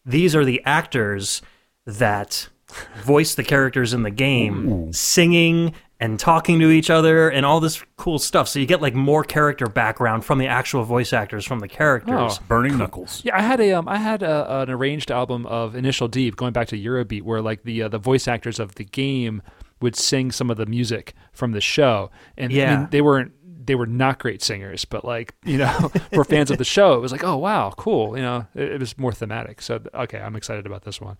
these 0.06 0.36
are 0.36 0.46
the 0.46 0.62
actors 0.66 1.42
that 1.86 2.50
voice 2.96 3.36
the 3.36 3.44
characters 3.44 3.94
in 3.94 4.04
the 4.04 4.12
game, 4.12 4.92
singing 4.92 5.74
and 6.00 6.20
talking 6.20 6.60
to 6.60 6.70
each 6.70 6.90
other 6.90 7.30
and 7.30 7.46
all 7.46 7.62
this 7.62 7.82
cool 7.96 8.20
stuff. 8.20 8.50
So 8.50 8.60
you 8.60 8.66
get 8.66 8.82
like 8.82 8.94
more 8.94 9.24
character 9.24 9.68
background 9.68 10.26
from 10.26 10.38
the 10.38 10.48
actual 10.48 10.84
voice 10.84 11.14
actors 11.14 11.46
from 11.46 11.60
the 11.60 11.68
characters. 11.68 12.40
Oh. 12.40 12.44
Burning 12.48 12.78
knuckles. 12.78 13.22
Yeah, 13.24 13.38
I 13.38 13.42
had 13.42 13.62
a 13.62 13.74
um, 13.74 13.88
I 13.88 13.98
had 13.98 14.24
a, 14.24 14.62
an 14.62 14.70
arranged 14.70 15.12
album 15.12 15.46
of 15.46 15.76
Initial 15.76 16.08
D, 16.08 16.32
going 16.32 16.52
back 16.52 16.68
to 16.70 16.78
Eurobeat, 16.78 17.22
where 17.22 17.42
like 17.42 17.64
the 17.64 17.84
uh, 17.84 17.88
the 17.90 18.00
voice 18.00 18.28
actors 18.28 18.60
of 18.60 18.76
the 18.76 18.84
game 18.84 19.42
would 19.84 19.96
sing 19.96 20.32
some 20.32 20.50
of 20.50 20.58
the 20.58 20.66
music 20.66 21.14
from 21.32 21.52
the 21.52 21.62
show, 21.62 22.10
and 22.38 22.52
I 22.52 22.76
mean, 22.76 22.88
they 22.90 23.02
weren't 23.02 23.34
they 23.66 23.76
were 23.76 23.86
not 23.86 24.20
great 24.20 24.42
singers, 24.42 24.86
but 24.86 25.06
like 25.06 25.36
you 25.46 25.58
know, 25.58 25.92
for 26.14 26.24
fans 26.24 26.52
of 26.52 26.58
the 26.58 26.66
show, 26.66 26.94
it 26.94 27.00
was 27.00 27.12
like, 27.12 27.24
oh 27.24 27.38
wow, 27.38 27.72
cool. 27.78 28.18
You 28.18 28.24
know, 28.24 28.48
it, 28.56 28.74
it 28.74 28.80
was 28.80 28.98
more 28.98 29.12
thematic. 29.12 29.62
So 29.62 29.82
okay, 29.94 30.20
I'm 30.20 30.36
excited 30.36 30.66
about 30.66 30.84
this 30.84 31.00
one. 31.00 31.18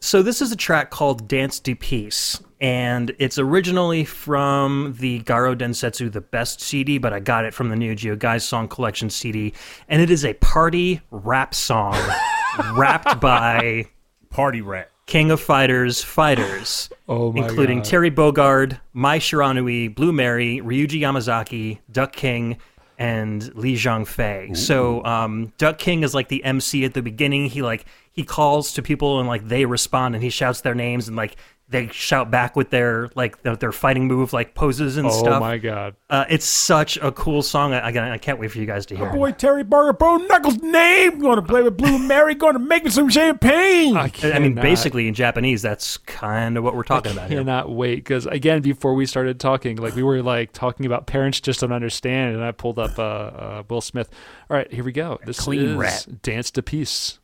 So 0.00 0.20
this 0.20 0.42
is 0.42 0.50
a 0.50 0.56
track 0.56 0.90
called 0.90 1.28
Dance 1.28 1.60
de 1.60 1.74
Peace, 1.74 2.42
and 2.60 3.14
it's 3.20 3.38
originally 3.38 4.04
from 4.04 4.96
the 4.98 5.20
Garou 5.20 5.54
Densetsu 5.54 6.10
The 6.10 6.20
Best 6.20 6.60
CD, 6.60 6.98
but 6.98 7.12
I 7.12 7.20
got 7.20 7.44
it 7.44 7.54
from 7.54 7.68
the 7.68 7.76
Neo 7.76 7.94
Geo 7.94 8.16
Guys 8.16 8.44
Song 8.44 8.66
Collection 8.66 9.10
CD, 9.10 9.52
and 9.88 10.02
it 10.02 10.10
is 10.10 10.24
a 10.24 10.34
party 10.34 11.00
rap 11.12 11.54
song 11.54 11.96
rapped 12.74 13.20
by 13.20 13.86
Party 14.30 14.60
rat. 14.60 14.91
King 15.06 15.30
of 15.30 15.40
Fighters 15.40 16.02
fighters, 16.02 16.88
Oh 17.08 17.32
my 17.32 17.46
including 17.46 17.78
God. 17.78 17.84
Terry 17.84 18.10
Bogard, 18.10 18.80
Mai 18.92 19.18
Shiranui, 19.18 19.94
Blue 19.94 20.12
Mary, 20.12 20.60
Ryuji 20.64 21.00
Yamazaki, 21.00 21.78
Duck 21.90 22.12
King, 22.12 22.56
and 22.98 23.54
Li 23.56 23.74
Xiangfei. 23.74 24.56
So 24.56 25.04
um, 25.04 25.52
Duck 25.58 25.78
King 25.78 26.02
is 26.02 26.14
like 26.14 26.28
the 26.28 26.42
MC 26.44 26.84
at 26.84 26.94
the 26.94 27.02
beginning. 27.02 27.46
He 27.46 27.60
like 27.62 27.84
he 28.12 28.22
calls 28.24 28.72
to 28.74 28.82
people 28.82 29.18
and 29.18 29.28
like 29.28 29.48
they 29.48 29.64
respond 29.64 30.14
and 30.14 30.22
he 30.22 30.30
shouts 30.30 30.60
their 30.60 30.74
names 30.74 31.08
and 31.08 31.16
like 31.16 31.36
they 31.72 31.88
shout 31.88 32.30
back 32.30 32.54
with 32.54 32.70
their 32.70 33.08
like 33.14 33.42
their, 33.42 33.56
their 33.56 33.72
fighting 33.72 34.06
move 34.06 34.32
like 34.32 34.54
poses 34.54 34.96
and 34.96 35.06
Oh 35.06 35.10
stuff. 35.10 35.36
Oh 35.36 35.40
my 35.40 35.58
god. 35.58 35.96
Uh, 36.08 36.24
it's 36.28 36.44
such 36.44 36.96
a 36.98 37.10
cool 37.12 37.42
song. 37.42 37.72
I, 37.72 37.90
I, 37.90 38.12
I 38.12 38.18
can't 38.18 38.38
wait 38.38 38.50
for 38.50 38.58
you 38.58 38.66
guys 38.66 38.86
to 38.86 38.96
hear. 38.96 39.08
it. 39.08 39.12
Boy, 39.12 39.32
Terry 39.32 39.64
Burger, 39.64 39.94
bro, 39.94 40.18
Knuckles' 40.18 40.58
name. 40.62 41.18
Going 41.18 41.36
to 41.36 41.42
play 41.42 41.62
with 41.62 41.76
Blue 41.76 41.98
Mary. 41.98 42.34
Going 42.34 42.54
to 42.54 42.58
make 42.58 42.84
me 42.84 42.90
some 42.90 43.08
champagne. 43.08 43.96
I, 43.96 44.12
I 44.22 44.38
mean, 44.38 44.54
basically 44.54 45.08
in 45.08 45.14
Japanese, 45.14 45.62
that's 45.62 45.96
kind 45.96 46.56
of 46.56 46.64
what 46.64 46.74
we're 46.74 46.82
talking 46.84 47.12
about 47.12 47.28
here. 47.28 47.38
cannot 47.38 47.70
wait 47.70 47.96
because 47.96 48.26
again 48.26 48.62
before 48.62 48.94
we 48.94 49.06
started 49.06 49.40
talking 49.40 49.76
like 49.76 49.94
we 49.94 50.02
were 50.02 50.22
like 50.22 50.52
talking 50.52 50.86
about 50.86 51.06
parents 51.06 51.40
just 51.40 51.60
don't 51.60 51.72
understand 51.72 52.34
and 52.34 52.44
i 52.44 52.50
pulled 52.52 52.78
up 52.78 52.98
uh, 52.98 53.02
uh 53.02 53.62
will 53.68 53.80
smith 53.80 54.10
all 54.50 54.56
right 54.56 54.72
here 54.72 54.84
we 54.84 54.92
go 54.92 55.18
this 55.24 55.40
clean 55.40 55.70
is 55.70 55.76
rat. 55.76 56.06
dance 56.22 56.50
to 56.50 56.62
peace 56.62 57.18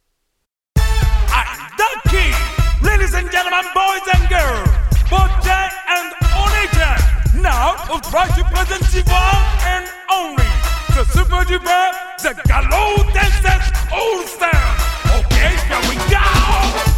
Donkey! 1.76 2.47
Ladies 3.08 3.24
and 3.24 3.32
gentlemen, 3.32 3.64
boys 3.74 4.06
and 4.12 4.28
girls, 4.28 4.68
both 5.08 5.42
day 5.42 5.68
and 5.88 6.12
only 6.36 7.42
Now, 7.42 7.74
I'll 7.88 8.00
try 8.00 8.28
to 8.28 8.44
present 8.44 8.82
the 8.92 9.02
one 9.10 9.46
and 9.64 9.88
only 10.12 10.44
the 10.94 11.04
super 11.04 11.42
duper, 11.48 11.92
the 12.18 12.38
Gallo 12.46 13.02
Dancers 13.14 13.64
All 13.90 14.26
Star. 14.26 14.52
Okay, 15.20 15.56
here 15.68 15.88
we 15.88 15.96
go! 16.12 16.97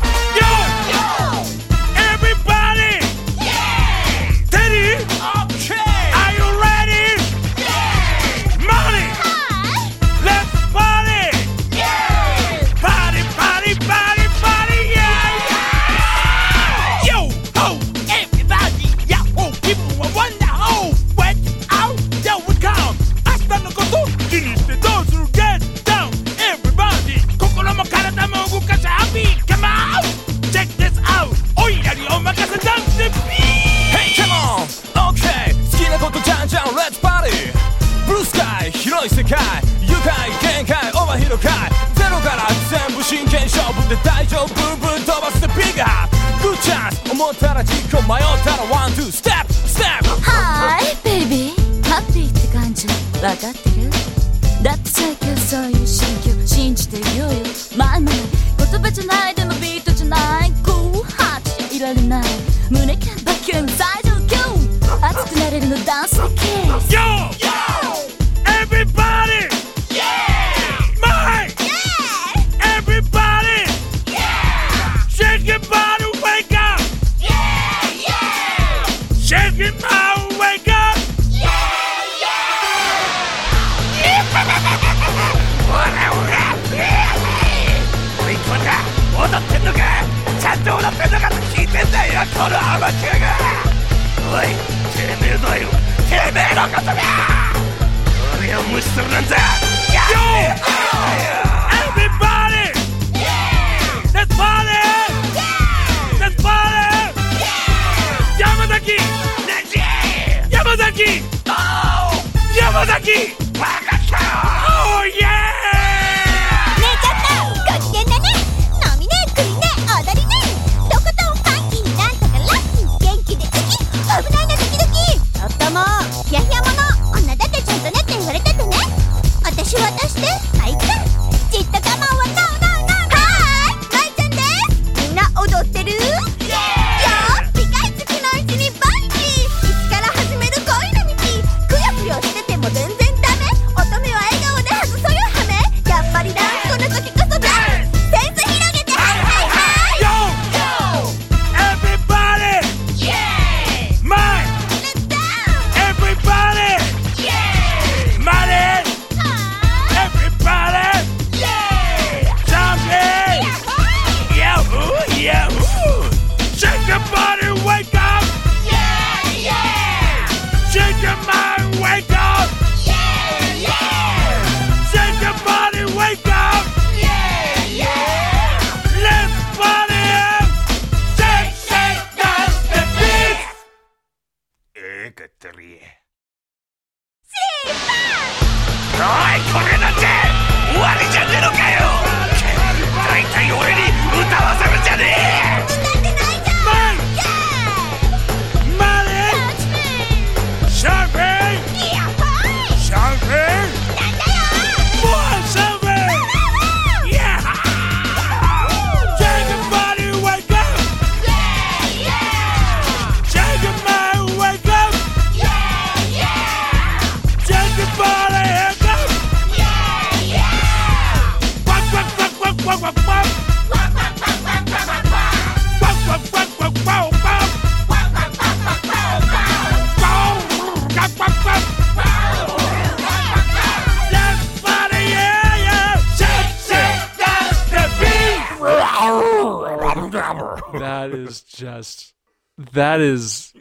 That 242.72 243.00
is. 243.00 243.52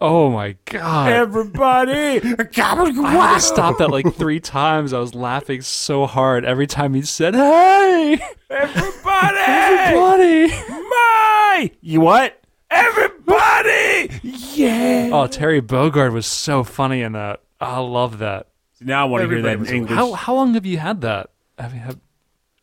Oh 0.00 0.30
my 0.30 0.56
god. 0.64 1.12
Everybody, 1.12 2.20
I 2.20 3.12
had 3.12 3.34
to 3.34 3.40
stop 3.40 3.78
that 3.78 3.88
like 3.88 4.14
three 4.14 4.40
times. 4.40 4.92
I 4.92 4.98
was 4.98 5.14
laughing 5.14 5.62
so 5.62 6.06
hard 6.06 6.44
every 6.44 6.66
time 6.66 6.94
he 6.94 7.02
said, 7.02 7.34
"Hey, 7.34 8.18
everybody, 8.50 9.94
buddy!" 9.94 10.48
my, 10.48 11.70
you 11.80 12.00
what? 12.00 12.40
Everybody, 12.70 14.10
yeah. 14.22 15.10
Oh, 15.12 15.26
Terry 15.26 15.60
Bogard 15.60 16.12
was 16.12 16.26
so 16.26 16.64
funny 16.64 17.02
in 17.02 17.12
that. 17.12 17.40
I 17.60 17.78
love 17.78 18.18
that. 18.18 18.48
Now 18.80 19.02
I 19.02 19.04
want 19.04 19.22
to 19.22 19.28
hear 19.28 19.42
that 19.42 19.58
in 19.58 19.66
English. 19.66 19.92
How 19.92 20.12
how 20.12 20.34
long 20.34 20.54
have 20.54 20.66
you 20.66 20.78
had 20.78 21.02
that? 21.02 21.30
Have 21.58 21.74
you 21.74 21.80
have, 21.80 21.98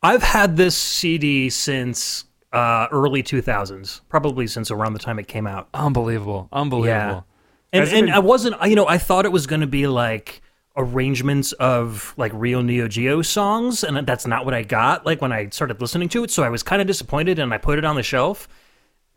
I've 0.03 0.23
had 0.23 0.57
this 0.57 0.75
CD 0.75 1.49
since 1.49 2.25
uh, 2.51 2.87
early 2.91 3.21
2000s, 3.23 4.01
probably 4.09 4.47
since 4.47 4.71
around 4.71 4.93
the 4.93 4.99
time 4.99 5.19
it 5.19 5.27
came 5.27 5.45
out. 5.47 5.67
unbelievable, 5.73 6.49
unbelievable. 6.51 6.87
Yeah. 6.89 7.21
And, 7.71 7.79
Has 7.81 7.93
and 7.93 8.07
been- 8.07 8.15
I 8.15 8.19
wasn't, 8.19 8.55
you 8.67 8.75
know, 8.75 8.87
I 8.87 8.97
thought 8.97 9.25
it 9.25 9.31
was 9.31 9.45
going 9.47 9.61
to 9.61 9.67
be 9.67 9.85
like 9.87 10.41
arrangements 10.75 11.51
of 11.53 12.13
like 12.17 12.31
real 12.33 12.63
Neo 12.63 12.87
Geo 12.87 13.21
songs, 13.21 13.83
and 13.83 14.07
that's 14.07 14.25
not 14.25 14.45
what 14.45 14.53
I 14.53 14.63
got. 14.63 15.05
Like 15.05 15.21
when 15.21 15.31
I 15.31 15.49
started 15.49 15.79
listening 15.81 16.09
to 16.09 16.23
it, 16.23 16.31
so 16.31 16.43
I 16.43 16.49
was 16.49 16.63
kind 16.63 16.81
of 16.81 16.87
disappointed, 16.87 17.37
and 17.37 17.53
I 17.53 17.57
put 17.57 17.77
it 17.77 17.85
on 17.85 17.95
the 17.95 18.03
shelf. 18.03 18.47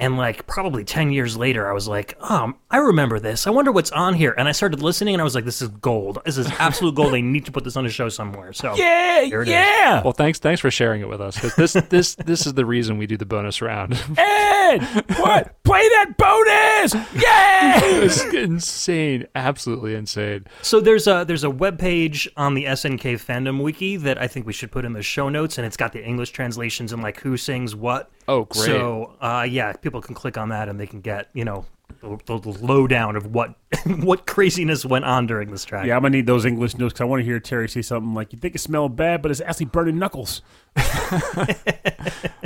And 0.03 0.16
like 0.16 0.49
probably 0.49 0.83
ten 0.83 1.12
years 1.12 1.37
later, 1.37 1.70
I 1.70 1.73
was 1.73 1.87
like, 1.87 2.16
"Um, 2.20 2.57
I 2.73 2.79
remember 2.79 3.20
this. 3.20 3.47
I 3.47 3.51
wonder 3.51 3.70
what's 3.70 3.93
on 3.93 4.15
here." 4.15 4.35
And 4.37 4.49
I 4.49 4.53
started 4.53 4.83
listening, 4.83 5.15
and 5.15 5.20
I 5.20 5.24
was 5.24 5.37
like, 5.37 5.45
"This 5.45 5.62
is 5.62 5.69
gold. 5.69 6.19
This 6.24 6.37
is 6.39 6.49
absolute 6.59 6.97
gold. 6.97 7.12
They 7.12 7.23
need 7.23 7.45
to 7.45 7.53
put 7.53 7.62
this 7.62 7.77
on 7.77 7.87
a 7.87 7.89
show 7.89 8.09
somewhere." 8.09 8.53
So 8.53 8.74
yeah, 8.74 9.23
Here 9.23 9.43
it 9.43 9.49
is. 9.49 9.53
yeah. 9.53 10.03
Well, 10.03 10.12
thanks 10.12 10.41
thanks 10.41 10.61
for 10.61 10.73
sharing 10.73 11.03
it 11.03 11.09
with 11.09 11.20
us 11.20 11.37
because 11.37 11.55
this 11.55 11.74
this 11.89 12.16
this 12.16 12.47
is 12.49 12.55
the 12.55 12.66
reason 12.66 12.99
we 12.99 13.07
do 13.07 13.16
the 13.16 13.24
bonus 13.24 13.62
round. 13.62 13.93
Ed, 14.19 14.83
what? 15.19 15.62
Play 15.62 15.83
that 15.89 16.15
bonus! 16.19 16.95
Yeah. 17.15 17.81
it's 18.03 18.24
insane, 18.24 19.29
absolutely 19.37 19.95
insane. 19.95 20.47
So 20.62 20.81
there's 20.81 21.07
a 21.07 21.24
there's 21.24 21.45
a 21.45 21.51
web 21.51 21.79
page 21.79 22.29
on 22.37 22.55
the 22.55 22.65
SNK 22.65 23.24
fandom 23.24 23.62
wiki 23.62 23.97
that 23.99 24.20
I 24.20 24.27
think 24.27 24.47
we 24.47 24.53
should 24.53 24.73
put 24.73 24.85
in 24.85 24.95
the 24.95 25.03
show 25.03 25.29
notes, 25.29 25.59
and 25.59 25.66
it's 25.66 25.77
got 25.77 25.93
the 25.93 26.05
English 26.05 26.31
translations 26.31 26.93
and 26.93 27.05
like 27.05 27.20
who 27.20 27.37
sings 27.37 27.77
what. 27.77 28.11
Oh, 28.33 28.45
great. 28.47 28.65
So 28.67 29.15
uh, 29.21 29.47
yeah, 29.49 29.73
people 29.75 30.01
can 30.01 30.15
click 30.15 30.39
on 30.39 30.49
that 30.51 30.69
and 30.69 30.81
they 30.81 30.87
can 30.87 31.01
get 31.01 31.29
you 31.35 31.45
know 31.45 31.67
the, 32.01 32.19
the, 32.25 32.39
the 32.39 32.65
lowdown 32.65 33.17
of 33.17 33.27
what 33.27 33.55
what 33.87 34.27
craziness 34.27 34.85
went 34.85 35.05
on 35.05 35.27
during 35.27 35.51
this 35.51 35.65
track. 35.65 35.87
Yeah, 35.87 35.97
I'm 35.97 36.03
gonna 36.03 36.17
need 36.17 36.27
those 36.27 36.45
English 36.47 36.77
notes 36.79 36.95
because 36.95 37.03
I 37.03 37.05
want 37.05 37.21
to 37.21 37.25
hear 37.25 37.39
Terry 37.41 37.69
say 37.69 37.83
something 37.83 38.15
like, 38.15 38.33
"You 38.33 38.39
think 38.39 38.55
it 38.55 38.61
smelled 38.61 38.97
bad, 38.97 39.21
but 39.23 39.31
it's 39.31 39.41
actually 39.41 39.67
burning 39.67 39.99
knuckles." 39.99 40.43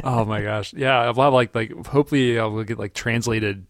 Oh 0.05 0.25
my 0.25 0.41
gosh, 0.43 0.73
yeah. 0.73 1.01
I'll 1.01 1.15
have 1.15 1.33
like 1.33 1.55
like 1.55 1.87
hopefully 1.87 2.39
I'll 2.39 2.63
get 2.63 2.79
like 2.79 2.95
translated 2.95 3.67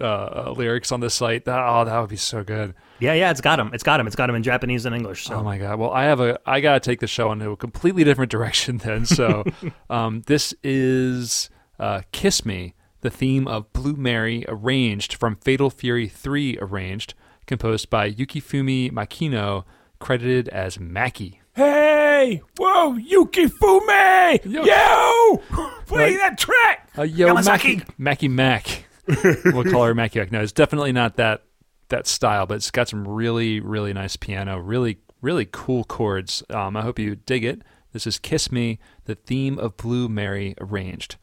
uh, 0.00 0.04
uh, 0.04 0.54
lyrics 0.56 0.92
on 0.92 1.00
the 1.00 1.10
site. 1.10 1.46
That 1.46 1.58
oh, 1.66 1.84
that 1.84 1.98
would 1.98 2.10
be 2.10 2.16
so 2.16 2.44
good. 2.44 2.74
yeah, 3.00 3.12
yeah. 3.14 3.30
It's 3.30 3.40
got 3.40 3.56
them. 3.56 3.70
It's 3.74 3.82
got 3.82 3.96
them. 3.96 4.06
It's 4.06 4.14
got 4.16 4.28
them 4.28 4.36
in 4.36 4.42
Japanese 4.42 4.86
and 4.86 4.94
English. 4.94 5.24
So 5.24 5.34
Oh 5.34 5.42
my 5.42 5.58
god. 5.58 5.78
Well, 5.78 5.90
I 5.90 6.04
have 6.04 6.20
a 6.20 6.38
I 6.46 6.60
gotta 6.60 6.80
take 6.80 7.00
the 7.00 7.06
show 7.08 7.32
into 7.32 7.50
a 7.50 7.56
completely 7.56 8.04
different 8.04 8.30
direction 8.36 8.78
then. 8.78 9.04
So, 9.04 9.44
um, 9.88 10.22
this 10.26 10.54
is 10.62 11.50
uh, 11.80 12.02
"Kiss 12.12 12.44
Me," 12.46 12.74
the 13.00 13.10
theme 13.10 13.48
of 13.48 13.72
"Blue 13.72 13.94
Mary," 13.96 14.44
arranged 14.46 15.14
from 15.14 15.34
Fatal 15.36 15.70
Fury 15.70 16.06
Three, 16.08 16.56
arranged, 16.60 17.14
composed 17.46 17.90
by 17.90 18.12
Yukifumi 18.12 18.92
Makino, 18.92 19.64
credited 19.98 20.48
as 20.50 20.76
Maki. 20.78 21.38
Hey, 21.56 22.42
Whoa, 22.58 22.96
Yukifumi! 22.96 24.44
Yo- 24.44 24.64
Yo! 24.64 25.36
Play 25.86 26.16
that 26.16 26.38
track! 26.38 26.88
Uh, 26.96 27.02
yo, 27.02 27.34
Mackie, 27.34 27.76
Yamasaki. 27.78 27.88
Mackie 27.98 28.28
Mac. 28.28 28.84
we'll 29.46 29.64
call 29.64 29.84
her 29.84 29.94
Mackie 29.94 30.20
Mac. 30.20 30.30
No, 30.30 30.40
it's 30.42 30.52
definitely 30.52 30.92
not 30.92 31.16
that 31.16 31.42
that 31.88 32.06
style, 32.06 32.46
but 32.46 32.54
it's 32.54 32.70
got 32.70 32.88
some 32.88 33.06
really, 33.06 33.58
really 33.58 33.92
nice 33.92 34.14
piano, 34.14 34.58
really, 34.58 34.98
really 35.20 35.48
cool 35.50 35.82
chords. 35.84 36.42
Um, 36.50 36.76
I 36.76 36.82
hope 36.82 36.98
you 37.00 37.16
dig 37.16 37.44
it. 37.44 37.62
This 37.92 38.06
is 38.06 38.18
Kiss 38.20 38.52
Me, 38.52 38.78
the 39.06 39.16
theme 39.16 39.58
of 39.58 39.76
Blue 39.76 40.08
Mary 40.08 40.54
arranged. 40.60 41.16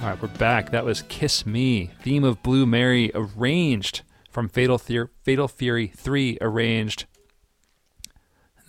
All 0.00 0.08
right, 0.08 0.20
we're 0.22 0.28
back. 0.28 0.70
That 0.70 0.84
was 0.84 1.02
Kiss 1.02 1.46
Me, 1.46 1.90
theme 2.02 2.22
of 2.22 2.42
Blue 2.42 2.66
Mary, 2.66 3.10
arranged 3.14 4.02
from 4.30 4.48
Fatal, 4.48 4.78
Theor- 4.78 5.08
Fatal 5.22 5.48
Fury 5.48 5.88
3, 5.88 6.38
arranged. 6.40 7.06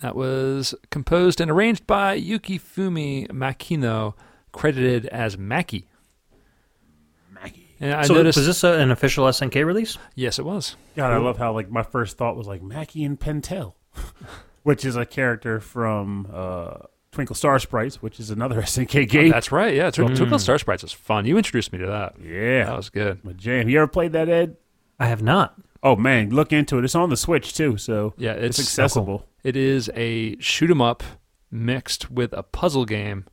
That 0.00 0.16
was 0.16 0.74
composed 0.90 1.40
and 1.40 1.50
arranged 1.50 1.86
by 1.86 2.18
Yukifumi 2.18 3.28
Makino, 3.30 4.14
credited 4.52 5.06
as 5.06 5.36
Maki. 5.36 5.84
Maggie. 7.30 7.76
And 7.78 7.92
I 7.94 8.02
so 8.04 8.14
noticed. 8.14 8.38
was 8.38 8.46
this 8.46 8.64
a, 8.64 8.78
an 8.78 8.90
official 8.90 9.26
SNK 9.26 9.64
release? 9.66 9.98
yes, 10.14 10.38
it 10.38 10.44
was. 10.44 10.76
God, 10.96 11.12
I 11.12 11.18
love 11.18 11.36
how 11.36 11.52
like 11.52 11.70
my 11.70 11.82
first 11.82 12.16
thought 12.16 12.36
was 12.36 12.46
like 12.46 12.62
Mackie 12.62 13.04
and 13.04 13.20
Pentel, 13.20 13.74
which 14.62 14.84
is 14.84 14.96
a 14.96 15.04
character 15.04 15.60
from 15.60 16.26
uh, 16.32 16.76
Twinkle 17.12 17.34
Star 17.36 17.58
Sprites, 17.58 18.02
which 18.02 18.20
is 18.20 18.30
another 18.30 18.60
SNK 18.62 19.08
game. 19.08 19.30
That's 19.30 19.50
right. 19.52 19.74
Yeah, 19.74 19.90
Twinkle 19.90 20.16
Twinkle 20.16 20.38
Star 20.38 20.58
Sprites 20.58 20.82
was 20.82 20.92
fun. 20.92 21.24
You 21.26 21.36
introduced 21.36 21.72
me 21.72 21.78
to 21.80 21.86
that. 21.86 22.14
yeah, 22.22 22.64
That 22.64 22.76
was 22.76 22.90
good. 22.90 23.24
my 23.24 23.32
jam. 23.32 23.68
You 23.68 23.78
ever 23.78 23.86
played 23.88 24.12
that, 24.12 24.28
Ed? 24.28 24.56
I 25.00 25.06
have 25.06 25.22
not. 25.22 25.54
Oh 25.82 25.94
man, 25.96 26.30
look 26.30 26.52
into 26.52 26.76
it. 26.78 26.84
It's 26.84 26.94
on 26.94 27.08
the 27.10 27.16
Switch 27.16 27.54
too, 27.54 27.76
so 27.76 28.12
Yeah, 28.16 28.32
it's, 28.32 28.58
it's 28.58 28.68
accessible. 28.68 29.26
It 29.44 29.56
is 29.56 29.90
a 29.94 30.36
shoot 30.40 30.70
'em 30.70 30.82
up 30.82 31.02
mixed 31.50 32.10
with 32.10 32.32
a 32.32 32.42
puzzle 32.42 32.84
game 32.84 33.24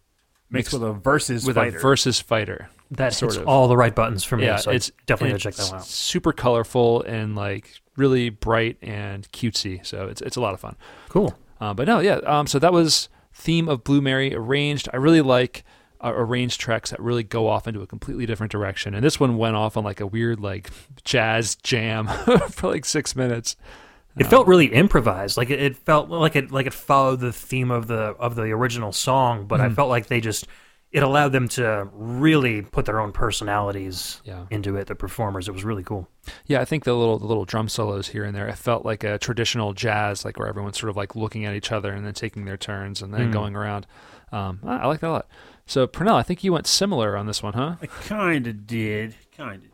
Mixed 0.51 0.73
with 0.73 0.83
a 0.83 0.93
versus 0.93 1.45
with 1.45 1.55
fighter. 1.55 1.77
a 1.77 1.81
versus 1.81 2.21
fighter. 2.21 2.69
That 2.91 3.13
Sort 3.13 3.31
hits 3.33 3.41
of. 3.41 3.47
all 3.47 3.67
the 3.67 3.75
right 3.75 3.93
buttons 3.95 4.23
for 4.23 4.37
me. 4.37 4.45
Yeah, 4.45 4.57
so 4.57 4.69
it's 4.71 4.91
I 4.91 5.01
definitely 5.07 5.31
gotta 5.31 5.39
check 5.43 5.55
that 5.55 5.71
one 5.71 5.79
out. 5.79 5.85
Super 5.85 6.31
colorful 6.31 7.01
and 7.01 7.35
like 7.35 7.71
really 7.97 8.29
bright 8.29 8.77
and 8.83 9.29
cutesy. 9.31 9.83
So 9.83 10.07
it's 10.07 10.21
it's 10.21 10.35
a 10.35 10.41
lot 10.41 10.53
of 10.53 10.59
fun. 10.59 10.75
Cool. 11.09 11.35
Uh, 11.59 11.73
but 11.73 11.87
no, 11.87 11.99
yeah. 11.99 12.17
Um, 12.17 12.45
so 12.45 12.59
that 12.59 12.71
was 12.71 13.09
theme 13.35 13.67
of 13.67 13.83
Blue 13.83 14.01
Mary 14.01 14.33
arranged. 14.33 14.89
I 14.93 14.97
really 14.97 15.21
like 15.21 15.63
uh, 16.03 16.13
arranged 16.15 16.59
tracks 16.59 16.89
that 16.89 16.99
really 16.99 17.23
go 17.23 17.47
off 17.47 17.67
into 17.67 17.81
a 17.81 17.87
completely 17.87 18.25
different 18.25 18.51
direction. 18.51 18.95
And 18.95 19.03
this 19.03 19.19
one 19.19 19.37
went 19.37 19.55
off 19.55 19.77
on 19.77 19.83
like 19.83 19.99
a 19.99 20.07
weird 20.07 20.39
like 20.39 20.71
jazz 21.03 21.55
jam 21.55 22.07
for 22.51 22.69
like 22.69 22.85
six 22.85 23.15
minutes. 23.15 23.55
It 24.17 24.27
felt 24.27 24.47
really 24.47 24.67
improvised. 24.67 25.35
Like 25.35 25.49
it, 25.49 25.61
it 25.61 25.75
felt 25.75 26.09
like 26.09 26.37
it 26.37 26.49
like 26.49 26.65
it 26.65 26.73
followed 26.73 27.19
the 27.19 27.33
theme 27.33 27.69
of 27.69 27.87
the 27.87 28.15
of 28.17 28.35
the 28.35 28.43
original 28.43 28.93
song, 28.93 29.45
but 29.45 29.59
I 29.59 29.69
felt 29.69 29.89
like 29.89 30.07
they 30.07 30.21
just 30.21 30.47
it 30.95 31.03
allowed 31.03 31.33
them 31.33 31.47
to 31.49 31.89
really 31.93 32.61
put 32.61 32.85
their 32.85 33.01
own 33.01 33.11
personalities 33.11 34.21
Yeah. 34.23 34.45
into 34.49 34.77
it. 34.77 34.87
The 34.87 34.95
performers, 34.95 35.47
it 35.49 35.51
was 35.51 35.63
really 35.65 35.83
cool. 35.83 36.07
Yeah, 36.47 36.61
I 36.61 36.65
think 36.65 36.85
the 36.85 36.93
little 36.93 37.19
the 37.19 37.25
little 37.25 37.43
drum 37.45 37.67
solos 37.67 38.07
here 38.07 38.23
and 38.23 38.33
there, 38.35 38.47
it 38.47 38.57
felt 38.57 38.85
like 38.85 39.03
a 39.03 39.17
traditional 39.17 39.73
jazz, 39.73 40.23
like 40.23 40.39
where 40.39 40.47
everyone's 40.47 40.79
sort 40.79 40.89
of 40.89 40.95
like 40.95 41.15
looking 41.15 41.43
at 41.45 41.53
each 41.53 41.71
other 41.71 41.91
and 41.91 42.05
then 42.05 42.13
taking 42.13 42.45
their 42.45 42.57
turns 42.57 43.01
and 43.01 43.13
then 43.13 43.29
going 43.31 43.55
around. 43.55 43.85
Um, 44.31 44.59
I, 44.63 44.77
I 44.77 44.85
like 44.87 45.01
that 45.01 45.09
a 45.09 45.11
lot. 45.11 45.27
So 45.65 45.85
Pernell, 45.85 46.15
I 46.15 46.23
think 46.23 46.43
you 46.43 46.53
went 46.53 46.65
similar 46.67 47.17
on 47.17 47.25
this 47.27 47.43
one, 47.43 47.53
huh? 47.53 47.75
I 47.81 47.87
kind 47.87 48.47
of 48.47 48.65
did. 48.65 49.15
Kind 49.35 49.63
of 49.63 49.69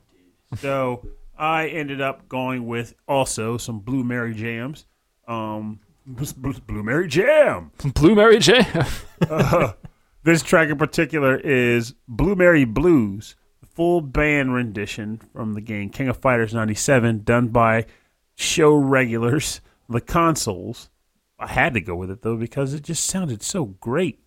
did. 0.49 0.59
So 0.59 1.07
I 1.37 1.67
ended 1.67 2.01
up 2.01 2.27
going 2.27 2.65
with 2.65 2.93
also 3.07 3.57
some 3.57 3.79
Blue 3.79 4.03
Mary 4.03 4.33
jams. 4.33 4.85
Um, 5.27 5.79
Blue 6.05 6.53
Blue 6.67 6.81
Mary 6.83 7.07
Jam. 7.07 7.71
Blue 7.93 8.15
Mary 8.15 8.39
Jam. 8.39 8.65
This 10.23 10.43
track 10.43 10.69
in 10.69 10.77
particular 10.77 11.37
is 11.37 11.95
Blue 12.07 12.35
Mary 12.35 12.63
Blues, 12.63 13.35
full 13.73 14.01
band 14.01 14.53
rendition 14.53 15.19
from 15.33 15.53
the 15.53 15.61
game 15.61 15.89
King 15.89 16.09
of 16.09 16.17
Fighters 16.17 16.53
97, 16.53 17.23
done 17.23 17.47
by 17.47 17.87
show 18.35 18.75
regulars, 18.75 19.61
the 19.89 19.99
consoles. 19.99 20.91
I 21.39 21.47
had 21.47 21.73
to 21.73 21.81
go 21.81 21.95
with 21.95 22.11
it 22.11 22.21
though 22.21 22.37
because 22.37 22.75
it 22.75 22.83
just 22.83 23.07
sounded 23.07 23.41
so 23.41 23.65
great. 23.65 24.19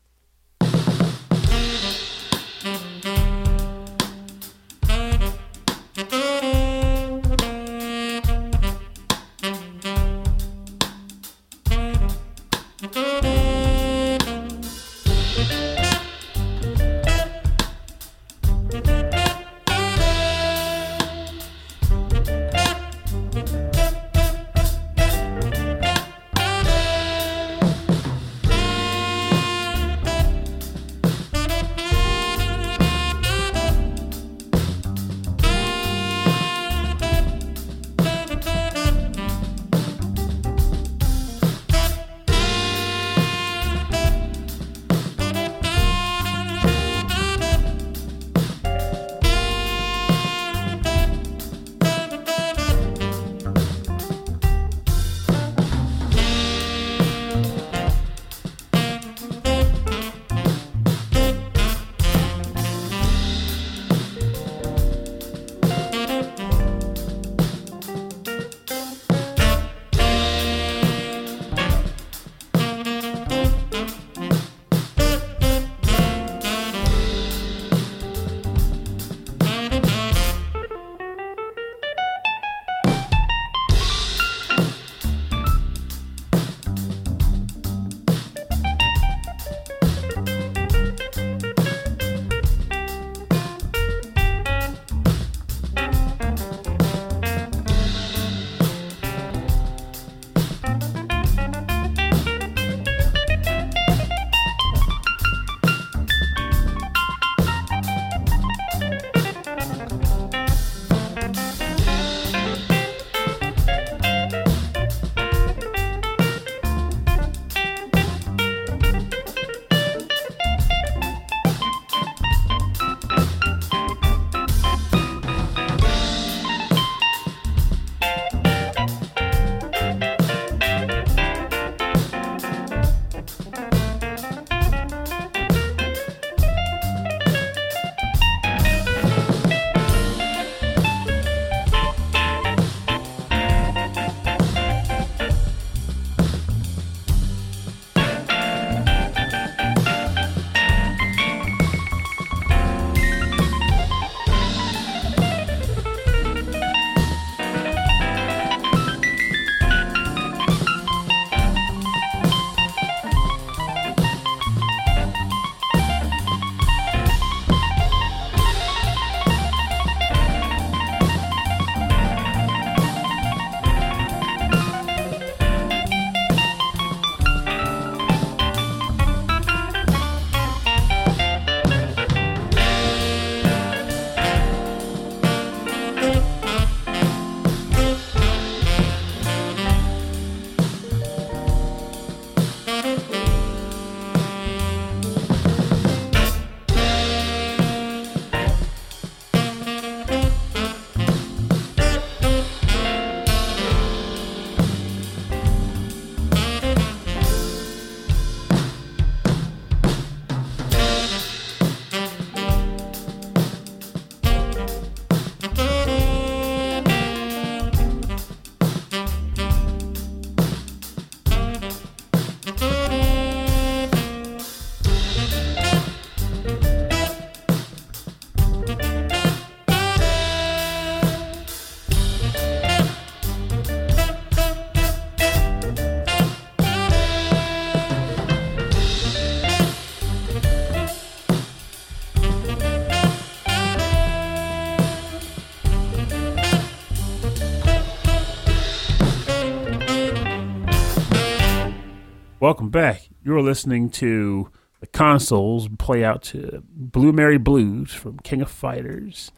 Welcome 252.45 252.69
back. 252.69 253.09
You're 253.25 253.41
listening 253.41 253.89
to 253.93 254.51
the 254.81 254.87
consoles 254.87 255.67
play 255.79 256.05
out 256.05 256.23
to 256.25 256.63
Blue 256.69 257.11
Mary 257.11 257.39
Blues 257.39 257.95
from 257.95 258.19
King 258.19 258.43
of 258.43 258.51
Fighters. 258.51 259.33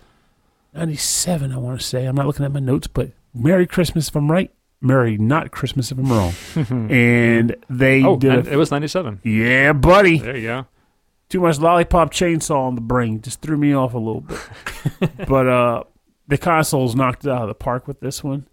97, 0.75 1.53
I 1.53 1.57
want 1.57 1.79
to 1.81 1.87
say. 1.87 2.07
I'm 2.07 2.17
not 2.17 2.27
looking 2.27 2.45
at 2.45 2.51
my 2.51 2.59
notes, 2.59 2.89
but 2.89 3.13
Merry 3.33 3.65
Christmas 3.65 4.09
if 4.09 4.17
I'm 4.17 4.29
right. 4.29 4.53
Merry 4.81 5.17
not 5.19 5.53
Christmas 5.53 5.93
if 5.93 5.99
I'm 5.99 6.11
wrong. 6.11 6.33
and 6.91 7.55
they 7.71 8.03
Oh, 8.03 8.17
did. 8.17 8.49
a- 8.49 8.53
it 8.55 8.57
was 8.57 8.73
97. 8.73 9.21
yeah, 9.23 9.73
buddy. 9.73 10.19
There 10.19 10.37
you 10.37 10.43
go. 10.49 10.67
Too 11.29 11.39
much 11.43 11.61
lollipop 11.61 12.11
chainsaw 12.13 12.67
on 12.67 12.75
the 12.75 12.81
brain 12.81 13.23
just 13.23 13.41
threw 13.41 13.57
me 13.57 13.73
off 13.73 13.95
a 13.95 13.99
little 13.99 14.23
bit. 14.23 14.41
but 15.29 15.47
uh, 15.47 15.85
the 16.27 16.39
consoles 16.39 16.97
knocked 16.97 17.25
it 17.25 17.31
out 17.31 17.43
of 17.43 17.49
the 17.49 17.55
park 17.55 17.87
with 17.87 18.01
this 18.01 18.25
one. 18.25 18.49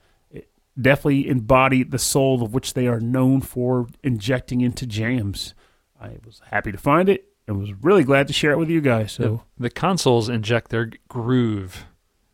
It 0.77 0.81
definitely 0.83 1.27
embody 1.27 1.83
the 1.83 1.99
soul 1.99 2.43
of 2.43 2.53
which 2.53 2.73
they 2.73 2.87
are 2.87 2.99
known 2.99 3.41
for 3.41 3.87
injecting 4.03 4.61
into 4.61 4.85
jams. 4.85 5.53
I 6.01 6.17
was 6.25 6.41
happy 6.49 6.71
to 6.71 6.77
find 6.77 7.09
it 7.09 7.25
and 7.47 7.59
was 7.59 7.71
really 7.81 8.03
glad 8.03 8.27
to 8.27 8.33
share 8.33 8.51
it 8.51 8.57
with 8.57 8.69
you 8.69 8.81
guys. 8.81 9.11
So 9.13 9.43
The 9.57 9.69
consoles 9.69 10.29
inject 10.29 10.69
their 10.71 10.89
groove 11.07 11.85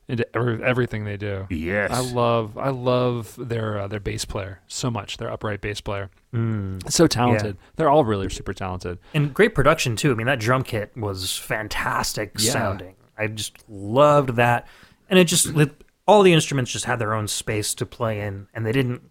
into 0.07 0.26
every, 0.36 0.64
everything 0.64 1.06
they 1.06 1.18
do. 1.18 1.45
yes, 1.52 1.91
I 1.91 1.99
love 1.99 2.57
I 2.57 2.70
love 2.70 3.36
their 3.38 3.78
uh, 3.80 3.88
their 3.88 3.99
bass 3.99 4.26
player 4.26 4.60
so 4.68 4.90
much. 4.90 5.18
Their 5.18 5.32
upright 5.32 5.61
bass 5.61 5.82
player, 5.82 6.10
Mm. 6.34 6.90
so 6.91 7.06
talented. 7.06 7.57
They're 7.76 7.90
all 7.91 8.03
really 8.03 8.28
super 8.30 8.53
talented. 8.53 8.98
And 9.14 9.32
great 9.34 9.53
production 9.53 9.95
too. 9.95 10.11
I 10.11 10.16
mean, 10.16 10.26
that 10.26 10.40
drum 10.40 10.64
kit 10.64 10.91
was 10.98 11.38
fantastic 11.38 12.32
Yeah. 12.40 12.52
sounding. 12.53 12.95
I 13.20 13.28
just 13.28 13.57
loved 13.70 14.36
that, 14.38 14.68
and 15.11 15.20
it 15.20 15.26
just 15.26 15.45
lit, 15.53 15.84
all 16.10 16.23
the 16.23 16.34
instruments 16.34 16.72
just 16.72 16.86
had 16.86 16.98
their 16.99 17.14
own 17.14 17.27
space 17.27 17.73
to 17.76 17.86
play 17.86 18.22
in, 18.22 18.48
and 18.53 18.65
they 18.65 18.72
didn't 18.72 19.02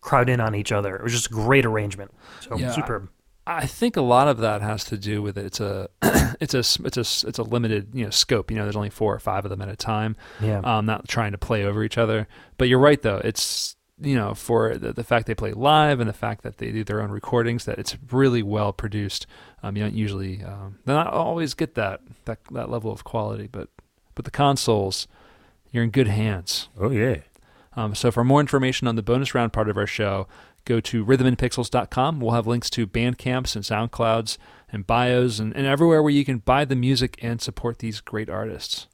crowd 0.00 0.28
in 0.28 0.40
on 0.40 0.54
each 0.54 0.72
other. 0.72 0.96
It 0.96 1.02
was 1.02 1.12
just 1.12 1.26
a 1.26 1.30
great 1.30 1.64
arrangement. 1.66 2.10
So 2.40 2.56
Yeah. 2.56 2.72
superb. 2.72 3.08
I 3.46 3.66
think 3.66 3.96
a 3.96 4.02
lot 4.02 4.28
of 4.28 4.38
that 4.38 4.62
has 4.62 4.84
to 4.84 4.96
do 4.96 5.22
with 5.22 5.36
it. 5.36 5.44
It's 5.46 5.60
a 5.60 5.88
it's 6.40 6.54
a, 6.54 6.58
it's 6.84 6.96
a 6.96 7.28
it's 7.28 7.38
a 7.38 7.42
limited 7.42 7.88
you 7.94 8.04
know 8.04 8.10
scope. 8.10 8.50
You 8.50 8.56
know, 8.56 8.64
there's 8.64 8.76
only 8.76 8.90
four 8.90 9.14
or 9.14 9.18
five 9.18 9.44
of 9.44 9.50
them 9.50 9.60
at 9.62 9.68
a 9.68 9.76
time. 9.76 10.14
Yeah. 10.40 10.60
um, 10.62 10.86
not 10.86 11.08
trying 11.08 11.32
to 11.32 11.38
play 11.38 11.64
over 11.64 11.82
each 11.82 11.98
other. 11.98 12.28
But 12.58 12.68
you're 12.68 12.78
right, 12.78 13.00
though. 13.00 13.20
It's 13.24 13.76
you 14.00 14.14
know 14.14 14.34
for 14.34 14.76
the, 14.78 14.92
the 14.92 15.04
fact 15.04 15.26
they 15.26 15.34
play 15.34 15.52
live 15.52 16.00
and 16.00 16.08
the 16.08 16.12
fact 16.14 16.42
that 16.42 16.58
they 16.58 16.70
do 16.70 16.84
their 16.84 17.00
own 17.02 17.10
recordings, 17.10 17.64
that 17.64 17.78
it's 17.78 17.96
really 18.12 18.42
well 18.42 18.72
produced. 18.72 19.26
Um, 19.62 19.76
you 19.76 19.82
don't 19.82 19.94
usually, 19.94 20.42
um, 20.44 20.78
they 20.84 20.92
not 20.94 21.08
always 21.12 21.54
get 21.54 21.74
that 21.74 22.00
that 22.26 22.38
that 22.52 22.70
level 22.70 22.92
of 22.92 23.04
quality, 23.04 23.48
but 23.50 23.68
but 24.14 24.24
the 24.26 24.30
consoles, 24.30 25.08
you're 25.70 25.84
in 25.84 25.90
good 25.90 26.08
hands. 26.08 26.68
oh 26.78 26.90
yeah. 26.90 27.18
Um, 27.76 27.94
so 27.94 28.10
for 28.10 28.24
more 28.24 28.40
information 28.40 28.88
on 28.88 28.96
the 28.96 29.02
bonus 29.02 29.34
round 29.34 29.52
part 29.52 29.68
of 29.68 29.76
our 29.76 29.86
show, 29.86 30.26
go 30.64 30.80
to 30.80 31.04
rhythmandpixels.com. 31.04 32.20
We'll 32.20 32.32
have 32.32 32.46
links 32.46 32.68
to 32.70 32.86
Bandcamps 32.86 33.54
and 33.54 33.64
SoundClouds 33.64 34.38
and 34.72 34.86
bios 34.86 35.38
and, 35.38 35.54
and 35.54 35.66
everywhere 35.66 36.02
where 36.02 36.10
you 36.12 36.24
can 36.24 36.38
buy 36.38 36.64
the 36.64 36.76
music 36.76 37.18
and 37.22 37.40
support 37.40 37.78
these 37.78 38.00
great 38.00 38.28
artists. 38.28 38.88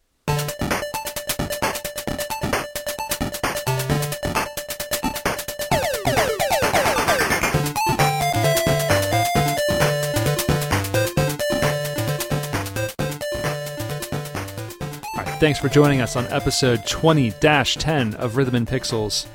Thanks 15.39 15.59
for 15.59 15.69
joining 15.69 16.01
us 16.01 16.17
on 16.17 16.25
episode 16.27 16.87
20 16.87 17.31
10 17.31 18.15
of 18.15 18.37
Rhythm 18.37 18.55
and 18.55 18.67
Pixels, 18.67 19.27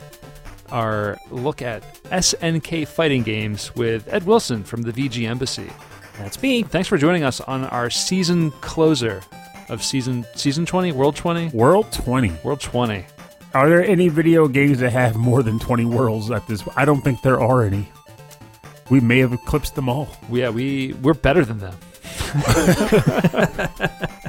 our 0.71 1.17
look 1.29 1.61
at 1.61 1.83
SNK 2.05 2.87
fighting 2.87 3.21
games 3.23 3.75
with 3.75 4.11
Ed 4.11 4.23
Wilson 4.25 4.63
from 4.63 4.81
the 4.81 4.91
VG 4.91 5.27
Embassy. 5.27 5.69
That's 6.17 6.41
me. 6.41 6.63
Thanks 6.63 6.87
for 6.87 6.97
joining 6.97 7.23
us 7.23 7.39
on 7.41 7.65
our 7.65 7.89
season 7.89 8.49
closer 8.61 9.21
of 9.69 9.83
season 9.83 10.25
season 10.35 10.65
20, 10.65 10.91
World 10.91 11.15
20, 11.15 11.49
World 11.49 11.91
twenty. 11.91 12.33
World 12.43 12.61
20. 12.61 13.05
Are 13.53 13.69
there 13.69 13.83
any 13.83 14.07
video 14.07 14.47
games 14.47 14.79
that 14.79 14.91
have 14.91 15.15
more 15.15 15.43
than 15.43 15.59
twenty 15.59 15.85
worlds 15.85 16.31
at 16.31 16.47
this? 16.47 16.63
I 16.75 16.85
don't 16.85 17.01
think 17.01 17.21
there 17.21 17.39
are 17.39 17.63
any. 17.63 17.91
We 18.89 19.01
may 19.01 19.19
have 19.19 19.33
eclipsed 19.33 19.75
them 19.75 19.89
all. 19.89 20.07
Yeah, 20.31 20.49
we 20.49 20.93
we're 21.01 21.13
better 21.13 21.45
than 21.45 21.59
them. 21.59 21.75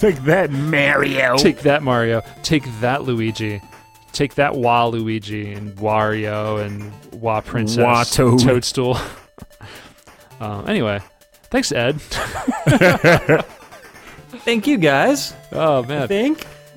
Take 0.00 0.24
that, 0.24 0.50
Mario. 0.50 1.36
Take 1.36 1.58
that, 1.60 1.82
Mario. 1.82 2.22
Take 2.42 2.64
that, 2.80 3.02
Luigi. 3.04 3.60
Take 4.12 4.34
that, 4.36 4.52
Waluigi 4.52 5.54
and 5.54 5.76
Wario 5.76 6.64
and 6.64 6.90
Wa 7.20 7.42
Princess. 7.42 7.84
Watoad. 7.84 8.42
Toadstool. 8.42 8.98
um, 10.40 10.66
anyway, 10.68 11.00
thanks, 11.50 11.70
Ed. 11.70 12.00
Thank 14.40 14.66
you 14.66 14.78
guys. 14.78 15.34
Oh 15.52 15.84
I 15.84 15.86
man, 15.86 16.08
think. 16.08 16.46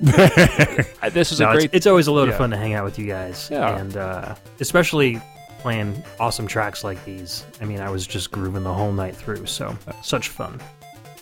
This 1.12 1.32
is 1.32 1.40
No, 1.40 1.48
a 1.48 1.52
it's, 1.52 1.58
great. 1.64 1.70
it's 1.72 1.86
always 1.86 2.06
a 2.08 2.12
load 2.12 2.28
yeah. 2.28 2.32
of 2.32 2.38
fun 2.38 2.50
to 2.50 2.56
hang 2.58 2.74
out 2.74 2.84
with 2.84 2.98
you 2.98 3.06
guys. 3.06 3.48
Yeah. 3.50 3.78
And 3.78 3.96
uh, 3.96 4.34
especially 4.60 5.18
playing 5.60 6.02
awesome 6.20 6.46
tracks 6.46 6.84
like 6.84 7.02
these. 7.06 7.46
I 7.60 7.64
mean, 7.64 7.80
I 7.80 7.88
was 7.88 8.06
just 8.06 8.30
grooving 8.30 8.64
the 8.64 8.74
whole 8.74 8.92
night 8.92 9.16
through. 9.16 9.46
So 9.46 9.76
such 10.02 10.28
fun. 10.28 10.60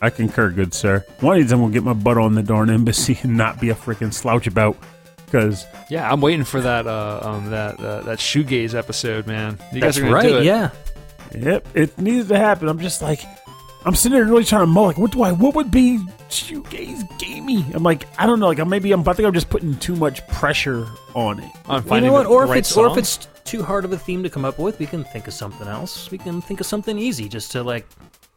I 0.02 0.10
concur, 0.10 0.50
good 0.50 0.74
sir. 0.74 1.04
One 1.20 1.36
of 1.36 1.42
these, 1.42 1.52
I'm 1.52 1.60
gonna 1.60 1.72
get 1.72 1.84
my 1.84 1.92
butt 1.92 2.18
on 2.18 2.34
the 2.34 2.42
darn 2.42 2.70
embassy 2.70 3.18
and 3.22 3.36
not 3.36 3.60
be 3.60 3.70
a 3.70 3.74
freaking 3.74 4.12
slouch 4.12 4.48
about. 4.48 4.76
Because 5.24 5.64
yeah, 5.88 6.12
I'm 6.12 6.20
waiting 6.20 6.44
for 6.44 6.60
that. 6.60 6.86
Uh, 6.86 7.20
um, 7.22 7.50
that 7.50 7.80
uh, 7.80 8.02
that 8.02 8.18
shoegaze 8.18 8.74
episode, 8.74 9.26
man. 9.28 9.58
You 9.72 9.80
That's 9.80 9.96
guys 9.96 9.98
are 9.98 10.02
gonna 10.02 10.14
right. 10.14 10.28
do 10.28 10.38
it. 10.38 10.44
Yeah. 10.44 10.70
yep, 11.34 11.66
it 11.74 11.96
needs 11.98 12.28
to 12.28 12.36
happen. 12.36 12.68
I'm 12.68 12.80
just 12.80 13.00
like, 13.00 13.20
I'm 13.84 13.94
sitting 13.94 14.18
there 14.18 14.26
really 14.26 14.44
trying 14.44 14.62
to 14.62 14.66
mull 14.66 14.86
like, 14.86 14.98
what 14.98 15.12
do 15.12 15.22
I? 15.22 15.32
What 15.32 15.54
would 15.54 15.70
be 15.70 16.00
shoegaze 16.28 17.18
gamey? 17.18 17.64
I'm 17.72 17.84
like, 17.84 18.06
I 18.18 18.26
don't 18.26 18.40
know. 18.40 18.48
Like, 18.48 18.66
maybe 18.66 18.90
I'm. 18.90 19.08
I 19.08 19.12
think 19.12 19.26
I'm 19.26 19.32
just 19.32 19.50
putting 19.50 19.76
too 19.76 19.94
much 19.94 20.26
pressure 20.26 20.86
on 21.14 21.38
it. 21.38 21.50
On 21.66 21.80
finding 21.82 22.06
You 22.06 22.10
know 22.10 22.12
what? 22.12 22.24
the 22.24 22.28
Or 22.28 22.44
if 22.44 22.50
right 22.50 22.58
it's 22.58 22.76
or 22.76 22.88
if 22.88 22.98
it's 22.98 23.28
too 23.44 23.62
hard 23.62 23.84
of 23.84 23.92
a 23.92 23.98
theme 23.98 24.22
to 24.24 24.28
come 24.28 24.44
up 24.44 24.58
with, 24.58 24.78
we 24.80 24.86
can 24.86 25.04
think 25.04 25.28
of 25.28 25.32
something 25.32 25.68
else. 25.68 26.10
We 26.10 26.18
can 26.18 26.42
think 26.42 26.60
of 26.60 26.66
something 26.66 26.98
easy 26.98 27.28
just 27.28 27.52
to 27.52 27.62
like 27.62 27.86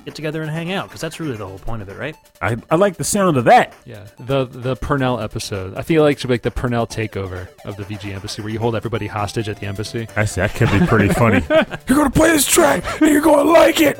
get 0.05 0.15
together 0.15 0.41
and 0.41 0.49
hang 0.49 0.71
out 0.71 0.87
because 0.87 1.01
that's 1.01 1.19
really 1.19 1.35
the 1.35 1.45
whole 1.45 1.59
point 1.59 1.81
of 1.81 1.89
it, 1.89 1.97
right? 1.97 2.15
I, 2.41 2.55
I 2.69 2.75
like 2.75 2.95
the 2.95 3.03
sound 3.03 3.37
of 3.37 3.45
that. 3.45 3.73
Yeah, 3.85 4.05
the 4.19 4.45
the 4.45 4.75
Purnell 4.75 5.19
episode. 5.19 5.75
I 5.75 5.81
feel 5.81 6.03
like 6.03 6.17
it 6.17 6.19
should 6.21 6.27
be 6.27 6.35
like 6.35 6.43
the 6.43 6.51
Purnell 6.51 6.87
takeover 6.87 7.49
of 7.65 7.75
the 7.75 7.83
VG 7.83 8.13
embassy, 8.13 8.41
where 8.41 8.51
you 8.51 8.59
hold 8.59 8.75
everybody 8.75 9.07
hostage 9.07 9.49
at 9.49 9.59
the 9.59 9.65
embassy. 9.65 10.07
I 10.15 10.25
see. 10.25 10.41
That 10.41 10.53
could 10.53 10.71
be 10.71 10.85
pretty 10.85 11.09
funny. 11.09 11.43
you're 11.49 11.97
gonna 11.97 12.11
play 12.11 12.31
this 12.31 12.45
track, 12.45 13.01
and 13.01 13.11
you're 13.11 13.21
gonna 13.21 13.49
like 13.49 13.81
it. 13.81 13.99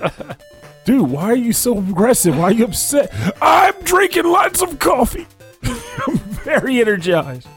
Dude, 0.85 1.09
why 1.09 1.25
are 1.25 1.35
you 1.35 1.51
so 1.51 1.79
aggressive? 1.79 2.37
Why 2.37 2.45
are 2.45 2.51
you 2.51 2.65
upset? 2.65 3.11
I'm 3.41 3.73
drinking 3.81 4.25
lots 4.25 4.61
of 4.61 4.77
coffee. 4.77 5.25
I'm 5.63 6.17
very 6.45 6.79
energized. 6.79 7.47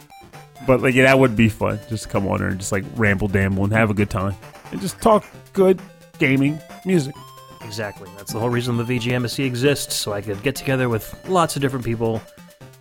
But 0.67 0.81
like, 0.81 0.95
yeah, 0.95 1.05
that 1.05 1.19
would 1.19 1.37
be 1.37 1.51
fun. 1.51 1.79
Just 1.91 2.09
come 2.09 2.27
on 2.27 2.39
there 2.39 2.49
and 2.49 2.59
just 2.59 2.73
like 2.73 2.85
ramble, 2.97 3.29
damble, 3.29 3.65
and 3.65 3.73
have 3.75 3.91
a 3.91 3.95
good 3.95 4.11
time, 4.11 4.35
and 4.73 4.81
just 4.81 5.01
talk 5.01 5.27
good 5.53 5.81
gaming 6.19 6.59
music. 6.87 7.15
Exactly. 7.65 8.09
That's 8.17 8.33
the 8.33 8.39
whole 8.39 8.51
reason 8.51 8.77
the 8.77 8.85
VG 8.85 9.13
Embassy 9.13 9.45
exists, 9.45 9.95
so 9.95 10.13
I 10.13 10.21
could 10.21 10.43
get 10.43 10.57
together 10.57 10.89
with 10.89 11.15
lots 11.29 11.57
of 11.57 11.63
different 11.63 11.85
people 11.85 12.23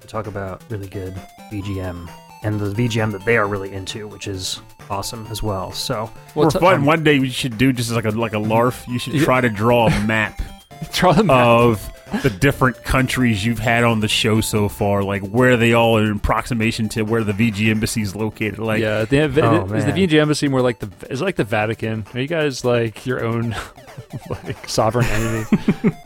to 0.02 0.08
talk 0.08 0.28
about 0.28 0.64
really 0.70 0.88
good 0.88 1.14
VGM 1.52 2.10
and 2.44 2.60
the 2.60 2.72
VGM 2.74 3.12
that 3.12 3.26
they 3.26 3.38
are 3.38 3.48
really 3.48 3.74
into, 3.74 4.08
which 4.08 4.28
is 4.28 4.62
awesome 4.90 5.28
as 5.30 5.42
well. 5.44 5.72
So 5.72 6.10
Well, 6.36 6.50
For 6.50 6.60
fun, 6.60 6.76
um, 6.76 6.86
one 6.86 7.04
day 7.04 7.20
we 7.20 7.30
should 7.30 7.58
do 7.58 7.74
just 7.74 7.92
like 7.92 8.06
a 8.06 8.12
like 8.12 8.34
a 8.34 8.40
larf. 8.40 8.86
You 8.88 9.00
should 9.00 9.20
try 9.22 9.42
to 9.42 9.50
draw 9.50 9.88
a 9.88 10.04
map 10.06 10.42
draw 10.94 11.14
the 11.14 11.24
map. 11.24 11.46
of 11.48 11.92
the 12.24 12.30
different 12.30 12.84
countries 12.84 13.46
you've 13.46 13.60
had 13.60 13.84
on 13.84 14.00
the 14.00 14.08
show 14.08 14.42
so 14.42 14.70
far, 14.70 15.04
like 15.04 15.22
where 15.28 15.58
they 15.58 15.74
all 15.74 15.98
are 15.98 16.04
in 16.06 16.12
approximation 16.18 16.88
to 16.90 17.04
where 17.04 17.24
the 17.24 17.34
VG 17.34 17.70
embassy 17.70 18.02
is 18.02 18.16
located. 18.16 18.60
Like, 18.60 18.82
yeah, 18.82 19.06
the, 19.06 19.20
Oh, 19.44 19.64
is 19.74 19.84
the 19.86 19.92
man. 19.92 19.98
VG 19.98 20.14
embassy 20.22 20.48
more 20.48 20.62
like 20.62 20.80
the 20.80 20.90
is 21.10 21.22
it 21.22 21.26
like 21.26 21.36
the 21.36 21.44
Vatican? 21.44 22.06
Are 22.14 22.20
you 22.20 22.28
guys 22.28 22.64
like 22.66 23.06
your 23.06 23.24
own 23.26 23.56
like 24.30 24.68
sovereign 24.70 25.06
entity? 25.06 25.90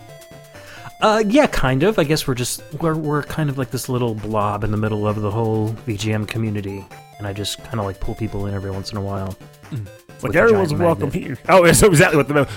Uh, 1.01 1.23
yeah, 1.25 1.47
kind 1.47 1.81
of. 1.81 1.97
I 1.97 2.03
guess 2.03 2.27
we're 2.27 2.35
just 2.35 2.61
we're 2.79 2.93
we're 2.95 3.23
kind 3.23 3.49
of 3.49 3.57
like 3.57 3.71
this 3.71 3.89
little 3.89 4.13
blob 4.13 4.63
in 4.63 4.69
the 4.69 4.77
middle 4.77 5.07
of 5.07 5.19
the 5.19 5.31
whole 5.31 5.69
VGM 5.87 6.27
community, 6.27 6.85
and 7.17 7.25
I 7.25 7.33
just 7.33 7.57
kind 7.63 7.79
of 7.79 7.87
like 7.87 7.99
pull 7.99 8.13
people 8.13 8.45
in 8.45 8.53
every 8.53 8.69
once 8.69 8.91
in 8.91 8.99
a 8.99 9.01
while. 9.01 9.35
Like 10.23 10.35
everyone's 10.35 10.73
welcome 10.73 11.09
magnet. 11.09 11.23
here. 11.23 11.37
Oh, 11.49 11.65
that's 11.65 11.81
exactly 11.81 12.17
what 12.17 12.27
the. 12.27 12.47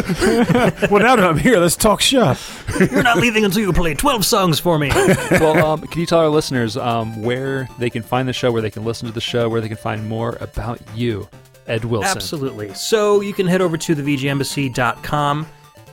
well, 0.90 1.02
now 1.02 1.16
that 1.16 1.24
I'm 1.24 1.38
here, 1.38 1.58
let's 1.58 1.76
talk 1.76 2.00
shop. 2.00 2.38
You're 2.78 3.02
not 3.02 3.18
leaving 3.18 3.44
until 3.44 3.62
you 3.62 3.72
play 3.72 3.94
twelve 3.94 4.24
songs 4.24 4.58
for 4.58 4.78
me. 4.78 4.88
well, 5.32 5.64
um, 5.64 5.80
can 5.82 6.00
you 6.00 6.06
tell 6.06 6.20
our 6.20 6.28
listeners 6.28 6.76
um, 6.76 7.22
where 7.22 7.68
they 7.78 7.90
can 7.90 8.02
find 8.02 8.28
the 8.28 8.32
show, 8.32 8.50
where 8.50 8.62
they 8.62 8.70
can 8.70 8.84
listen 8.84 9.06
to 9.08 9.14
the 9.14 9.20
show, 9.20 9.48
where 9.48 9.60
they 9.60 9.68
can 9.68 9.76
find 9.76 10.08
more 10.08 10.36
about 10.40 10.80
you, 10.94 11.28
Ed 11.66 11.84
Wilson? 11.84 12.10
Absolutely. 12.10 12.72
So 12.74 13.20
you 13.20 13.34
can 13.34 13.46
head 13.46 13.60
over 13.60 13.76
to 13.76 13.94
thevgembassy.com, 13.94 15.46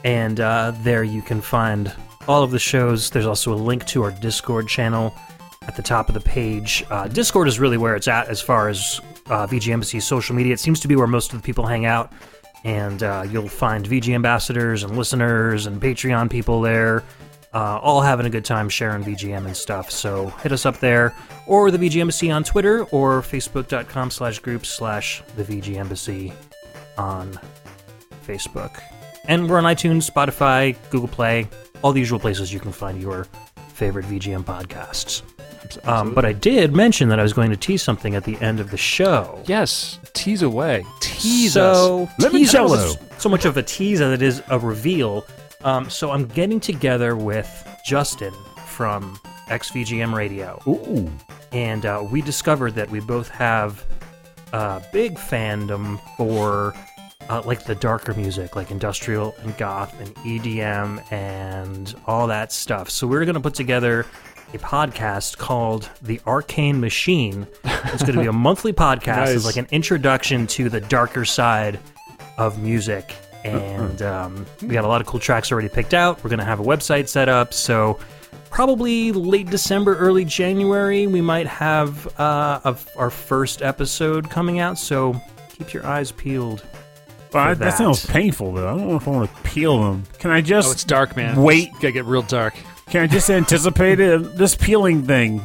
and 0.04 0.40
uh, 0.40 0.72
there 0.82 1.04
you 1.04 1.22
can 1.22 1.42
find 1.42 1.94
all 2.28 2.44
of 2.44 2.52
the 2.52 2.60
shows. 2.60 3.10
There's 3.10 3.26
also 3.28 3.54
a 3.54 3.56
link 3.56 3.86
to 3.88 4.04
our 4.04 4.12
Discord 4.12 4.68
channel 4.68 5.14
at 5.68 5.76
the 5.76 5.84
top 5.84 6.08
of 6.08 6.14
the 6.14 6.22
page. 6.22 6.86
Uh, 6.90 7.08
Discord 7.08 7.48
is 7.48 7.60
really 7.60 7.78
where 7.78 7.96
it's 7.96 8.08
at 8.08 8.28
as 8.30 8.42
far 8.42 8.70
as 8.70 9.02
uh, 9.30 9.48
VG 9.48 9.72
Embassy's 9.74 10.06
social 10.06 10.36
media. 10.36 10.54
It 10.54 10.60
seems 10.60 10.80
to 10.82 10.88
be 10.88 10.96
where 10.96 11.08
most 11.08 11.34
of 11.34 11.42
the 11.42 11.46
people 11.46 11.66
hang 11.66 11.86
out. 11.86 12.12
and 12.64 13.04
uh, 13.04 13.24
you'll 13.30 13.48
find 13.48 13.86
VG 13.86 14.14
ambassadors 14.14 14.84
and 14.84 14.98
listeners 14.98 15.68
and 15.68 15.80
Patreon 15.82 16.30
people 16.30 16.60
there, 16.62 17.04
uh, 17.54 17.78
all 17.78 18.02
having 18.02 18.26
a 18.26 18.30
good 18.30 18.44
time 18.44 18.68
sharing 18.68 19.04
VGM 19.04 19.46
and 19.46 19.56
stuff. 19.56 19.92
So 19.92 20.28
hit 20.42 20.52
us 20.52 20.66
up 20.66 20.80
there, 20.80 21.14
or 21.46 21.72
the 21.72 21.78
VG 21.78 22.02
Embassy 22.02 22.32
on 22.32 22.44
Twitter, 22.44 22.84
or 22.86 23.22
facebook.com 23.22 24.12
slash 24.12 24.40
groups 24.40 24.70
slash 24.70 25.22
the 25.36 25.44
VG 25.44 25.76
Embassy 25.78 26.34
on 26.98 27.40
Facebook. 28.26 28.82
And 29.26 29.50
we're 29.50 29.60
on 29.60 29.64
iTunes, 29.64 30.10
Spotify, 30.10 30.76
Google 30.90 31.10
Play, 31.10 31.48
all 31.84 31.94
the 31.94 32.00
usual 32.00 32.20
places 32.20 32.52
you 32.52 32.60
can 32.60 32.72
find 32.72 33.00
your 33.02 33.28
favorite 33.70 34.06
VGM 34.06 34.44
podcasts. 34.44 35.22
Um, 35.84 36.14
but 36.14 36.26
I 36.26 36.34
did 36.34 36.76
mention 36.76 37.10
that 37.10 37.20
I 37.20 37.24
was 37.24 37.34
going 37.34 37.50
to 37.52 37.58
tease 37.58 37.82
something 37.82 38.16
at 38.16 38.24
the 38.24 38.38
end 38.42 38.60
of 38.60 38.72
the 38.72 38.78
show. 38.78 39.42
Yes, 39.46 40.00
tease 40.14 40.42
away. 40.42 40.86
Tease 41.02 41.58
us. 41.58 41.78
so, 41.78 42.10
Let 42.20 42.34
me 42.34 42.46
tell 42.46 42.72
us 42.74 42.96
you. 42.96 43.08
so 43.18 43.30
much 43.30 43.46
of 43.46 43.58
a 43.58 43.64
tease 43.64 44.02
as 44.02 44.14
it 44.14 44.22
is 44.22 44.42
a 44.50 44.60
reveal. 44.60 45.26
Um, 45.64 45.90
so 45.90 46.12
I'm 46.12 46.26
getting 46.28 46.60
together 46.60 47.16
with 47.16 47.50
Justin 47.86 48.34
from 48.68 49.20
XVGM 49.48 50.14
Radio, 50.14 50.62
Ooh. 50.68 51.10
and 51.52 51.86
uh, 51.86 52.06
we 52.12 52.22
discovered 52.22 52.76
that 52.76 52.90
we 52.90 53.00
both 53.00 53.30
have 53.30 53.84
a 54.54 54.82
big 54.94 55.16
fandom 55.16 56.00
for 56.16 56.74
uh, 57.30 57.42
like 57.46 57.64
the 57.66 57.76
darker 57.76 58.14
music, 58.14 58.56
like 58.56 58.72
industrial 58.72 59.36
and 59.40 59.58
goth 59.58 60.00
and 60.00 60.14
EDM 60.18 61.12
and 61.12 61.96
all 62.06 62.28
that 62.28 62.52
stuff. 62.52 62.90
So 62.90 63.08
we're 63.08 63.26
going 63.26 63.36
to 63.36 63.42
put 63.42 63.54
together 63.54 64.06
a 64.54 64.58
podcast 64.58 65.38
called 65.38 65.90
The 66.02 66.22
Arcane 66.26 66.80
Machine. 66.80 67.48
It's 67.64 68.04
going 68.04 68.16
to 68.16 68.22
be 68.22 68.28
a 68.28 68.34
monthly 68.34 68.74
podcast. 68.74 69.18
Nice. 69.18 69.30
It's 69.36 69.46
like 69.46 69.58
an 69.58 69.68
introduction 69.72 70.48
to 70.48 70.70
the 70.70 70.80
darker 70.82 71.26
side 71.26 71.80
of 72.38 72.62
music. 72.62 73.14
And 73.44 74.02
um, 74.02 74.46
we 74.62 74.70
got 74.70 74.84
a 74.84 74.88
lot 74.88 75.00
of 75.02 75.08
cool 75.08 75.20
tracks 75.20 75.52
already 75.52 75.70
picked 75.70 75.94
out. 75.94 76.24
We're 76.24 76.30
going 76.30 76.40
to 76.40 76.46
have 76.46 76.60
a 76.60 76.64
website 76.64 77.08
set 77.08 77.30
up. 77.30 77.54
So 77.54 78.00
probably 78.50 79.12
late 79.12 79.50
December, 79.50 79.96
early 79.98 80.26
January, 80.26 81.08
we 81.08 81.22
might 81.22 81.48
have 81.48 82.08
uh, 82.20 82.60
of 82.64 82.90
our 82.98 83.10
first 83.10 83.62
episode 83.62 84.30
coming 84.30 84.60
out. 84.60 84.78
So 84.78 85.20
keep 85.50 85.74
your 85.74 85.86
eyes 85.86 86.12
peeled. 86.12 86.64
Well, 87.34 87.50
For 87.50 87.56
that. 87.56 87.60
that. 87.60 87.78
sounds 87.78 88.06
painful, 88.06 88.54
though. 88.54 88.68
I 88.68 88.78
don't 88.78 88.88
know 88.88 88.96
if 88.96 89.08
I 89.08 89.12
want 89.12 89.36
to 89.36 89.42
peel 89.44 89.82
them. 89.84 90.04
Can 90.20 90.32
I 90.32 90.40
just 90.42 90.70
Oh, 90.70 90.72
it's 90.72 90.84
dark, 90.86 91.16
man. 91.18 91.42
Wait. 91.42 91.68
It's 91.70 91.80
gotta 91.80 91.92
get 91.92 92.06
real 92.06 92.22
dark. 92.22 92.56
Can 92.90 93.02
I 93.04 93.08
just 93.08 93.30
anticipate 93.30 94.00
it? 94.00 94.38
This 94.38 94.56
peeling 94.56 95.04
thing. 95.04 95.42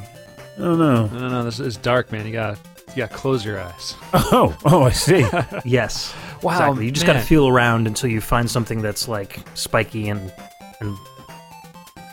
I 0.57 0.61
don't 0.61 0.79
know. 0.79 1.07
No, 1.07 1.19
no, 1.19 1.29
no. 1.29 1.45
This 1.45 1.59
is 1.61 1.77
dark, 1.77 2.13
man. 2.13 2.27
You 2.27 2.33
gotta, 2.33 2.59
you 2.91 2.97
gotta 2.97 3.15
close 3.15 3.45
your 3.45 3.61
eyes. 3.61 3.97
Oh, 4.13 4.57
oh, 4.65 4.83
I 4.85 4.91
see. 4.91 5.27
Yes. 5.65 6.15
Wow, 6.43 6.53
Exactly. 6.53 6.87
You 6.87 6.91
just 6.93 7.07
got 7.07 7.13
to 7.15 7.21
feel 7.21 7.47
around 7.47 7.87
until 7.87 8.11
you 8.11 8.21
find 8.21 8.51
something 8.51 8.83
that's 8.83 9.07
like 9.07 9.39
spiky 9.55 10.09
and 10.09 10.33
and 10.81 10.97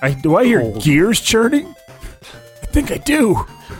I, 0.03 0.13
do 0.13 0.35
I 0.37 0.45
hear 0.45 0.61
Cold. 0.61 0.83
gears 0.83 1.19
churning? 1.19 1.75
I 2.61 2.65
think 2.67 2.91
I 2.91 2.97
do. 2.97 3.35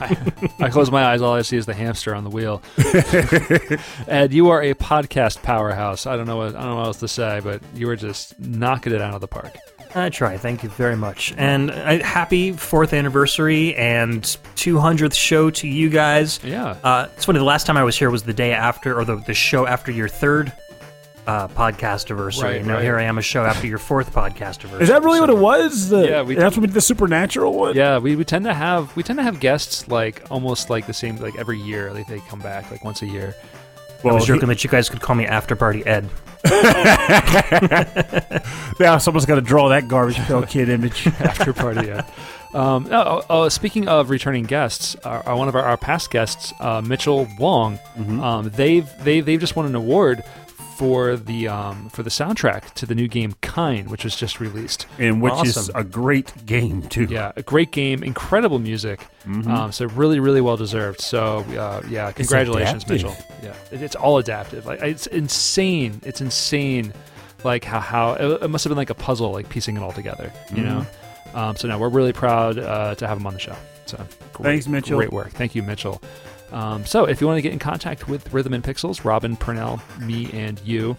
I 0.58 0.68
close 0.70 0.90
my 0.90 1.04
eyes. 1.04 1.22
All 1.22 1.34
I 1.34 1.42
see 1.42 1.56
is 1.56 1.66
the 1.66 1.74
hamster 1.74 2.14
on 2.16 2.24
the 2.24 2.30
wheel. 2.30 2.62
Ed, 4.08 4.32
you 4.32 4.48
are 4.50 4.60
a 4.62 4.74
podcast 4.74 5.42
powerhouse. 5.42 6.06
I 6.06 6.16
don't 6.16 6.26
know 6.26 6.36
what 6.36 6.48
I 6.56 6.60
don't 6.62 6.70
know 6.70 6.76
what 6.76 6.86
else 6.86 6.98
to 7.00 7.08
say, 7.08 7.40
but 7.42 7.62
you 7.74 7.86
were 7.86 7.96
just 7.96 8.38
knocking 8.40 8.92
it 8.92 9.00
out 9.00 9.14
of 9.14 9.20
the 9.20 9.28
park. 9.28 9.54
I 9.94 10.08
try. 10.08 10.36
Thank 10.36 10.62
you 10.62 10.68
very 10.68 10.96
much. 10.96 11.34
And 11.36 11.70
uh, 11.70 11.98
happy 12.04 12.52
fourth 12.52 12.92
anniversary 12.92 13.74
and 13.76 14.22
200th 14.22 15.14
show 15.14 15.50
to 15.50 15.66
you 15.68 15.88
guys. 15.90 16.38
Yeah. 16.44 16.76
Uh, 16.84 17.08
it's 17.16 17.24
funny. 17.24 17.38
The 17.38 17.44
last 17.44 17.66
time 17.66 17.76
I 17.76 17.82
was 17.84 17.96
here 17.98 18.10
was 18.10 18.22
the 18.22 18.32
day 18.34 18.52
after, 18.52 18.98
or 18.98 19.04
the, 19.04 19.16
the 19.16 19.34
show 19.34 19.66
after 19.66 19.90
your 19.90 20.08
third 20.08 20.52
uh, 21.26 21.48
podcast 21.48 22.06
anniversary. 22.06 22.48
Right, 22.58 22.64
now 22.64 22.74
right. 22.74 22.82
here 22.82 22.98
I 22.98 23.02
am, 23.02 23.18
a 23.18 23.22
show 23.22 23.44
after 23.44 23.66
your 23.66 23.78
fourth 23.78 24.12
podcast 24.12 24.60
anniversary. 24.60 24.82
Is 24.82 24.88
that 24.88 25.02
really 25.02 25.18
So- 25.18 25.22
what 25.22 25.30
it 25.30 25.38
was? 25.38 25.88
The, 25.88 26.08
Yeah, 26.08 26.22
we- 26.22 26.34
that's 26.34 26.56
what 26.56 26.62
we 26.62 26.66
did 26.68 26.74
the 26.74 26.80
supernatural 26.80 27.52
one. 27.54 27.74
Yeah, 27.76 27.98
we, 27.98 28.16
we 28.16 28.24
tend 28.24 28.44
to 28.46 28.54
have 28.54 28.94
we 28.96 29.02
tend 29.02 29.18
to 29.18 29.22
have 29.22 29.38
guests 29.40 29.86
like 29.88 30.22
almost 30.30 30.70
like 30.70 30.86
the 30.86 30.94
same 30.94 31.16
like 31.16 31.36
every 31.36 31.58
year. 31.58 31.92
Like 31.92 32.06
they 32.06 32.20
come 32.20 32.40
back 32.40 32.70
like 32.70 32.84
once 32.84 33.02
a 33.02 33.06
year. 33.06 33.34
I 33.38 33.82
Well, 34.04 34.14
was 34.14 34.24
he- 34.24 34.28
joking 34.34 34.48
that 34.48 34.64
you 34.64 34.70
guys 34.70 34.88
could 34.88 35.00
call 35.02 35.14
me 35.16 35.26
After 35.26 35.54
Party 35.56 35.84
Ed. 35.84 36.08
yeah, 38.80 38.98
someone's 38.98 39.26
got 39.26 39.36
to 39.36 39.40
draw 39.40 39.68
that 39.68 39.88
garbage 39.88 40.16
pail 40.16 40.42
kid 40.44 40.68
image. 40.68 41.06
after 41.20 41.52
party. 41.52 41.86
Yeah. 41.88 42.06
Um, 42.52 42.88
oh, 42.90 43.22
oh, 43.30 43.48
speaking 43.48 43.86
of 43.88 44.10
returning 44.10 44.44
guests, 44.44 44.96
our, 45.04 45.24
our- 45.26 45.36
one 45.36 45.48
of 45.48 45.54
our, 45.54 45.62
our 45.62 45.76
past 45.76 46.10
guests, 46.10 46.52
uh, 46.58 46.80
Mitchell 46.80 47.28
Wong, 47.38 47.78
um, 47.96 48.50
they've 48.54 48.88
they 49.04 49.20
they've 49.20 49.40
just 49.40 49.54
won 49.54 49.66
an 49.66 49.74
award 49.74 50.22
for 50.80 51.14
the 51.14 51.46
um, 51.46 51.90
for 51.90 52.02
the 52.02 52.08
soundtrack 52.08 52.72
to 52.72 52.86
the 52.86 52.94
new 52.94 53.06
game 53.06 53.34
Kine, 53.42 53.90
which 53.90 54.02
was 54.02 54.16
just 54.16 54.40
released. 54.40 54.86
and 54.98 55.20
which 55.20 55.44
is 55.44 55.70
a 55.74 55.84
great 55.84 56.46
game 56.46 56.80
too. 56.80 57.04
Yeah, 57.04 57.32
a 57.36 57.42
great 57.42 57.70
game, 57.70 58.02
incredible 58.02 58.58
music. 58.58 59.06
Um, 59.26 59.72
so 59.72 59.84
really, 59.88 60.20
really 60.20 60.40
well 60.40 60.56
deserved. 60.56 61.02
So 61.02 61.44
uh, 61.50 61.82
yeah, 61.86 62.10
congratulations. 62.12 62.88
Mitchell. 62.88 63.14
Yeah, 63.42 63.54
it, 63.70 63.82
it's 63.82 63.94
all 63.94 64.16
adaptive. 64.16 64.64
Like 64.64 64.80
it's 64.80 65.06
insane. 65.06 66.00
It's 66.02 66.22
insane. 66.22 66.94
Like 67.44 67.62
how 67.62 67.80
how 67.80 68.12
it, 68.14 68.44
it 68.44 68.48
must 68.48 68.64
have 68.64 68.70
been 68.70 68.78
like 68.78 68.88
a 68.88 68.94
puzzle, 68.94 69.32
like 69.32 69.50
piecing 69.50 69.76
it 69.76 69.82
all 69.82 69.92
together. 69.92 70.32
You 70.54 70.62
know. 70.62 70.86
Um, 71.34 71.56
so 71.56 71.68
now 71.68 71.78
we're 71.78 71.90
really 71.90 72.14
proud 72.14 72.58
uh, 72.58 72.94
to 72.94 73.06
have 73.06 73.18
him 73.18 73.26
on 73.26 73.34
the 73.34 73.38
show. 73.38 73.56
So 73.84 73.98
great, 74.32 74.52
Thanks, 74.52 74.66
Mitchell. 74.66 74.96
Great 74.96 75.12
work. 75.12 75.30
Thank 75.32 75.54
you, 75.54 75.62
Mitchell. 75.62 76.00
Um, 76.52 76.86
so 76.86 77.04
if 77.04 77.20
you 77.20 77.26
want 77.26 77.36
to 77.38 77.42
get 77.42 77.52
in 77.52 77.58
contact 77.58 78.08
with 78.08 78.32
Rhythm 78.32 78.54
and 78.54 78.64
Pixels, 78.64 79.04
Robin, 79.04 79.36
Purnell, 79.36 79.80
me, 80.00 80.30
and 80.32 80.58
you, 80.64 80.96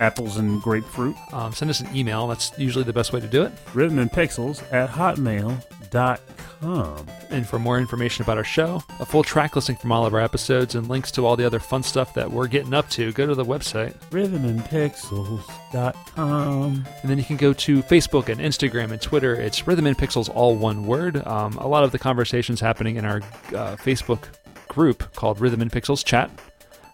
Apples 0.00 0.36
and 0.36 0.60
grapefruit. 0.60 1.14
um, 1.32 1.52
send 1.52 1.70
us 1.70 1.78
an 1.80 1.94
email. 1.96 2.26
That's 2.26 2.50
usually 2.58 2.82
the 2.84 2.92
best 2.92 3.12
way 3.12 3.20
to 3.20 3.28
do 3.28 3.42
it. 3.44 3.52
Rhythm 3.72 4.00
and 4.00 4.10
Pixels 4.10 4.60
at 4.72 4.90
hotmail.com. 4.90 7.06
And 7.30 7.46
for 7.46 7.58
more 7.60 7.78
information 7.78 8.24
about 8.24 8.36
our 8.36 8.42
show, 8.44 8.82
a 8.98 9.06
full 9.06 9.22
track 9.22 9.54
listing 9.54 9.76
from 9.76 9.92
all 9.92 10.04
of 10.04 10.12
our 10.12 10.20
episodes, 10.20 10.74
and 10.74 10.88
links 10.88 11.12
to 11.12 11.24
all 11.24 11.36
the 11.36 11.44
other 11.44 11.60
fun 11.60 11.84
stuff 11.84 12.14
that 12.14 12.28
we're 12.30 12.48
getting 12.48 12.74
up 12.74 12.90
to, 12.90 13.12
go 13.12 13.26
to 13.26 13.34
the 13.36 13.44
website. 13.44 13.94
Rhythmandpixels.com. 14.10 16.84
And 17.02 17.10
then 17.10 17.18
you 17.18 17.24
can 17.24 17.36
go 17.36 17.52
to 17.52 17.82
Facebook 17.82 18.28
and 18.28 18.40
Instagram 18.40 18.90
and 18.90 19.00
Twitter. 19.00 19.34
It's 19.36 19.66
Rhythm 19.68 19.86
and 19.86 19.96
Pixels, 19.96 20.28
all 20.34 20.56
one 20.56 20.84
word. 20.86 21.24
Um, 21.26 21.56
a 21.58 21.68
lot 21.68 21.84
of 21.84 21.92
the 21.92 21.98
conversations 21.98 22.60
happening 22.60 22.96
in 22.96 23.04
our 23.04 23.18
uh, 23.50 23.76
Facebook 23.76 24.24
group 24.72 25.14
called 25.14 25.40
Rhythm 25.40 25.60
and 25.60 25.70
Pixels 25.70 26.04
Chat. 26.04 26.30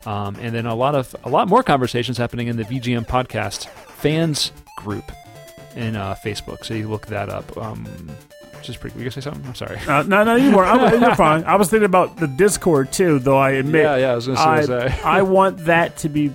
Um, 0.07 0.37
and 0.37 0.55
then 0.55 0.67
a 0.67 0.75
lot 0.75 0.95
of 0.95 1.15
a 1.25 1.29
lot 1.29 1.49
more 1.49 1.63
conversations 1.63 2.17
happening 2.19 2.49
in 2.49 2.57
the 2.57 2.65
VGM 2.65 3.07
podcast 3.07 3.69
fans 3.69 4.53
group 4.77 5.11
in 5.77 5.97
uh, 5.97 6.15
Facebook. 6.25 6.65
So 6.65 6.75
you 6.75 6.89
look 6.89 7.07
that 7.09 7.29
up. 7.29 7.57
Um, 7.57 7.85
which 8.57 8.69
is 8.69 8.77
pretty. 8.77 8.95
Were 8.95 9.01
you 9.01 9.05
gonna 9.05 9.13
say 9.13 9.21
something? 9.21 9.45
I'm 9.47 9.55
sorry. 9.55 9.79
Uh, 9.87 10.03
no, 10.03 10.25
no, 10.25 10.35
you 10.37 10.57
weren't. 10.57 10.69
I, 10.81 10.95
you're 10.95 11.15
fine. 11.15 11.45
I 11.45 11.55
was 11.57 11.71
thinking 11.71 11.85
about 11.85 12.17
the 12.17 12.27
Discord 12.27 12.91
too, 12.93 13.19
though. 13.21 13.39
I 13.39 13.51
admit, 13.53 13.85
Yeah, 13.85 13.97
yeah. 13.97 14.13
I 14.13 14.15
was 14.17 14.27
gonna 14.27 14.39
say. 14.39 14.45
I, 14.45 14.61
say. 14.63 14.89
say. 14.89 15.03
I 15.03 15.23
want 15.37 15.59
that 15.67 15.97
to 15.99 16.09
be. 16.09 16.33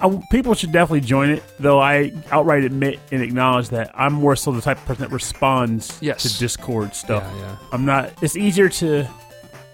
I, 0.00 0.20
people 0.30 0.54
should 0.54 0.72
definitely 0.72 1.00
join 1.02 1.30
it, 1.30 1.42
though. 1.58 1.80
I 1.80 2.12
outright 2.30 2.64
admit 2.64 2.98
and 3.12 3.22
acknowledge 3.22 3.68
that 3.70 3.90
I'm 3.94 4.12
more 4.14 4.36
so 4.36 4.52
the 4.52 4.60
type 4.62 4.78
of 4.78 4.84
person 4.86 5.02
that 5.02 5.12
responds 5.12 5.96
Yes. 6.02 6.22
to 6.24 6.38
Discord 6.38 6.94
stuff. 6.94 7.22
Yeah, 7.36 7.40
yeah. 7.42 7.56
I'm 7.72 7.84
not. 7.86 8.12
It's 8.22 8.36
easier 8.36 8.68
to 8.70 9.06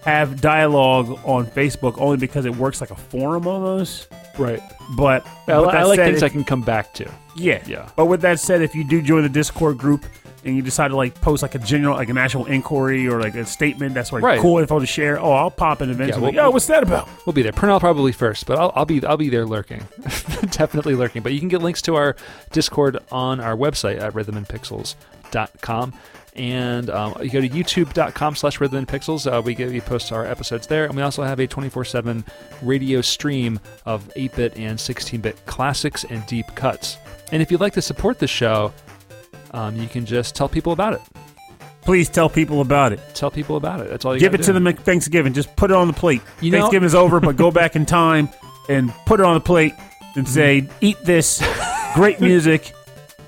have 0.07 0.41
dialogue 0.41 1.19
on 1.25 1.47
Facebook 1.47 1.99
only 1.99 2.17
because 2.17 2.45
it 2.47 2.55
works 2.57 2.81
like 2.81 2.91
a 2.91 2.97
forum 2.97 3.47
almost. 3.47 4.09
Right. 4.39 4.61
But 4.97 5.27
I, 5.49 5.53
I 5.53 5.83
like 5.85 5.97
said, 5.97 6.07
things 6.07 6.19
if- 6.19 6.23
I 6.25 6.29
can 6.31 6.45
come 6.45 6.63
back 6.63 6.95
to. 6.95 7.11
Yeah. 7.35 7.63
Yeah. 7.67 7.89
But 7.97 8.07
with 8.07 8.21
that 8.23 8.41
said, 8.41 8.63
if 8.63 8.75
you 8.75 8.85
do 8.85 9.03
join 9.03 9.23
the 9.25 9.29
Discord 9.29 9.77
group 9.79 10.07
and 10.45 10.55
you 10.55 10.63
decide 10.63 10.89
to 10.89 10.97
like 10.97 11.21
post 11.21 11.43
like 11.43 11.57
a 11.57 11.59
general, 11.59 11.97
like 11.97 12.09
an 12.09 12.17
actual 12.19 12.45
inquiry 12.47 13.09
or 13.09 13.21
like 13.21 13.35
a 13.35 13.45
statement 13.45 13.95
that's 13.95 14.13
like 14.13 14.23
Right. 14.23 14.41
cool 14.41 14.59
info 14.59 14.79
to 14.79 14.87
share, 14.87 15.19
oh, 15.21 15.33
I'll 15.33 15.51
pop 15.51 15.83
in 15.83 15.91
eventually. 15.91 16.21
well- 16.23 16.31
like, 16.31 16.37
Yo, 16.37 16.51
what's 16.51 16.67
that 16.69 16.85
about? 16.85 17.09
We'll 17.27 17.33
be 17.35 17.43
there. 17.43 17.51
Purnell 17.53 17.81
probably 17.81 18.13
first, 18.13 18.47
but 18.47 18.59
I'll, 18.59 18.73
I'll 18.77 18.85
be 18.87 19.05
I'll 19.05 19.17
be 19.17 19.29
there 19.29 19.45
lurking, 19.45 19.81
definitely 20.51 20.95
lurking. 20.95 21.23
But 21.23 21.33
you 21.33 21.41
can 21.41 21.49
get 21.49 21.63
links 21.63 21.83
to 21.83 21.97
our 21.97 22.15
Discord 22.53 22.99
on 23.11 23.41
our 23.41 23.57
website 23.57 24.01
at 24.01 24.13
rhythmandpixels.com. 24.15 25.95
And 26.37 26.91
um, 26.91 27.15
you 27.23 27.31
go 27.31 27.41
to 27.41 27.49
youtube.com 27.49 28.37
slash 28.37 28.61
rhythm 28.61 28.79
and 28.79 28.87
pixels. 28.87 29.31
Uh, 29.31 29.41
we, 29.41 29.55
get, 29.55 29.71
we 29.71 29.81
post 29.81 30.13
our 30.13 30.27
episodes 30.27 30.67
there. 30.67 30.85
And 30.85 30.95
we 30.95 31.03
also 31.03 31.23
have 31.23 31.41
a 31.41 31.47
24 31.47 31.85
7 31.85 32.25
radio 32.63 33.01
stream 33.01 33.59
of 33.87 34.11
8 34.17 34.37
bit 34.37 34.57
and 34.57 34.79
16 34.79 35.21
bit 35.21 35.47
classics 35.47 36.05
and 36.05 36.25
deep 36.27 36.47
cuts. 36.55 36.99
And 37.33 37.41
if 37.43 37.51
you'd 37.51 37.61
like 37.61 37.73
to 37.73 37.83
support 37.83 38.19
the 38.19 38.27
show, 38.27 38.73
um, 39.53 39.77
you 39.77 39.89
can 39.89 40.05
just 40.05 40.37
tell 40.37 40.49
people 40.49 40.73
about 40.73 40.93
it. 40.93 41.01
Please 41.81 42.09
tell 42.09 42.29
people 42.29 42.61
about 42.61 42.93
it. 42.93 43.01
Tell 43.15 43.31
people 43.31 43.57
about 43.57 43.81
it. 43.81 43.89
That's 43.89 44.05
all 44.05 44.13
you 44.15 44.21
Give 44.21 44.35
it 44.35 44.39
gotta 44.39 44.47
to 44.49 44.53
them 44.53 44.67
at 44.67 44.79
Thanksgiving. 44.81 45.33
Just 45.33 45.55
put 45.57 45.71
it 45.71 45.77
on 45.77 45.87
the 45.87 45.93
plate. 45.93 46.21
You 46.41 46.51
know- 46.51 46.59
Thanksgiving 46.59 46.87
is 46.87 46.95
over, 46.95 47.21
but 47.21 47.37
go 47.37 47.51
back 47.51 47.77
in 47.77 47.87
time 47.87 48.29
and 48.69 48.93
put 49.07 49.21
it 49.21 49.27
on 49.27 49.35
the 49.35 49.41
plate 49.41 49.73
and 50.17 50.29
say, 50.29 50.69
eat 50.81 50.99
this 51.05 51.43
great 51.95 52.21
music 52.21 52.73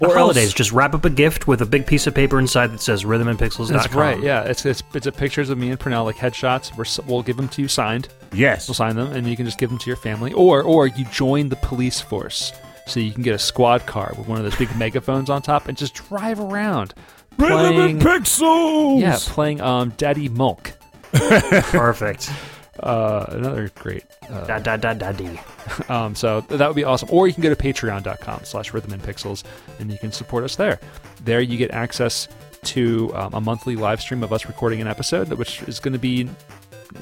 Or 0.01 0.15
holidays, 0.16 0.45
else- 0.47 0.55
just 0.55 0.73
wrap 0.73 0.95
up 0.95 1.05
a 1.05 1.11
gift 1.11 1.47
with 1.49 1.61
a 1.62 1.66
big 1.66 1.87
piece 1.87 2.07
of 2.07 2.15
paper 2.15 2.39
inside 2.39 2.69
that 2.73 2.81
says 2.81 3.05
rhythmandpixels.com. 3.05 3.77
That's 3.77 3.93
right. 3.95 4.20
Yeah, 4.23 4.43
it's 4.45 4.65
it's 4.65 4.83
it's 4.95 5.07
a 5.07 5.12
pictures 5.12 5.51
of 5.51 5.59
me 5.59 5.70
and 5.70 5.79
Pernell, 5.81 6.05
like 6.05 6.16
headshots. 6.16 6.77
We're, 6.77 6.85
we'll 7.11 7.23
give 7.23 7.37
them 7.37 7.49
to 7.49 7.62
you 7.62 7.69
signed. 7.69 8.09
Yes. 8.33 8.69
We'll 8.69 8.75
sign 8.75 8.95
them, 8.97 9.12
and 9.12 9.27
you 9.27 9.37
can 9.37 9.45
just 9.47 9.59
give 9.59 9.70
them 9.70 9.79
to 9.79 9.87
your 9.87 9.97
family, 9.97 10.33
or 10.33 10.62
or 10.62 10.87
you 10.87 11.05
join 11.07 11.49
the 11.49 11.57
police 11.57 12.01
force, 12.01 12.53
so 12.87 13.01
you 13.01 13.12
can 13.12 13.23
get 13.23 13.35
a 13.35 13.39
squad 13.39 13.87
car 13.87 14.12
with 14.16 14.29
one 14.29 14.39
of 14.39 14.45
those 14.45 14.57
big 14.57 14.75
megaphones 14.77 15.31
on 15.31 15.43
top 15.43 15.66
and 15.69 15.77
just 15.77 15.95
drive 15.95 16.39
around 16.39 16.95
Rhythm 17.39 17.79
and 17.81 18.01
Pixels. 18.01 19.01
Yeah, 19.01 19.19
playing 19.20 19.61
um 19.61 19.91
Daddy 19.97 20.29
Mulk. 20.29 20.73
Perfect. 21.12 22.31
Uh, 22.80 23.26
another 23.30 23.70
great. 23.76 24.05
Uh, 24.30 24.46
da 24.46 24.59
da 24.59 24.76
da 24.76 24.94
da 24.94 25.12
dee. 25.12 25.38
um, 25.88 26.14
so 26.14 26.40
that 26.42 26.66
would 26.66 26.76
be 26.76 26.84
awesome. 26.84 27.09
Or 27.12 27.26
you 27.26 27.34
can 27.34 27.42
go 27.42 27.52
to 27.52 27.56
patreon.com 27.56 28.44
slash 28.44 28.72
rhythm 28.72 28.92
and 28.92 29.02
pixels 29.02 29.44
and 29.78 29.90
you 29.90 29.98
can 29.98 30.12
support 30.12 30.44
us 30.44 30.56
there. 30.56 30.78
There 31.24 31.40
you 31.40 31.56
get 31.59 31.70
access 31.72 32.28
to 32.64 33.14
um, 33.14 33.34
a 33.34 33.40
monthly 33.40 33.76
live 33.76 34.00
stream 34.00 34.22
of 34.22 34.32
us 34.32 34.46
recording 34.46 34.80
an 34.80 34.86
episode, 34.88 35.28
which 35.32 35.62
is 35.62 35.80
going 35.80 35.92
to 35.92 35.98
be 35.98 36.28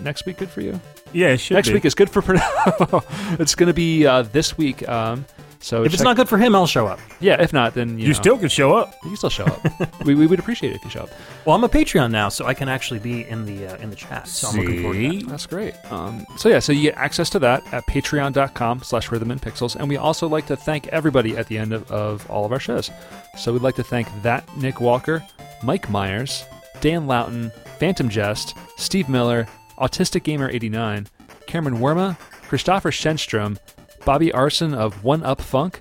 next 0.03 0.27
week 0.27 0.39
good 0.39 0.51
for 0.51 0.61
you. 0.61 0.81
Yeah, 1.13 1.29
it 1.29 1.39
should 1.39 1.55
next 1.55 1.69
be. 1.69 1.75
week 1.75 1.85
is 1.85 1.95
good 1.95 2.11
for 2.11 2.21
Pernell. 2.23 3.41
it's 3.41 3.55
going 3.55 3.69
to 3.69 3.75
be 3.75 4.07
uh, 4.07 4.23
this 4.23 4.59
week. 4.59 4.87
Um, 4.89 5.25
so 5.67 5.83
If 5.83 5.87
it's 5.93 5.97
check- 5.97 6.05
not 6.05 6.17
good 6.17 6.29
for 6.29 6.39
him, 6.39 6.55
I'll 6.55 6.69
show 6.69 6.87
up. 6.87 7.01
yeah, 7.19 7.43
if 7.43 7.53
not, 7.53 7.75
then 7.75 7.99
you, 7.99 8.03
You 8.07 8.13
know, 8.13 8.21
still 8.21 8.39
can 8.39 8.49
show 8.49 8.77
up. 8.77 8.95
you 9.03 9.09
can 9.11 9.17
still 9.17 9.31
show 9.31 9.47
up. 9.47 9.61
we, 10.05 10.15
we 10.15 10.29
would 10.29 10.39
appreciate 10.39 10.71
it 10.73 10.77
if 10.77 10.85
you 10.85 10.91
show 10.91 11.01
up. 11.03 11.11
Well, 11.45 11.57
I'm 11.57 11.65
a 11.65 11.69
Patreon 11.69 12.13
now, 12.13 12.29
so 12.29 12.47
I 12.47 12.55
can 12.55 12.69
actually 12.69 13.01
be 13.01 13.27
in 13.29 13.45
the 13.47 13.67
uh, 13.67 13.77
in 13.79 13.91
the 13.91 13.97
chat. 13.97 14.29
So 14.29 14.49
I'm 14.49 14.57
looking 14.57 14.83
forward 14.83 14.95
to 14.97 15.09
that. 15.09 15.21
See? 15.21 15.27
That's 15.27 15.47
great. 15.47 15.75
Um, 15.91 16.25
so 16.37 16.49
yeah, 16.49 16.61
so 16.61 16.73
you 16.73 16.83
get 16.83 16.97
access 16.97 17.29
to 17.31 17.39
that 17.41 17.65
at 17.75 17.85
patreon.com 17.87 18.83
slash 18.83 19.11
rhythm 19.11 19.31
and 19.33 19.43
pixels. 19.43 19.75
And 19.75 19.89
we 19.89 19.97
also 19.97 20.29
like 20.29 20.47
to 20.47 20.57
thank 20.57 20.87
everybody 20.89 21.37
at 21.37 21.49
the 21.49 21.59
end 21.59 21.73
of, 21.73 21.91
of 21.91 22.31
all 22.31 22.45
of 22.45 22.53
our 22.53 22.61
shows. 22.61 22.91
So 23.37 23.53
we'd 23.53 23.63
like 23.63 23.75
to 23.77 23.83
thank 23.85 24.07
that 24.23 24.45
Nick 24.57 24.81
Walker, 24.81 25.27
Mike 25.65 25.91
Myers, 25.91 26.45
Dan 26.81 27.07
Loughton, 27.09 27.51
Phantom 27.81 28.09
Jest, 28.09 28.57
Steve 28.77 29.09
Miller, 29.09 29.47
Autistic 29.79 30.23
Gamer 30.23 30.49
89, 30.49 31.09
Cameron 31.47 31.79
Werma, 31.79 32.17
Christopher 32.43 32.91
Shenstrom, 32.91 33.59
Bobby 34.07 34.33
Arson 34.33 34.73
of 34.73 35.03
One 35.05 35.23
Up 35.25 35.41
Funk, 35.43 35.81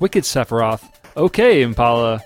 Wicked 0.00 0.24
Sephiroth, 0.24 0.82
OK 1.16 1.62
Impala, 1.62 2.20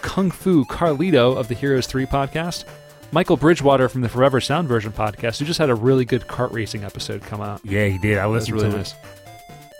Kung 0.00 0.30
Fu 0.30 0.64
Carlito 0.66 1.36
of 1.36 1.48
the 1.48 1.54
Heroes 1.56 1.88
3 1.88 2.06
podcast, 2.06 2.64
Michael 3.10 3.36
Bridgewater 3.36 3.88
from 3.88 4.00
the 4.02 4.08
Forever 4.08 4.40
Sound 4.40 4.68
Version 4.68 4.92
podcast, 4.92 5.40
who 5.40 5.44
just 5.44 5.58
had 5.58 5.70
a 5.70 5.74
really 5.74 6.04
good 6.04 6.22
kart 6.22 6.52
racing 6.52 6.84
episode 6.84 7.20
come 7.22 7.40
out. 7.40 7.60
Yeah, 7.64 7.86
he 7.88 7.98
did. 7.98 8.16
I 8.16 8.26
listened 8.26 8.54
really 8.54 8.70
to 8.70 8.76
nice. 8.76 8.94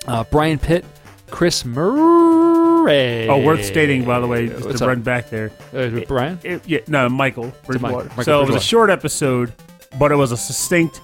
Uh, 0.09 0.25
Brian 0.33 0.59
Pitt, 0.59 0.85
Chris 1.31 1.65
Murray. 1.65 3.29
Oh, 3.29 3.41
worth 3.43 3.65
stating, 3.65 4.05
by 4.05 4.19
the 4.19 4.27
way, 4.27 4.49
just 4.49 4.67
What's 4.67 4.79
to 4.81 4.85
up? 4.85 4.89
run 4.89 5.03
back 5.03 5.31
there. 5.31 5.53
Uh, 5.73 6.01
Brian? 6.09 6.39
It- 6.43 6.69
yeah, 6.69 6.81
no, 6.89 7.09
Michael 7.09 7.53
Bridgewater. 7.65 8.09
Michael 8.09 8.25
so 8.25 8.43
it 8.43 8.47
was 8.49 8.57
a 8.57 8.61
short 8.61 8.91
episode, 8.91 9.53
but 10.01 10.11
it 10.11 10.17
was 10.17 10.33
a 10.33 10.37
succinct 10.37 11.01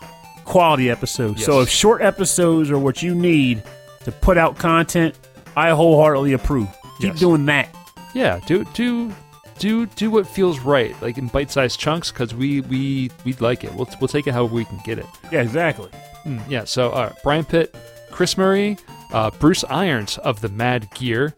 quality 0.50 0.90
episode. 0.90 1.38
So 1.40 1.60
if 1.60 1.68
short 1.68 2.02
episodes 2.02 2.70
are 2.70 2.78
what 2.78 3.02
you 3.02 3.14
need 3.14 3.62
to 4.04 4.12
put 4.12 4.36
out 4.38 4.58
content, 4.58 5.18
I 5.56 5.70
wholeheartedly 5.70 6.32
approve. 6.32 6.68
Keep 7.00 7.10
Yes. 7.12 7.18
doing 7.20 7.46
that. 7.46 7.68
Yeah, 8.14 8.40
do 8.46 8.64
do 8.74 9.12
do 9.58 9.86
do 9.86 10.10
what 10.10 10.26
feels 10.26 10.58
right, 10.60 10.94
like 11.00 11.16
in 11.18 11.28
bite-sized 11.28 11.78
chunks, 11.78 12.10
because 12.10 12.34
we 12.34 12.60
we 12.62 13.10
we 13.24 13.32
like 13.34 13.62
it. 13.64 13.72
We'll 13.74 13.88
we'll 14.00 14.08
take 14.08 14.26
it 14.26 14.32
however 14.32 14.54
we 14.54 14.64
can 14.64 14.80
get 14.84 14.98
it. 14.98 15.06
Yeah, 15.30 15.42
exactly. 15.42 15.90
Mm, 16.26 16.42
yeah. 16.48 16.64
So 16.64 16.90
uh, 16.90 17.12
Brian 17.22 17.44
Pitt, 17.44 17.74
Chris 18.10 18.36
Murray, 18.36 18.76
uh, 19.12 19.30
Bruce 19.38 19.64
Irons 19.64 20.18
of 20.18 20.40
the 20.40 20.48
Mad 20.48 20.88
Gear, 20.94 21.34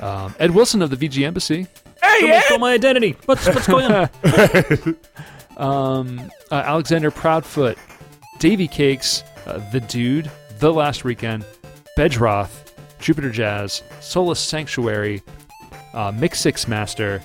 um, 0.00 0.34
Ed 0.38 0.50
Wilson 0.52 0.82
of 0.82 0.90
the 0.90 0.96
VG 0.96 1.24
Embassy. 1.24 1.66
Hey, 2.02 2.20
Someone 2.20 2.42
stole 2.42 2.58
my 2.58 2.72
identity. 2.74 3.16
What's 3.24 3.46
what's 3.46 3.66
going 3.66 3.90
on? 3.90 4.08
um, 5.56 6.30
uh, 6.50 6.54
Alexander 6.56 7.10
Proudfoot, 7.10 7.76
Davy 8.44 8.68
Cakes, 8.68 9.24
uh, 9.46 9.58
The 9.72 9.80
Dude, 9.80 10.30
The 10.58 10.70
Last 10.70 11.02
Weekend, 11.02 11.46
Bedroth, 11.96 12.74
Jupiter 12.98 13.30
Jazz, 13.30 13.82
Solus 14.00 14.38
Sanctuary, 14.38 15.22
uh, 15.94 16.12
Mix 16.14 16.40
Six 16.40 16.68
Master, 16.68 17.22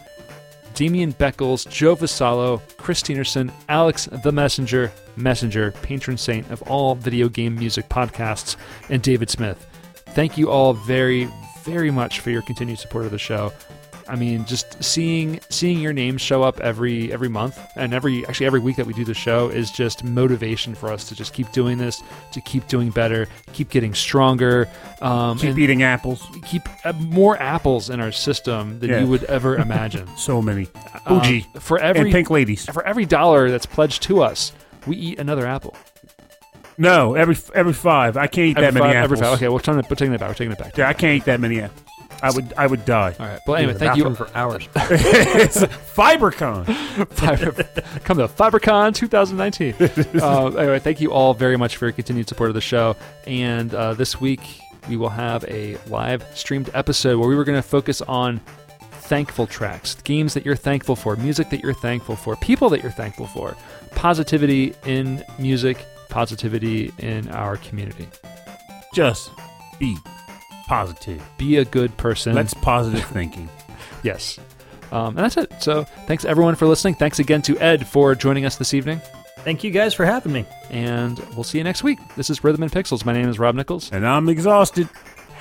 Damian 0.75 1.11
Beckles, 1.11 1.69
Joe 1.69 1.97
Vassallo, 1.97 2.61
Chris 2.77 3.03
Tienerson, 3.03 3.51
Alex 3.67 4.07
the 4.23 4.31
Messenger, 4.31 4.93
Messenger, 5.17 5.71
patron 5.81 6.15
saint 6.15 6.49
of 6.51 6.61
all 6.69 6.95
video 6.95 7.27
game 7.27 7.53
music 7.55 7.89
podcasts, 7.89 8.55
and 8.87 9.03
David 9.03 9.29
Smith. 9.29 9.67
Thank 10.11 10.37
you 10.37 10.49
all 10.49 10.73
very, 10.73 11.27
very 11.65 11.91
much 11.91 12.21
for 12.21 12.29
your 12.29 12.43
continued 12.43 12.79
support 12.79 13.03
of 13.03 13.11
the 13.11 13.17
show. 13.17 13.51
I 14.10 14.15
mean, 14.15 14.45
just 14.45 14.84
seeing 14.84 15.40
seeing 15.49 15.80
your 15.80 15.94
names 15.94 16.22
show 16.22 16.41
up 16.44 16.60
every 16.60 17.11
every 17.14 17.30
month 17.30 17.60
and 17.76 17.94
every 17.94 18.26
actually 18.26 18.48
every 18.48 18.60
week 18.60 18.76
that 18.77 18.86
we 18.88 18.94
do 18.94 19.06
the 19.06 19.14
show 19.14 19.49
is 19.49 19.72
just 19.72 20.03
motivation 20.03 20.73
for 20.76 20.91
us 20.91 21.07
to 21.10 21.15
just 21.15 21.34
keep 21.34 21.52
doing 21.52 21.77
this, 21.77 22.02
to 22.31 22.41
keep 22.41 22.68
doing 22.68 22.90
better, 22.90 23.27
keep 23.53 23.69
getting 23.69 23.94
stronger, 23.94 24.68
um, 25.02 25.38
Keep 25.38 25.49
and 25.52 25.60
eating 25.60 25.84
apples. 25.84 26.26
keep 26.45 26.64
uh, 26.86 26.94
more 26.94 27.38
apples 27.41 27.90
in 27.90 27.99
our 28.02 28.11
system 28.11 28.80
than 28.80 28.90
Yeah. 28.90 28.99
you 29.02 29.07
would 29.07 29.23
ever 29.26 29.56
imagine. 29.68 30.07
So 30.18 30.41
many. 30.41 30.68
Um, 31.06 31.19
Bougie. 31.19 31.45
for 31.60 31.77
and 31.80 31.98
every 31.98 32.11
pink 32.11 32.30
ladies. 32.30 32.65
for 32.65 32.86
every 32.86 33.06
dollar 33.06 33.49
that's 33.52 33.65
pledged 33.65 34.02
to 34.03 34.22
us, 34.23 34.52
we 34.88 34.95
eat 34.95 35.19
another 35.19 35.45
apple. 35.45 35.76
No, 36.77 37.14
every 37.15 37.36
every 37.53 37.73
five. 37.73 38.15
I 38.15 38.27
can't 38.27 38.48
eat 38.48 38.57
Every 38.57 38.68
that 38.72 38.73
many 38.73 38.86
five- 38.86 38.95
apples. 38.95 39.19
every 39.19 39.26
five. 39.27 39.34
Okay, 39.38 39.49
we're, 39.49 39.60
trying 39.60 39.81
to, 39.81 39.88
we're 39.90 39.95
taking 39.98 40.14
it 40.14 40.19
back. 40.19 40.30
We're 40.30 40.34
taking 40.36 40.53
it 40.53 40.57
back. 40.60 40.77
Yeah, 40.77 40.88
I 40.88 40.94
can't 40.94 41.18
eat 41.18 41.26
that 41.26 41.40
many 41.41 41.60
apples. 41.61 41.84
I 42.21 42.31
would 42.31 42.53
I 42.57 42.67
would 42.67 42.85
die. 42.85 43.15
All 43.19 43.25
right. 43.25 43.39
Well, 43.47 43.55
anyway, 43.55 43.73
thank 43.73 43.97
you. 43.97 44.13
for 44.15 44.29
hours. 44.35 44.67
it's 44.75 45.61
FiberCon. 45.61 46.65
Fiber, 47.09 47.51
come 48.03 48.17
to 48.17 48.27
FiberCon 48.27 48.93
2019. 48.93 49.75
uh, 50.21 50.47
anyway, 50.47 50.79
thank 50.79 51.01
you 51.01 51.11
all 51.11 51.33
very 51.33 51.57
much 51.57 51.77
for 51.77 51.85
your 51.85 51.93
continued 51.93 52.27
support 52.27 52.49
of 52.49 52.53
the 52.53 52.61
show. 52.61 52.95
And 53.25 53.73
uh, 53.73 53.93
this 53.93 54.19
week 54.19 54.41
we 54.89 54.97
will 54.97 55.09
have 55.09 55.45
a 55.45 55.77
live 55.87 56.25
streamed 56.35 56.69
episode 56.73 57.19
where 57.19 57.29
we 57.29 57.35
were 57.35 57.43
going 57.43 57.61
to 57.61 57.67
focus 57.67 58.01
on 58.01 58.41
thankful 59.09 59.47
tracks, 59.47 59.95
games 60.03 60.33
that 60.33 60.45
you're 60.45 60.55
thankful 60.55 60.95
for, 60.95 61.15
music 61.15 61.49
that 61.49 61.61
you're 61.61 61.73
thankful 61.73 62.15
for, 62.15 62.35
people 62.37 62.69
that 62.69 62.83
you're 62.83 62.91
thankful 62.91 63.27
for, 63.27 63.55
positivity 63.95 64.75
in 64.85 65.23
music, 65.39 65.83
positivity 66.09 66.91
in 66.99 67.27
our 67.29 67.57
community. 67.57 68.07
Just 68.93 69.31
be 69.79 69.97
positive. 70.69 71.21
Be 71.37 71.57
a 71.57 71.65
good 71.65 71.97
person. 71.97 72.33
That's 72.35 72.53
positive 72.53 73.03
thinking. 73.05 73.49
Yes. 74.01 74.39
Um, 74.93 75.07
and 75.07 75.17
that's 75.17 75.35
it. 75.35 75.51
So 75.61 75.83
thanks 76.07 76.23
everyone 76.23 76.55
for 76.55 76.65
listening. 76.67 76.95
Thanks 76.95 77.19
again 77.19 77.41
to 77.41 77.57
Ed 77.57 77.85
for 77.85 78.15
joining 78.15 78.45
us 78.45 78.55
this 78.55 78.73
evening. 78.73 79.01
Thank 79.39 79.61
you 79.61 79.71
guys 79.71 79.93
for 79.93 80.05
having 80.05 80.31
me. 80.31 80.45
And 80.69 81.19
we'll 81.35 81.43
see 81.43 81.57
you 81.57 81.65
next 81.65 81.83
week. 81.83 81.99
This 82.15 82.29
is 82.29 82.41
Rhythm 82.41 82.63
and 82.63 82.71
Pixels. 82.71 83.03
My 83.03 83.11
name 83.11 83.27
is 83.27 83.37
Rob 83.37 83.55
Nichols. 83.55 83.91
And 83.91 84.07
I'm 84.07 84.29
exhausted. 84.29 84.87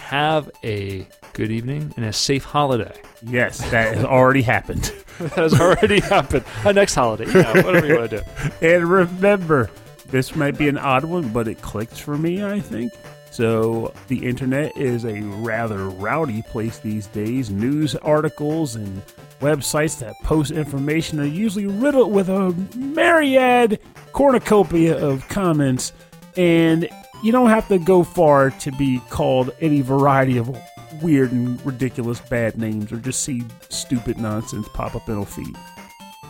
Have 0.06 0.50
a 0.64 1.06
good 1.34 1.52
evening 1.52 1.94
and 1.96 2.04
a 2.04 2.12
safe 2.12 2.42
holiday. 2.42 3.00
Yes, 3.22 3.58
that 3.70 3.94
has 3.94 4.04
already 4.04 4.42
happened. 4.42 4.92
that 5.20 5.32
has 5.34 5.60
already 5.60 6.00
happened. 6.14 6.44
A 6.64 6.72
next 6.72 6.96
holiday, 6.96 7.26
you 7.26 7.34
know, 7.34 7.62
whatever 7.62 7.86
you 7.86 7.96
want 7.96 8.10
to 8.10 8.18
do. 8.18 8.66
And 8.66 8.90
remember, 8.90 9.70
this 10.06 10.34
might 10.34 10.58
be 10.58 10.68
an 10.68 10.78
odd 10.78 11.04
one, 11.04 11.28
but 11.28 11.46
it 11.46 11.62
clicked 11.62 12.00
for 12.00 12.18
me, 12.18 12.42
I 12.44 12.58
think. 12.58 12.92
So, 13.38 13.94
the 14.08 14.26
internet 14.26 14.76
is 14.76 15.04
a 15.04 15.20
rather 15.20 15.88
rowdy 15.90 16.42
place 16.42 16.80
these 16.80 17.06
days. 17.06 17.50
News 17.50 17.94
articles 17.94 18.74
and 18.74 19.00
websites 19.40 20.00
that 20.00 20.16
post 20.24 20.50
information 20.50 21.20
are 21.20 21.24
usually 21.24 21.66
riddled 21.66 22.10
with 22.10 22.28
a 22.28 22.52
myriad 22.74 23.78
cornucopia 24.10 24.98
of 24.98 25.28
comments, 25.28 25.92
and 26.36 26.88
you 27.22 27.30
don't 27.30 27.48
have 27.48 27.68
to 27.68 27.78
go 27.78 28.02
far 28.02 28.50
to 28.50 28.72
be 28.72 28.98
called 29.08 29.52
any 29.60 29.82
variety 29.82 30.36
of 30.36 30.50
weird 31.00 31.30
and 31.30 31.64
ridiculous 31.64 32.18
bad 32.18 32.58
names 32.58 32.90
or 32.90 32.96
just 32.96 33.22
see 33.22 33.44
stupid 33.68 34.18
nonsense 34.18 34.66
pop 34.74 34.96
up 34.96 35.08
in 35.08 35.16
a 35.16 35.24
feed 35.24 35.56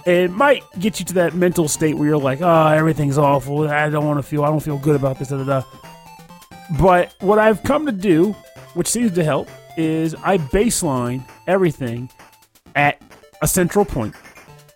it 0.05 0.30
might 0.30 0.62
get 0.78 1.01
you 1.01 1.06
to 1.06 1.14
that 1.14 1.35
mental 1.35 1.68
state 1.68 1.94
where 1.94 2.09
you're 2.09 2.16
like, 2.16 2.40
oh, 2.40 2.66
everything's 2.68 3.18
awful. 3.18 3.68
I 3.68 3.90
don't 3.90 4.06
want 4.06 4.18
to 4.18 4.22
feel, 4.22 4.43
I 4.43 4.48
don't 4.48 4.60
feel 4.60 4.78
good 4.78 4.97
about 4.97 5.18
this, 5.18 5.28
da 5.28 5.36
da 5.36 5.44
da. 5.44 5.62
But 6.81 7.15
what 7.20 7.39
I've 7.39 7.62
come 7.62 7.86
to 7.86 7.93
do, 7.93 8.32
which 8.74 8.89
seems 8.89 9.12
to 9.12 9.24
help, 9.24 9.49
is 9.77 10.15
I 10.16 10.39
baseline 10.39 11.27
everything 11.47 12.11
at 12.74 13.01
a 13.40 13.49
central 13.49 13.85
point, 13.85 14.15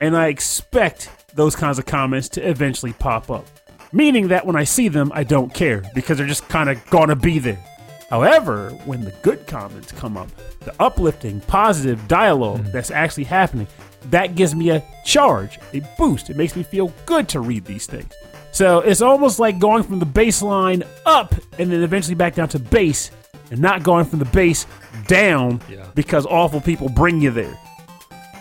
and 0.00 0.16
I 0.16 0.28
expect 0.28 1.10
those 1.34 1.56
kinds 1.56 1.78
of 1.78 1.86
comments 1.86 2.28
to 2.30 2.48
eventually 2.48 2.92
pop 2.94 3.30
up. 3.30 3.46
Meaning 3.92 4.28
that 4.28 4.46
when 4.46 4.56
I 4.56 4.64
see 4.64 4.88
them, 4.88 5.12
I 5.14 5.24
don't 5.24 5.52
care 5.52 5.82
because 5.94 6.16
they're 6.16 6.26
just 6.26 6.48
kind 6.48 6.70
of 6.70 6.84
gonna 6.88 7.16
be 7.16 7.38
there. 7.38 7.62
However, 8.08 8.70
when 8.84 9.04
the 9.04 9.12
good 9.22 9.46
comments 9.46 9.92
come 9.92 10.16
up, 10.16 10.28
the 10.60 10.74
uplifting, 10.80 11.40
positive 11.40 12.06
dialogue 12.08 12.60
hmm. 12.60 12.70
that's 12.70 12.90
actually 12.90 13.24
happening, 13.24 13.66
that 14.10 14.34
gives 14.34 14.54
me 14.54 14.70
a 14.70 14.82
charge, 15.04 15.58
a 15.72 15.80
boost. 15.98 16.30
It 16.30 16.36
makes 16.36 16.56
me 16.56 16.62
feel 16.62 16.92
good 17.06 17.28
to 17.30 17.40
read 17.40 17.64
these 17.64 17.86
things. 17.86 18.12
So 18.52 18.80
it's 18.80 19.00
almost 19.00 19.38
like 19.38 19.58
going 19.58 19.82
from 19.82 19.98
the 19.98 20.06
baseline 20.06 20.86
up 21.06 21.34
and 21.58 21.72
then 21.72 21.82
eventually 21.82 22.14
back 22.14 22.34
down 22.34 22.48
to 22.50 22.58
base 22.58 23.10
and 23.50 23.60
not 23.60 23.82
going 23.82 24.04
from 24.04 24.18
the 24.18 24.24
base 24.26 24.66
down 25.06 25.60
Yeah. 25.68 25.86
because 25.94 26.26
awful 26.26 26.60
people 26.60 26.88
bring 26.88 27.20
you 27.20 27.30
there. 27.30 27.58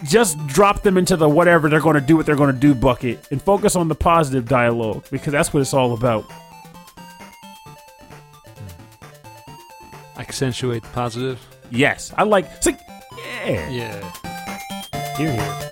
Just 0.03 0.37
drop 0.47 0.81
them 0.81 0.97
into 0.97 1.15
the 1.15 1.29
whatever 1.29 1.69
they're 1.69 1.79
going 1.79 1.95
to 1.95 2.01
do 2.01 2.17
what 2.17 2.25
they're 2.25 2.35
going 2.35 2.53
to 2.53 2.59
do 2.59 2.73
bucket 2.75 3.25
and 3.31 3.41
focus 3.41 3.75
on 3.75 3.87
the 3.87 3.95
positive 3.95 4.47
dialogue 4.47 5.05
because 5.11 5.31
that's 5.31 5.53
what 5.53 5.61
it's 5.61 5.73
all 5.73 5.93
about. 5.93 6.25
Accentuate 10.17 10.81
the 10.83 10.89
positive. 10.89 11.39
Yes, 11.69 12.13
I 12.17 12.23
like. 12.23 12.45
It's 12.57 12.65
like 12.65 12.79
yeah. 13.45 13.69
Yeah. 13.69 14.11
Here, 15.17 15.31
here. 15.31 15.69